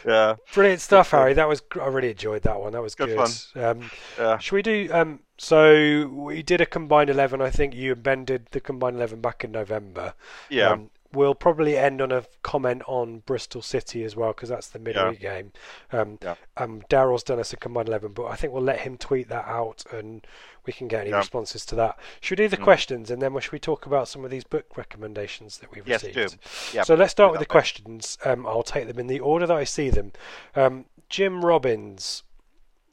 Yeah, 0.06 0.34
Brilliant 0.54 0.80
stuff, 0.80 1.10
Harry. 1.10 1.32
That 1.34 1.48
was 1.48 1.62
I 1.80 1.86
really 1.86 2.10
enjoyed 2.10 2.42
that 2.42 2.60
one. 2.60 2.72
That 2.72 2.82
was 2.82 2.94
Good 2.94 3.16
good. 3.16 3.64
Um, 3.64 3.90
yeah. 4.18 4.38
should 4.38 4.54
we 4.54 4.62
do? 4.62 4.88
Um, 4.92 5.20
so 5.38 6.06
we 6.08 6.42
did 6.42 6.60
a 6.60 6.66
combined 6.66 7.10
eleven. 7.10 7.40
I 7.40 7.50
think 7.50 7.74
you 7.74 7.92
and 7.92 8.02
Ben 8.02 8.24
did 8.24 8.46
the 8.50 8.60
combined 8.60 8.96
eleven 8.96 9.20
back 9.20 9.44
in 9.44 9.52
November. 9.52 10.14
Yeah. 10.50 10.70
Um, 10.70 10.90
we'll 11.12 11.34
probably 11.34 11.76
end 11.76 12.02
on 12.02 12.12
a 12.12 12.24
comment 12.42 12.82
on 12.86 13.20
Bristol 13.20 13.62
City 13.62 14.04
as 14.04 14.14
well 14.14 14.32
because 14.32 14.48
that's 14.50 14.68
the 14.68 14.78
midweek 14.78 15.20
game. 15.20 15.52
Um, 15.92 16.18
Yeah. 16.22 16.34
um, 16.56 16.82
Daryl's 16.90 17.22
done 17.22 17.38
us 17.40 17.52
a 17.52 17.56
combined 17.56 17.88
eleven, 17.88 18.12
but 18.12 18.26
I 18.26 18.36
think 18.36 18.52
we'll 18.52 18.62
let 18.62 18.80
him 18.80 18.98
tweet 18.98 19.28
that 19.30 19.46
out 19.46 19.84
and 19.92 20.26
we 20.66 20.72
can 20.72 20.86
get 20.86 21.00
any 21.02 21.10
Yeah. 21.10 21.16
Mm. 21.16 21.20
responses 21.20 21.64
to 21.66 21.74
that. 21.76 21.98
Should 22.20 22.38
we 22.38 22.44
do 22.44 22.48
the 22.48 22.62
questions 22.62 23.10
and 23.10 23.22
then 23.22 23.32
we 23.32 23.40
should 23.40 23.52
we 23.52 23.58
talk 23.58 23.86
about 23.86 24.06
some 24.08 24.24
of 24.24 24.30
these 24.30 24.44
book 24.44 24.76
recommendations 24.76 25.58
that 25.58 25.70
we've 25.74 25.88
Yes, 25.88 26.04
received? 26.04 26.32
do. 26.32 26.38
Yeah, 26.76 26.82
so 26.82 26.94
let's 26.94 27.12
start 27.12 27.30
with 27.32 27.40
the 27.40 27.46
questions. 27.46 28.18
Um, 28.24 28.46
I'll 28.46 28.62
take 28.62 28.86
them 28.86 28.98
in 28.98 29.06
the 29.06 29.20
order 29.20 29.46
that 29.46 29.56
I 29.56 29.64
see 29.64 29.88
them. 29.88 30.12
Um, 30.54 30.84
Jim 31.08 31.42
Robbins. 31.44 32.22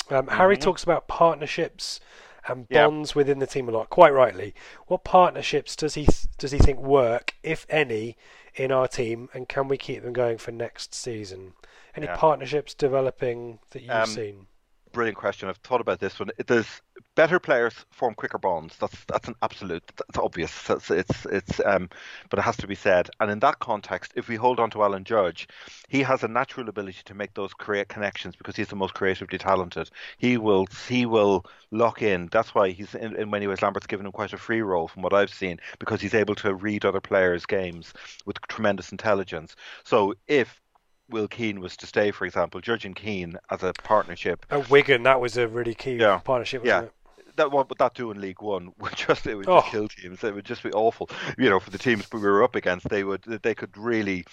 Um, 0.10 0.28
Harry 0.28 0.56
talks 0.56 0.84
about 0.84 1.08
partnerships 1.08 2.00
and 2.48 2.70
Mm-hmm. 2.70 2.74
Bonds 2.74 3.16
within 3.16 3.40
the 3.40 3.48
team 3.48 3.68
a 3.70 3.72
lot, 3.72 3.90
quite 3.90 4.14
rightly. 4.14 4.54
What 4.88 5.04
partnerships 5.04 5.76
does 5.76 5.96
he 5.96 6.06
th- 6.06 6.28
does 6.38 6.52
he 6.52 6.60
think 6.60 6.80
work, 6.80 7.36
if 7.44 7.66
any, 7.70 8.18
in 8.56 8.72
our 8.72 8.88
team, 8.88 9.30
and 9.34 9.48
can 9.50 9.68
we 9.68 9.78
keep 9.78 10.04
them 10.04 10.14
going 10.14 10.38
for 10.38 10.52
next 10.52 10.94
season? 10.94 11.54
Any 11.96 12.08
Yeah. 12.08 12.16
partnerships 12.16 12.74
developing 12.74 13.60
that 13.72 13.82
you've 13.82 13.92
Um, 13.92 14.06
seen? 14.06 14.48
Brilliant 14.96 15.18
question. 15.18 15.50
I've 15.50 15.58
thought 15.58 15.82
about 15.82 16.00
this 16.00 16.18
one. 16.18 16.30
There's 16.48 16.82
better 17.16 17.38
players 17.38 17.74
form 17.92 18.14
quicker 18.14 18.38
bonds. 18.38 18.78
That's 18.78 18.96
that's 19.06 19.28
an 19.28 19.36
absolute. 19.42 19.84
That's 19.98 20.18
obvious. 20.18 20.70
It's 20.70 21.26
it's, 21.26 21.60
um, 21.66 21.90
but 22.30 22.40
it 22.40 22.44
has 22.44 22.56
to 22.58 22.68
be 22.68 22.76
said. 22.76 23.10
And 23.20 23.30
in 23.30 23.40
that 23.40 23.60
context, 23.60 24.14
if 24.16 24.30
we 24.30 24.38
hold 24.38 24.58
on 24.58 24.70
to 24.72 24.84
Alan 24.84 25.04
Judge, 25.04 25.50
he 25.90 26.02
has 26.02 26.24
a 26.24 26.30
natural 26.30 26.70
ability 26.70 27.02
to 27.06 27.14
make 27.14 27.34
those 27.34 27.54
create 27.54 27.90
connections 27.90 28.38
because 28.38 28.56
he's 28.56 28.70
the 28.70 28.78
most 28.78 28.94
creatively 28.94 29.38
talented. 29.38 29.90
He 30.18 30.38
will 30.38 30.66
he 30.88 31.06
will 31.06 31.46
lock 31.72 32.02
in. 32.02 32.30
That's 32.32 32.56
why 32.56 32.70
he's 32.70 32.96
in, 32.96 33.18
in 33.18 33.30
many 33.30 33.48
ways 33.48 33.62
Lambert's 33.62 33.88
given 33.88 34.06
him 34.06 34.14
quite 34.14 34.32
a 34.32 34.38
free 34.38 34.62
role 34.62 34.88
from 34.88 35.02
what 35.02 35.14
I've 35.14 35.34
seen 35.34 35.60
because 35.78 36.00
he's 36.00 36.14
able 36.14 36.36
to 36.36 36.56
read 36.56 36.86
other 36.86 37.02
players' 37.02 37.46
games 37.46 37.94
with 38.26 38.40
tremendous 38.48 38.94
intelligence. 38.94 39.58
So 39.84 40.14
if 40.28 40.62
Will 41.10 41.28
Keane 41.28 41.60
was 41.60 41.78
to 41.78 41.88
stay, 41.88 42.12
for 42.12 42.26
example, 42.26 42.62
Judge 42.62 42.86
and 42.86 42.96
Keane 42.96 43.38
as 43.50 43.64
a 43.64 43.74
partnership, 43.84 44.46
At 44.50 44.70
Wigan, 44.70 45.04
that 45.04 45.20
was 45.22 45.38
a 45.38 45.48
really 45.48 45.76
key 45.76 45.96
Yeah. 45.98 46.20
partnership, 46.24 46.62
wasn't 46.64 46.84
Yeah. 46.84 46.88
it? 46.88 46.92
that 47.38 47.52
what 47.52 47.68
would 47.68 47.78
that 47.80 47.94
do 47.94 48.12
in 48.12 48.22
League 48.22 48.42
One 48.42 48.72
would 48.80 48.96
just 48.96 49.28
it 49.28 49.36
would 49.36 49.50
Oh. 49.50 49.60
just 49.60 49.72
kill 49.72 49.88
teams. 49.90 50.24
It 50.24 50.34
would 50.34 50.46
just 50.46 50.64
be 50.64 50.72
awful. 50.72 51.10
You 51.38 51.50
know, 51.50 51.60
for 51.60 51.70
the 51.70 51.78
teams 51.78 52.08
we 52.14 52.22
were 52.22 52.42
up 52.44 52.56
against, 52.56 52.88
they 52.88 53.04
would 53.04 53.24
they 53.24 53.54
could 53.54 53.78
really 53.78 54.24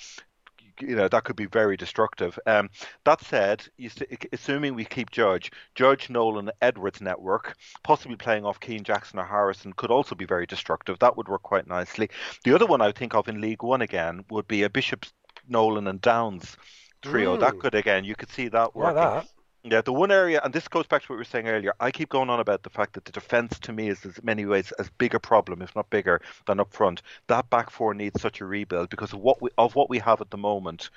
you 0.81 0.95
know 0.97 1.07
that 1.09 1.25
could 1.25 1.37
be 1.37 1.47
very 1.47 1.77
destructive. 1.77 2.39
Um, 2.47 2.71
that 3.05 3.21
said, 3.23 3.65
you 3.77 3.89
s- 3.91 4.19
assuming 4.33 4.75
we 4.75 4.85
keep 4.85 5.11
Judge, 5.11 5.51
Judge 5.75 6.11
Nolan 6.11 6.51
Edwards 6.63 7.01
network, 7.01 7.57
possibly 7.85 8.17
playing 8.17 8.45
off 8.47 8.59
Keane, 8.61 8.83
Jackson, 8.85 9.19
or 9.19 9.25
Harrison, 9.25 9.73
could 9.75 9.91
also 9.91 10.15
be 10.15 10.25
very 10.25 10.47
destructive. 10.47 10.99
That 11.01 11.17
would 11.17 11.29
work 11.29 11.43
quite 11.43 11.67
nicely. 11.67 12.09
The 12.45 12.55
other 12.55 12.67
one 12.67 12.81
I 12.81 12.87
would 12.87 12.97
think 12.97 13.15
of 13.15 13.29
in 13.29 13.41
League 13.41 13.63
One 13.63 13.83
again 13.83 14.25
would 14.31 14.49
be 14.49 14.63
a 14.63 14.71
Bishop, 14.71 15.05
Nolan, 15.49 15.87
and 15.87 16.01
Downs 16.01 16.57
trio. 17.03 17.37
That 17.37 17.59
could 17.59 17.75
again, 17.75 18.05
you 18.05 18.15
could 18.15 18.31
see 18.31 18.49
that 18.49 18.75
working. 18.75 18.97
that. 18.97 19.29
Yeah, 19.65 19.81
the 19.81 19.93
one 19.93 20.11
area, 20.11 20.41
and 20.43 20.53
this 20.53 20.67
goes 20.67 20.89
back 20.89 21.03
to 21.03 21.07
what 21.09 21.15
we 21.15 21.21
were 21.21 21.25
saying 21.25 21.47
earlier. 21.47 21.73
I 21.79 21.93
keep 21.93 22.09
going 22.09 22.29
on 22.29 22.41
about 22.41 22.65
the 22.65 22.71
fact 22.71 22.95
that 22.95 23.05
the 23.05 23.13
defense, 23.13 23.61
to 23.61 23.73
me, 23.73 23.91
is 23.91 24.05
in 24.05 24.13
many 24.25 24.45
ways 24.45 24.73
as 24.81 24.91
big 24.99 25.15
a 25.15 25.21
problem, 25.21 25.63
if 25.63 25.77
not 25.77 25.89
bigger, 25.89 26.21
than 26.47 26.59
up 26.59 26.73
front. 26.73 27.03
That 27.29 27.49
back 27.49 27.71
four 27.71 27.95
needs 27.95 28.21
such 28.21 28.41
a 28.41 28.45
rebuild 28.45 28.91
because 28.91 29.13
of 29.13 29.21
what 29.21 29.41
we 29.41 29.51
of 29.59 29.77
what 29.77 29.89
we 29.89 30.01
have 30.01 30.21
at 30.21 30.31
the 30.31 30.37
moment. 30.37 30.91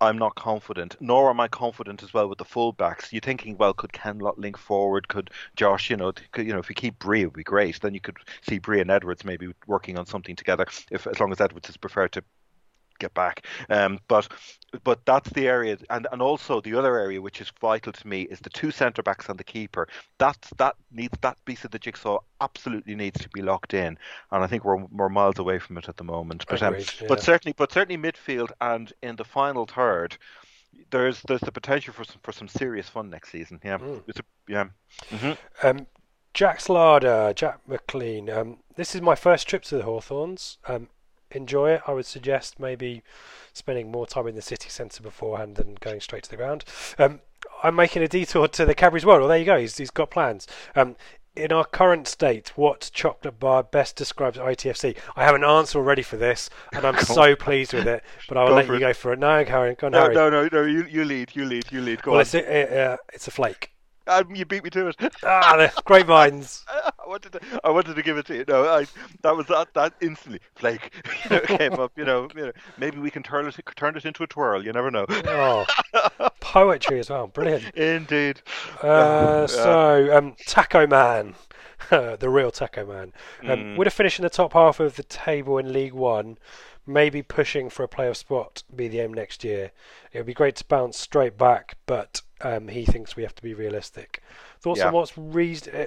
I'm 0.00 0.16
not 0.16 0.36
confident, 0.36 0.96
nor 1.00 1.28
am 1.28 1.40
I 1.40 1.48
confident 1.48 2.02
as 2.02 2.14
well 2.14 2.28
with 2.28 2.38
the 2.38 2.44
fullbacks. 2.46 3.12
You're 3.12 3.20
thinking, 3.20 3.58
well, 3.58 3.74
could 3.74 3.92
Kenlock 3.92 4.38
link 4.38 4.56
forward? 4.56 5.08
Could 5.08 5.30
Josh, 5.56 5.90
you 5.90 5.96
know, 5.96 6.12
could, 6.32 6.46
you 6.46 6.52
know, 6.52 6.60
if 6.60 6.68
we 6.68 6.74
keep 6.74 6.98
Bree, 7.00 7.22
it 7.22 7.26
would 7.26 7.34
be 7.34 7.44
great. 7.44 7.80
Then 7.80 7.92
you 7.92 8.00
could 8.00 8.16
see 8.40 8.58
Bree 8.58 8.80
and 8.80 8.90
Edwards 8.90 9.24
maybe 9.24 9.52
working 9.66 9.98
on 9.98 10.06
something 10.06 10.36
together, 10.36 10.66
if 10.90 11.06
as 11.06 11.20
long 11.20 11.32
as 11.32 11.42
Edwards 11.42 11.68
is 11.68 11.76
preferred 11.76 12.12
to 12.12 12.24
get 12.98 13.14
back. 13.14 13.44
Um, 13.68 13.98
but 14.08 14.28
but 14.84 15.04
that's 15.06 15.30
the 15.30 15.48
area, 15.48 15.78
and, 15.88 16.06
and 16.12 16.20
also 16.20 16.60
the 16.60 16.74
other 16.74 16.98
area 16.98 17.20
which 17.22 17.40
is 17.40 17.50
vital 17.60 17.92
to 17.92 18.06
me 18.06 18.22
is 18.22 18.38
the 18.40 18.50
two 18.50 18.70
centre 18.70 19.02
backs 19.02 19.28
and 19.28 19.38
the 19.38 19.44
keeper. 19.44 19.88
That 20.18 20.36
that 20.58 20.74
needs 20.90 21.16
that 21.22 21.42
piece 21.44 21.64
of 21.64 21.70
the 21.70 21.78
jigsaw 21.78 22.18
absolutely 22.40 22.94
needs 22.94 23.20
to 23.20 23.28
be 23.30 23.42
locked 23.42 23.74
in, 23.74 23.98
and 24.30 24.44
I 24.44 24.46
think 24.46 24.64
we're 24.64 24.76
we're 24.92 25.08
miles 25.08 25.38
away 25.38 25.58
from 25.58 25.78
it 25.78 25.88
at 25.88 25.96
the 25.96 26.04
moment. 26.04 26.44
But 26.48 26.62
um, 26.62 26.74
Agreed, 26.74 26.90
but 27.08 27.22
certainly 27.22 27.54
but 27.56 27.72
certainly 27.72 28.00
midfield 28.00 28.50
and 28.60 28.92
in 29.02 29.16
the 29.16 29.24
final 29.24 29.66
third. 29.66 30.16
There's 30.90 31.22
there's 31.22 31.40
the 31.40 31.52
potential 31.52 31.92
for 31.92 32.04
some 32.04 32.20
for 32.22 32.32
some 32.32 32.46
serious 32.48 32.88
fun 32.88 33.10
next 33.10 33.30
season. 33.30 33.60
Yeah, 33.64 33.78
Mm. 33.78 34.02
it's 34.06 34.20
a, 34.20 34.22
yeah. 34.46 34.64
hmm 35.10 35.32
Um, 35.66 35.86
Jack 36.34 36.58
Slarda, 36.60 37.34
Jack 37.34 37.60
McLean. 37.66 38.30
Um, 38.30 38.58
this 38.76 38.94
is 38.94 39.00
my 39.00 39.14
first 39.16 39.48
trip 39.48 39.62
to 39.64 39.76
the 39.78 39.82
Hawthorns. 39.82 40.58
Um, 40.66 40.88
enjoy 41.30 41.70
it. 41.72 41.82
I 41.86 41.92
would 41.92 42.06
suggest 42.06 42.58
maybe 42.60 43.02
spending 43.52 43.90
more 43.90 44.06
time 44.06 44.26
in 44.26 44.34
the 44.34 44.42
city 44.42 44.68
centre 44.68 45.02
beforehand 45.02 45.56
than 45.56 45.76
going 45.80 46.00
straight 46.00 46.22
to 46.24 46.30
the 46.30 46.36
ground. 46.36 46.64
Um, 46.98 47.20
I'm 47.62 47.74
making 47.74 48.02
a 48.02 48.08
detour 48.08 48.48
to 48.48 48.64
the 48.64 48.74
Cadbury's 48.74 49.04
World. 49.06 49.20
Well, 49.20 49.28
there 49.28 49.38
you 49.38 49.44
go. 49.44 49.58
He's, 49.58 49.76
he's 49.76 49.90
got 49.90 50.10
plans. 50.10 50.46
Um, 50.76 50.96
in 51.36 51.52
our 51.52 51.64
current 51.64 52.08
state, 52.08 52.52
what 52.56 52.90
chocolate 52.92 53.38
bar 53.38 53.62
best 53.62 53.94
describes 53.96 54.38
ITFC? 54.38 54.96
I 55.14 55.24
have 55.24 55.34
an 55.36 55.44
answer 55.44 55.78
already 55.78 56.02
for 56.02 56.16
this, 56.16 56.50
and 56.72 56.84
I'm 56.84 56.98
so 57.04 57.36
pleased 57.36 57.72
with 57.72 57.86
it. 57.86 58.02
But 58.28 58.36
I'll 58.38 58.52
let 58.52 58.66
you 58.66 58.74
it. 58.74 58.80
go 58.80 58.92
for 58.92 59.12
it. 59.12 59.18
No, 59.20 59.44
Harry, 59.44 59.74
go 59.76 59.86
on, 59.86 59.92
No, 59.92 60.00
Harry. 60.02 60.14
no, 60.14 60.30
no, 60.30 60.48
no. 60.50 60.62
You 60.62 60.84
you 60.86 61.04
lead, 61.04 61.30
you 61.34 61.44
lead, 61.44 61.70
you 61.70 61.80
lead. 61.80 62.02
Go 62.02 62.12
well, 62.12 62.18
on. 62.18 62.22
it's 62.22 62.34
a, 62.34 62.92
uh, 62.92 62.96
it's 63.12 63.28
a 63.28 63.30
flake. 63.30 63.70
Um, 64.08 64.34
you 64.34 64.44
beat 64.44 64.64
me 64.64 64.70
to 64.70 64.88
it. 64.88 64.96
Ah, 65.22 65.56
the 65.56 65.72
great 65.84 66.06
minds. 66.06 66.64
I 66.68 66.90
wanted 67.06 67.32
to, 67.32 67.40
I 67.62 67.70
wanted 67.70 67.94
to 67.94 68.02
give 68.02 68.16
it 68.18 68.26
to 68.26 68.36
you. 68.36 68.44
No, 68.48 68.64
I, 68.64 68.86
that 69.22 69.36
was 69.36 69.46
that, 69.46 69.72
that 69.74 69.92
instantly. 70.00 70.40
Flake 70.56 70.92
you 71.24 71.36
know, 71.36 71.40
came 71.58 71.74
up. 71.74 71.92
You 71.96 72.04
know, 72.04 72.28
you 72.34 72.46
know, 72.46 72.52
maybe 72.78 72.98
we 72.98 73.10
can 73.10 73.22
turn 73.22 73.46
it, 73.46 73.56
turn 73.76 73.96
it 73.96 74.04
into 74.04 74.22
a 74.22 74.26
twirl. 74.26 74.64
You 74.64 74.72
never 74.72 74.90
know. 74.90 75.06
Oh, 75.08 75.66
poetry 76.40 76.98
as 77.00 77.10
well. 77.10 77.26
Brilliant. 77.26 77.64
Indeed. 77.76 78.40
Uh, 78.82 79.46
so, 79.46 80.16
um, 80.16 80.34
Taco 80.46 80.86
Man, 80.86 81.34
the 81.90 82.28
real 82.28 82.50
Taco 82.50 82.86
Man, 82.86 83.12
um, 83.42 83.58
Mm. 83.58 83.76
would 83.76 83.86
have 83.86 83.94
finished 83.94 84.18
in 84.18 84.22
the 84.22 84.30
top 84.30 84.52
half 84.54 84.80
of 84.80 84.96
the 84.96 85.02
table 85.02 85.58
in 85.58 85.72
League 85.72 85.92
One, 85.92 86.38
maybe 86.88 87.22
pushing 87.22 87.68
for 87.70 87.84
a 87.84 87.88
playoff 87.88 88.16
spot 88.16 88.62
be 88.74 88.88
the 88.88 89.00
aim 89.00 89.12
next 89.12 89.44
year. 89.44 89.70
It 90.12 90.18
would 90.18 90.26
be 90.26 90.34
great 90.34 90.56
to 90.56 90.64
bounce 90.64 90.98
straight 90.98 91.36
back, 91.36 91.76
but 91.86 92.22
um, 92.40 92.68
he 92.68 92.84
thinks 92.84 93.14
we 93.14 93.22
have 93.22 93.34
to 93.36 93.42
be 93.42 93.54
realistic. 93.54 94.22
Thoughts 94.60 94.80
Yeah. 94.80 94.88
on 94.88 94.94
what's 94.94 95.16
reason 95.16 95.86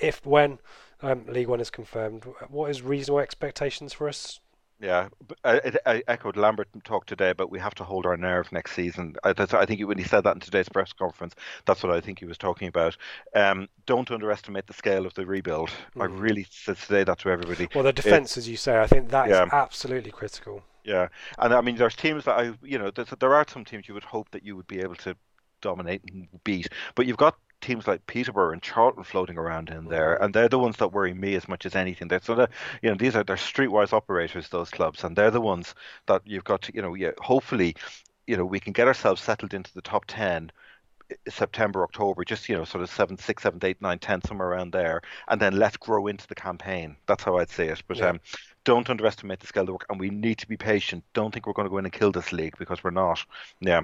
if 0.00 0.24
when 0.24 0.58
um, 1.02 1.26
League 1.26 1.48
One 1.48 1.60
is 1.60 1.70
confirmed? 1.70 2.24
What 2.48 2.70
is 2.70 2.82
reasonable 2.82 3.20
expectations 3.20 3.92
for 3.92 4.08
us? 4.08 4.40
Yeah, 4.80 5.08
I, 5.44 5.60
I 5.84 5.94
I 5.94 6.02
echoed 6.08 6.36
Lambert 6.36 6.68
talk 6.84 7.04
today 7.04 7.34
but 7.34 7.50
we 7.50 7.58
have 7.58 7.74
to 7.74 7.84
hold 7.84 8.06
our 8.06 8.16
nerve 8.16 8.50
next 8.50 8.72
season. 8.72 9.14
I, 9.22 9.34
that's, 9.34 9.52
I 9.52 9.66
think 9.66 9.86
when 9.86 9.98
he 9.98 10.04
said 10.04 10.22
that 10.24 10.34
in 10.34 10.40
today's 10.40 10.70
press 10.70 10.92
conference, 10.94 11.34
that's 11.66 11.82
what 11.82 11.92
I 11.92 12.00
think 12.00 12.18
he 12.18 12.24
was 12.24 12.38
talking 12.38 12.66
about. 12.68 12.96
Um, 13.34 13.68
don't 13.84 14.10
underestimate 14.10 14.66
the 14.66 14.72
scale 14.72 15.04
of 15.04 15.12
the 15.14 15.26
rebuild. 15.26 15.70
I 15.98 16.06
Mhm. 16.06 16.20
really 16.20 16.46
say 16.50 17.04
that 17.04 17.18
to 17.18 17.28
everybody. 17.28 17.68
Well, 17.74 17.84
the 17.84 17.92
defence, 17.92 18.38
as 18.38 18.48
you 18.48 18.56
say, 18.56 18.80
I 18.80 18.86
think 18.86 19.10
that 19.10 19.28
is 19.28 19.36
Yeah. 19.36 19.50
absolutely 19.52 20.10
critical. 20.12 20.62
Yeah, 20.84 21.08
and 21.38 21.52
I 21.52 21.60
mean, 21.60 21.76
there's 21.76 21.94
teams 21.94 22.24
that 22.24 22.38
I, 22.38 22.52
you 22.62 22.78
know, 22.78 22.90
there 22.90 23.34
are 23.34 23.46
some 23.48 23.64
teams 23.64 23.86
you 23.86 23.94
would 23.94 24.04
hope 24.04 24.30
that 24.30 24.44
you 24.44 24.56
would 24.56 24.66
be 24.66 24.80
able 24.80 24.96
to 24.96 25.14
dominate 25.60 26.02
and 26.10 26.26
beat, 26.42 26.68
but 26.94 27.06
you've 27.06 27.18
got 27.18 27.36
teams 27.60 27.86
like 27.86 28.06
Peterborough 28.06 28.52
and 28.52 28.62
Charlton 28.62 29.04
floating 29.04 29.38
around 29.38 29.70
in 29.70 29.86
there, 29.86 30.16
and 30.22 30.34
they're 30.34 30.48
the 30.48 30.58
ones 30.58 30.76
that 30.78 30.92
worry 30.92 31.14
me 31.14 31.34
as 31.34 31.48
much 31.48 31.66
as 31.66 31.76
anything. 31.76 32.08
They're 32.08 32.20
sort 32.20 32.38
of, 32.40 32.50
you 32.82 32.90
know, 32.90 32.96
these 32.96 33.16
are 33.16 33.24
they're 33.24 33.36
streetwise 33.36 33.92
operators, 33.92 34.48
those 34.48 34.70
clubs, 34.70 35.04
and 35.04 35.14
they're 35.16 35.30
the 35.30 35.40
ones 35.40 35.74
that 36.06 36.22
you've 36.24 36.44
got 36.44 36.62
to, 36.62 36.74
you 36.74 36.82
know, 36.82 36.94
yeah, 36.94 37.12
hopefully, 37.20 37.76
you 38.26 38.36
know, 38.36 38.44
we 38.44 38.60
can 38.60 38.72
get 38.72 38.88
ourselves 38.88 39.22
settled 39.22 39.54
into 39.54 39.72
the 39.74 39.82
top 39.82 40.04
ten 40.06 40.50
September, 41.28 41.82
October, 41.82 42.24
just 42.24 42.48
you 42.48 42.56
know, 42.56 42.64
sort 42.64 42.82
of 42.82 42.90
seven, 42.90 43.18
six, 43.18 43.42
seven, 43.42 43.58
eight, 43.62 43.80
nine, 43.80 43.98
ten, 43.98 44.22
somewhere 44.22 44.48
around 44.48 44.72
there, 44.72 45.00
and 45.28 45.40
then 45.40 45.58
let's 45.58 45.76
grow 45.76 46.06
into 46.06 46.26
the 46.28 46.34
campaign. 46.34 46.96
That's 47.06 47.24
how 47.24 47.38
I'd 47.38 47.50
say 47.50 47.68
it. 47.68 47.82
But 47.88 47.98
Yeah. 47.98 48.10
um, 48.10 48.20
don't 48.64 48.88
underestimate 48.90 49.40
the 49.40 49.46
scale 49.46 49.62
of 49.62 49.66
the 49.66 49.72
work, 49.72 49.86
and 49.90 49.98
we 49.98 50.10
need 50.10 50.38
to 50.38 50.46
be 50.46 50.56
patient. 50.56 51.02
Don't 51.14 51.32
think 51.32 51.46
we're 51.46 51.52
going 51.54 51.66
to 51.66 51.70
go 51.70 51.78
in 51.78 51.84
and 51.86 51.92
kill 51.92 52.12
this 52.12 52.32
league 52.32 52.56
because 52.58 52.84
we're 52.84 52.90
not. 52.90 53.24
Yeah, 53.60 53.82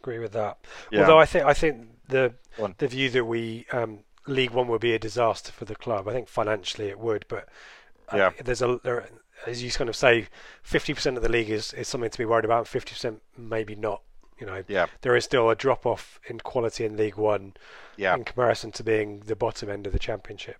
Agree 0.00 0.18
with 0.18 0.32
that. 0.32 0.58
Yeah. 0.90 1.00
Although 1.00 1.18
I 1.18 1.26
think 1.26 1.44
I 1.44 1.54
think 1.54 1.88
the 2.08 2.34
the 2.78 2.88
view 2.88 3.10
that 3.10 3.24
we 3.24 3.66
um, 3.72 4.00
League 4.26 4.50
One 4.50 4.68
would 4.68 4.80
be 4.80 4.94
a 4.94 4.98
disaster 4.98 5.52
for 5.52 5.64
the 5.64 5.76
club. 5.76 6.08
I 6.08 6.12
think 6.12 6.28
financially 6.28 6.88
it 6.88 6.98
would, 6.98 7.24
but 7.28 7.48
uh, 8.12 8.16
Yeah. 8.16 8.30
there's 8.42 8.62
a 8.62 8.80
there, 8.82 9.08
as 9.46 9.62
you 9.62 9.70
kind 9.70 9.88
of 9.90 9.96
say, 9.96 10.26
fifty 10.62 10.94
percent 10.94 11.16
of 11.16 11.22
the 11.22 11.28
league 11.28 11.50
is, 11.50 11.72
is 11.74 11.88
something 11.88 12.10
to 12.10 12.18
be 12.18 12.24
worried 12.24 12.44
about, 12.44 12.66
fifty 12.68 12.92
percent 12.92 13.22
maybe 13.36 13.74
not. 13.74 14.02
You 14.38 14.46
know, 14.46 14.62
Yeah. 14.68 14.86
there 15.00 15.16
is 15.16 15.24
still 15.24 15.50
a 15.50 15.56
drop 15.56 15.84
off 15.84 16.20
in 16.28 16.38
quality 16.38 16.84
in 16.84 16.96
League 16.96 17.16
One 17.16 17.54
yeah, 17.96 18.14
in 18.14 18.22
comparison 18.22 18.70
to 18.72 18.84
being 18.84 19.20
the 19.26 19.34
bottom 19.34 19.68
end 19.68 19.84
of 19.86 19.92
the 19.92 19.98
championship. 19.98 20.58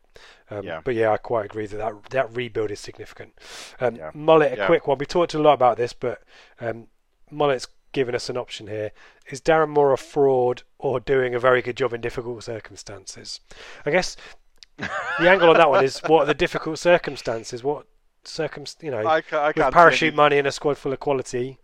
Um, 0.51 0.64
Yeah. 0.64 0.80
But 0.82 0.96
yeah, 0.96 1.12
I 1.12 1.16
quite 1.16 1.44
agree 1.44 1.66
that 1.66 1.76
that, 1.76 2.11
that 2.11 2.34
rebuild 2.36 2.72
is 2.72 2.80
significant. 2.80 3.34
Um, 3.80 3.94
Yeah. 3.94 4.11
Mullet, 4.14 4.59
a 4.59 4.66
quick 4.66 4.88
one. 4.88 4.99
We 4.99 5.07
talked 5.07 5.34
a 5.34 5.38
lot 5.38 5.53
about 5.53 5.76
this, 5.76 5.92
but 5.92 6.22
um, 6.61 6.88
Mullet's 7.30 7.68
given 7.93 8.14
us 8.14 8.28
an 8.28 8.36
option 8.36 8.66
here. 8.66 8.93
Is 9.30 9.41
Darren 9.41 9.70
Moore 9.70 9.93
a 9.93 9.99
fraud 9.99 10.62
or 10.78 11.01
doing 11.01 11.34
a 11.34 11.39
very 11.41 11.62
good 11.62 11.76
job 11.76 11.93
in 11.93 12.01
difficult 12.01 12.45
circumstances? 12.45 13.41
I 13.84 13.91
guess 13.91 14.16
the 14.76 15.28
angle 15.28 15.51
on 15.51 15.57
that 15.57 15.70
one 15.70 15.84
is 15.84 15.99
what 16.07 16.22
are 16.22 16.26
the 16.26 16.34
difficult 16.34 16.78
circumstances? 16.78 17.64
What 17.64 17.86
circum, 18.24 18.64
you 18.80 18.91
know, 18.91 19.07
I, 19.07 19.20
ca- 19.22 19.43
I 19.43 19.47
with 19.49 19.57
can't 19.57 19.74
parachute 19.74 20.12
say 20.12 20.16
money 20.16 20.39
and 20.39 20.47
a 20.47 20.53
squad 20.53 20.78
full 20.78 20.93
of 20.93 21.01
quality, 21.01 21.59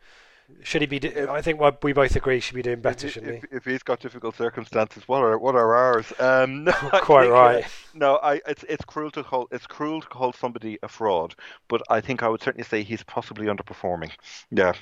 should 0.63 0.83
he 0.83 0.87
be? 0.87 0.99
Do- 0.99 1.29
I 1.31 1.41
think 1.41 1.61
we 1.83 1.93
both 1.93 2.17
agree 2.17 2.35
he 2.35 2.41
should 2.41 2.55
be 2.55 2.63
doing 2.63 2.81
better, 2.81 3.07
if, 3.07 3.15
shouldn't 3.15 3.33
he? 3.33 3.39
if, 3.39 3.45
if 3.53 3.65
he's 3.65 3.83
got 3.83 4.01
difficult 4.01 4.37
circumstances, 4.37 5.05
what 5.07 5.23
are 5.23 5.39
what 5.39 5.55
are 5.55 5.75
ours? 5.75 6.13
Um, 6.19 6.65
no, 6.65 6.73
Quite 6.73 7.25
think, 7.25 7.35
uh, 7.35 7.37
right. 7.37 7.65
no, 7.95 8.17
I 8.23 8.41
it's 8.47 8.65
it's 8.69 8.85
cruel 8.85 9.11
to 9.13 9.23
hold 9.23 9.49
it's 9.53 9.67
cruel 9.67 10.01
to 10.01 10.07
call 10.07 10.33
somebody 10.33 10.79
a 10.83 10.89
fraud, 10.89 11.35
but 11.69 11.83
I 11.89 12.01
think 12.01 12.23
I 12.23 12.29
would 12.29 12.43
certainly 12.43 12.65
say 12.65 12.83
he's 12.83 13.03
possibly 13.05 13.47
underperforming. 13.47 14.11
Yeah. 14.51 14.75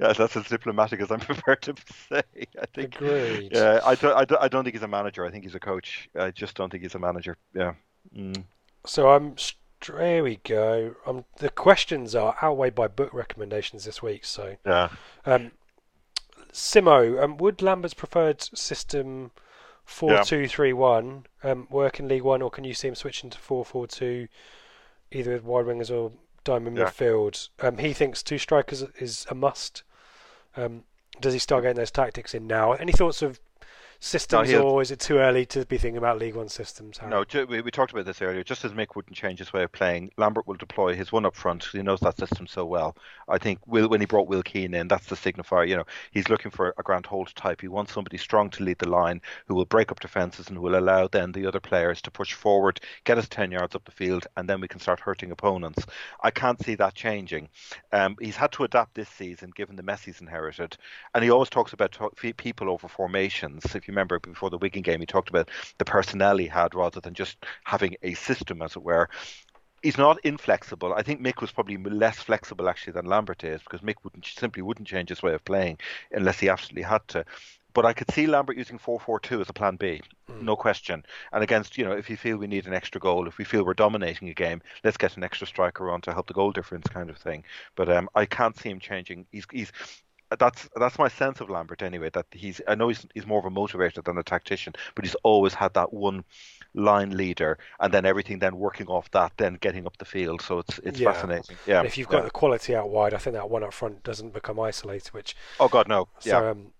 Yeah, 0.00 0.12
that's 0.12 0.36
as 0.36 0.46
diplomatic 0.46 1.00
as 1.00 1.10
I'm 1.12 1.20
prepared 1.32 1.62
to 1.62 1.74
say. 2.08 2.22
I 2.60 2.66
think. 2.74 2.96
Agreed. 2.96 3.50
Yeah, 3.52 3.80
I 3.84 3.94
don't, 3.94 4.16
I, 4.16 4.24
don't, 4.24 4.42
I 4.42 4.48
don't 4.48 4.64
think 4.64 4.74
he's 4.74 4.82
a 4.82 4.88
manager. 4.88 5.24
I 5.24 5.30
think 5.30 5.44
he's 5.44 5.54
a 5.54 5.60
coach. 5.60 6.08
I 6.18 6.30
just 6.32 6.56
don't 6.56 6.70
think 6.70 6.82
he's 6.82 6.96
a 6.96 6.98
manager. 6.98 7.36
Yeah. 7.54 7.74
Mm. 8.16 8.44
So 8.84 9.10
I'm. 9.10 9.36
There 9.86 10.24
we 10.24 10.36
go. 10.42 10.96
Um, 11.06 11.24
the 11.38 11.50
questions 11.50 12.16
are 12.16 12.34
outweighed 12.42 12.74
by 12.74 12.88
book 12.88 13.14
recommendations 13.14 13.84
this 13.84 14.02
week. 14.02 14.24
So, 14.24 14.56
Yeah. 14.66 14.88
um, 15.24 15.52
Simo, 16.52 17.22
um, 17.22 17.36
would 17.36 17.62
Lambert's 17.62 17.94
preferred 17.94 18.42
system 18.42 19.30
four 19.84 20.22
two 20.24 20.48
three 20.48 20.72
one 20.72 21.26
um 21.44 21.66
work 21.70 22.00
in 22.00 22.08
League 22.08 22.22
One, 22.22 22.42
or 22.42 22.50
can 22.50 22.64
you 22.64 22.74
see 22.74 22.88
him 22.88 22.94
switching 22.96 23.30
to 23.30 23.38
four 23.38 23.64
four 23.64 23.86
two, 23.86 24.26
either 25.12 25.32
with 25.34 25.44
wide 25.44 25.66
wingers 25.66 25.90
or 25.90 26.12
diamond 26.48 26.76
Yeah. 26.76 26.84
midfield? 26.86 27.48
Um, 27.60 27.78
he 27.78 27.92
thinks 27.92 28.22
two 28.22 28.38
strikers 28.38 28.82
is 28.98 29.26
a 29.30 29.34
must. 29.34 29.82
Um, 30.56 30.84
does 31.20 31.32
he 31.34 31.38
start 31.38 31.62
getting 31.62 31.76
those 31.76 31.90
tactics 31.90 32.34
in 32.34 32.46
now? 32.46 32.72
Any 32.72 32.92
thoughts 32.92 33.22
of 33.22 33.38
systems, 34.00 34.48
he'll- 34.48 34.62
or 34.62 34.82
is 34.82 34.90
it 34.90 35.00
too 35.00 35.18
early 35.18 35.44
to 35.46 35.66
be 35.66 35.76
thinking 35.76 35.96
about 35.98 36.18
League 36.18 36.34
One 36.34 36.48
systems? 36.48 36.98
Harry? 36.98 37.10
No, 37.10 37.24
we, 37.48 37.60
we 37.60 37.70
talked 37.70 37.92
about 37.92 38.04
this 38.04 38.22
earlier. 38.22 38.44
Just 38.44 38.64
as 38.64 38.72
Mick 38.72 38.94
wouldn't 38.94 39.16
change 39.16 39.38
his 39.40 39.52
way 39.52 39.64
of 39.64 39.72
playing, 39.72 40.10
Lambert 40.16 40.46
will 40.46 40.54
deploy 40.54 40.94
his 40.94 41.10
one 41.10 41.26
up 41.26 41.34
front. 41.34 41.64
He 41.72 41.82
knows 41.82 42.00
that 42.00 42.16
system 42.16 42.46
so 42.46 42.64
well. 42.64 42.96
I 43.28 43.38
think 43.38 43.58
Will, 43.66 43.88
when 43.88 44.00
he 44.00 44.06
brought 44.06 44.28
Will 44.28 44.42
Keane 44.42 44.74
in, 44.74 44.88
that's 44.88 45.06
the 45.06 45.16
signifier. 45.16 45.66
You 45.68 45.76
know, 45.78 45.84
he's 46.12 46.28
looking 46.28 46.50
for 46.50 46.74
a 46.78 46.82
Grant 46.82 47.06
Holt 47.06 47.34
type. 47.34 47.60
He 47.60 47.68
wants 47.68 47.92
somebody 47.92 48.18
strong 48.18 48.50
to 48.50 48.62
lead 48.62 48.78
the 48.78 48.88
line, 48.88 49.20
who 49.46 49.54
will 49.54 49.64
break 49.64 49.90
up 49.90 50.00
defences 50.00 50.48
and 50.48 50.56
who 50.56 50.62
will 50.62 50.78
allow 50.78 51.08
then 51.08 51.32
the 51.32 51.46
other 51.46 51.60
players 51.60 52.00
to 52.02 52.10
push 52.10 52.32
forward, 52.34 52.80
get 53.04 53.18
us 53.18 53.28
ten 53.28 53.50
yards 53.50 53.74
up 53.74 53.84
the 53.84 53.90
field, 53.90 54.26
and 54.36 54.48
then 54.48 54.60
we 54.60 54.68
can 54.68 54.80
start 54.80 55.00
hurting 55.00 55.30
opponents. 55.32 55.84
I 56.22 56.30
can't 56.30 56.62
see 56.62 56.76
that 56.76 56.94
changing. 56.94 57.48
Um, 57.92 58.16
he's 58.20 58.36
had 58.36 58.52
to 58.52 58.64
adapt 58.64 58.94
this 58.94 59.08
season, 59.08 59.50
given 59.54 59.76
the 59.76 59.82
mess 59.82 60.04
he's 60.04 60.20
inherited, 60.20 60.76
and 61.14 61.24
he 61.24 61.30
always 61.30 61.50
talks 61.50 61.72
about 61.72 61.98
fe- 62.16 62.32
people 62.32 62.70
over 62.70 62.86
formations. 62.86 63.74
If 63.74 63.87
you 63.88 63.92
remember 63.92 64.18
before 64.18 64.50
the 64.50 64.58
Wigan 64.58 64.82
game, 64.82 65.00
he 65.00 65.06
talked 65.06 65.30
about 65.30 65.50
the 65.78 65.84
personnel 65.84 66.36
he 66.36 66.46
had 66.46 66.74
rather 66.74 67.00
than 67.00 67.14
just 67.14 67.44
having 67.64 67.96
a 68.02 68.14
system, 68.14 68.62
as 68.62 68.76
it 68.76 68.82
were. 68.82 69.08
He's 69.82 69.98
not 69.98 70.18
inflexible. 70.24 70.92
I 70.92 71.02
think 71.02 71.20
Mick 71.20 71.40
was 71.40 71.52
probably 71.52 71.76
less 71.76 72.16
flexible 72.16 72.68
actually 72.68 72.94
than 72.94 73.06
Lambert 73.06 73.44
is 73.44 73.62
because 73.62 73.80
Mick 73.80 73.94
wouldn't 74.02 74.26
simply 74.26 74.62
wouldn't 74.62 74.88
change 74.88 75.08
his 75.08 75.22
way 75.22 75.34
of 75.34 75.44
playing 75.44 75.78
unless 76.10 76.40
he 76.40 76.48
absolutely 76.48 76.82
had 76.82 77.06
to. 77.08 77.24
But 77.74 77.86
I 77.86 77.92
could 77.92 78.10
see 78.10 78.26
Lambert 78.26 78.56
using 78.56 78.78
4-4-2 78.78 79.42
as 79.42 79.48
a 79.48 79.52
plan 79.52 79.76
B, 79.76 80.00
no 80.40 80.56
question. 80.56 81.04
And 81.32 81.44
against, 81.44 81.78
you 81.78 81.84
know, 81.84 81.92
if 81.92 82.10
you 82.10 82.16
feel 82.16 82.36
we 82.36 82.46
need 82.46 82.66
an 82.66 82.74
extra 82.74 83.00
goal, 83.00 83.28
if 83.28 83.38
we 83.38 83.44
feel 83.44 83.64
we're 83.64 83.74
dominating 83.74 84.28
a 84.28 84.34
game, 84.34 84.62
let's 84.82 84.96
get 84.96 85.16
an 85.16 85.22
extra 85.22 85.46
striker 85.46 85.90
on 85.90 86.00
to 86.00 86.12
help 86.12 86.26
the 86.26 86.34
goal 86.34 86.50
difference, 86.50 86.88
kind 86.88 87.10
of 87.10 87.18
thing. 87.18 87.44
But 87.76 87.88
um, 87.88 88.08
I 88.14 88.24
can't 88.24 88.58
see 88.58 88.70
him 88.70 88.80
changing. 88.80 89.26
He's 89.30 89.46
he's 89.52 89.70
that's 90.38 90.68
that's 90.76 90.98
my 90.98 91.08
sense 91.08 91.40
of 91.40 91.50
Lambert 91.50 91.82
anyway. 91.82 92.10
That 92.12 92.26
he's 92.32 92.60
I 92.68 92.74
know 92.74 92.88
he's 92.88 93.06
he's 93.14 93.26
more 93.26 93.38
of 93.38 93.44
a 93.46 93.50
motivator 93.50 94.02
than 94.04 94.18
a 94.18 94.22
tactician, 94.22 94.74
but 94.94 95.04
he's 95.04 95.14
always 95.22 95.54
had 95.54 95.74
that 95.74 95.92
one 95.92 96.24
line 96.74 97.16
leader, 97.16 97.58
and 97.80 97.92
then 97.92 98.04
everything 98.04 98.38
then 98.38 98.56
working 98.56 98.86
off 98.88 99.10
that, 99.12 99.32
then 99.36 99.54
getting 99.60 99.86
up 99.86 99.96
the 99.98 100.04
field. 100.04 100.42
So 100.42 100.58
it's 100.58 100.78
it's 100.80 101.00
Yeah. 101.00 101.12
fascinating. 101.12 101.56
Yeah. 101.66 101.78
And 101.78 101.86
if 101.86 101.96
you've 101.96 102.08
got 102.08 102.18
yeah. 102.18 102.24
the 102.24 102.30
quality 102.30 102.74
out 102.74 102.90
wide, 102.90 103.14
I 103.14 103.18
think 103.18 103.34
that 103.34 103.48
one 103.50 103.62
up 103.64 103.72
front 103.72 104.02
doesn't 104.02 104.32
become 104.32 104.60
isolated. 104.60 105.14
Which 105.14 105.36
oh 105.60 105.68
god 105.68 105.88
no, 105.88 106.08
so 106.18 106.42
yeah, 106.42 106.50
um, 106.50 106.72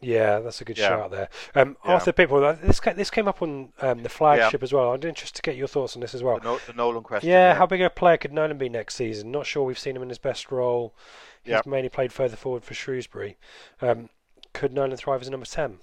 yeah, 0.00 0.40
that's 0.40 0.60
a 0.60 0.64
good 0.64 0.76
Yeah. 0.78 0.88
shout 0.88 1.10
there. 1.10 1.28
Um, 1.54 1.76
Yeah. 1.84 1.92
Arthur 1.94 2.12
People, 2.12 2.44
uh, 2.44 2.52
this 2.52 2.80
this 2.80 3.10
came 3.10 3.28
up 3.28 3.40
on 3.40 3.72
um, 3.80 4.02
the 4.02 4.08
flagship 4.08 4.62
as 4.62 4.72
well. 4.72 4.92
I'm 4.92 5.02
interested 5.02 5.36
to 5.36 5.42
get 5.42 5.56
your 5.56 5.68
thoughts 5.68 5.96
on 5.96 6.00
this 6.00 6.14
as 6.14 6.22
well. 6.22 6.38
the, 6.38 6.44
no, 6.44 6.58
the 6.66 6.72
Nolan 6.74 7.02
question. 7.02 7.30
Yeah, 7.30 7.54
how 7.54 7.66
big 7.66 7.80
a 7.80 7.88
player 7.90 8.16
could 8.18 8.32
Nolan 8.32 8.58
be 8.58 8.68
next 8.68 8.96
season? 8.96 9.30
Not 9.30 9.46
sure 9.46 9.64
we've 9.64 9.78
seen 9.78 9.96
him 9.96 10.02
in 10.02 10.08
his 10.08 10.18
best 10.18 10.50
role. 10.50 10.94
He's 11.46 11.66
mainly 11.66 11.88
played 11.88 12.12
further 12.12 12.36
forward 12.36 12.64
for 12.64 12.74
Shrewsbury. 12.74 13.36
Um, 13.80 14.08
could 14.52 14.72
Nolan 14.72 14.96
thrive 14.96 15.20
as 15.20 15.28
a 15.28 15.30
number 15.30 15.46
ten? 15.46 15.78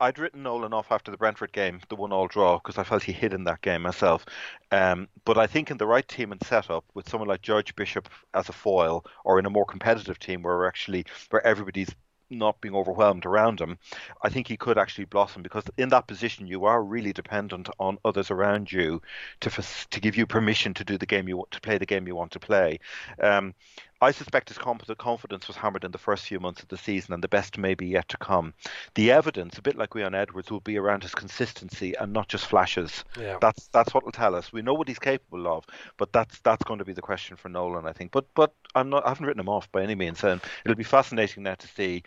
I'd 0.00 0.18
written 0.18 0.44
Nolan 0.44 0.72
off 0.72 0.92
after 0.92 1.10
the 1.10 1.16
Brentford 1.16 1.52
game, 1.52 1.80
the 1.88 1.96
one-all 1.96 2.28
draw, 2.28 2.58
because 2.58 2.78
I 2.78 2.84
felt 2.84 3.02
he 3.02 3.12
hid 3.12 3.34
in 3.34 3.44
that 3.44 3.62
game 3.62 3.82
myself. 3.82 4.24
Um, 4.70 5.08
but 5.24 5.36
I 5.36 5.48
think 5.48 5.70
in 5.70 5.76
the 5.76 5.86
right 5.86 6.06
team 6.06 6.30
and 6.30 6.40
setup, 6.44 6.84
with 6.94 7.08
someone 7.08 7.28
like 7.28 7.42
George 7.42 7.74
Bishop 7.74 8.08
as 8.32 8.48
a 8.48 8.52
foil, 8.52 9.04
or 9.24 9.40
in 9.40 9.46
a 9.46 9.50
more 9.50 9.64
competitive 9.64 10.20
team 10.20 10.42
where 10.42 10.56
we're 10.56 10.68
actually 10.68 11.04
where 11.30 11.44
everybody's 11.44 11.92
not 12.30 12.60
being 12.60 12.74
overwhelmed 12.74 13.26
around 13.26 13.60
him, 13.60 13.78
I 14.22 14.28
think 14.28 14.46
he 14.46 14.56
could 14.56 14.78
actually 14.78 15.06
blossom 15.06 15.42
because 15.42 15.64
in 15.76 15.88
that 15.88 16.06
position 16.06 16.46
you 16.46 16.66
are 16.66 16.82
really 16.82 17.12
dependent 17.12 17.68
on 17.78 17.98
others 18.04 18.30
around 18.30 18.70
you 18.70 19.02
to 19.40 19.50
to 19.90 20.00
give 20.00 20.16
you 20.16 20.26
permission 20.26 20.74
to 20.74 20.84
do 20.84 20.98
the 20.98 21.06
game 21.06 21.28
you 21.28 21.38
want 21.38 21.50
to 21.52 21.60
play 21.60 21.78
the 21.78 21.86
game 21.86 22.06
you 22.06 22.14
want 22.14 22.32
to 22.32 22.40
play. 22.40 22.78
Um, 23.20 23.54
I 24.00 24.12
suspect 24.12 24.48
his 24.48 24.58
confidence 24.58 25.48
was 25.48 25.56
hammered 25.56 25.84
in 25.84 25.90
the 25.90 25.98
first 25.98 26.26
few 26.26 26.38
months 26.38 26.62
of 26.62 26.68
the 26.68 26.76
season, 26.76 27.14
and 27.14 27.22
the 27.22 27.28
best 27.28 27.58
may 27.58 27.74
be 27.74 27.86
yet 27.86 28.08
to 28.10 28.16
come. 28.16 28.54
The 28.94 29.10
evidence, 29.10 29.58
a 29.58 29.62
bit 29.62 29.76
like 29.76 29.90
Gwion 29.90 30.14
Edwards, 30.14 30.50
will 30.50 30.60
be 30.60 30.76
around 30.76 31.02
his 31.02 31.14
consistency 31.14 31.94
and 31.94 32.12
not 32.12 32.28
just 32.28 32.46
flashes. 32.46 33.04
Yeah. 33.18 33.38
That's 33.40 33.68
that's 33.68 33.92
what 33.92 34.04
will 34.04 34.12
tell 34.12 34.34
us. 34.34 34.52
We 34.52 34.62
know 34.62 34.74
what 34.74 34.88
he's 34.88 34.98
capable 34.98 35.48
of, 35.48 35.64
but 35.96 36.12
that's 36.12 36.38
that's 36.40 36.62
going 36.64 36.78
to 36.78 36.84
be 36.84 36.92
the 36.92 37.02
question 37.02 37.36
for 37.36 37.48
Nolan, 37.48 37.86
I 37.86 37.92
think. 37.92 38.12
But 38.12 38.26
but 38.34 38.54
I'm 38.74 38.88
not 38.88 39.04
I 39.04 39.08
haven't 39.08 39.26
written 39.26 39.40
him 39.40 39.48
off 39.48 39.70
by 39.72 39.82
any 39.82 39.94
means, 39.94 40.22
and 40.22 40.40
it'll 40.64 40.76
be 40.76 40.84
fascinating 40.84 41.42
now 41.42 41.54
to 41.56 41.66
see 41.66 42.04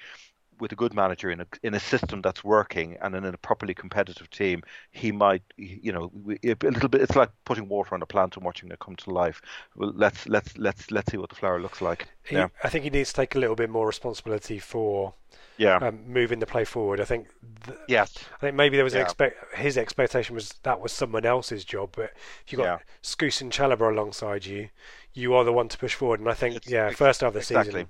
with 0.62 0.72
a 0.72 0.76
good 0.76 0.93
manager 0.93 1.32
in 1.32 1.41
a 1.41 1.47
in 1.64 1.74
a 1.76 1.80
system 1.80 2.22
that's 2.22 2.43
working 2.43 2.97
and 3.01 3.16
in 3.16 3.26
a 3.26 3.38
properly 3.38 3.74
competitive 3.74 4.30
team, 4.30 4.64
he 4.91 5.12
might 5.12 5.43
you 5.57 5.91
know 5.91 6.12
a 6.43 6.55
little 6.70 6.89
bit. 6.89 7.01
It's 7.01 7.16
like 7.18 7.32
putting 7.45 7.68
water 7.70 7.95
on 7.95 8.01
a 8.03 8.07
plant 8.07 8.38
and 8.38 8.45
watching 8.45 8.72
it 8.72 8.80
come 8.80 8.95
to 8.97 9.12
life. 9.12 9.41
Well, 9.76 9.93
let's 9.95 10.28
let's 10.30 10.57
let's 10.57 10.91
let's 10.91 11.12
see 11.12 11.18
what 11.18 11.30
the 11.30 11.36
flower 11.36 11.62
looks 11.62 11.82
like. 11.82 12.07
He, 12.24 12.36
Yeah, 12.36 12.49
I 12.64 12.70
think 12.70 12.84
he 12.84 12.89
needs 12.89 13.09
to 13.12 13.16
take 13.16 13.36
a 13.36 13.39
little 13.39 13.55
bit 13.55 13.70
more 13.70 13.88
responsibility 13.88 14.59
for 14.59 15.14
yeah, 15.57 15.80
um, 15.80 16.07
moving 16.07 16.39
the 16.39 16.45
play 16.45 16.66
forward. 16.66 16.99
I 17.01 17.05
think 17.05 17.28
th- 17.66 17.80
yes, 17.88 18.30
I 18.36 18.38
think 18.39 18.55
maybe 18.55 18.78
there 18.78 18.84
was 18.84 18.95
an 18.95 19.01
expect 19.01 19.55
his 19.55 19.78
expectation 19.78 20.36
was 20.36 20.53
that 20.64 20.80
was 20.82 20.91
someone 20.91 21.26
else's 21.26 21.66
job, 21.66 21.91
but 21.95 22.14
if 22.45 22.51
you 22.51 22.57
got 22.57 22.66
Yeah. 22.66 22.80
Skuse 23.03 23.41
and 23.41 23.51
Chalobah 23.51 23.91
alongside 23.91 24.45
you, 24.45 24.70
you 25.14 25.34
are 25.34 25.43
the 25.43 25.53
one 25.53 25.68
to 25.70 25.78
push 25.78 25.95
forward. 25.95 26.20
And 26.20 26.30
I 26.30 26.34
think 26.34 26.55
Ex- 26.57 26.68
yeah, 26.68 26.89
first 26.91 27.22
half 27.22 27.30
of 27.30 27.34
the 27.34 27.39
exactly. 27.39 27.72
season, 27.74 27.89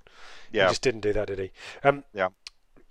yeah, 0.52 0.64
he 0.64 0.70
just 0.70 0.82
didn't 0.82 1.02
do 1.02 1.14
that, 1.14 1.28
did 1.28 1.40
he? 1.40 1.52
Um, 1.84 2.04
yeah. 2.14 2.30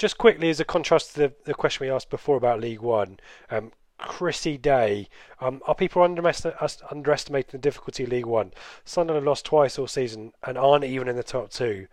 Just 0.00 0.16
quickly 0.16 0.48
as 0.48 0.58
a 0.58 0.64
contrast 0.64 1.12
to 1.12 1.20
the, 1.20 1.32
the 1.44 1.52
question 1.52 1.84
we 1.84 1.92
asked 1.92 2.08
before 2.08 2.38
about 2.38 2.58
League 2.58 2.80
One, 2.80 3.20
um, 3.50 3.70
Chrissy 3.98 4.56
Day, 4.56 5.08
um, 5.42 5.60
are 5.66 5.74
people 5.74 6.00
underestimating 6.02 7.50
the 7.52 7.58
difficulty 7.58 8.04
of 8.04 8.08
League 8.08 8.24
One? 8.24 8.54
Sunderland 8.82 9.26
lost 9.26 9.44
twice 9.44 9.78
all 9.78 9.86
season 9.86 10.32
and 10.42 10.56
aren't 10.56 10.84
even 10.84 11.06
in 11.06 11.16
the 11.16 11.22
top 11.22 11.50
two. 11.50 11.86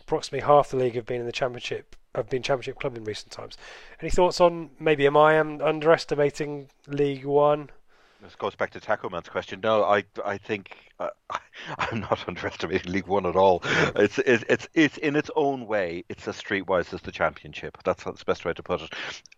Approximately 0.00 0.46
half 0.46 0.70
the 0.70 0.78
league 0.78 0.94
have 0.94 1.04
been 1.04 1.20
in 1.20 1.26
the 1.26 1.32
championship, 1.32 1.96
have 2.14 2.30
been 2.30 2.42
championship 2.42 2.80
club 2.80 2.96
in 2.96 3.04
recent 3.04 3.30
times. 3.30 3.58
Any 4.00 4.08
thoughts 4.08 4.40
on 4.40 4.70
maybe 4.80 5.06
am 5.06 5.18
I 5.18 5.38
underestimating 5.38 6.70
League 6.86 7.26
One? 7.26 7.68
This 8.24 8.36
goes 8.36 8.54
back 8.54 8.70
to 8.70 8.80
Taco 8.80 9.10
Man's 9.10 9.28
question. 9.28 9.60
No, 9.62 9.84
I 9.84 10.02
I 10.24 10.38
think 10.38 10.74
uh, 10.98 11.10
I'm 11.78 12.00
not 12.00 12.26
underestimating 12.26 12.90
League 12.90 13.06
One 13.06 13.26
at 13.26 13.36
all. 13.36 13.60
It's, 13.96 14.18
it's 14.18 14.44
it's 14.48 14.66
it's 14.72 14.96
in 14.96 15.14
its 15.14 15.30
own 15.36 15.66
way. 15.66 16.04
It's 16.08 16.26
as 16.26 16.40
streetwise 16.40 16.94
as 16.94 17.02
the 17.02 17.12
Championship. 17.12 17.76
That's 17.84 18.04
the 18.04 18.14
best 18.26 18.46
way 18.46 18.54
to 18.54 18.62
put 18.62 18.80
it. 18.80 18.94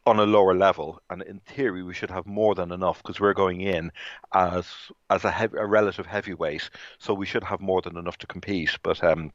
On 0.06 0.20
a 0.20 0.24
lower 0.24 0.54
level, 0.54 1.02
and 1.10 1.20
in 1.22 1.40
theory, 1.40 1.82
we 1.82 1.94
should 1.94 2.12
have 2.12 2.26
more 2.26 2.54
than 2.54 2.70
enough 2.70 3.02
because 3.02 3.18
we're 3.18 3.34
going 3.34 3.60
in 3.60 3.90
as 4.32 4.68
as 5.10 5.24
a, 5.24 5.32
heavy, 5.32 5.58
a 5.58 5.66
relative 5.66 6.06
heavyweight, 6.06 6.70
so 7.00 7.12
we 7.12 7.26
should 7.26 7.42
have 7.42 7.60
more 7.60 7.82
than 7.82 7.96
enough 7.96 8.18
to 8.18 8.28
compete. 8.28 8.78
But 8.84 9.02
um, 9.02 9.32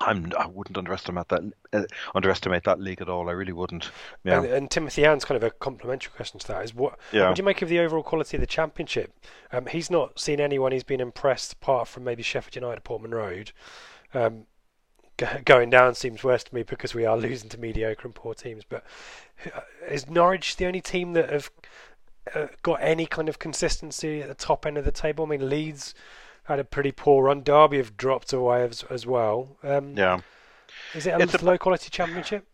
I'm, 0.00 0.30
I 0.38 0.46
wouldn't 0.46 0.76
underestimate 0.76 1.28
that 1.28 1.42
uh, 1.72 1.82
underestimate 2.14 2.64
that 2.64 2.78
league 2.80 3.00
at 3.00 3.08
all. 3.08 3.28
I 3.30 3.32
really 3.32 3.52
wouldn't. 3.52 3.90
Yeah. 4.24 4.38
And, 4.42 4.46
and 4.46 4.70
Timothy 4.70 5.06
Ann's 5.06 5.24
kind 5.24 5.36
of 5.36 5.42
a 5.42 5.50
complementary 5.50 6.12
question 6.14 6.38
to 6.40 6.48
that 6.48 6.64
is 6.64 6.74
what, 6.74 6.98
Yeah. 7.12 7.28
what 7.28 7.36
do 7.36 7.40
you 7.40 7.44
make 7.46 7.62
of 7.62 7.68
the 7.70 7.78
overall 7.80 8.02
quality 8.02 8.36
of 8.36 8.42
the 8.42 8.46
championship? 8.46 9.12
Um, 9.52 9.66
he's 9.66 9.90
not 9.90 10.20
seen 10.20 10.38
anyone 10.38 10.72
he's 10.72 10.84
been 10.84 11.00
impressed 11.00 11.54
apart 11.54 11.88
from 11.88 12.04
maybe 12.04 12.22
Sheffield 12.22 12.56
United, 12.56 12.84
Portman 12.84 13.12
Road. 13.12 13.52
Um, 14.12 14.44
g- 15.18 15.26
going 15.46 15.70
down 15.70 15.94
seems 15.94 16.22
worse 16.22 16.44
to 16.44 16.54
me 16.54 16.62
because 16.62 16.94
we 16.94 17.06
are 17.06 17.16
losing 17.16 17.48
to 17.48 17.58
mediocre 17.58 18.06
and 18.06 18.14
poor 18.14 18.34
teams. 18.34 18.64
But 18.68 18.84
uh, 19.46 19.60
is 19.88 20.10
Norwich 20.10 20.56
the 20.56 20.66
only 20.66 20.82
team 20.82 21.14
that 21.14 21.30
have 21.30 21.50
uh, 22.34 22.46
got 22.62 22.80
any 22.82 23.06
kind 23.06 23.30
of 23.30 23.38
consistency 23.38 24.20
at 24.20 24.28
the 24.28 24.34
top 24.34 24.66
end 24.66 24.76
of 24.76 24.84
the 24.84 24.92
table? 24.92 25.24
I 25.24 25.28
mean, 25.28 25.48
Leeds 25.48 25.94
had 26.46 26.58
a 26.58 26.64
pretty 26.64 26.92
poor 26.92 27.24
run. 27.24 27.42
Derby 27.42 27.76
have 27.78 27.96
dropped 27.96 28.32
away 28.32 28.62
as, 28.64 28.84
as 28.90 29.06
well. 29.06 29.56
Um, 29.62 29.96
yeah. 29.96 30.20
Is 30.94 31.06
it 31.06 31.10
a 31.10 31.22
It's 31.22 31.34
a- 31.34 31.44
low 31.44 31.58
quality 31.58 31.90
championship? 31.90 32.46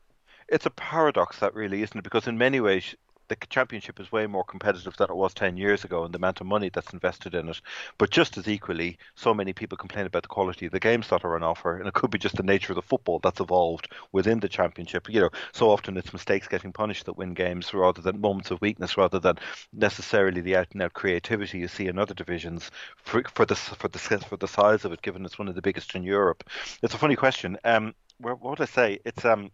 it's 0.48 0.66
a 0.66 0.70
paradox 0.70 1.38
that 1.38 1.54
really 1.54 1.82
isn't 1.82 1.96
it 1.96 2.04
because 2.04 2.26
in 2.26 2.36
many 2.36 2.60
ways 2.60 2.94
the 3.40 3.46
championship 3.46 4.00
is 4.00 4.12
way 4.12 4.26
more 4.26 4.44
competitive 4.44 4.96
than 4.96 5.10
it 5.10 5.16
was 5.16 5.34
10 5.34 5.56
years 5.56 5.84
ago 5.84 6.04
and 6.04 6.12
the 6.12 6.18
amount 6.18 6.40
of 6.40 6.46
money 6.46 6.68
that's 6.68 6.92
invested 6.92 7.34
in 7.34 7.48
it. 7.48 7.60
But 7.98 8.10
just 8.10 8.36
as 8.36 8.48
equally 8.48 8.98
so 9.14 9.32
many 9.34 9.52
people 9.52 9.78
complain 9.78 10.06
about 10.06 10.22
the 10.22 10.28
quality 10.28 10.66
of 10.66 10.72
the 10.72 10.80
games 10.80 11.08
that 11.08 11.24
are 11.24 11.34
on 11.34 11.42
offer 11.42 11.78
and 11.78 11.88
it 11.88 11.94
could 11.94 12.10
be 12.10 12.18
just 12.18 12.36
the 12.36 12.42
nature 12.42 12.72
of 12.72 12.76
the 12.76 12.82
football 12.82 13.20
that's 13.22 13.40
evolved 13.40 13.88
within 14.12 14.40
the 14.40 14.48
championship. 14.48 15.08
You 15.08 15.22
know 15.22 15.30
so 15.52 15.70
often 15.70 15.96
it's 15.96 16.12
mistakes 16.12 16.48
getting 16.48 16.72
punished 16.72 17.06
that 17.06 17.16
win 17.16 17.34
games 17.34 17.72
rather 17.72 18.02
than 18.02 18.20
moments 18.20 18.50
of 18.50 18.60
weakness 18.60 18.96
rather 18.96 19.18
than 19.18 19.38
necessarily 19.72 20.40
the 20.40 20.56
out 20.56 20.68
and 20.72 20.82
out 20.82 20.92
creativity 20.92 21.58
you 21.58 21.68
see 21.68 21.86
in 21.86 21.98
other 21.98 22.14
divisions 22.14 22.70
for, 22.96 23.22
for 23.34 23.46
the 23.46 23.56
for 23.56 23.88
the 23.88 23.98
for 23.98 24.36
the 24.36 24.48
size 24.48 24.84
of 24.84 24.92
it 24.92 25.02
given 25.02 25.24
it's 25.24 25.38
one 25.38 25.48
of 25.48 25.54
the 25.54 25.62
biggest 25.62 25.94
in 25.94 26.02
Europe. 26.02 26.44
It's 26.82 26.94
a 26.94 26.98
funny 26.98 27.16
question. 27.16 27.58
Um 27.64 27.94
what 28.18 28.40
would 28.42 28.60
I 28.60 28.66
say 28.66 29.00
it's 29.04 29.24
um 29.24 29.50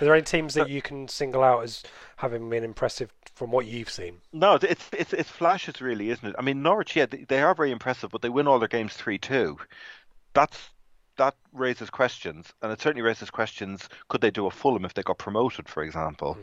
Are 0.00 0.04
there 0.04 0.14
any 0.14 0.22
teams 0.22 0.54
that 0.54 0.70
you 0.70 0.80
can 0.80 1.08
single 1.08 1.42
out 1.42 1.62
as 1.62 1.82
having 2.16 2.48
been 2.48 2.64
impressive 2.64 3.12
from 3.34 3.50
what 3.50 3.66
you've 3.66 3.90
seen? 3.90 4.18
No, 4.32 4.54
it's 4.54 4.88
it's 4.92 5.12
it's 5.12 5.30
flashes 5.30 5.80
really, 5.80 6.10
isn't 6.10 6.26
it? 6.26 6.34
I 6.38 6.42
mean, 6.42 6.62
Norwich, 6.62 6.96
yeah, 6.96 7.06
they, 7.06 7.42
are 7.42 7.54
very 7.54 7.70
impressive, 7.70 8.10
but 8.10 8.22
they 8.22 8.28
win 8.28 8.48
all 8.48 8.58
their 8.58 8.68
games 8.68 8.94
three 8.94 9.18
two. 9.18 9.58
That's 10.32 10.70
that 11.16 11.34
raises 11.52 11.90
questions, 11.90 12.52
and 12.62 12.72
it 12.72 12.80
certainly 12.80 13.02
raises 13.02 13.30
questions. 13.30 13.88
Could 14.08 14.22
they 14.22 14.30
do 14.30 14.46
a 14.46 14.50
Fulham 14.50 14.86
if 14.86 14.94
they 14.94 15.02
got 15.02 15.18
promoted, 15.18 15.68
for 15.68 15.82
example? 15.82 16.38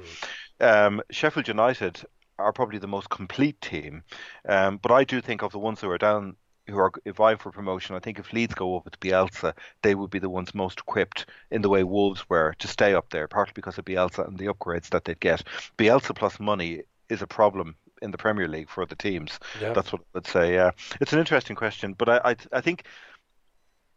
Um, 0.60 1.02
Sheffield 1.10 1.48
United 1.48 2.04
are 2.38 2.54
probably 2.54 2.78
the 2.78 2.88
most 2.88 3.10
complete 3.10 3.60
team, 3.60 4.04
um, 4.48 4.78
but 4.78 4.92
I 4.92 5.04
do 5.04 5.20
think 5.20 5.42
of 5.42 5.52
the 5.52 5.60
ones 5.60 5.82
who 5.82 5.90
are 5.90 5.98
down. 5.98 6.36
Who 6.70 6.78
are 6.78 6.92
vying 7.06 7.38
for 7.38 7.52
promotion? 7.52 7.96
I 7.96 8.00
think 8.00 8.20
if 8.20 8.34
Leeds 8.34 8.54
go 8.54 8.76
up 8.76 8.86
with 8.86 9.00
Bielsa, 9.00 9.54
they 9.84 9.96
would 9.96 10.10
be 10.10 10.20
the 10.20 10.30
ones 10.30 10.54
most 10.54 10.80
equipped 10.80 11.26
in 11.50 11.62
the 11.62 11.70
way 11.70 11.84
Wolves 11.84 12.30
were 12.30 12.54
to 12.60 12.68
stay 12.68 12.94
up 12.94 13.10
there, 13.10 13.28
partly 13.28 13.54
because 13.56 13.78
of 13.78 13.86
Bielsa 13.86 14.28
and 14.28 14.38
the 14.38 14.48
upgrades 14.48 14.90
that 14.90 15.06
they'd 15.06 15.20
get. 15.20 15.44
Bielsa 15.78 16.14
plus 16.16 16.40
money 16.40 16.84
is 17.10 17.22
a 17.22 17.28
problem 17.28 17.76
in 18.02 18.12
the 18.12 18.18
Premier 18.18 18.48
League 18.48 18.70
for 18.70 18.86
the 18.86 18.96
teams. 18.96 19.40
Yeah. 19.62 19.74
That's 19.74 19.92
what 19.92 20.02
I 20.02 20.06
would 20.14 20.28
say. 20.28 20.54
Yeah, 20.54 20.72
it's 21.02 21.14
an 21.14 21.20
interesting 21.20 21.56
question, 21.56 21.94
but 21.94 22.10
I 22.10 22.18
I, 22.24 22.36
I 22.54 22.62
think 22.62 22.84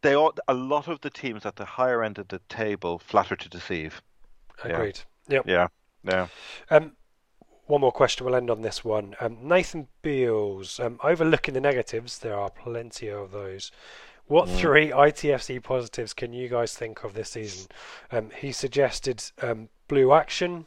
they 0.02 0.14
all, 0.14 0.32
a 0.48 0.54
lot 0.54 0.88
of 0.88 1.00
the 1.00 1.10
teams 1.10 1.44
at 1.44 1.56
the 1.56 1.64
higher 1.64 2.02
end 2.02 2.18
of 2.18 2.28
the 2.28 2.40
table 2.48 2.98
flatter 2.98 3.36
to 3.36 3.48
deceive. 3.48 4.00
Yeah. 4.64 4.72
Agreed. 4.72 5.00
Yep. 5.28 5.44
Yeah, 5.46 5.68
yeah. 6.04 6.28
Um, 6.70 6.92
one 7.70 7.80
more 7.80 7.92
question. 7.92 8.26
We'll 8.26 8.34
end 8.34 8.50
on 8.50 8.62
this 8.62 8.84
one. 8.84 9.14
Um, 9.20 9.38
Nathan 9.42 9.88
Beals. 10.02 10.78
Um, 10.80 10.98
overlooking 11.02 11.54
the 11.54 11.60
negatives, 11.60 12.18
there 12.18 12.36
are 12.38 12.50
plenty 12.50 13.08
of 13.08 13.30
those. 13.30 13.70
What 14.26 14.48
Mm. 14.48 14.56
three 14.58 14.92
ITFC 14.92 15.58
positives 15.60 16.12
can 16.12 16.32
you 16.32 16.48
guys 16.48 16.74
think 16.76 17.02
of 17.04 17.14
this 17.14 17.30
season? 17.30 17.68
Um, 18.10 18.30
he 18.30 18.52
suggested 18.52 19.22
um, 19.42 19.68
blue 19.88 20.12
action, 20.12 20.66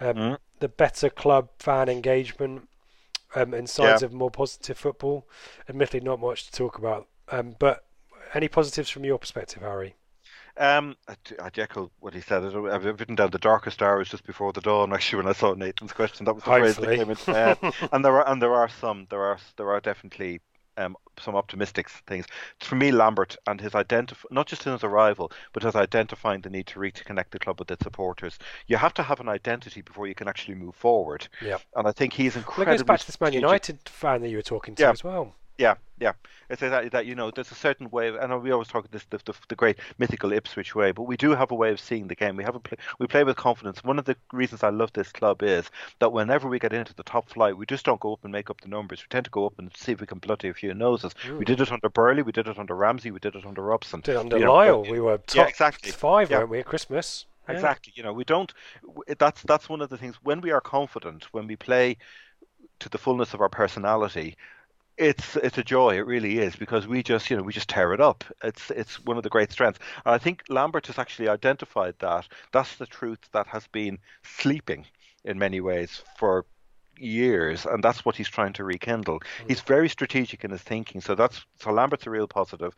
um, 0.00 0.14
Mm. 0.16 0.38
the 0.60 0.68
better 0.68 1.10
club 1.10 1.48
fan 1.58 1.88
engagement, 1.88 2.68
um, 3.34 3.52
and 3.54 3.68
signs 3.68 4.00
Yeah. 4.02 4.06
of 4.06 4.12
more 4.12 4.30
positive 4.30 4.78
football. 4.78 5.28
Admittedly, 5.68 6.00
not 6.00 6.18
much 6.20 6.46
to 6.46 6.52
talk 6.52 6.78
about. 6.78 7.06
Um, 7.30 7.56
but 7.58 7.84
any 8.34 8.48
positives 8.48 8.90
from 8.90 9.04
your 9.04 9.18
perspective, 9.18 9.62
Harry? 9.62 9.94
Um, 10.58 10.96
I, 11.08 11.14
I 11.42 11.50
echo 11.56 11.90
what 12.00 12.14
he 12.14 12.20
said. 12.20 12.42
I've 12.44 12.84
written 12.84 13.14
down 13.14 13.30
the 13.30 13.38
darkest 13.38 13.80
hours 13.80 14.08
just 14.08 14.24
before 14.26 14.52
the 14.52 14.60
dawn. 14.60 14.92
Actually, 14.94 15.22
when 15.22 15.28
I 15.30 15.36
saw 15.36 15.54
Nathan's 15.54 15.92
question, 15.92 16.26
that 16.26 16.34
was 16.34 16.42
the 16.44 16.50
phrase 16.50 16.76
that 16.76 16.96
came 16.96 17.10
into 17.10 17.30
my 17.30 17.38
head. 17.38 17.58
and 17.92 18.04
there 18.04 18.12
are 18.14 18.28
and 18.28 18.42
there 18.42 18.54
are 18.54 18.68
some. 18.68 19.06
There 19.10 19.22
are 19.22 19.38
there 19.56 19.70
are 19.70 19.80
definitely 19.80 20.40
um, 20.76 20.96
some 21.18 21.34
optimistic 21.36 21.88
things. 22.06 22.26
For 22.60 22.74
me, 22.76 22.90
Lambert 22.92 23.36
and 23.46 23.60
his 23.60 23.72
identif 23.72 24.24
not 24.30 24.46
just 24.46 24.66
in 24.66 24.72
his 24.72 24.84
arrival, 24.84 25.30
but 25.52 25.62
his 25.62 25.74
identifying 25.76 26.40
the 26.40 26.50
need 26.50 26.66
to 26.68 26.78
reconnect 26.80 27.30
the 27.30 27.38
club 27.38 27.58
with 27.58 27.70
its 27.70 27.82
supporters. 27.84 28.38
You 28.66 28.76
have 28.76 28.94
to 28.94 29.02
have 29.02 29.20
an 29.20 29.28
identity 29.28 29.82
before 29.82 30.06
you 30.06 30.14
can 30.14 30.28
actually 30.28 30.54
move 30.54 30.74
forward. 30.74 31.26
Yeah. 31.42 31.58
And 31.76 31.86
I 31.88 31.92
think 31.92 32.12
he's 32.12 32.34
Well, 32.34 32.42
incredibly. 32.42 32.74
it 32.74 32.78
goes 32.78 32.84
back 32.84 33.00
to 33.00 33.06
this 33.06 33.20
Man. 33.20 33.32
United 33.32 33.78
fan 33.88 34.22
that 34.22 34.28
you 34.28 34.36
were 34.36 34.42
talking 34.42 34.74
to 34.76 34.82
Yeah. 34.82 34.90
as 34.90 35.02
well. 35.04 35.34
Yeah, 35.58 35.74
yeah. 35.98 36.12
It's 36.48 36.62
exactly 36.62 36.88
that. 36.90 37.04
You 37.04 37.14
know, 37.14 37.30
there's 37.30 37.50
a 37.50 37.56
certain 37.56 37.90
way, 37.90 38.08
of, 38.08 38.14
and 38.14 38.42
we 38.42 38.52
always 38.52 38.68
talk 38.68 38.90
this 38.90 39.04
the, 39.10 39.18
the, 39.24 39.34
the 39.48 39.54
great 39.56 39.78
mythical 39.98 40.32
Ipswich 40.32 40.74
way, 40.74 40.92
but 40.92 41.02
we 41.02 41.16
do 41.16 41.34
have 41.34 41.50
a 41.50 41.54
way 41.54 41.70
of 41.72 41.80
seeing 41.80 42.06
the 42.06 42.14
game. 42.14 42.36
We 42.36 42.44
have 42.44 42.54
a 42.54 42.60
play, 42.60 42.78
we 42.98 43.06
play 43.06 43.24
with 43.24 43.36
confidence. 43.36 43.82
One 43.84 43.98
of 43.98 44.04
the 44.04 44.16
reasons 44.32 44.62
I 44.62 44.70
love 44.70 44.92
this 44.92 45.10
club 45.10 45.42
is 45.42 45.68
that 45.98 46.12
whenever 46.12 46.48
we 46.48 46.58
get 46.58 46.72
into 46.72 46.94
the 46.94 47.02
top 47.02 47.28
flight, 47.28 47.56
we 47.56 47.66
just 47.66 47.84
don't 47.84 48.00
go 48.00 48.12
up 48.12 48.20
and 48.22 48.32
make 48.32 48.48
up 48.50 48.60
the 48.60 48.68
numbers. 48.68 49.02
We 49.02 49.08
tend 49.10 49.24
to 49.24 49.30
go 49.30 49.46
up 49.46 49.58
and 49.58 49.70
see 49.76 49.92
if 49.92 50.00
we 50.00 50.06
can 50.06 50.18
bloody 50.18 50.48
a 50.48 50.54
few 50.54 50.72
noses. 50.72 51.12
We 51.38 51.44
did 51.44 51.60
it 51.60 51.72
under 51.72 51.90
Burley, 51.90 52.22
we 52.22 52.32
did 52.32 52.48
it 52.48 52.58
under 52.58 52.74
Ramsey, 52.74 53.10
we 53.10 53.18
did 53.18 53.34
it 53.34 53.44
under 53.44 53.62
Robson. 53.62 54.00
Did 54.00 54.16
under 54.16 54.38
You 54.38 54.44
know, 54.44 54.52
Lyall, 54.52 54.84
but- 54.84 54.92
we 54.92 55.00
were 55.00 55.18
top 55.18 55.36
yeah, 55.36 55.46
exactly. 55.46 55.90
five, 55.90 56.30
Yeah. 56.30 56.38
weren't 56.38 56.50
we, 56.50 56.60
at 56.60 56.66
Christmas? 56.66 57.26
Yeah. 57.48 57.54
Exactly. 57.54 57.92
You 57.96 58.02
know, 58.04 58.12
we 58.12 58.24
don't. 58.24 58.52
That's 59.18 59.42
that's 59.42 59.68
one 59.68 59.80
of 59.80 59.88
the 59.88 59.96
things. 59.96 60.16
When 60.22 60.42
we 60.42 60.50
are 60.50 60.60
confident, 60.60 61.24
when 61.32 61.46
we 61.46 61.56
play 61.56 61.96
to 62.80 62.88
the 62.90 62.98
fullness 62.98 63.32
of 63.34 63.40
our 63.40 63.48
personality, 63.48 64.36
it's 64.98 65.36
it's 65.36 65.58
a 65.58 65.64
joy. 65.64 65.96
It 65.96 66.06
really 66.06 66.38
is 66.38 66.56
because 66.56 66.86
we 66.86 67.02
just 67.02 67.30
you 67.30 67.36
know 67.36 67.42
we 67.42 67.52
just 67.52 67.68
tear 67.68 67.94
it 67.94 68.00
up. 68.00 68.24
It's 68.42 68.70
it's 68.70 69.04
one 69.04 69.16
of 69.16 69.22
the 69.22 69.28
great 69.30 69.52
strengths. 69.52 69.78
And 70.04 70.14
I 70.14 70.18
think 70.18 70.42
Lambert 70.48 70.88
has 70.88 70.98
actually 70.98 71.28
identified 71.28 71.94
that. 72.00 72.26
That's 72.52 72.76
the 72.76 72.86
truth 72.86 73.20
that 73.32 73.46
has 73.46 73.66
been 73.68 73.98
sleeping 74.22 74.84
in 75.24 75.38
many 75.38 75.60
ways 75.60 76.02
for 76.18 76.44
years 77.00 77.64
and 77.64 77.82
that's 77.82 78.04
what 78.04 78.16
he's 78.16 78.28
trying 78.28 78.52
to 78.52 78.64
rekindle 78.64 79.20
mm. 79.20 79.24
he's 79.46 79.60
very 79.60 79.88
strategic 79.88 80.42
in 80.42 80.50
his 80.50 80.62
thinking 80.62 81.00
so 81.00 81.14
that's 81.14 81.44
so 81.60 81.70
lambert's 81.70 82.08
a 82.08 82.10
real 82.10 82.26
positive 82.26 82.74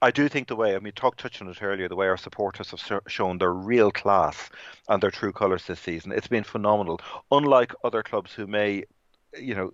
i 0.00 0.10
do 0.10 0.26
think 0.26 0.48
the 0.48 0.56
way 0.56 0.74
i 0.74 0.78
mean 0.78 0.92
talk 0.94 1.16
touched 1.16 1.42
on 1.42 1.48
it 1.48 1.62
earlier 1.62 1.86
the 1.86 1.94
way 1.94 2.08
our 2.08 2.16
supporters 2.16 2.70
have 2.70 3.02
shown 3.08 3.36
their 3.36 3.52
real 3.52 3.90
class 3.90 4.48
and 4.88 5.02
their 5.02 5.10
true 5.10 5.32
colors 5.32 5.66
this 5.66 5.80
season 5.80 6.12
it's 6.12 6.28
been 6.28 6.44
phenomenal 6.44 6.98
unlike 7.30 7.74
other 7.84 8.02
clubs 8.02 8.32
who 8.32 8.46
may 8.46 8.84
you 9.40 9.54
know 9.54 9.72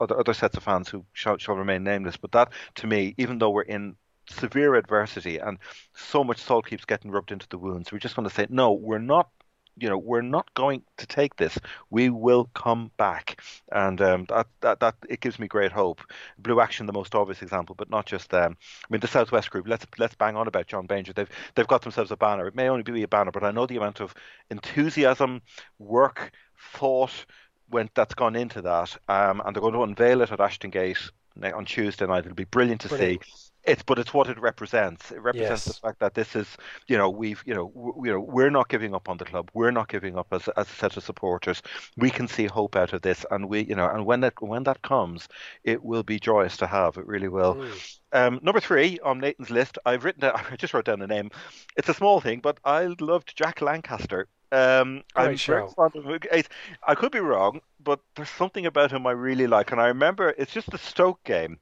other 0.00 0.18
other 0.18 0.34
sets 0.34 0.56
of 0.56 0.62
fans 0.62 0.88
who 0.88 1.04
shall, 1.12 1.38
shall 1.38 1.56
remain 1.56 1.84
nameless. 1.84 2.16
But 2.16 2.32
that 2.32 2.52
to 2.76 2.86
me 2.86 3.14
even 3.18 3.38
though 3.38 3.50
we're 3.50 3.62
in 3.62 3.96
severe 4.28 4.74
adversity 4.74 5.38
and 5.38 5.58
so 5.94 6.22
much 6.22 6.38
salt 6.38 6.66
keeps 6.66 6.84
getting 6.84 7.10
rubbed 7.10 7.32
into 7.32 7.48
the 7.48 7.58
wounds 7.58 7.90
we're 7.90 7.98
just 7.98 8.14
going 8.14 8.26
to 8.26 8.32
say 8.32 8.46
no 8.48 8.72
we're 8.72 8.96
not 8.96 9.28
you 9.76 9.88
know 9.88 9.98
we're 9.98 10.22
not 10.22 10.52
going 10.54 10.82
to 10.98 11.06
take 11.06 11.36
this. 11.36 11.58
We 11.90 12.10
will 12.10 12.50
come 12.54 12.90
back. 12.96 13.42
And 13.70 14.00
um, 14.00 14.26
that, 14.28 14.46
that 14.60 14.80
that 14.80 14.94
it 15.08 15.20
gives 15.20 15.38
me 15.38 15.48
great 15.48 15.72
hope. 15.72 16.00
Blue 16.38 16.60
action 16.60 16.86
the 16.86 16.92
most 16.92 17.14
obvious 17.14 17.42
example 17.42 17.74
but 17.74 17.90
not 17.90 18.06
just 18.06 18.30
them. 18.30 18.56
I 18.60 18.86
mean 18.90 19.00
the 19.00 19.08
southwest 19.08 19.50
group 19.50 19.66
let's 19.68 19.86
let's 19.98 20.14
bang 20.14 20.36
on 20.36 20.48
about 20.48 20.66
john 20.66 20.86
banger. 20.86 21.12
They've 21.12 21.30
they've 21.54 21.66
got 21.66 21.82
themselves 21.82 22.10
a 22.10 22.16
banner. 22.16 22.46
It 22.46 22.54
may 22.54 22.68
only 22.68 22.82
be 22.82 23.02
a 23.02 23.08
banner 23.08 23.30
but 23.32 23.44
i 23.44 23.50
know 23.50 23.66
the 23.66 23.76
amount 23.76 24.00
of 24.00 24.14
enthusiasm 24.50 25.42
work 25.78 26.32
thought 26.72 27.26
when 27.72 27.88
that's 27.94 28.14
gone 28.14 28.36
into 28.36 28.62
that 28.62 28.96
um, 29.08 29.42
and 29.44 29.54
they're 29.54 29.60
going 29.60 29.74
to 29.74 29.82
unveil 29.82 30.22
it 30.22 30.32
at 30.32 30.40
ashton 30.40 30.70
gate 30.70 30.98
on 31.54 31.64
tuesday 31.64 32.06
night 32.06 32.24
it'll 32.24 32.34
be 32.34 32.44
brilliant 32.44 32.80
to 32.82 32.88
Brilliant. 32.88 33.18
see 33.18 33.20
it's 33.64 33.82
but 33.82 33.98
it's 34.00 34.12
what 34.12 34.28
it 34.28 34.40
represents. 34.40 35.12
It 35.12 35.20
represents 35.22 35.64
Yes. 35.64 35.68
the 35.68 35.86
fact 35.86 36.00
that 36.00 36.14
this 36.14 36.34
is, 36.34 36.56
you 36.88 36.98
know, 36.98 37.08
we've, 37.08 37.40
you 37.46 37.54
know, 37.54 37.70
w- 37.76 37.94
you 38.06 38.12
know, 38.12 38.18
we're 38.18 38.50
not 38.50 38.68
giving 38.68 38.92
up 38.92 39.08
on 39.08 39.18
the 39.18 39.24
club. 39.24 39.50
We're 39.54 39.70
not 39.70 39.88
giving 39.88 40.18
up 40.18 40.26
as 40.32 40.48
as 40.56 40.68
a 40.68 40.74
set 40.74 40.96
of 40.96 41.04
supporters. 41.04 41.62
We 41.96 42.10
can 42.10 42.26
see 42.26 42.46
hope 42.46 42.74
out 42.74 42.92
of 42.92 43.02
this, 43.02 43.24
and 43.30 43.48
we, 43.48 43.60
you 43.64 43.76
know, 43.76 43.88
and 43.88 44.04
when 44.04 44.18
that 44.22 44.34
when 44.42 44.64
that 44.64 44.82
comes, 44.82 45.28
it 45.62 45.82
will 45.84 46.02
be 46.02 46.18
joyous 46.18 46.56
to 46.56 46.66
have. 46.66 46.96
It 46.96 47.06
really 47.06 47.28
will. 47.28 47.60
Um, 48.12 48.40
number 48.42 48.60
three 48.60 48.98
on 49.04 49.18
Nathan's 49.20 49.50
list, 49.50 49.78
I've 49.86 50.04
written 50.04 50.22
down. 50.22 50.34
I 50.50 50.56
just 50.56 50.74
wrote 50.74 50.86
down 50.86 51.02
a 51.02 51.06
name. 51.06 51.30
It's 51.76 51.88
a 51.88 51.94
small 51.94 52.20
thing, 52.20 52.40
but 52.40 52.58
I 52.64 52.86
loved 53.00 53.36
Jack 53.36 53.60
Lankester. 53.60 54.26
Um, 54.52 55.02
Great 55.14 55.30
I'm 55.30 55.36
very 55.46 55.66
shout. 55.66 55.74
fond 55.76 55.96
of 55.96 56.06
Ace. 56.32 56.48
I 56.86 56.94
could 56.94 57.12
be 57.12 57.20
wrong, 57.20 57.60
but 57.80 58.00
there's 58.16 58.30
something 58.30 58.66
about 58.66 58.92
him 58.92 59.06
I 59.06 59.12
really 59.12 59.46
like, 59.48 59.72
and 59.72 59.80
I 59.80 59.86
remember 59.88 60.34
it's 60.38 60.52
just 60.52 60.70
the 60.70 60.78
Stoke 60.78 61.24
game. 61.24 61.58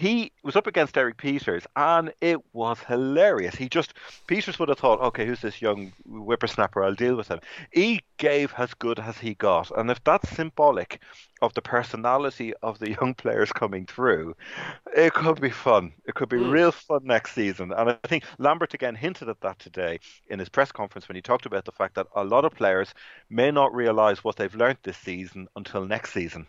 He 0.00 0.32
was 0.42 0.56
up 0.56 0.66
against 0.66 0.96
Erik 0.96 1.18
Pieters, 1.18 1.66
and 1.76 2.10
it 2.22 2.38
was 2.54 2.78
hilarious. 2.78 3.54
He 3.54 3.68
just 3.68 3.92
Pieters 4.28 4.58
would 4.58 4.70
have 4.70 4.78
thought, 4.78 4.98
okay, 5.02 5.26
who's 5.26 5.42
this 5.42 5.60
young 5.60 5.92
whippersnapper? 6.06 6.82
I'll 6.82 6.94
deal 6.94 7.16
with 7.16 7.28
him. 7.28 7.40
He 7.70 8.00
gave 8.16 8.54
as 8.56 8.72
good 8.72 8.98
as 8.98 9.18
he 9.18 9.34
got, 9.34 9.70
and 9.76 9.90
if 9.90 10.02
that's 10.02 10.30
symbolic 10.30 11.02
of 11.42 11.52
the 11.52 11.60
personality 11.60 12.54
of 12.62 12.78
the 12.78 12.92
young 13.00 13.12
players 13.12 13.52
coming 13.52 13.84
through, 13.84 14.34
it 14.96 15.12
could 15.12 15.38
be 15.38 15.50
fun. 15.50 15.92
It 16.06 16.14
could 16.14 16.30
be 16.30 16.38
hmm. 16.38 16.48
real 16.48 16.72
fun 16.72 17.00
next 17.04 17.32
season. 17.32 17.70
And 17.70 17.90
I 17.90 17.98
think 18.08 18.24
Lambert 18.38 18.72
again 18.72 18.94
hinted 18.94 19.28
at 19.28 19.42
that 19.42 19.58
today 19.58 20.00
in 20.30 20.38
his 20.38 20.48
press 20.48 20.72
conference 20.72 21.08
when 21.08 21.16
he 21.16 21.20
talked 21.20 21.44
about 21.44 21.66
the 21.66 21.72
fact 21.72 21.96
that 21.96 22.06
a 22.16 22.24
lot 22.24 22.46
of 22.46 22.54
players 22.54 22.94
may 23.28 23.50
not 23.50 23.74
realise 23.74 24.24
what 24.24 24.36
they've 24.36 24.54
learnt 24.54 24.82
this 24.82 24.96
season 24.96 25.46
until 25.56 25.84
next 25.84 26.14
season. 26.14 26.46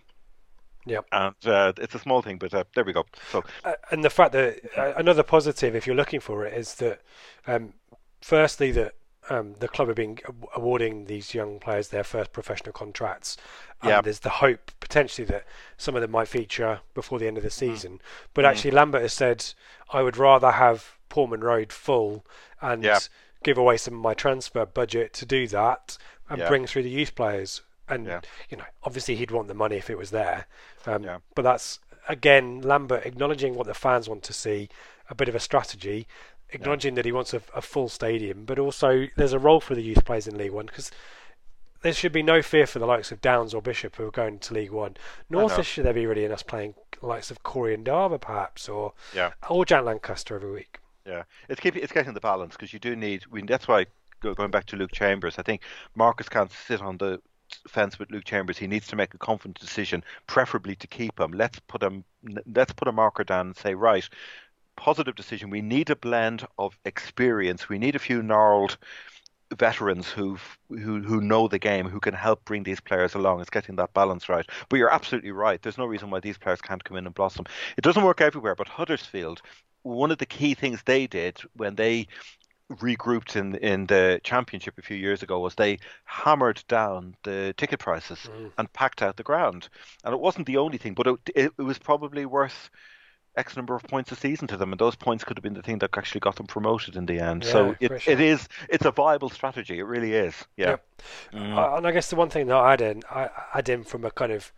Yep. 0.86 1.06
And 1.12 1.36
uh, 1.46 1.74
it's 1.78 1.96
a 1.96 2.00
small 2.00 2.22
thing, 2.22 2.38
but 2.38 2.54
uh, 2.54 2.64
there 2.76 2.84
we 2.84 2.94
go. 2.94 3.06
So 3.32 3.44
Uh, 3.64 3.74
and 3.92 4.04
the 4.04 4.10
fact 4.10 4.32
that 4.34 4.60
uh, 4.78 4.94
another 4.98 5.24
positive, 5.24 5.76
if 5.76 5.86
you're 5.86 5.96
looking 5.96 6.20
for 6.20 6.46
it, 6.46 6.54
is 6.58 6.76
that 6.76 7.02
um, 7.48 7.74
firstly 8.22 8.72
that 8.72 8.96
um, 9.30 9.54
the 9.60 9.68
club 9.68 9.88
have 9.88 9.96
been 9.98 10.18
awarding 10.56 11.06
these 11.06 11.34
young 11.36 11.60
players 11.60 11.90
their 11.90 12.04
first 12.04 12.34
professional 12.34 12.74
contracts, 12.74 13.38
and 13.82 13.90
Yeah. 13.90 14.02
there's 14.02 14.20
the 14.22 14.30
hope 14.30 14.72
potentially 14.80 15.26
that 15.28 15.46
some 15.78 15.96
of 15.96 16.02
them 16.02 16.12
might 16.12 16.28
feature 16.28 16.82
before 16.96 17.20
the 17.20 17.28
end 17.28 17.38
of 17.38 17.44
the 17.44 17.50
Mm-hmm. 17.50 17.74
season. 17.74 18.02
But 18.34 18.46
actually, 18.46 18.72
Lambert 18.72 19.04
has 19.04 19.14
said, 19.14 19.46
I 19.94 20.02
would 20.02 20.18
rather 20.18 20.52
have 20.52 20.96
Portman 21.10 21.42
Road 21.42 21.72
full 21.72 22.26
and 22.60 22.84
Yeah. 22.84 23.00
give 23.44 23.58
away 23.60 23.78
some 23.78 23.94
of 23.94 24.00
my 24.02 24.16
transfer 24.16 24.66
budget 24.66 25.14
to 25.14 25.26
do 25.26 25.48
that 25.48 25.98
and 26.30 26.40
Yeah. 26.40 26.48
bring 26.48 26.66
through 26.66 26.84
the 26.84 26.90
youth 26.90 27.14
players. 27.14 27.62
And 27.92 28.06
Yeah. 28.08 28.22
you 28.50 28.58
know, 28.58 28.66
obviously 28.84 29.16
he'd 29.16 29.32
want 29.32 29.48
the 29.48 29.54
money 29.54 29.76
if 29.78 29.90
it 29.90 29.98
was 29.98 30.12
there. 30.12 30.48
Um, 30.86 31.04
Yeah. 31.04 31.20
But 31.36 31.44
that's 31.44 31.80
again 32.08 32.62
Lambert 32.62 33.06
acknowledging 33.06 33.54
what 33.56 33.68
the 33.68 33.74
fans 33.74 34.10
want 34.10 34.24
to 34.24 34.34
see, 34.34 34.70
a 35.10 35.16
bit 35.16 35.30
of 35.30 35.36
a 35.36 35.40
strategy, 35.40 36.08
acknowledging 36.50 36.96
that 36.96 37.06
he 37.06 37.12
wants 37.12 37.34
a, 37.34 37.42
a 37.54 37.62
full 37.62 37.90
stadium, 37.90 38.46
but 38.46 38.58
also 38.58 39.08
there's 39.16 39.34
a 39.34 39.40
role 39.40 39.60
for 39.62 39.76
the 39.76 39.84
youth 39.84 40.04
players 40.06 40.28
in 40.28 40.38
League 40.38 40.52
One 40.52 40.66
because 40.66 40.92
there 41.82 41.94
should 41.94 42.12
be 42.12 42.22
no 42.24 42.42
fear 42.42 42.68
for 42.68 42.78
the 42.80 42.86
likes 42.86 43.12
of 43.12 43.22
Downes 43.22 43.54
or 43.54 43.62
Bishop 43.62 43.96
who 43.96 44.06
are 44.08 44.12
going 44.12 44.38
to 44.40 44.54
League 44.54 44.72
One. 44.72 44.98
Nor 45.30 45.50
should 45.64 45.86
there 45.86 45.94
be 45.94 46.06
really 46.06 46.26
in 46.26 46.32
us 46.32 46.44
playing 46.44 46.76
likes 47.02 47.32
of 47.32 47.42
Corey 47.44 47.74
and 47.74 47.86
Darver 47.86 48.20
perhaps, 48.22 48.70
or 48.70 48.94
Yeah. 49.14 49.32
or 49.50 49.66
Jan 49.66 49.86
Lankester 49.86 50.36
every 50.36 50.52
week. 50.52 50.80
Yeah, 51.06 51.24
it's 51.50 51.60
keeping 51.60 51.82
it's 51.82 51.92
getting 51.92 52.14
the 52.14 52.20
balance 52.20 52.56
because 52.56 52.74
you 52.74 52.80
do 52.80 52.96
need. 52.96 53.24
I 53.32 53.36
mean, 53.36 53.48
that's 53.48 53.68
why 53.68 53.88
going 54.20 54.52
back 54.52 54.66
to 54.68 54.76
Luke 54.76 54.92
Chambers, 54.94 55.40
I 55.40 55.42
think 55.42 55.62
Marcus 55.96 56.30
can't 56.30 56.52
sit 56.52 56.80
on 56.82 56.98
the 56.98 57.20
fence 57.68 58.00
with 58.00 58.12
Luke 58.12 58.26
Chambers. 58.26 58.58
He 58.58 58.68
needs 58.68 58.88
to 58.88 58.96
make 58.96 59.14
a 59.14 59.18
confident 59.18 59.60
decision, 59.60 60.04
preferably 60.28 60.76
to 60.76 60.88
keep 60.88 61.20
him. 61.20 61.32
Let's 61.32 61.60
put 61.60 61.84
him. 61.84 62.04
Let's 62.46 62.74
put 62.74 62.88
a 62.88 62.92
marker 62.92 63.24
down 63.24 63.48
and 63.48 63.58
say, 63.58 63.74
right, 63.74 64.08
positive 64.76 65.16
decision. 65.16 65.50
We 65.50 65.62
need 65.62 65.90
a 65.90 65.96
blend 65.96 66.46
of 66.58 66.78
experience. 66.86 67.70
We 67.70 67.78
need 67.78 67.96
a 67.96 68.00
few 68.00 68.22
gnarled 68.22 68.78
veterans 69.58 70.10
who 70.10 70.38
who 70.70 71.02
who 71.02 71.22
know 71.22 71.48
the 71.48 71.60
game 71.60 71.88
who 71.88 72.00
can 72.00 72.14
help 72.14 72.44
bring 72.46 72.64
these 72.64 72.80
players 72.80 73.14
along. 73.14 73.42
It's 73.42 73.50
getting 73.50 73.76
that 73.76 73.94
balance 73.94 74.30
right. 74.30 74.46
But 74.70 74.78
you're 74.78 74.94
absolutely 74.94 75.32
right. 75.32 75.62
There's 75.62 75.78
no 75.78 75.86
reason 75.86 76.10
why 76.10 76.20
these 76.20 76.38
players 76.38 76.62
can't 76.62 76.84
come 76.84 76.98
in 76.98 77.06
and 77.06 77.16
blossom. 77.16 77.46
It 77.78 77.84
doesn't 77.84 78.04
work 78.04 78.22
everywhere, 78.22 78.56
but 78.56 78.68
Huddersfield, 78.68 79.42
one 79.84 80.12
of 80.12 80.20
the 80.20 80.26
key 80.26 80.54
things 80.54 80.82
they 80.86 81.08
did 81.08 81.40
when 81.56 81.76
they 81.76 82.08
regrouped 82.78 83.36
in 83.36 83.56
in 83.56 83.86
the 83.88 84.20
championship 84.24 84.78
a 84.78 84.82
few 84.82 84.98
years 84.98 85.24
ago 85.24 85.40
was 85.40 85.56
they 85.56 85.80
hammered 86.06 86.64
down 86.68 87.16
the 87.24 87.54
ticket 87.58 87.80
prices 87.80 88.30
and 88.58 88.74
packed 88.74 89.02
out 89.02 89.18
the 89.18 89.24
ground. 89.24 89.70
And 90.04 90.14
it 90.14 90.20
wasn't 90.20 90.48
the 90.48 90.58
only 90.58 90.78
thing, 90.78 90.94
but 90.94 91.08
it, 91.08 91.16
it, 91.36 91.54
it 91.58 91.62
was 91.62 91.78
probably 91.78 92.26
worth 92.26 92.70
X 93.36 93.56
number 93.56 93.76
of 93.76 93.84
points 93.84 94.12
a 94.12 94.16
season 94.16 94.48
to 94.50 94.58
them, 94.58 94.72
and 94.72 94.80
those 94.80 94.96
points 94.96 95.24
could 95.24 95.38
have 95.38 95.44
been 95.44 95.54
the 95.54 95.62
thing 95.62 95.80
that 95.80 95.98
actually 95.98 96.20
got 96.20 96.36
them 96.36 96.48
promoted 96.48 96.96
in 96.96 97.06
the 97.06 97.20
end. 97.20 97.44
Yeah, 97.46 97.52
so 97.52 97.76
it, 97.80 98.02
sure. 98.02 98.14
it 98.14 98.20
is 98.20 98.48
it's 98.68 98.86
a 98.86 98.92
viable 98.92 99.30
strategy. 99.30 99.80
It 99.80 99.84
really 99.84 100.14
is. 100.14 100.36
Yeah. 100.58 100.70
Yep. 100.72 100.86
Uh, 101.34 101.76
and 101.78 101.88
I 101.88 101.92
guess 101.92 102.10
the 102.10 102.18
one 102.18 102.30
thing 102.30 102.48
that 102.48 102.56
I 102.56 102.74
add 102.74 102.82
in, 102.82 103.04
I 103.10 103.30
add 103.54 103.70
in 103.70 103.84
from 103.84 104.04
a 104.04 104.12
kind 104.12 104.32
of 104.32 104.52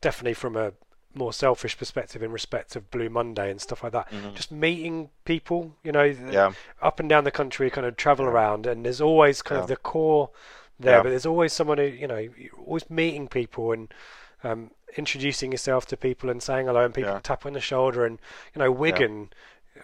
definitely 0.00 0.34
from 0.34 0.56
a 0.56 0.72
more 1.14 1.32
selfish 1.32 1.76
perspective 1.76 2.22
in 2.22 2.30
respect 2.30 2.76
of 2.76 2.90
Blue 2.90 3.08
Monday 3.08 3.50
and 3.50 3.60
stuff 3.60 3.82
like 3.82 3.92
that. 3.92 4.08
Just 4.34 4.52
meeting 4.52 5.10
people, 5.24 5.74
you 5.82 5.92
know, 5.92 6.08
Mm-hmm. 6.08 6.32
Yeah. 6.32 6.52
up 6.80 7.00
and 7.00 7.08
down 7.08 7.24
the 7.24 7.30
country, 7.30 7.68
kind 7.70 7.86
of 7.86 7.96
travel 7.96 8.26
around, 8.26 8.66
and 8.66 8.84
there's 8.84 9.00
always 9.00 9.42
kind 9.42 9.60
of 9.60 9.66
the 9.66 9.76
core 9.76 10.30
there, 10.78 10.96
Yeah. 10.98 11.02
but 11.02 11.08
there's 11.10 11.26
always 11.26 11.52
someone 11.52 11.78
who, 11.78 11.84
you 11.84 12.06
know, 12.06 12.16
you're 12.18 12.54
always 12.64 12.88
meeting 12.88 13.28
people 13.28 13.72
and 13.72 13.92
um, 14.42 14.70
introducing 14.96 15.52
yourself 15.52 15.84
to 15.86 15.96
people 15.96 16.30
and 16.30 16.42
saying 16.42 16.66
hello, 16.66 16.84
and 16.84 16.94
people 16.94 17.12
Yeah. 17.12 17.20
tap 17.22 17.44
on 17.44 17.52
the 17.54 17.60
shoulder, 17.60 18.06
and 18.06 18.18
you 18.54 18.60
know, 18.60 18.70
Wigan. 18.72 19.30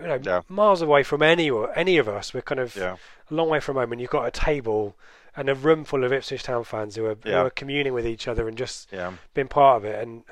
You 0.01 0.07
know, 0.07 0.19
Yeah. 0.23 0.41
miles 0.49 0.83
away 0.83 1.03
from 1.03 1.23
any 1.23 1.49
or 1.51 1.77
any 1.79 1.97
of 1.99 2.09
us, 2.09 2.33
we're 2.35 2.43
kind 2.43 2.61
of 2.61 2.77
Yeah. 2.77 2.97
a 3.31 3.35
long 3.35 3.49
way 3.49 3.61
from 3.61 3.77
home, 3.77 3.93
and 3.93 4.01
you've 4.01 4.11
got 4.11 4.27
a 4.27 4.31
table 4.31 4.95
and 5.35 5.49
a 5.51 5.55
room 5.55 5.85
full 5.85 6.05
of 6.05 6.13
Ipswich 6.13 6.43
Town 6.43 6.65
fans 6.65 6.97
who 6.97 7.05
are, 7.07 7.17
Yeah. 7.25 7.41
who 7.41 7.47
are 7.47 7.51
communing 7.51 7.93
with 7.95 8.07
each 8.07 8.27
other 8.29 8.47
and 8.49 8.57
just 8.59 8.91
Yeah. 8.93 9.13
being 9.35 9.49
part 9.49 9.77
of 9.79 9.85
it. 9.85 10.03
And 10.03 10.25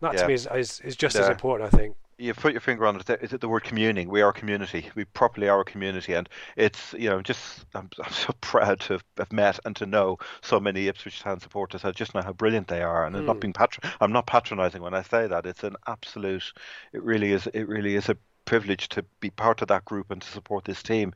that 0.00 0.14
Yeah. 0.14 0.22
to 0.22 0.28
me 0.28 0.34
is, 0.34 0.48
is, 0.54 0.80
is 0.80 0.96
just 0.96 1.16
as 1.16 1.28
important, 1.28 1.72
I 1.72 1.76
think. 1.76 1.96
you 2.20 2.34
put 2.34 2.52
your 2.52 2.60
finger 2.60 2.84
on 2.86 2.96
it. 2.96 3.08
Is 3.22 3.32
it 3.32 3.40
the 3.40 3.48
word 3.48 3.62
communing? 3.62 4.08
We 4.08 4.22
are 4.22 4.30
a 4.30 4.32
community. 4.32 4.90
We 4.96 5.04
properly 5.04 5.48
are 5.48 5.60
a 5.60 5.64
community, 5.64 6.14
and 6.14 6.28
it's 6.56 6.92
you 6.94 7.08
know 7.08 7.22
just 7.22 7.64
I'm, 7.74 7.88
I'm 8.04 8.12
so 8.12 8.32
proud 8.40 8.80
to 8.80 9.00
have 9.18 9.32
met 9.32 9.60
and 9.64 9.76
to 9.76 9.86
know 9.86 10.18
so 10.42 10.58
many 10.58 10.88
Ipswich 10.88 11.20
Town 11.20 11.40
supporters. 11.40 11.84
I 11.84 11.92
just 11.92 12.14
know 12.14 12.22
how 12.22 12.32
brilliant 12.32 12.68
they 12.68 12.82
are, 12.82 13.06
and 13.06 13.16
I'm 13.16 13.26
not 13.26 13.34
hmm. 13.34 13.40
being 13.40 13.52
patron. 13.52 13.92
I'm 14.00 14.12
not 14.12 14.26
patronising 14.26 14.82
when 14.82 14.94
I 14.94 15.02
say 15.02 15.26
that. 15.28 15.46
It's 15.46 15.62
an 15.62 15.76
absolute. 15.86 16.52
It 16.92 17.02
really 17.02 17.32
is. 17.32 17.46
It 17.54 17.68
really 17.68 17.94
is 17.94 18.08
a 18.08 18.16
privilege 18.48 18.88
to 18.88 19.04
be 19.20 19.28
part 19.28 19.60
of 19.60 19.68
that 19.68 19.84
group 19.84 20.10
and 20.10 20.22
to 20.22 20.28
support 20.28 20.64
this 20.64 20.82
team. 20.82 21.12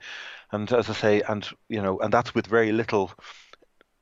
And 0.53 0.71
as 0.71 0.91
I 0.91 0.93
say, 0.93 1.23
and 1.23 1.49
you 1.69 1.83
know, 1.83 1.99
and 2.01 2.13
that's 2.13 2.35
with 2.35 2.47
very 2.47 2.73
little 2.73 3.11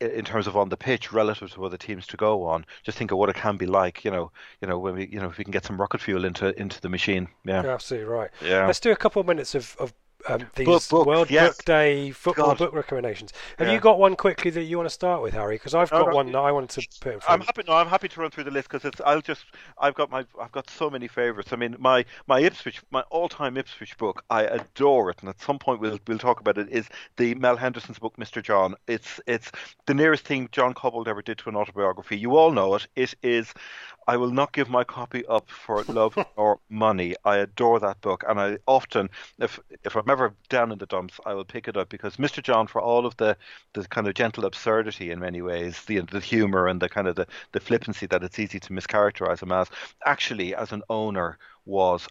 in 0.01 0.25
terms 0.25 0.47
of 0.47 0.57
on 0.57 0.69
the 0.69 0.77
pitch 0.77 1.13
relative 1.13 1.51
to 1.53 1.65
other 1.65 1.77
teams 1.77 2.07
to 2.07 2.17
go 2.17 2.43
on. 2.43 2.65
Just 2.83 2.97
think 2.97 3.11
of 3.11 3.17
what 3.17 3.29
it 3.29 3.35
can 3.35 3.57
be 3.57 3.65
like, 3.65 4.03
you 4.03 4.11
know, 4.11 4.31
you 4.61 4.67
know 4.67 4.79
when 4.79 4.95
we, 4.95 5.07
you 5.07 5.19
know, 5.19 5.29
if 5.29 5.37
we 5.37 5.43
can 5.43 5.51
get 5.51 5.65
some 5.65 5.79
rocket 5.79 6.01
fuel 6.01 6.25
into 6.25 6.59
into 6.59 6.81
the 6.81 6.89
machine. 6.89 7.27
Yeah, 7.45 7.61
You're 7.63 7.71
absolutely 7.71 8.09
right. 8.09 8.29
Yeah. 8.43 8.65
Let's 8.65 8.79
do 8.79 8.91
a 8.91 8.95
couple 8.95 9.19
of 9.19 9.27
minutes 9.27 9.55
of, 9.55 9.75
of 9.79 9.93
um, 10.27 10.47
these 10.55 10.65
Book- 10.65 10.87
books, 10.89 11.05
World 11.07 11.29
yes. 11.31 11.57
Book 11.57 11.65
Day 11.65 12.11
football 12.11 12.47
God. 12.47 12.57
book 12.57 12.73
recommendations. 12.73 13.31
Have 13.57 13.67
Yeah. 13.67 13.73
you 13.73 13.79
got 13.79 13.99
one 13.99 14.15
quickly 14.15 14.51
that 14.51 14.63
you 14.63 14.77
want 14.77 14.87
to 14.87 14.93
start 14.93 15.21
with, 15.21 15.33
Harry? 15.33 15.55
Because 15.55 15.73
I've 15.75 15.91
No, 15.91 15.99
got 16.03 16.09
no, 16.09 16.15
one 16.15 16.31
that 16.31 16.39
I 16.39 16.51
wanted 16.51 16.81
to 16.81 16.99
put 16.99 17.09
in 17.09 17.15
I'm 17.15 17.21
front. 17.21 17.45
happy. 17.45 17.63
No, 17.67 17.73
I'm 17.75 17.87
happy 17.87 18.07
to 18.09 18.19
run 18.21 18.31
through 18.31 18.45
the 18.45 18.51
list 18.51 18.69
because 18.69 18.85
it's. 18.85 19.01
I'll 19.05 19.21
just. 19.21 19.45
I've 19.79 19.95
got 19.95 20.09
my. 20.09 20.25
I've 20.39 20.51
got 20.51 20.69
so 20.69 20.89
many 20.89 21.07
favourites. 21.07 21.51
I 21.53 21.55
mean, 21.55 21.75
my 21.79 22.05
my 22.27 22.39
Ipswich, 22.39 22.81
my 22.91 23.01
all-time 23.09 23.57
Ipswich 23.57 23.97
book. 23.97 24.23
I 24.29 24.43
adore 24.43 25.09
it, 25.09 25.17
and 25.21 25.29
at 25.29 25.39
some 25.41 25.59
point 25.59 25.79
we'll 25.79 25.99
we'll 26.07 26.17
talk 26.19 26.39
about 26.39 26.57
it. 26.57 26.69
Is 26.69 26.87
the 27.17 27.35
Mel 27.35 27.55
Henderson's 27.57 27.99
book, 27.99 28.15
Mr. 28.17 28.41
John. 28.43 28.75
It's 28.87 29.19
it's 29.27 29.51
the 29.85 29.93
nearest 29.93 30.25
thing 30.25 30.49
John 30.51 30.73
Cobbold 30.73 31.07
ever 31.07 31.21
did 31.21 31.37
to 31.39 31.49
an 31.49 31.55
autobiography. 31.55 32.17
You 32.17 32.35
all 32.37 32.51
know 32.51 32.75
it. 32.75 32.87
It 32.95 33.15
is. 33.23 33.53
I 34.07 34.17
will 34.17 34.31
not 34.31 34.51
give 34.51 34.67
my 34.67 34.83
copy 34.83 35.23
up 35.27 35.47
for 35.49 35.83
love 35.83 36.17
or 36.35 36.59
money. 36.69 37.15
I 37.23 37.37
adore 37.37 37.79
that 37.79 38.01
book, 38.01 38.23
and 38.27 38.39
I 38.39 38.57
often, 38.65 39.09
if 39.39 39.59
if 39.83 39.95
I'm 39.95 40.09
ever 40.11 40.35
down 40.49 40.71
in 40.71 40.77
the 40.77 40.85
dumps, 40.85 41.19
I 41.25 41.33
will 41.33 41.45
pick 41.45 41.67
it 41.67 41.77
up 41.77 41.89
because 41.89 42.19
Mr. 42.19 42.41
John, 42.41 42.67
for 42.67 42.81
all 42.81 43.05
of 43.05 43.17
the 43.17 43.37
the 43.73 43.87
kind 43.87 44.07
of 44.07 44.13
gentle 44.15 44.45
absurdity 44.45 45.11
in 45.11 45.19
many 45.19 45.41
ways, 45.41 45.83
the 45.85 45.99
the 46.01 46.19
humour 46.19 46.67
and 46.67 46.81
the 46.81 46.89
kind 46.89 47.07
of 47.07 47.15
the, 47.15 47.27
the 47.53 47.59
flippancy 47.59 48.05
that 48.07 48.23
it's 48.23 48.39
easy 48.39 48.59
to 48.59 48.73
mischaracterize 48.73 49.41
him 49.41 49.51
as, 49.51 49.69
actually 50.05 50.55
as 50.55 50.71
an 50.71 50.83
owner 50.89 51.37
was 51.65 52.07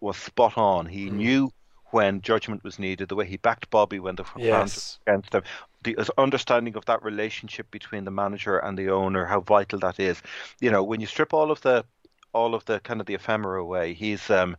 was 0.00 0.16
spot 0.16 0.56
on. 0.58 0.86
He 0.86 1.10
knew 1.10 1.52
when 1.90 2.20
judgment 2.20 2.64
was 2.64 2.78
needed, 2.78 3.08
the 3.08 3.16
way 3.16 3.26
he 3.26 3.36
backed 3.38 3.70
Bobby 3.70 3.98
when 3.98 4.16
the 4.16 4.24
fans 4.24 4.76
Yes. 4.76 4.98
were 5.06 5.12
against 5.12 5.34
him, 5.34 5.42
the 5.84 5.94
his 5.98 6.10
understanding 6.18 6.76
of 6.76 6.84
that 6.86 7.02
relationship 7.02 7.70
between 7.70 8.04
the 8.04 8.10
manager 8.10 8.58
and 8.58 8.78
the 8.78 8.90
owner, 8.90 9.26
how 9.26 9.40
vital 9.40 9.78
that 9.80 9.98
is. 10.00 10.22
You 10.60 10.70
know, 10.70 10.84
when 10.84 11.00
you 11.00 11.06
strip 11.06 11.32
all 11.34 11.50
of 11.50 11.60
the 11.62 11.84
all 12.34 12.54
of 12.54 12.64
the 12.66 12.80
kind 12.80 13.00
of 13.00 13.06
the 13.06 13.14
ephemera 13.14 13.62
away, 13.62 13.94
he's 13.94 14.28
um 14.30 14.56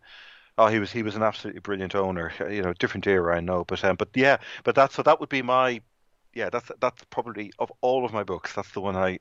Oh, 0.59 0.67
he 0.67 0.77
was 0.79 0.91
he 0.91 1.01
was 1.01 1.15
an 1.15 1.23
absolutely 1.23 1.61
brilliant 1.61 1.95
owner. 1.95 2.31
You 2.39 2.61
know, 2.61 2.73
different 2.73 3.07
era, 3.07 3.35
I 3.37 3.39
know, 3.39 3.63
but 3.65 3.83
um, 3.83 3.95
but 3.95 4.09
yeah, 4.15 4.37
but 4.63 4.75
that's 4.75 4.93
so 4.95 5.01
that 5.03 5.19
would 5.19 5.29
be 5.29 5.41
my, 5.41 5.81
yeah, 6.33 6.49
that's 6.51 6.71
that's 6.79 7.03
probably 7.11 7.51
of 7.59 7.71
all 7.81 8.05
of 8.05 8.13
my 8.13 8.23
books, 8.23 8.53
that's 8.53 8.71
the 8.73 8.81
one 8.81 8.95
I 8.95 9.19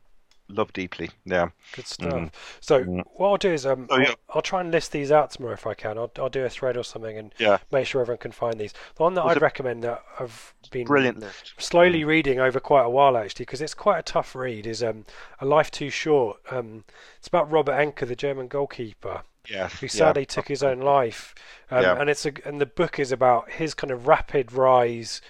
love 0.48 0.72
deeply. 0.72 1.10
Yeah, 1.24 1.50
Good 1.74 1.86
stuff. 1.86 2.58
So 2.60 2.82
what 3.14 3.28
I'll 3.28 3.36
do 3.36 3.52
is 3.52 3.66
um. 3.66 3.86
Oh, 3.90 3.98
yeah. 3.98 4.08
I'll, 4.08 4.36
I'll 4.36 4.42
try 4.42 4.60
and 4.60 4.70
list 4.70 4.92
these 4.92 5.10
out 5.12 5.30
tomorrow 5.30 5.54
if 5.54 5.66
I 5.66 5.74
can. 5.74 5.98
I'll, 5.98 6.10
I'll 6.18 6.28
do 6.28 6.44
a 6.44 6.48
thread 6.50 6.76
or 6.76 6.84
something 6.84 7.16
and 7.18 7.34
Yeah. 7.38 7.58
make 7.70 7.86
sure 7.86 8.00
everyone 8.00 8.18
can 8.18 8.32
find 8.32 8.58
these. 8.58 8.72
The 8.96 9.02
one 9.02 9.14
that 9.14 9.24
I'd 9.24 9.40
recommend 9.42 9.84
that 9.84 10.02
I've 10.18 10.54
been 10.70 10.86
brilliant 10.86 11.20
list. 11.20 11.54
slowly 11.58 12.04
reading 12.04 12.40
over 12.40 12.60
quite 12.60 12.84
a 12.84 12.90
while 12.90 13.16
actually 13.16 13.44
because 13.44 13.60
it's 13.62 13.74
quite 13.74 13.98
a 13.98 14.02
tough 14.02 14.34
read. 14.34 14.66
Is 14.66 14.82
um, 14.82 15.04
a 15.40 15.46
life 15.46 15.70
too 15.70 15.90
short. 15.90 16.38
Um, 16.50 16.84
it's 17.18 17.28
about 17.28 17.50
Robert 17.50 17.72
Enke, 17.72 18.06
the 18.06 18.16
German 18.16 18.48
goalkeeper 18.48 19.22
Yes, 19.48 19.80
who 19.80 19.86
yeah. 19.86 19.90
sadly 19.90 20.26
took 20.26 20.48
his 20.48 20.62
own 20.62 20.80
life. 20.80 21.34
Um, 21.70 21.82
Yeah. 21.82 22.00
And 22.00 22.10
it's 22.10 22.26
a, 22.26 22.32
and 22.44 22.60
the 22.60 22.66
book 22.66 22.98
is 22.98 23.12
about 23.12 23.50
his 23.50 23.72
kind 23.74 23.90
of 23.90 24.06
rapid 24.06 24.52
rise 24.52 25.22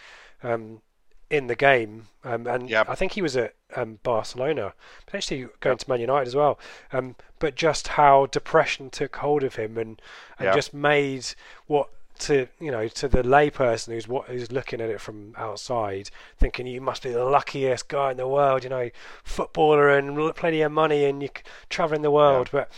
um, 0.43 0.83
in 1.31 1.47
the 1.47 1.55
game, 1.57 2.09
um, 2.25 2.47
and 2.47 2.71
Yep. 2.71 2.89
I 2.89 2.95
think 2.95 3.13
he 3.13 3.23
was 3.23 3.37
at 3.37 3.55
um, 3.77 3.99
Barcelona, 4.03 4.73
potentially 5.05 5.49
going 5.61 5.77
to 5.79 5.91
Man 5.91 6.01
United 6.01 6.27
as 6.27 6.35
well. 6.35 6.59
Um, 6.93 7.17
but 7.39 7.55
just 7.55 7.89
how 7.89 8.27
depression 8.27 8.91
took 8.91 9.17
hold 9.17 9.43
of 9.45 9.57
him, 9.57 9.77
and 9.77 10.01
and 10.39 10.47
Yep. 10.47 10.55
just 10.55 10.75
made 10.75 11.27
what 11.67 11.91
to 12.21 12.49
you 12.59 12.71
know 12.71 12.89
to 12.89 13.07
the 13.07 13.23
layperson 13.23 13.93
who's 13.93 14.09
what 14.09 14.27
who's 14.27 14.51
looking 14.51 14.81
at 14.81 14.91
it 14.91 15.01
from 15.01 15.35
outside, 15.37 16.11
thinking 16.39 16.67
you 16.67 16.81
must 16.81 17.03
be 17.03 17.11
the 17.11 17.25
luckiest 17.25 17.89
guy 17.89 18.11
in 18.11 18.17
the 18.17 18.27
world, 18.27 18.65
you 18.65 18.71
know, 18.71 18.91
footballer 19.23 19.91
and 19.91 20.35
plenty 20.35 20.63
of 20.63 20.73
money 20.73 21.05
and 21.05 21.23
you 21.23 21.29
traveling 21.69 22.03
the 22.03 22.11
world, 22.11 22.49
but 22.51 22.71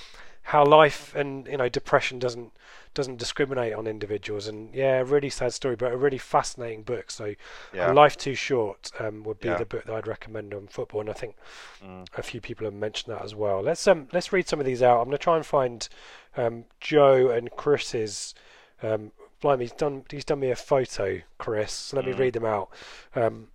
how 0.42 0.64
life 0.64 1.14
and 1.14 1.46
you 1.46 1.56
know 1.56 1.68
depression 1.68 2.18
doesn't 2.18 2.52
doesn't 2.94 3.18
discriminate 3.18 3.72
on 3.72 3.86
individuals 3.86 4.48
and 4.48 4.74
yeah 4.74 5.02
really 5.06 5.30
sad 5.30 5.52
story 5.52 5.76
but 5.76 5.92
a 5.92 5.96
really 5.96 6.18
fascinating 6.18 6.82
book 6.82 7.10
so 7.10 7.34
Yeah. 7.72 7.90
a 7.90 7.94
life 7.94 8.16
too 8.16 8.34
short 8.34 8.90
um, 8.98 9.22
would 9.24 9.38
be 9.40 9.48
Yeah. 9.48 9.58
the 9.58 9.64
book 9.64 9.84
that 9.84 9.94
i'd 9.94 10.06
recommend 10.08 10.52
on 10.52 10.66
football 10.66 11.00
and 11.00 11.10
i 11.10 11.12
think 11.12 11.36
Mm. 11.84 12.06
a 12.16 12.22
few 12.22 12.40
people 12.40 12.64
have 12.64 12.74
mentioned 12.74 13.14
that 13.14 13.22
as 13.24 13.34
well 13.34 13.62
let's 13.62 13.86
um 13.86 14.08
let's 14.12 14.32
read 14.32 14.48
some 14.48 14.58
of 14.60 14.66
these 14.66 14.82
out 14.82 14.98
i'm 14.98 15.04
going 15.06 15.12
to 15.18 15.22
try 15.22 15.36
and 15.36 15.46
find 15.46 15.88
um, 16.36 16.64
joe 16.80 17.30
and 17.30 17.50
chris's 17.52 18.34
um 18.82 19.12
blimey 19.40 19.64
he's 19.64 19.72
done 19.72 20.04
he's 20.10 20.24
done 20.24 20.40
me 20.40 20.50
a 20.50 20.56
photo 20.56 21.20
chris 21.38 21.72
so 21.72 21.96
let 21.96 22.04
me 22.06 22.12
Mm. 22.12 22.18
read 22.18 22.32
them 22.34 22.44
out 22.44 22.70
um 23.14 23.48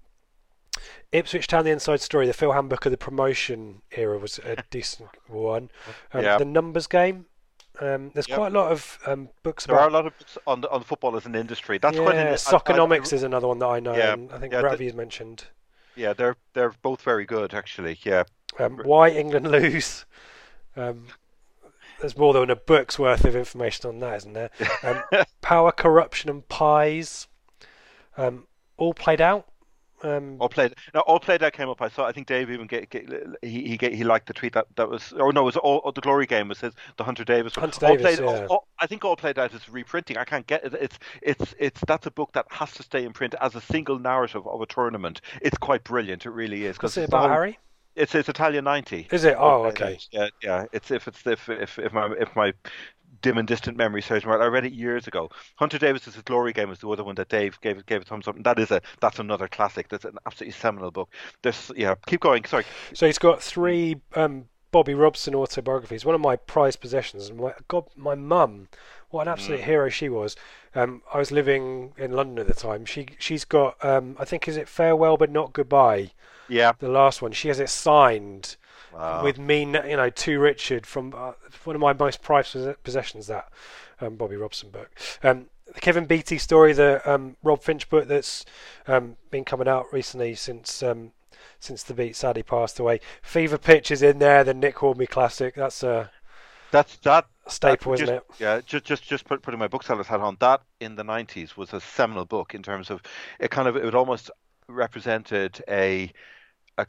Ipswich 1.11 1.47
Town, 1.47 1.63
the 1.63 1.71
inside 1.71 2.01
story. 2.01 2.27
The 2.27 2.33
Phil 2.33 2.51
Handbook 2.51 2.85
of 2.85 2.91
the 2.91 2.97
promotion 2.97 3.81
era 3.91 4.17
was 4.17 4.39
a 4.39 4.57
decent 4.69 5.09
one. 5.27 5.69
Um, 6.13 6.23
Yeah. 6.23 6.37
The 6.37 6.45
numbers 6.45 6.87
game. 6.87 7.27
Um, 7.81 8.11
there's 8.13 8.27
Yep. 8.27 8.37
quite 8.37 8.51
a 8.53 8.55
lot 8.59 8.71
of 8.71 8.99
um, 9.05 9.29
books 9.43 9.65
There 9.65 9.77
are 9.79 9.87
a 9.87 9.91
lot 9.91 10.05
of 10.07 10.17
books 10.17 10.37
on 10.47 10.61
the, 10.61 10.69
on 10.71 10.83
football 10.83 11.15
as 11.17 11.25
an 11.25 11.35
industry. 11.35 11.77
That's 11.77 11.97
yeah, 11.97 12.03
quite 12.03 12.15
an, 12.15 12.27
I- 12.27 12.31
I- 12.31 13.15
is 13.15 13.23
another 13.23 13.47
one 13.47 13.59
that 13.59 13.67
I 13.67 13.79
know. 13.79 13.95
Yeah, 13.95 14.15
I 14.31 14.37
think 14.39 14.53
yeah, 14.53 14.61
Ravi 14.61 14.77
the- 14.77 14.85
has 14.85 14.93
mentioned. 14.95 15.45
yeah, 15.95 16.13
they're 16.13 16.37
they're 16.53 16.73
both 16.81 17.01
very 17.01 17.25
good 17.25 17.53
actually. 17.53 17.97
Yeah, 18.03 18.23
Um, 18.59 18.77
why 18.83 19.09
England 19.09 19.49
lose? 19.51 20.05
Um, 20.75 21.07
there's 22.01 22.17
more 22.17 22.33
than 22.33 22.49
a 22.49 22.55
book's 22.55 22.99
worth 22.99 23.23
of 23.25 23.35
information 23.35 23.87
on 23.89 23.99
that, 23.99 24.17
isn't 24.17 24.33
there? 24.33 24.49
Um, 24.83 25.03
power, 25.41 25.71
corruption, 25.71 26.29
and 26.29 26.47
pies. 26.49 27.27
Um, 28.17 28.47
all 28.77 28.93
played 28.93 29.21
out. 29.21 29.47
Um, 30.03 30.35
all 30.39 30.49
played. 30.49 30.75
Now 30.93 30.99
all 31.01 31.19
played 31.19 31.41
out 31.41 31.53
came 31.53 31.69
up. 31.69 31.81
I 31.81 31.87
saw. 31.89 32.05
I 32.05 32.11
think 32.11 32.27
Dave 32.27 32.51
even 32.51 32.67
get, 32.67 32.89
get 32.89 33.09
he 33.41 33.67
he 33.67 33.77
get, 33.77 33.93
he 33.93 34.03
liked 34.03 34.27
the 34.27 34.33
tweet 34.33 34.53
that 34.53 34.67
that 34.75 34.89
was. 34.89 35.13
Or 35.13 35.31
no, 35.31 35.41
it 35.41 35.45
was 35.45 35.57
all, 35.57 35.91
the 35.95 36.01
glory 36.01 36.25
game 36.25 36.49
was 36.49 36.59
his 36.59 36.73
the 36.97 37.03
Hunter 37.03 37.23
Davies. 37.23 37.55
Hunter 37.55 37.85
all 37.85 37.95
Davies, 37.95 38.17
played, 38.17 38.29
yeah. 38.29 38.45
all- 38.47 38.67
I 38.79 38.87
think 38.87 39.05
all 39.05 39.15
played 39.15 39.39
out 39.39 39.53
is 39.53 39.69
reprinting. 39.69 40.17
I 40.17 40.25
can't 40.25 40.45
get 40.47 40.65
it. 40.65 40.73
It's 40.73 40.99
it's 41.21 41.55
it's 41.57 41.81
that's 41.87 42.05
a 42.05 42.11
book 42.11 42.31
that 42.33 42.45
has 42.49 42.71
to 42.73 42.83
stay 42.83 43.05
in 43.05 43.13
print 43.13 43.35
as 43.41 43.55
a 43.55 43.61
single 43.61 43.97
narrative 43.97 44.45
of 44.45 44.59
a 44.61 44.65
tournament. 44.65 45.21
It's 45.41 45.57
quite 45.57 45.83
brilliant. 45.85 46.25
It 46.25 46.31
really 46.31 46.65
is. 46.65 46.77
'cause 46.77 46.89
what's 46.89 46.97
it 46.97 47.01
it's 47.03 47.09
about, 47.09 47.21
whole- 47.21 47.29
Harry? 47.29 47.59
It's 47.95 48.13
it's 48.13 48.27
Italian 48.27 48.65
ninety. 48.65 49.07
Is 49.11 49.23
it? 49.23 49.37
Oh, 49.39 49.63
okay. 49.67 49.97
Yeah, 50.11 50.27
yeah. 50.43 50.65
It's 50.73 50.91
if 50.91 51.07
it's 51.07 51.25
if 51.25 51.47
if 51.47 51.79
if 51.79 51.93
my 51.93 52.13
if 52.19 52.35
my 52.35 52.51
dim 53.21 53.37
and 53.37 53.47
distant 53.47 53.77
memory 53.77 54.01
serves 54.01 54.25
me 54.25 54.31
right. 54.31 54.41
I 54.41 54.45
read 54.47 54.65
it 54.65 54.73
years 54.73 55.07
ago. 55.07 55.29
Hunter 55.55 55.77
Davies's 55.77 56.15
Glory 56.23 56.53
Game 56.53 56.69
was 56.69 56.79
the 56.79 56.89
other 56.89 57.03
one 57.03 57.15
that 57.15 57.29
Dave 57.29 57.59
gave 57.61 57.85
gave 57.85 58.01
a 58.01 58.05
thumbs 58.05 58.27
up. 58.27 58.35
And 58.35 58.45
that 58.45 58.59
is 58.59 58.71
a 58.71 58.81
that's 59.01 59.19
another 59.19 59.47
classic. 59.47 59.89
That's 59.89 60.05
an 60.05 60.17
absolutely 60.25 60.53
seminal 60.53 60.91
book. 60.91 61.09
There's 61.41 61.71
yeah. 61.75 61.95
Keep 62.07 62.21
going. 62.21 62.45
Sorry. 62.45 62.65
So 62.93 63.05
he's 63.05 63.17
got 63.19 63.41
three 63.41 63.97
um, 64.15 64.45
Bobby 64.71 64.93
Robson 64.93 65.35
autobiographies. 65.35 66.05
One 66.05 66.15
of 66.15 66.21
my 66.21 66.35
prized 66.35 66.81
possessions. 66.81 67.31
My 67.31 67.53
God, 67.67 67.85
my 67.95 68.15
mum, 68.15 68.67
what 69.09 69.23
an 69.27 69.31
absolute 69.31 69.61
Mm. 69.61 69.65
hero 69.65 69.89
she 69.89 70.09
was. 70.09 70.35
Um, 70.73 71.01
I 71.13 71.17
was 71.17 71.31
living 71.31 71.93
in 71.97 72.11
London 72.11 72.39
at 72.39 72.47
the 72.47 72.53
time. 72.53 72.85
She 72.85 73.07
she's 73.19 73.45
got 73.45 73.83
um, 73.83 74.15
I 74.19 74.25
think 74.25 74.47
is 74.47 74.57
it 74.57 74.67
farewell 74.67 75.17
but 75.17 75.31
not 75.31 75.53
goodbye. 75.53 76.11
Yeah. 76.47 76.73
The 76.77 76.89
last 76.89 77.21
one. 77.21 77.31
She 77.31 77.47
has 77.47 77.59
it 77.59 77.69
signed 77.69 78.57
Wow. 78.95 79.23
with 79.23 79.37
me, 79.37 79.59
you 79.61 79.97
know, 79.97 80.09
to 80.09 80.39
Richard 80.39 80.85
from 80.85 81.13
uh, 81.15 81.33
one 81.63 81.75
of 81.75 81.81
my 81.81 81.93
most 81.93 82.21
prized 82.21 82.55
possessions. 82.83 83.27
That 83.27 83.49
um, 83.99 84.15
Bobby 84.15 84.35
Robson 84.35 84.69
book. 84.69 84.89
Um, 85.23 85.47
the 85.73 85.79
Kevin 85.81 86.05
Beattie 86.05 86.37
story, 86.37 86.73
the 86.73 87.01
um, 87.09 87.37
Rob 87.43 87.61
Finch 87.61 87.89
book 87.89 88.07
that's 88.07 88.45
um, 88.87 89.17
been 89.31 89.43
coming 89.43 89.67
out 89.67 89.91
recently 89.91 90.35
since 90.35 90.81
um, 90.83 91.11
since 91.59 91.83
the 91.83 91.93
beat 91.93 92.15
sadly 92.15 92.43
passed 92.43 92.79
away. 92.79 92.99
Fever 93.21 93.57
Pitch 93.57 93.91
is 93.91 94.01
in 94.01 94.19
there. 94.19 94.43
The 94.43 94.53
Nick 94.53 94.77
Hornby 94.77 95.07
classic. 95.07 95.55
That's 95.55 95.83
a 95.83 96.11
That's 96.71 96.95
that. 96.97 97.25
staple, 97.47 97.91
that- 97.93 98.01
isn't 98.03 98.15
it? 98.15 98.23
Yeah, 98.39 98.61
just 98.65 98.85
just 98.85 99.03
just 99.03 99.25
put, 99.25 99.41
putting 99.41 99.59
my 99.59 99.67
bookseller's 99.67 100.07
hat 100.07 100.21
on. 100.21 100.37
That 100.39 100.61
in 100.79 100.95
the 100.95 101.03
'90s 101.03 101.57
was 101.57 101.73
a 101.73 101.81
seminal 101.81 102.25
book 102.25 102.53
in 102.55 102.63
terms 102.63 102.89
of 102.89 103.01
it. 103.39 103.51
Kind 103.51 103.67
of 103.67 103.75
it 103.75 103.95
almost 103.95 104.31
represented 104.67 105.63
a. 105.67 106.11
A, 106.77 106.85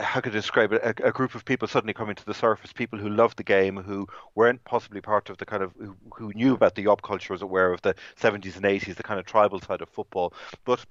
how 0.00 0.20
could 0.20 0.32
I 0.32 0.36
describe 0.36 0.72
it? 0.72 0.82
A, 0.82 1.08
a 1.08 1.12
group 1.12 1.34
of 1.34 1.44
people 1.44 1.68
suddenly 1.68 1.94
coming 1.94 2.16
to 2.16 2.24
the 2.24 2.34
surface. 2.34 2.72
People 2.72 2.98
who 2.98 3.08
loved 3.08 3.36
the 3.36 3.44
game, 3.44 3.76
who 3.76 4.06
weren't 4.34 4.64
possibly 4.64 5.00
part 5.00 5.30
of 5.30 5.38
the 5.38 5.46
kind 5.46 5.62
of 5.62 5.72
who, 5.78 5.96
who 6.14 6.32
knew 6.34 6.54
about 6.54 6.74
the 6.74 6.82
yob 6.82 7.02
culture, 7.02 7.32
was 7.32 7.42
aware 7.42 7.72
of 7.72 7.80
the 7.82 7.94
70s 8.20 8.56
and 8.56 8.64
80s, 8.64 8.96
the 8.96 9.02
kind 9.02 9.20
of 9.20 9.26
tribal 9.26 9.60
side 9.60 9.80
of 9.80 9.88
football, 9.88 10.34
but 10.64 10.84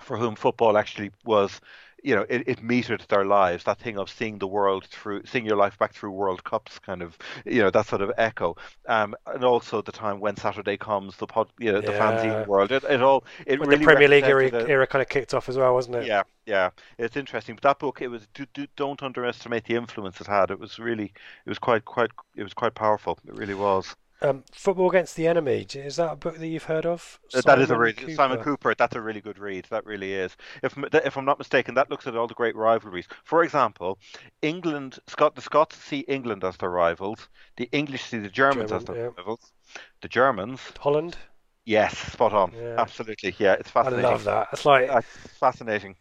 for 0.00 0.16
whom 0.16 0.34
football 0.36 0.76
actually 0.76 1.10
was 1.24 1.60
you 2.02 2.14
know, 2.14 2.26
it, 2.28 2.46
it 2.46 2.58
metered 2.62 3.06
their 3.06 3.24
lives. 3.24 3.64
That 3.64 3.78
thing 3.78 3.96
of 3.96 4.10
seeing 4.10 4.38
the 4.38 4.46
world 4.46 4.84
through, 4.86 5.22
seeing 5.24 5.46
your 5.46 5.56
life 5.56 5.78
back 5.78 5.94
through 5.94 6.10
World 6.10 6.44
Cups, 6.44 6.78
kind 6.78 7.00
of, 7.00 7.16
you 7.46 7.62
know, 7.62 7.70
that 7.70 7.86
sort 7.86 8.02
of 8.02 8.12
echo. 8.18 8.56
Um, 8.86 9.14
and 9.26 9.42
also 9.42 9.80
the 9.80 9.90
time 9.92 10.20
when 10.20 10.36
Saturday 10.36 10.76
comes, 10.76 11.16
the 11.16 11.26
pod, 11.26 11.48
you 11.58 11.72
know, 11.72 11.80
the 11.80 11.92
Yeah. 11.92 11.94
fanzine 11.94 12.44
world. 12.44 12.72
It, 12.72 12.84
it 12.84 13.00
all, 13.00 13.24
it 13.46 13.58
When 13.58 13.68
really 13.68 13.86
the 13.86 14.02
Premier 14.02 14.06
League 14.08 14.28
era, 14.28 14.52
era 14.64 14.86
kind 14.86 15.02
of 15.02 15.08
kicked 15.08 15.34
off 15.34 15.48
as 15.48 15.56
well, 15.58 15.74
wasn't 15.74 15.96
it? 15.96 16.08
yeah, 16.08 16.22
yeah, 16.46 16.70
it's 16.98 17.16
interesting. 17.16 17.54
But 17.56 17.62
that 17.62 17.78
book, 17.78 18.02
it 18.02 18.08
was 18.08 18.26
do, 18.34 18.46
do, 18.52 18.66
don't 18.76 19.02
underestimate 19.02 19.64
the 19.64 19.74
influence 19.76 20.20
it 20.20 20.26
had. 20.26 20.50
It 20.50 20.58
was 20.58 20.78
really, 20.78 21.06
it 21.46 21.48
was 21.48 21.58
quite, 21.58 21.84
quite, 21.84 22.10
it 22.36 22.42
was 22.42 22.54
quite 22.54 22.74
powerful. 22.74 23.18
It 23.26 23.34
really 23.34 23.54
was. 23.54 23.94
Um, 24.22 24.44
Football 24.52 24.88
Against 24.88 25.16
the 25.16 25.26
Enemy. 25.26 25.66
Is 25.74 25.96
that 25.96 26.12
a 26.12 26.16
book 26.16 26.38
that 26.38 26.46
you've 26.46 26.64
heard 26.64 26.86
of? 26.86 27.20
Uh, 27.34 27.42
that 27.42 27.58
is 27.58 27.64
a 27.64 27.68
Simon 27.68 27.80
really 27.80 28.14
Simon 28.14 28.38
Kuper. 28.38 28.76
That's 28.76 28.94
a 28.94 29.00
really 29.00 29.20
good 29.20 29.38
read. 29.38 29.66
That 29.70 29.84
really 29.84 30.14
is. 30.14 30.36
If 30.62 30.76
if 30.78 31.16
I'm 31.16 31.24
not 31.24 31.38
mistaken, 31.38 31.74
that 31.74 31.90
looks 31.90 32.06
at 32.06 32.16
all 32.16 32.26
the 32.26 32.34
great 32.34 32.56
rivalries. 32.56 33.06
For 33.24 33.42
example, 33.42 33.98
England, 34.40 34.98
Scot, 35.08 35.34
the 35.34 35.42
Scots 35.42 35.76
see 35.76 36.00
England 36.00 36.44
as 36.44 36.56
their 36.56 36.70
rivals. 36.70 37.28
The 37.56 37.68
English 37.72 38.04
see 38.04 38.18
the 38.18 38.30
Germans 38.30 38.72
as 38.72 38.84
their 38.84 38.96
yeah. 38.96 39.10
rivals. 39.16 39.52
The 40.00 40.08
Germans, 40.08 40.60
Holland. 40.78 41.16
yes, 41.64 41.98
spot 41.98 42.32
on. 42.32 42.52
Yeah. 42.56 42.76
Absolutely, 42.78 43.34
yeah. 43.38 43.54
It's 43.54 43.70
fascinating. 43.70 44.06
I 44.06 44.10
love 44.10 44.24
that. 44.24 44.48
It's 44.52 44.64
like 44.64 45.04
fascinating. 45.04 45.96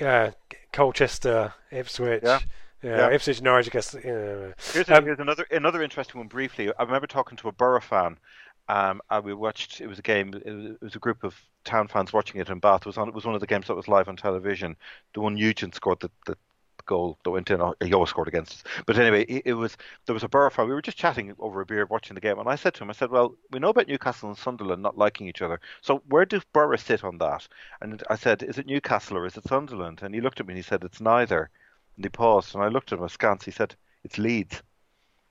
yeah, 0.00 0.30
Colchester, 0.72 1.52
Ipswich. 1.70 2.22
Yeah. 2.24 2.40
Yeah, 2.82 3.08
Yeah. 3.08 3.10
Ipswich, 3.10 3.42
Norwich. 3.42 3.66
I 3.66 3.70
guess. 3.70 3.94
Yeah. 3.94 4.52
Here's, 4.72 4.88
Um, 4.90 5.04
here's 5.04 5.18
another 5.18 5.46
another 5.50 5.82
interesting 5.82 6.18
one. 6.20 6.28
Briefly, 6.28 6.72
I 6.78 6.82
remember 6.82 7.06
talking 7.06 7.36
to 7.38 7.48
a 7.48 7.52
Borough 7.52 7.80
fan. 7.80 8.18
Um, 8.68 9.00
and 9.10 9.24
we 9.24 9.32
watched. 9.34 9.80
It 9.80 9.86
was 9.86 9.98
a 9.98 10.02
game. 10.02 10.34
It 10.34 10.52
was, 10.52 10.64
it 10.72 10.82
was 10.82 10.96
a 10.96 10.98
group 10.98 11.24
of 11.24 11.34
town 11.64 11.88
fans 11.88 12.12
watching 12.12 12.40
it 12.40 12.50
in 12.50 12.58
Bath. 12.58 12.82
It 12.82 12.86
was 12.86 12.98
on. 12.98 13.08
It 13.08 13.14
was 13.14 13.24
one 13.24 13.34
of 13.34 13.40
the 13.40 13.46
games 13.46 13.66
that 13.66 13.74
was 13.74 13.88
live 13.88 14.08
on 14.08 14.16
television. 14.16 14.76
The 15.14 15.20
one 15.20 15.34
Nugent 15.36 15.74
scored 15.74 16.00
the, 16.00 16.10
the 16.26 16.36
goal 16.84 17.18
that 17.24 17.30
went 17.30 17.50
in. 17.50 17.60
He 17.82 17.94
always 17.94 18.10
scored 18.10 18.28
against 18.28 18.52
us. 18.52 18.64
But 18.86 18.98
anyway, 18.98 19.24
it, 19.24 19.42
it 19.46 19.52
was. 19.54 19.76
There 20.06 20.14
was 20.14 20.22
a 20.22 20.28
Borough 20.28 20.50
fan. 20.50 20.68
We 20.68 20.74
were 20.74 20.82
just 20.82 20.98
chatting 20.98 21.34
over 21.38 21.60
a 21.62 21.66
beer, 21.66 21.86
watching 21.86 22.14
the 22.14 22.20
game, 22.20 22.38
and 22.38 22.48
I 22.48 22.56
said 22.56 22.74
to 22.74 22.84
him, 22.84 22.90
I 22.90 22.92
said, 22.92 23.10
"Well, 23.10 23.34
we 23.50 23.58
know 23.58 23.70
about 23.70 23.88
Newcastle 23.88 24.28
and 24.28 24.38
Sunderland 24.38 24.82
not 24.82 24.98
liking 24.98 25.28
each 25.28 25.40
other. 25.42 25.60
So 25.80 26.02
where 26.08 26.26
do 26.26 26.40
Borough 26.52 26.76
sit 26.76 27.04
on 27.04 27.18
that?" 27.18 27.48
And 27.80 28.02
I 28.10 28.16
said, 28.16 28.42
"Is 28.42 28.58
it 28.58 28.66
Newcastle 28.66 29.16
or 29.16 29.24
is 29.26 29.36
it 29.36 29.44
Sunderland?" 29.48 30.00
And 30.02 30.14
he 30.14 30.20
looked 30.20 30.40
at 30.40 30.46
me 30.46 30.52
and 30.52 30.58
he 30.58 30.62
said, 30.62 30.84
"It's 30.84 31.00
neither." 31.00 31.50
And 31.98 32.04
he 32.04 32.08
paused, 32.10 32.54
and 32.54 32.62
I 32.62 32.68
looked 32.68 32.92
at 32.92 32.98
him 33.00 33.04
askance. 33.04 33.44
He 33.44 33.50
said, 33.50 33.74
"It's 34.04 34.18
Leeds." 34.18 34.62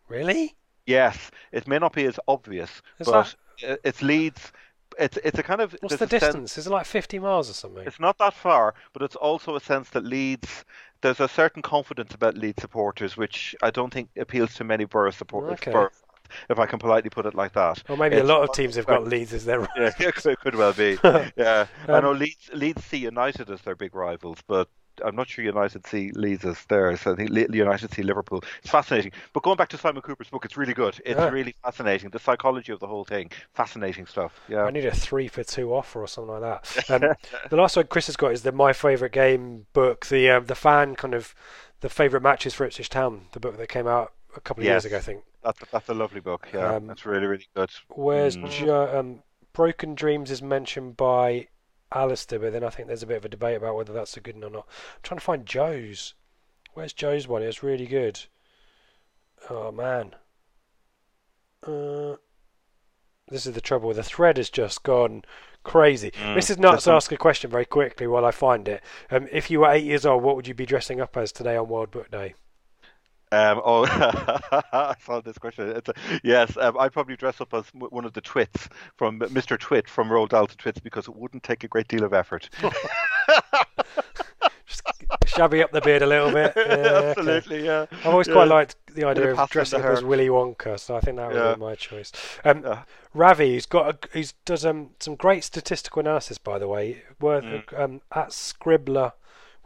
Really? 0.09 0.53
Yes, 0.85 1.31
it 1.53 1.65
may 1.67 1.79
not 1.79 1.93
be 1.93 2.03
as 2.05 2.19
obvious, 2.27 2.81
but 3.05 3.35
it- 3.59 3.79
it's 3.85 4.01
Leeds. 4.01 4.51
It's 4.99 5.17
it's 5.23 5.39
a 5.39 5.43
kind 5.43 5.61
of 5.61 5.75
What's 5.81 5.95
the 5.95 6.05
a 6.05 6.07
sense- 6.09 6.23
distance? 6.23 6.57
Is 6.57 6.67
it 6.67 6.71
like 6.71 6.85
50 6.85 7.19
miles 7.19 7.49
or 7.49 7.53
something? 7.53 7.85
it's 7.87 7.99
not 8.01 8.17
that 8.17 8.33
far, 8.33 8.73
but 8.93 9.01
it's 9.01 9.15
also 9.15 9.55
a 9.55 9.61
sense 9.61 9.89
that 9.91 10.03
Leeds. 10.03 10.65
There's 11.01 11.19
a 11.21 11.27
certain 11.29 11.61
confidence 11.61 12.13
about 12.13 12.35
Leeds 12.37 12.61
supporters, 12.61 13.15
which 13.15 13.55
I 13.61 13.69
don't 13.71 13.93
think 13.93 14.09
appeals 14.17 14.55
to 14.55 14.63
many 14.65 14.83
Borough 14.85 15.11
supporters. 15.11 15.53
Okay. 15.53 15.71
Borough 15.71 15.91
if 16.49 16.59
I 16.59 16.65
can 16.65 16.77
politely 16.79 17.09
put 17.09 17.25
it 17.25 17.33
like 17.35 17.53
that. 17.53 17.81
Or 17.87 17.95
maybe 17.95 18.17
a 18.17 18.23
lot 18.23 18.43
of 18.43 18.51
teams 18.53 18.75
have 18.75 18.85
got 18.85 19.05
Leeds 19.07 19.31
as 19.31 19.45
their 19.45 19.61
Yeah, 19.77 19.91
it 19.97 20.39
could, 20.41 20.55
well 20.55 20.73
be. 20.73 20.97
Yeah, 21.37 21.67
I 21.87 21.91
Um, 21.93 22.03
know 22.03 22.11
Leeds 22.11 22.49
Leeds 22.51 22.83
see 22.83 22.97
United 22.97 23.49
as 23.49 23.61
their 23.61 23.75
big 23.75 23.95
rivals, 23.95 24.39
but 24.45 24.67
I'm 25.05 25.15
not 25.15 25.27
sure 25.29 25.43
United 25.45 25.85
see 25.87 26.11
Leeds 26.11 26.45
as 26.45 26.63
theirs. 26.65 27.05
I 27.07 27.15
think 27.15 27.29
United 27.53 27.93
see 27.93 28.03
Liverpool. 28.03 28.43
It's 28.61 28.71
fascinating. 28.71 29.11
But 29.33 29.43
going 29.43 29.57
back 29.57 29.69
to 29.69 29.77
Simon 29.77 30.01
Kuper's 30.01 30.29
book, 30.29 30.45
it's 30.45 30.57
really 30.57 30.73
good. 30.73 30.99
It's 31.05 31.17
Yeah. 31.19 31.29
really 31.29 31.55
fascinating. 31.63 32.09
The 32.09 32.19
psychology 32.19 32.71
of 32.71 32.79
the 32.79 32.87
whole 32.87 33.03
thing, 33.05 33.31
fascinating 33.53 34.05
stuff. 34.05 34.39
Yeah. 34.47 34.63
I 34.63 34.71
need 34.71 34.85
a 34.85 34.91
three 34.95 35.27
for 35.27 35.43
two 35.43 35.73
offer 35.73 36.01
or 36.01 36.07
something 36.07 36.39
like 36.39 36.63
that. 36.63 36.89
Um, 36.89 37.13
the 37.49 37.55
last 37.57 37.75
one 37.75 37.87
Chris 37.87 38.07
has 38.07 38.15
got 38.17 38.31
is 38.31 38.43
the 38.43 38.51
My 38.51 38.73
Favorite 38.73 39.11
Game 39.11 39.67
book, 39.73 40.05
the 40.07 40.29
um, 40.31 40.45
the 40.45 40.55
fan 40.55 40.95
kind 40.95 41.13
of 41.13 41.33
the 41.81 41.89
favorite 41.89 42.21
matches 42.23 42.53
for 42.53 42.65
Ipswich 42.65 42.89
Town, 42.89 43.27
the 43.33 43.39
book 43.39 43.57
that 43.57 43.69
came 43.69 43.87
out 43.87 44.13
a 44.35 44.39
couple 44.41 44.61
of 44.63 44.65
years 44.67 44.85
ago, 44.85 44.97
I 44.97 45.01
think. 45.01 45.23
That's 45.43 45.59
that's 45.71 45.89
a 45.89 45.93
lovely 45.93 46.19
book. 46.19 46.47
Yeah, 46.53 46.75
Um, 46.75 46.87
that's 46.87 47.05
really 47.05 47.27
really 47.27 47.47
good. 47.55 47.69
Where's 47.89 48.35
Mm. 48.37 48.49
Jo- 48.49 48.99
um, 48.99 49.23
Broken 49.53 49.95
Dreams 49.95 50.29
is 50.31 50.41
mentioned 50.41 50.97
by 50.97 51.47
Alistair, 51.93 52.39
but 52.39 52.53
then 52.53 52.63
I 52.63 52.69
think 52.69 52.87
there's 52.87 53.03
a 53.03 53.07
bit 53.07 53.17
of 53.17 53.25
a 53.25 53.29
debate 53.29 53.57
about 53.57 53.75
whether 53.75 53.93
that's 53.93 54.17
a 54.17 54.21
good 54.21 54.35
one 54.35 54.43
or 54.43 54.49
not. 54.49 54.67
I'm 54.67 55.01
trying 55.03 55.19
to 55.19 55.25
find 55.25 55.45
Joe's. 55.45 56.13
Where's 56.73 56.93
Joe's 56.93 57.27
one? 57.27 57.43
It 57.43 57.47
was 57.47 57.63
really 57.63 57.87
good. 57.87 58.19
Oh 59.49 59.71
man. 59.71 60.15
Uh, 61.65 62.17
this 63.29 63.45
is 63.45 63.53
the 63.53 63.61
trouble. 63.61 63.93
The 63.93 64.03
thread 64.03 64.37
has 64.37 64.49
just 64.49 64.83
gone 64.83 65.23
crazy. 65.63 66.11
Mm. 66.11 66.35
Mrs. 66.35 66.59
Nuts 66.59 66.87
ask 66.87 67.11
a 67.11 67.17
question 67.17 67.51
very 67.51 67.65
quickly 67.65 68.07
while 68.07 68.25
I 68.25 68.31
find 68.31 68.67
it. 68.67 68.81
Um, 69.11 69.27
if 69.31 69.51
you 69.51 69.61
were 69.61 69.71
eight 69.71 69.83
years 69.83 70.05
old, 70.05 70.23
what 70.23 70.35
would 70.35 70.47
you 70.47 70.53
be 70.53 70.65
dressing 70.65 71.01
up 71.01 71.17
as 71.17 71.31
today 71.31 71.57
on 71.57 71.67
World 71.67 71.91
Book 71.91 72.09
Day? 72.11 72.35
Um, 73.31 73.61
oh, 73.65 73.85
I 74.73 74.95
saw 75.05 75.19
this 75.21 75.37
question. 75.37 75.69
It's 75.69 75.89
a, 75.89 75.93
yes, 76.23 76.55
um, 76.57 76.77
I'd 76.79 76.93
probably 76.93 77.17
dress 77.17 77.41
up 77.41 77.53
as 77.53 77.65
one 77.73 78.05
of 78.05 78.13
the 78.13 78.21
Twits 78.21 78.69
from 78.95 79.19
Mr. 79.19 79.59
Twit 79.59 79.89
from 79.89 80.09
Roald 80.09 80.29
Dahl 80.29 80.47
to 80.47 80.55
Twits 80.57 80.79
because 80.79 81.07
it 81.07 81.15
wouldn't 81.15 81.43
take 81.43 81.63
a 81.65 81.67
great 81.67 81.87
deal 81.89 82.03
of 82.05 82.13
effort. 82.13 82.49
Just 84.65 84.81
shabby 85.25 85.63
up 85.63 85.71
the 85.71 85.81
beard 85.81 86.01
a 86.01 86.05
little 86.07 86.31
bit. 86.31 86.53
Yeah, 86.55 86.63
okay. 86.63 87.09
Absolutely, 87.11 87.65
yeah. 87.65 87.85
I've 87.91 88.07
always 88.07 88.27
Yeah. 88.27 88.33
quite 88.33 88.47
liked 88.49 88.75
the 88.93 89.05
idea 89.05 89.31
of 89.31 89.39
of 89.39 89.49
dressing 89.49 89.79
up 89.81 89.85
as. 89.85 90.03
Willy 90.03 90.27
Wonka, 90.27 90.77
so 90.79 90.95
I 90.95 90.99
think 90.99 91.17
that 91.17 91.27
would 91.29 91.35
Yeah. 91.37 91.53
be 91.55 91.59
my 91.61 91.75
choice. 91.75 92.11
Um. 92.43 92.65
Ravi, 93.13 93.53
who's 93.53 93.65
got 93.65 94.05
a, 94.05 94.17
he's 94.17 94.33
does 94.45 94.63
um, 94.65 94.91
some 94.99 95.15
great 95.15 95.43
statistical 95.43 96.01
analysis, 96.01 96.37
by 96.37 96.59
the 96.59 96.67
way, 96.67 97.03
worth 97.19 97.43
Mm. 97.45 97.79
um, 97.79 98.01
at 98.13 98.27
Scribbler 98.29 99.13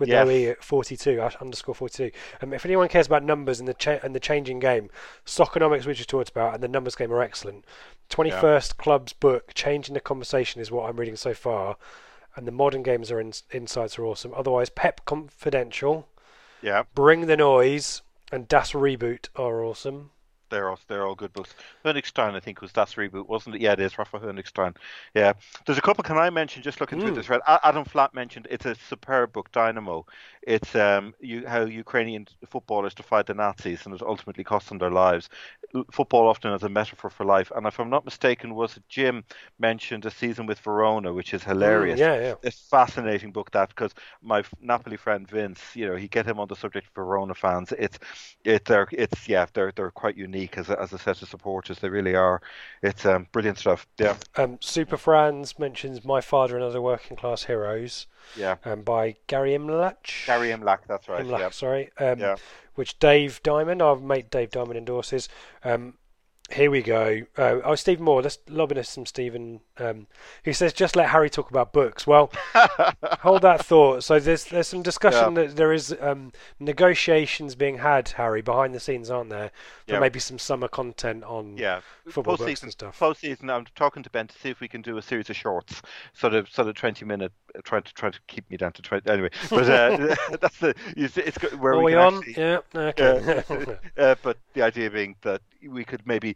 with 0.02 0.10
Yes. 0.10 0.26
no 0.26 0.32
e 0.32 0.48
at 0.48 0.62
42 0.64 1.22
underscore 1.40 1.74
42. 1.76 2.12
Um, 2.42 2.52
if 2.54 2.66
anyone 2.66 2.90
cares 2.90 3.08
about 3.08 3.24
numbers 3.24 3.60
and 3.60 3.68
the 3.70 3.74
cha- 3.74 4.00
and 4.04 4.14
the 4.14 4.20
changing 4.20 4.60
game, 4.60 4.90
Soccernomics, 5.26 5.86
which 5.86 6.00
we 6.00 6.06
talked 6.06 6.30
about, 6.30 6.54
and 6.54 6.62
the 6.62 6.68
numbers 6.68 6.96
game 6.96 7.14
are 7.14 7.22
excellent. 7.22 7.64
21st 8.10 8.76
Club's 8.78 9.14
book, 9.14 9.54
Changing 9.54 9.94
the 9.94 10.02
Conversation, 10.02 10.60
is 10.62 10.70
what 10.72 10.90
I'm 10.90 10.98
reading 10.98 11.16
so 11.16 11.34
far, 11.34 11.78
and 12.36 12.46
the 12.46 12.52
modern 12.52 12.84
games 12.84 13.10
are 13.12 13.20
in, 13.22 13.32
insights 13.54 13.98
are 13.98 14.06
awesome. 14.06 14.34
Otherwise, 14.36 14.70
Pep 14.70 15.06
Confidential, 15.06 16.10
Yeah, 16.62 16.84
Bring 16.94 17.28
the 17.28 17.38
Noise, 17.38 18.02
and 18.32 18.48
Das 18.48 18.74
Reboot 18.74 19.30
are 19.36 19.64
awesome. 19.64 20.12
They're 20.52 20.70
all 20.70 20.80
they're 20.88 21.08
all 21.08 21.16
good 21.16 21.34
books. 21.34 21.56
Honigstein, 21.84 22.36
I 22.36 22.40
think, 22.40 22.62
was 22.62 22.72
that's 22.72 22.94
reboot, 22.96 23.28
wasn't 23.28 23.56
it? 23.56 23.62
Yeah, 23.62 23.74
it 23.74 23.80
is. 23.80 23.98
Rafa 23.98 24.20
Honigstein. 24.20 24.76
Yeah, 25.16 25.34
there's 25.66 25.80
a 25.80 25.82
couple. 25.82 26.04
Can 26.04 26.18
I 26.20 26.30
mention? 26.30 26.62
Just 26.62 26.80
looking 26.82 27.00
through 27.00 27.12
Mm. 27.12 27.16
this 27.16 27.26
thread, 27.26 27.42
A- 27.48 27.60
Adam 27.68 27.86
Flat 27.86 28.14
mentioned 28.14 28.48
it's 28.52 28.66
a 28.68 28.76
superb 28.76 29.34
book, 29.34 29.52
Dynamo. 29.52 30.06
It's 30.44 30.76
um 30.76 31.14
you 31.20 31.48
how 31.48 31.66
Ukrainian 31.66 32.28
footballers 32.48 32.94
defied 32.94 33.26
the 33.26 33.34
Nazis 33.34 33.86
and 33.86 33.96
it 33.96 34.02
ultimately 34.04 34.44
cost 34.44 34.70
them 34.70 34.78
their 34.78 34.92
lives. 34.92 35.30
Football 35.92 36.28
often 36.28 36.52
as 36.54 36.64
a 36.64 36.70
metaphor 36.70 37.10
for 37.10 37.26
life, 37.26 37.52
and 37.56 37.66
if 37.66 37.80
I'm 37.80 37.90
not 37.90 38.04
mistaken, 38.04 38.56
was 38.56 38.76
it 38.76 38.84
Jim 38.90 39.24
mentioned 39.60 40.06
a 40.06 40.12
season 40.12 40.46
with 40.46 40.60
Verona, 40.60 41.14
which 41.14 41.34
is 41.34 41.44
hilarious. 41.44 42.00
Mm, 42.00 42.04
yeah, 42.06 42.16
yeah. 42.20 42.36
It's 42.44 42.60
a 42.60 42.70
fascinating 42.70 43.32
book 43.32 43.52
that 43.52 43.70
because 43.70 43.94
my 44.22 44.44
Napoli 44.60 44.98
friend 44.98 45.28
Vince, 45.30 45.62
you 45.74 45.88
know, 45.88 45.96
he 45.96 46.08
get 46.10 46.26
him 46.28 46.40
on 46.40 46.48
the 46.50 46.56
subject 46.58 46.88
of 46.88 46.94
Verona 46.94 47.34
fans. 47.36 47.72
It's 47.78 48.00
it 48.44 48.66
they're 48.66 48.88
it's 48.92 49.28
yeah 49.30 49.46
they're 49.54 49.72
they're 49.76 49.92
quite 49.92 50.18
unique 50.18 50.41
as 50.54 50.70
a, 50.70 50.80
as 50.82 50.94
a 50.94 50.98
set 50.98 51.22
of 51.22 51.30
supporters. 51.30 51.80
They 51.80 51.90
really 51.90 52.16
are. 52.16 52.42
It's 52.82 53.06
um, 53.06 53.28
brilliant 53.32 53.58
stuff. 53.58 53.88
Yeah, 53.98 54.16
Um, 54.36 54.58
Super 54.62 54.98
Franz 54.98 55.58
mentions 55.60 56.04
My 56.06 56.22
Father 56.22 56.56
and 56.56 56.64
Other 56.64 56.82
Working 56.82 57.18
Class 57.18 57.44
Heroes 57.44 58.08
yeah. 58.36 58.56
um, 58.66 58.82
by 58.82 59.16
Gary 59.28 59.52
Imlach. 59.52 60.26
Gary 60.26 60.50
Imlach, 60.50 60.80
that's 60.88 61.08
right. 61.10 61.26
Imlach, 61.26 61.40
yeah. 61.40 61.50
sorry. 61.50 61.90
Um, 61.98 62.20
Yeah. 62.20 62.36
Which 62.76 62.98
Dave 63.00 63.42
Diamond, 63.44 63.82
our 63.82 63.98
mate 63.98 64.32
Dave 64.32 64.50
Diamond 64.52 64.78
endorses. 64.78 65.28
Um, 65.64 65.96
here 66.54 66.70
we 66.72 66.82
go. 66.82 67.22
Uh, 67.38 67.60
oh, 67.64 67.76
Stephen 67.76 68.06
Moore. 68.06 68.22
Let's 68.22 68.40
lobbing 68.50 68.78
us 68.78 68.90
some 68.90 69.06
Stephen. 69.06 69.62
Um, 69.78 70.08
he 70.44 70.54
says, 70.54 70.74
"Just 70.74 70.96
let 70.96 71.10
Harry 71.10 71.30
talk 71.30 71.50
about 71.50 71.74
books." 71.74 72.06
Well, 72.08 72.32
hold 73.22 73.42
that 73.44 73.66
thought. 73.66 74.04
So 74.04 74.20
there's 74.20 74.46
there's 74.46 74.68
some 74.68 74.82
discussion 74.82 75.34
that 75.36 75.56
there 75.56 75.72
is 75.74 75.96
um, 76.02 76.32
negotiations 76.60 77.56
being 77.56 77.78
had, 77.78 78.10
Harry, 78.10 78.42
behind 78.42 78.74
the 78.74 78.80
scenes, 78.80 79.10
aren't 79.10 79.30
there? 79.30 79.52
For 79.88 79.94
Yeah. 79.94 80.00
maybe 80.00 80.20
some 80.20 80.40
summer 80.40 80.68
content 80.68 81.24
on 81.24 81.58
Yeah, 81.58 81.82
football 82.06 82.38
books 82.38 82.50
Postseason- 82.60 82.64
and 82.64 82.72
stuff. 82.72 83.00
Postseason, 83.00 83.50
I'm 83.52 83.66
talking 83.76 84.04
to 84.04 84.10
Ben 84.10 84.28
to 84.28 84.38
see 84.40 84.50
if 84.50 84.60
we 84.60 84.68
can 84.68 84.82
do 84.82 84.98
a 84.98 85.02
series 85.02 85.30
of 85.30 85.36
shorts, 85.36 85.82
sort 86.14 86.34
of, 86.34 86.50
sort 86.50 86.68
of 86.68 86.76
20 86.76 87.06
minute, 87.06 87.32
uh, 87.56 87.62
trying 87.64 87.84
to 87.84 87.94
try 87.94 88.10
to 88.10 88.20
keep 88.28 88.50
me 88.50 88.58
down 88.58 88.72
to 88.74 88.82
20. 88.82 89.10
Anyway, 89.10 89.30
but 89.50 89.70
uh, 89.70 90.16
that's 90.42 90.58
the 90.60 90.74
it's 90.96 91.38
go- 91.38 91.50
where 91.58 91.74
Are 91.74 91.78
we, 91.80 91.94
we 91.94 91.96
on? 91.96 92.18
actually- 92.18 92.34
Yeah. 92.38 92.60
Okay. 92.76 93.76
uh, 93.98 94.16
but 94.24 94.38
the 94.54 94.62
idea 94.62 94.90
being 94.90 95.16
that 95.22 95.42
we 95.70 95.84
could 95.86 96.06
maybe 96.06 96.36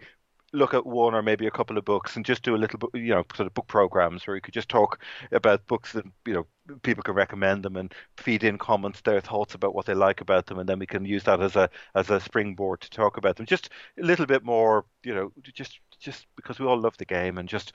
look 0.54 0.74
at 0.74 0.86
one 0.86 1.14
or 1.14 1.22
maybe 1.22 1.48
a 1.48 1.52
couple 1.52 1.78
of 1.78 1.84
books 1.86 2.16
and 2.16 2.26
just 2.26 2.44
do 2.44 2.56
a 2.56 2.58
little, 2.58 2.80
book, 2.80 2.92
you 2.94 3.10
know, 3.10 3.26
sort 3.36 3.48
of 3.48 3.54
book 3.54 3.68
programs 3.68 4.26
where 4.26 4.36
we 4.36 4.42
could 4.42 4.54
just 4.54 4.70
talk 4.70 5.02
about 5.32 5.68
books 5.68 5.92
that 5.94 6.06
you 6.26 6.34
know 6.34 6.48
people 6.84 7.04
can 7.04 7.14
recommend 7.14 7.64
them 7.64 7.76
and 7.76 7.94
feed 8.18 8.44
in 8.44 8.58
comments, 8.58 9.02
their 9.02 9.20
thoughts 9.22 9.54
about 9.56 9.76
what 9.76 9.86
they 9.86 9.94
like 9.94 10.22
about 10.22 10.46
them, 10.46 10.60
and 10.60 10.70
then 10.70 10.80
we 10.80 10.86
can 10.88 11.04
use 11.06 11.24
that 11.24 11.42
as 11.42 11.56
a 11.56 11.70
as 11.96 12.10
a 12.10 12.20
springboard 12.22 12.82
to 12.82 12.90
talk 12.90 13.18
about 13.18 13.36
them. 13.36 13.46
Just 13.46 13.70
a 14.00 14.04
little 14.06 14.26
bit 14.26 14.44
more, 14.44 14.86
you 15.04 15.14
know, 15.14 15.32
just 15.42 15.80
just 15.96 16.26
because 16.36 16.60
we 16.60 16.66
all 16.66 16.80
love 16.80 16.98
the 16.98 17.06
game 17.06 17.38
and 17.38 17.48
just 17.50 17.74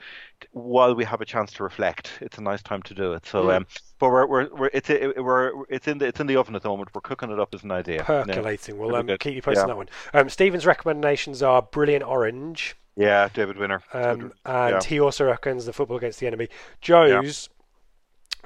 while 0.51 0.93
we 0.95 1.03
have 1.03 1.21
a 1.21 1.25
chance 1.25 1.51
to 1.53 1.63
reflect, 1.63 2.11
it's 2.21 2.37
a 2.37 2.41
nice 2.41 2.61
time 2.61 2.81
to 2.83 2.93
do 2.93 3.13
it. 3.13 3.25
So, 3.25 3.45
Mm. 3.45 3.55
um, 3.57 3.67
but 3.99 4.09
we're 4.09 4.27
we're, 4.27 4.55
we're 4.55 4.69
it's 4.73 4.89
it, 4.89 5.23
we're 5.23 5.65
it's 5.69 5.87
in 5.87 5.97
the 5.99 6.05
it's 6.07 6.19
in 6.19 6.27
the 6.27 6.35
oven 6.37 6.55
at 6.55 6.63
the 6.63 6.69
moment. 6.69 6.89
We're 6.93 7.01
cooking 7.01 7.31
it 7.31 7.39
up 7.39 7.53
as 7.53 7.63
an 7.63 7.71
idea. 7.71 7.97
Yeah. 7.97 8.23
Percolating. 8.23 8.77
We'll 8.77 8.89
Very 8.91 9.11
um, 9.11 9.17
keep 9.17 9.35
you 9.35 9.41
posted 9.41 9.57
Yeah. 9.57 9.61
on 9.63 9.67
that 9.69 9.77
one. 9.77 9.89
Um, 10.13 10.29
Stephen's 10.29 10.65
recommendations 10.65 11.41
are 11.43 11.61
Brilliant 11.61 12.03
Orange, 12.03 12.75
Yeah, 12.95 13.29
David 13.33 13.57
Winner. 13.57 13.81
um, 13.93 14.33
and 14.45 14.75
Yeah. 14.75 14.81
he 14.83 14.99
also 14.99 15.25
reckons 15.25 15.65
the 15.65 15.73
Football 15.73 15.97
Against 15.97 16.19
the 16.19 16.27
Enemy. 16.27 16.47
Joe's 16.81 17.49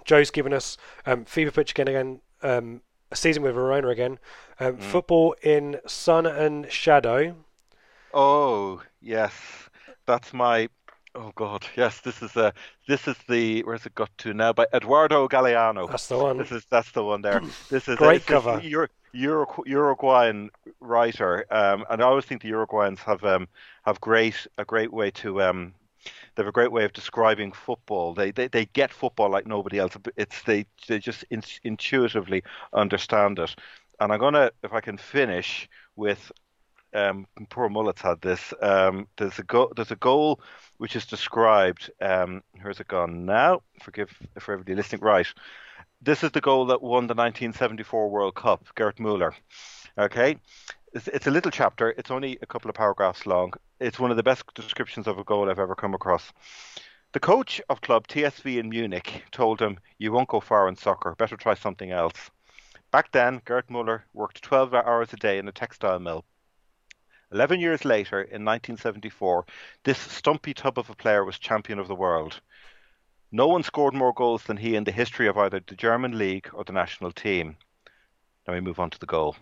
Joe's 0.03 0.29
given 0.31 0.53
us 0.53 0.77
um, 1.05 1.25
Fever 1.25 1.51
Pitch 1.51 1.71
again, 1.71 1.87
again, 1.87 2.21
um, 2.43 2.81
a 3.11 3.15
season 3.15 3.43
with 3.43 3.55
Verona 3.55 3.87
again, 3.89 4.19
Mm. 4.59 4.67
um, 4.67 4.77
football 4.77 5.35
in 5.41 5.79
Sun 5.87 6.25
and 6.25 6.71
Shadow. 6.71 7.35
Oh 8.15 8.81
yes, 9.01 9.33
that's 10.07 10.33
my. 10.33 10.69
Oh 11.13 11.33
God, 11.35 11.65
yes. 11.75 11.99
This 11.99 12.21
is 12.21 12.35
uh 12.37 12.51
This 12.87 13.07
is 13.09 13.17
the. 13.27 13.61
Where's 13.63 13.85
it 13.85 13.93
got 13.93 14.09
to 14.19 14.33
now? 14.33 14.53
By 14.53 14.67
Eduardo 14.73 15.27
Galeano. 15.27 15.89
That's 15.89 16.07
the 16.07 16.17
one. 16.17 16.37
This 16.37 16.51
is 16.51 16.65
that's 16.69 16.91
the 16.91 17.03
one 17.03 17.21
there. 17.21 17.41
This 17.69 17.89
is 17.89 17.97
Great 17.97 18.21
is 18.21 18.25
cover. 18.25 18.61
Euro, 18.63 18.87
Euro, 19.13 19.47
Uruguayan 19.65 20.49
writer, 20.79 21.45
um, 21.51 21.85
and 21.89 22.01
I 22.01 22.05
always 22.05 22.23
think 22.23 22.41
the 22.41 22.51
Uruguayans 22.51 22.99
have 22.99 23.23
um, 23.25 23.49
have 23.85 23.99
great 23.99 24.47
a 24.57 24.63
great 24.63 24.93
way 24.93 25.11
to 25.11 25.41
um, 25.41 25.73
they 26.03 26.43
have 26.43 26.47
a 26.47 26.53
great 26.53 26.71
way 26.71 26.85
of 26.85 26.93
describing 26.93 27.51
football. 27.51 28.13
They 28.13 28.31
they, 28.31 28.47
they 28.47 28.65
get 28.67 28.93
football 28.93 29.29
like 29.29 29.45
nobody 29.45 29.77
else. 29.79 29.97
It's 30.15 30.41
they 30.43 30.65
they 30.87 30.99
just 30.99 31.25
in, 31.31 31.43
intuitively 31.63 32.43
understand 32.73 33.39
it. 33.39 33.55
And 33.99 34.13
I'm 34.13 34.19
gonna 34.19 34.51
if 34.63 34.71
I 34.71 34.81
can 34.81 34.97
finish 34.97 35.67
with 35.95 36.31
um, 36.95 37.27
poor 37.49 37.69
Mullets 37.69 38.01
had 38.01 38.21
this. 38.21 38.53
Um, 38.61 39.07
there's 39.17 39.37
a 39.39 39.43
go- 39.43 39.71
there's 39.75 39.91
a 39.91 39.97
goal 39.97 40.39
which 40.77 40.95
is 40.95 41.05
described. 41.05 41.91
Um, 42.01 42.41
where's 42.61 42.79
it 42.79 42.87
gone 42.87 43.25
now? 43.25 43.61
Forgive 43.81 44.09
for 44.39 44.53
everybody 44.53 44.75
listening. 44.75 45.01
Right, 45.01 45.27
this 46.01 46.23
is 46.23 46.31
the 46.31 46.41
goal 46.41 46.67
that 46.67 46.81
won 46.81 47.07
the 47.07 47.13
1974 47.13 48.09
World 48.09 48.35
Cup. 48.35 48.65
Gerd 48.75 48.97
Müller. 48.97 49.33
Okay, 49.97 50.37
it's, 50.93 51.07
it's 51.09 51.27
a 51.27 51.31
little 51.31 51.51
chapter. 51.51 51.89
It's 51.97 52.11
only 52.11 52.37
a 52.41 52.45
couple 52.45 52.69
of 52.69 52.75
paragraphs 52.75 53.25
long. 53.25 53.53
It's 53.79 53.99
one 53.99 54.11
of 54.11 54.17
the 54.17 54.23
best 54.23 54.43
descriptions 54.53 55.07
of 55.07 55.17
a 55.17 55.23
goal 55.23 55.49
I've 55.49 55.59
ever 55.59 55.75
come 55.75 55.93
across. 55.93 56.31
The 57.11 57.19
coach 57.19 57.61
of 57.69 57.81
club 57.81 58.07
TSV 58.07 58.59
in 58.59 58.69
Munich 58.69 59.23
told 59.31 59.61
him, 59.61 59.79
"You 59.97 60.11
won't 60.11 60.29
go 60.29 60.39
far 60.39 60.67
in 60.67 60.75
soccer. 60.75 61.15
Better 61.15 61.37
try 61.37 61.53
something 61.55 61.91
else." 61.91 62.31
Back 62.91 63.11
then, 63.11 63.41
Gerd 63.43 63.67
Müller 63.67 64.03
worked 64.13 64.41
12 64.41 64.73
hours 64.73 65.11
a 65.11 65.17
day 65.17 65.37
in 65.37 65.47
a 65.49 65.51
textile 65.51 65.99
mill. 65.99 66.23
Eleven 67.35 67.59
years 67.59 67.83
later, 67.83 68.21
in 68.21 68.45
1974, 68.45 69.45
this 69.83 69.99
stumpy 69.99 70.53
tub 70.53 70.79
of 70.79 70.89
a 70.89 70.95
player 70.95 71.25
was 71.25 71.37
champion 71.37 71.79
of 71.79 71.89
the 71.89 71.93
world. 71.93 72.39
No 73.29 73.45
one 73.47 73.61
scored 73.61 73.93
more 73.93 74.13
goals 74.13 74.45
than 74.45 74.55
he 74.55 74.73
in 74.77 74.85
the 74.85 74.93
history 74.93 75.27
of 75.27 75.37
either 75.37 75.59
the 75.59 75.75
German 75.75 76.17
league 76.17 76.49
or 76.53 76.63
the 76.63 76.71
national 76.71 77.11
team. 77.11 77.57
Now 78.47 78.53
we 78.53 78.61
move 78.61 78.79
on 78.79 78.89
to 78.89 78.99
the 78.99 79.05
goal. 79.05 79.35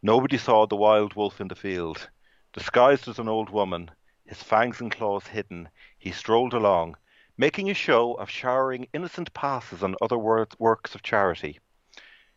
Nobody 0.00 0.38
saw 0.38 0.66
the 0.66 0.76
wild 0.76 1.14
wolf 1.14 1.40
in 1.40 1.48
the 1.48 1.56
field. 1.56 2.08
Disguised 2.52 3.08
as 3.08 3.18
an 3.18 3.26
old 3.26 3.50
woman, 3.50 3.90
his 4.24 4.40
fangs 4.40 4.80
and 4.80 4.92
claws 4.92 5.26
hidden, 5.26 5.68
he 5.98 6.12
strolled 6.12 6.54
along, 6.54 6.96
making 7.36 7.68
a 7.68 7.74
show 7.74 8.14
of 8.14 8.30
showering 8.30 8.86
innocent 8.92 9.34
passes 9.34 9.82
on 9.82 9.96
other 10.00 10.16
wor- 10.16 10.46
works 10.60 10.94
of 10.94 11.02
charity. 11.02 11.58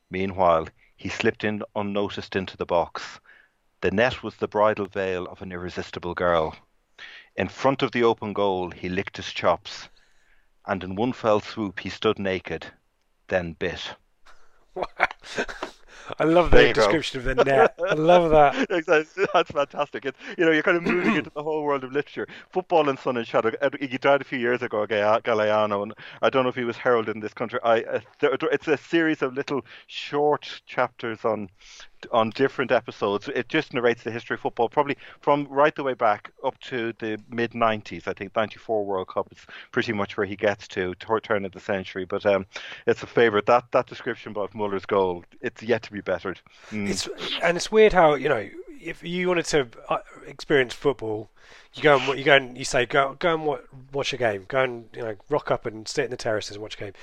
Meanwhile, 0.10 0.68
he 0.98 1.10
slipped 1.10 1.44
in 1.44 1.62
unnoticed 1.76 2.36
into 2.36 2.58
the 2.58 2.66
box. 2.66 3.20
The 3.82 3.92
net 3.92 4.24
was 4.24 4.36
the 4.36 4.48
bridal 4.48 4.88
veil 4.88 5.26
of 5.28 5.42
an 5.42 5.52
irresistible 5.54 6.14
girl. 6.14 6.56
In 7.36 7.48
front 7.48 7.82
of 7.82 7.92
the 7.92 8.04
open 8.04 8.34
goal, 8.34 8.72
he 8.72 8.90
licked 8.90 9.16
his 9.16 9.32
chops, 9.32 9.88
and 10.66 10.84
in 10.84 10.96
one 10.96 11.14
fell 11.14 11.40
swoop 11.40 11.80
he 11.80 11.90
stood 11.90 12.20
naked, 12.20 12.74
then 13.30 13.54
bit. 13.54 13.96
I 16.20 16.24
love 16.24 16.52
the 16.52 16.68
you 16.68 16.74
go. 16.74 16.82
description 16.82 17.20
of 17.20 17.24
the 17.26 17.36
net. 17.36 17.76
I 17.80 17.94
love 17.94 18.32
that. 18.32 18.68
That's 19.34 19.52
fantastic. 19.52 20.06
It's, 20.06 20.18
you 20.38 20.46
know, 20.46 20.52
you're 20.52 20.64
kind 20.64 20.78
of 20.78 20.84
moving 20.84 21.16
into 21.16 21.30
the 21.30 21.44
whole 21.44 21.64
world 21.64 21.84
of 21.84 21.92
literature. 21.92 22.28
Football 22.50 22.90
and 22.90 22.98
Sun 22.98 23.18
and 23.18 23.28
Shadow. 23.28 23.52
He 23.80 23.98
died 23.98 24.22
a 24.22 24.26
few 24.26 24.40
years 24.40 24.62
ago, 24.62 24.86
Ga- 24.88 25.22
Galeano, 25.22 25.84
and 25.84 25.94
I 26.22 26.30
don't 26.30 26.44
know 26.44 26.50
if 26.50 26.56
he 26.56 26.64
was 26.64 26.78
heralded 26.78 27.16
in 27.16 27.22
this 27.22 27.34
country. 27.34 27.60
I, 27.64 27.82
uh, 27.82 28.00
it's 28.22 28.68
a 28.68 28.78
series 28.78 29.22
of 29.22 29.36
little 29.36 29.64
short 29.88 30.62
chapters 30.66 31.24
on 31.24 31.50
on 32.12 32.30
different 32.32 32.72
episodes. 32.72 33.28
It 33.28 33.50
just 33.50 33.74
narrates 33.74 34.04
the 34.04 34.12
history 34.12 34.36
of 34.36 34.42
football, 34.42 34.70
probably 34.70 34.98
from 35.22 35.46
right 35.50 35.76
the 35.76 35.84
way 35.84 35.94
back 35.94 36.32
up 36.44 36.60
to 36.62 36.94
the 37.00 37.20
mid 37.30 37.52
'90s. 37.52 38.08
I 38.08 38.14
think 38.14 38.36
'94 38.36 38.86
World 38.86 39.08
Cup 39.08 39.32
is 39.32 39.46
pretty 39.72 39.94
much 39.94 40.18
where 40.18 40.26
he 40.26 40.36
gets 40.36 40.68
to, 40.70 40.96
turn 40.96 41.46
of 41.46 41.52
the 41.52 41.60
century. 41.60 42.06
But 42.06 42.26
um, 42.26 42.46
it's 42.86 43.04
a 43.04 43.08
favourite. 43.08 43.46
That 43.46 43.72
that 43.72 43.88
description 43.88 44.36
of 44.38 44.54
Muller's 44.54 44.86
goal, 44.86 45.24
it's 45.42 45.62
yet 45.62 45.84
to 45.84 45.92
be 45.92 46.02
bettered. 46.02 46.40
Mm. 46.72 46.90
It's 46.90 47.10
and 47.44 47.58
it's 47.58 47.72
weird 47.72 47.94
how 47.94 48.16
you 48.16 48.30
know 48.30 48.50
if 48.82 49.04
you 49.04 49.28
wanted 49.28 49.46
to 49.46 49.68
uh, 49.90 50.00
experience 50.26 50.74
football, 50.74 51.30
you 51.74 51.84
go 51.84 52.00
and 52.00 52.18
you 52.18 52.24
go 52.24 52.36
and 52.36 52.58
you 52.58 52.66
say 52.66 52.86
go 52.86 53.16
go 53.20 53.34
and 53.36 53.60
watch 53.92 54.14
a 54.14 54.18
game. 54.18 54.46
Go 54.48 54.64
and 54.64 54.90
you 54.94 55.02
know 55.02 55.16
rock 55.30 55.52
up 55.52 55.66
and 55.66 55.88
sit 55.88 56.06
in 56.06 56.12
the 56.12 56.18
terraces 56.18 56.56
and 56.56 56.62
watch 56.62 56.76
a 56.76 56.80
game. 56.80 56.94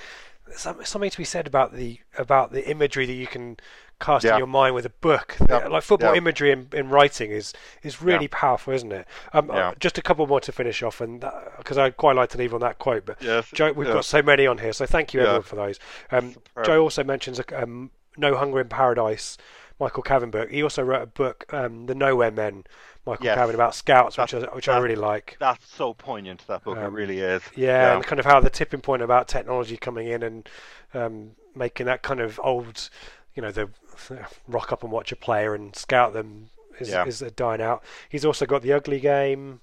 There's 0.47 0.61
something 0.61 1.09
to 1.09 1.17
be 1.17 1.23
said 1.23 1.47
about 1.47 1.73
the 1.73 1.99
about 2.17 2.51
the 2.51 2.67
imagery 2.69 3.05
that 3.05 3.13
you 3.13 3.27
can 3.27 3.57
cast 3.99 4.25
in 4.25 4.29
Yeah. 4.31 4.37
your 4.37 4.47
mind 4.47 4.75
with 4.75 4.85
a 4.85 4.89
book. 4.89 5.35
Yeah. 5.49 5.67
Like 5.67 5.83
football 5.83 6.11
Yeah. 6.13 6.17
imagery 6.17 6.51
in, 6.51 6.67
in 6.73 6.89
writing 6.89 7.31
is 7.31 7.53
is 7.83 8.01
really 8.01 8.25
Yeah. 8.25 8.39
powerful, 8.39 8.73
isn't 8.73 8.91
it? 8.91 9.07
Um, 9.33 9.49
uh, 9.51 9.73
just 9.79 9.97
a 9.97 10.01
couple 10.01 10.25
more 10.27 10.39
to 10.41 10.51
finish 10.51 10.83
off, 10.83 11.01
and 11.01 11.25
because 11.57 11.77
I'd 11.77 11.97
quite 11.97 12.15
like 12.15 12.29
to 12.29 12.37
leave 12.37 12.53
on 12.53 12.61
that 12.61 12.77
quote, 12.79 13.05
but 13.05 13.17
Yes, 13.21 13.49
Joe, 13.53 13.71
we've 13.71 13.87
yeah. 13.87 13.93
got 13.95 14.05
so 14.05 14.21
many 14.21 14.45
on 14.45 14.59
here, 14.59 14.73
so 14.73 14.85
thank 14.85 15.13
you 15.13 15.19
Yeah. 15.21 15.25
everyone 15.27 15.43
for 15.43 15.55
those. 15.55 15.79
Um, 16.11 16.35
Joe 16.63 16.81
also 16.83 17.03
mentions 17.03 17.41
um, 17.55 17.91
No 18.17 18.35
Hunger 18.35 18.59
in 18.59 18.69
Paradise, 18.69 19.37
Michael 19.79 20.03
Calvin 20.03 20.31
book. 20.31 20.49
He 20.49 20.63
also 20.63 20.81
wrote 20.83 21.01
a 21.03 21.05
book, 21.07 21.45
um, 21.53 21.85
The 21.85 21.93
Nowhere 21.95 22.31
Men, 22.31 22.63
Michael 23.05 23.25
Yes. 23.25 23.35
Calvin, 23.35 23.55
about 23.55 23.73
scouts, 23.75 24.17
which 24.17 24.33
I, 24.33 24.39
which 24.53 24.67
I 24.67 24.77
really 24.79 24.95
like. 24.95 25.37
That's 25.39 25.65
so 25.71 25.93
poignant. 25.93 26.45
That 26.47 26.63
book, 26.63 26.77
it 26.77 26.83
Um, 26.83 26.93
really 26.93 27.19
is. 27.19 27.41
Yeah, 27.55 27.95
and 27.95 28.03
kind 28.03 28.19
of 28.19 28.25
how 28.25 28.39
the 28.41 28.49
tipping 28.49 28.81
point 28.81 29.01
about 29.01 29.27
technology 29.27 29.77
coming 29.77 30.07
in 30.07 30.23
and 30.23 30.49
um, 30.93 31.31
making 31.55 31.85
that 31.85 32.01
kind 32.01 32.19
of 32.19 32.39
old, 32.43 32.89
you 33.35 33.41
know, 33.41 33.51
the 33.51 33.69
rock 34.47 34.71
up 34.71 34.83
and 34.83 34.91
watch 34.91 35.11
a 35.11 35.15
player 35.15 35.53
and 35.55 35.75
scout 35.75 36.13
them 36.13 36.49
is, 36.79 36.89
Yeah. 36.89 37.05
is 37.05 37.19
dying 37.35 37.61
out. 37.61 37.83
He's 38.09 38.25
also 38.25 38.45
got 38.45 38.61
the 38.61 38.73
ugly 38.73 38.99
game. 38.99 39.61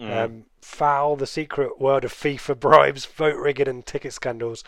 Mm. 0.00 0.16
Um, 0.24 0.44
Foul, 0.62 1.16
the 1.16 1.26
secret 1.26 1.80
world 1.80 2.04
of 2.04 2.12
FIFA 2.12 2.60
bribes, 2.60 3.04
vote 3.04 3.36
rigging, 3.36 3.68
and 3.68 3.84
ticket 3.84 4.12
scandals, 4.12 4.62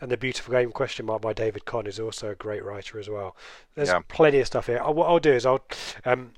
and 0.00 0.10
the 0.12 0.16
beautiful 0.16 0.52
game 0.52 0.70
question 0.70 1.06
mark 1.06 1.22
by 1.22 1.32
David 1.32 1.64
Conn 1.64 1.86
is 1.88 1.98
also 1.98 2.30
a 2.30 2.34
great 2.36 2.64
writer 2.64 2.98
as 3.00 3.08
well. 3.08 3.36
There's 3.74 3.88
Yeah. 3.88 4.00
plenty 4.06 4.38
of 4.38 4.46
stuff 4.46 4.66
here. 4.66 4.78
Uh, 4.80 4.92
What 4.92 5.08
I'll 5.08 5.18
do 5.18 5.32
is 5.32 5.44
I'll 5.46 5.64
um, 6.04 6.34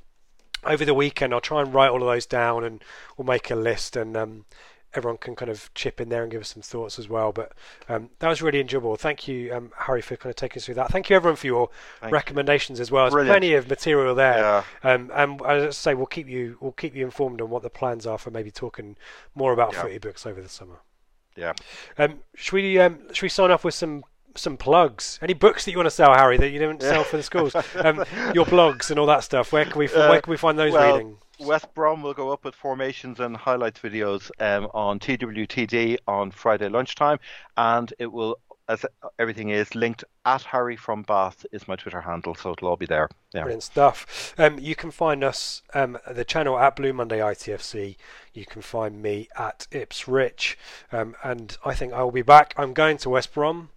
over 0.65 0.85
the 0.85 0.95
weekend 0.95 1.35
I'll 1.35 1.41
try 1.43 1.61
and 1.61 1.75
write 1.75 1.91
all 1.91 2.03
of 2.03 2.09
those 2.09 2.25
down, 2.27 2.65
and 2.65 2.83
we'll 3.17 3.27
make 3.27 3.51
a 3.51 3.55
list, 3.55 3.97
and 3.97 4.17
um, 4.17 4.45
everyone 4.95 5.19
can 5.19 5.37
kind 5.37 5.51
of 5.51 5.73
chip 5.75 6.01
in 6.01 6.09
there 6.09 6.23
and 6.23 6.31
give 6.33 6.41
us 6.41 6.49
some 6.55 6.63
thoughts 6.63 6.99
as 6.99 7.09
well. 7.09 7.31
But 7.33 7.53
um, 7.89 8.11
that 8.21 8.29
was 8.29 8.41
really 8.43 8.61
enjoyable. 8.61 8.97
Thank 8.97 9.29
you, 9.29 9.53
um, 9.55 9.71
Harry, 9.77 10.01
for 10.03 10.17
kind 10.17 10.31
of 10.31 10.37
taking 10.37 10.61
us 10.61 10.65
through 10.67 10.77
that. 10.77 10.91
Thank 10.91 11.11
you 11.11 11.17
everyone 11.17 11.37
for 11.37 11.47
your 11.47 11.69
Thank 12.01 12.11
you. 12.11 12.15
recommendations 12.15 12.81
as 12.81 12.91
well. 12.91 13.05
There's 13.05 13.13
Brilliant. 13.15 13.33
plenty 13.35 13.55
of 13.55 13.69
material 13.69 14.15
there. 14.15 14.39
Yeah. 14.39 14.65
Um, 14.83 15.11
and 15.15 15.43
as 15.43 15.63
I 15.65 15.71
say, 15.71 15.95
we'll 15.95 16.07
keep 16.07 16.29
you 16.29 16.57
we'll 16.61 16.73
keep 16.73 16.95
you 16.97 17.05
informed 17.05 17.41
on 17.41 17.51
what 17.51 17.63
the 17.63 17.71
plans 17.71 18.07
are 18.07 18.19
for 18.19 18.31
maybe 18.31 18.51
talking 18.51 18.97
more 19.35 19.53
about 19.53 19.73
Yeah. 19.75 19.83
footy 19.83 19.99
books 19.99 20.25
over 20.27 20.41
the 20.41 20.49
summer. 20.49 20.81
Yeah. 21.37 21.53
Um, 21.99 22.21
should 22.35 22.55
we 22.55 22.79
um, 22.79 22.99
should 23.13 23.23
we 23.23 23.29
sign 23.29 23.51
off 23.51 23.65
with 23.65 23.75
some 23.75 24.05
some 24.35 24.57
plugs? 24.57 25.19
Any 25.23 25.35
books 25.35 25.65
that 25.65 25.71
you 25.73 25.77
want 25.77 25.87
to 25.87 25.91
sell, 25.91 26.15
Harry, 26.15 26.37
that 26.39 26.51
you 26.51 26.59
don't 26.59 26.81
sell 26.81 27.05
for 27.05 27.17
the 27.17 27.23
schools? 27.23 27.55
Um, 27.77 28.05
your 28.35 28.45
blogs 28.47 28.91
and 28.91 28.99
all 28.99 29.07
that 29.07 29.23
stuff. 29.25 29.53
Where 29.53 29.65
can 29.65 29.79
we 29.79 29.89
Uh, 29.89 30.09
where 30.11 30.21
can 30.21 30.31
we 30.31 30.37
find 30.37 30.59
those 30.59 30.73
well, 30.73 30.95
reading? 30.97 31.19
West 31.41 31.73
Brom 31.75 32.03
will 32.03 32.15
go 32.15 32.31
up 32.31 32.45
with 32.45 32.55
formations 32.55 33.21
and 33.21 33.37
highlights 33.37 33.81
videos 33.81 34.31
um, 34.41 34.69
on 34.75 34.99
TWTD 34.99 35.99
on 36.07 36.31
Friday 36.31 36.69
lunchtime, 36.69 37.19
and 37.57 37.93
it 37.99 38.13
will, 38.13 38.39
as 38.69 38.85
everything 39.19 39.51
is, 39.51 39.75
linked 39.75 40.05
at 40.25 40.43
Harry 40.43 40.77
from 40.77 41.03
Bath 41.03 41.47
is 41.53 41.69
my 41.69 41.77
Twitter 41.77 42.01
handle, 42.01 42.35
so 42.35 42.53
it'll 42.53 42.69
all 42.69 42.77
be 42.77 42.87
there. 42.87 43.09
Yeah. 43.33 43.43
Brilliant 43.43 43.63
stuff. 43.63 44.35
Um, 44.37 44.59
you 44.59 44.75
can 44.75 44.91
find 44.91 45.23
us 45.23 45.63
um, 45.75 45.99
the 46.11 46.25
channel 46.25 46.59
at 46.59 46.77
Blue 46.77 46.93
Monday 46.93 47.19
ITFC. 47.19 47.97
You 48.35 48.45
can 48.45 48.63
find 48.63 49.01
me 49.01 49.29
at 49.37 49.67
Ips 49.71 50.09
Rich, 50.09 50.59
um, 50.93 51.15
and 51.23 51.57
I 51.65 51.75
think 51.75 51.93
I 51.93 52.03
will 52.03 52.11
be 52.11 52.23
back. 52.23 52.55
I'm 52.57 52.73
going 52.73 52.99
to 52.99 53.11
West 53.11 53.33
Brom. 53.33 53.71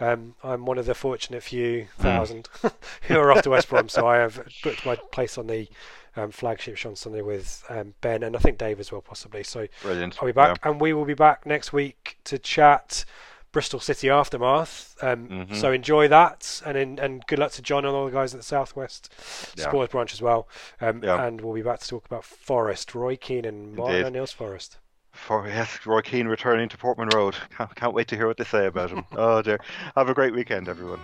Um, 0.00 0.34
I'm 0.42 0.66
one 0.66 0.78
of 0.78 0.86
the 0.86 0.94
fortunate 0.94 1.44
few 1.44 1.86
thousand 1.96 2.48
who 3.02 3.16
are 3.16 3.30
off 3.30 3.42
to 3.42 3.50
West 3.50 3.68
Brom, 3.68 3.88
so 3.88 4.06
I 4.06 4.16
have 4.16 4.44
booked 4.64 4.84
my 4.84 4.96
place 4.96 5.38
on 5.38 5.46
the 5.46 5.68
um, 6.16 6.30
flagship 6.30 6.76
show 6.76 6.90
on 6.90 6.96
Sunday 6.96 7.22
with 7.22 7.64
um, 7.68 7.94
Ben 8.00 8.22
and 8.22 8.36
I 8.36 8.38
think 8.38 8.58
Dave 8.58 8.80
as 8.80 8.90
well, 8.92 9.00
possibly. 9.02 9.42
So 9.42 9.66
Brilliant. 9.82 10.18
I'll 10.20 10.26
be 10.26 10.32
back, 10.32 10.58
Yeah. 10.64 10.70
and 10.70 10.80
we 10.80 10.92
will 10.92 11.04
be 11.04 11.14
back 11.14 11.44
next 11.46 11.72
week 11.72 12.18
to 12.24 12.38
chat 12.38 13.04
Bristol 13.52 13.78
City 13.78 14.10
aftermath. 14.10 14.96
Um, 15.00 15.28
Mhm. 15.28 15.54
So 15.56 15.70
enjoy 15.72 16.08
that, 16.08 16.60
and 16.66 16.76
in, 16.76 16.98
and 16.98 17.24
good 17.26 17.38
luck 17.38 17.52
to 17.52 17.62
John 17.62 17.84
and 17.84 17.94
all 17.94 18.06
the 18.06 18.10
guys 18.10 18.34
at 18.34 18.40
the 18.40 18.44
Southwest 18.44 19.12
Yeah. 19.56 19.68
Sports 19.68 19.92
branch 19.92 20.12
as 20.12 20.20
well. 20.20 20.48
Um, 20.80 21.02
Yeah. 21.04 21.24
And 21.24 21.40
we'll 21.40 21.54
be 21.54 21.62
back 21.62 21.78
to 21.80 21.88
talk 21.88 22.04
about 22.06 22.24
Forest, 22.24 22.94
Roy 22.94 23.16
Keane 23.16 23.44
and 23.44 23.76
Martin. 23.76 24.04
O'Neill's 24.06 24.32
Forest. 24.32 24.78
For 25.12 25.46
yes, 25.46 25.78
Roy 25.86 26.00
Keane 26.00 26.26
returning 26.26 26.68
to 26.70 26.76
Portman 26.76 27.08
Road. 27.14 27.36
Can't, 27.56 27.72
can't 27.76 27.94
wait 27.94 28.08
to 28.08 28.16
hear 28.16 28.26
what 28.26 28.36
they 28.36 28.42
say 28.44 28.66
about 28.66 28.90
him. 28.90 29.04
oh 29.12 29.40
dear. 29.42 29.60
Have 29.94 30.08
a 30.08 30.14
great 30.14 30.34
weekend, 30.34 30.68
everyone. 30.68 30.98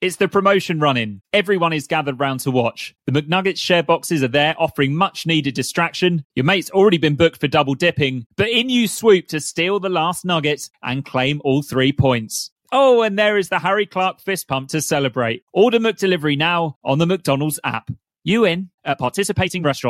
It's 0.00 0.16
the 0.16 0.28
promotion 0.28 0.80
running. 0.80 1.20
Everyone 1.34 1.74
is 1.74 1.86
gathered 1.86 2.18
round 2.18 2.40
to 2.40 2.50
watch. 2.50 2.94
The 3.04 3.12
McNuggets 3.12 3.58
share 3.58 3.82
boxes 3.82 4.22
are 4.22 4.28
there 4.28 4.54
offering 4.58 4.94
much 4.94 5.26
needed 5.26 5.52
distraction. 5.52 6.24
Your 6.34 6.46
mate's 6.46 6.70
already 6.70 6.96
been 6.96 7.16
booked 7.16 7.38
for 7.38 7.48
double 7.48 7.74
dipping, 7.74 8.24
but 8.38 8.48
in 8.48 8.70
you 8.70 8.88
swoop 8.88 9.28
to 9.28 9.40
steal 9.40 9.78
the 9.78 9.90
last 9.90 10.24
nugget 10.24 10.70
and 10.82 11.04
claim 11.04 11.42
all 11.44 11.60
three 11.60 11.92
points. 11.92 12.50
Oh, 12.72 13.02
and 13.02 13.18
there 13.18 13.36
is 13.36 13.50
the 13.50 13.58
Harry 13.58 13.84
Clark 13.84 14.22
fist 14.22 14.48
pump 14.48 14.70
to 14.70 14.80
celebrate. 14.80 15.44
Order 15.52 15.80
McDelivery 15.80 16.38
now 16.38 16.78
on 16.82 16.96
the 16.96 17.06
McDonald's 17.06 17.60
app. 17.62 17.90
You 18.24 18.46
in 18.46 18.70
at 18.86 18.98
participating 18.98 19.62
restaurants. 19.62 19.89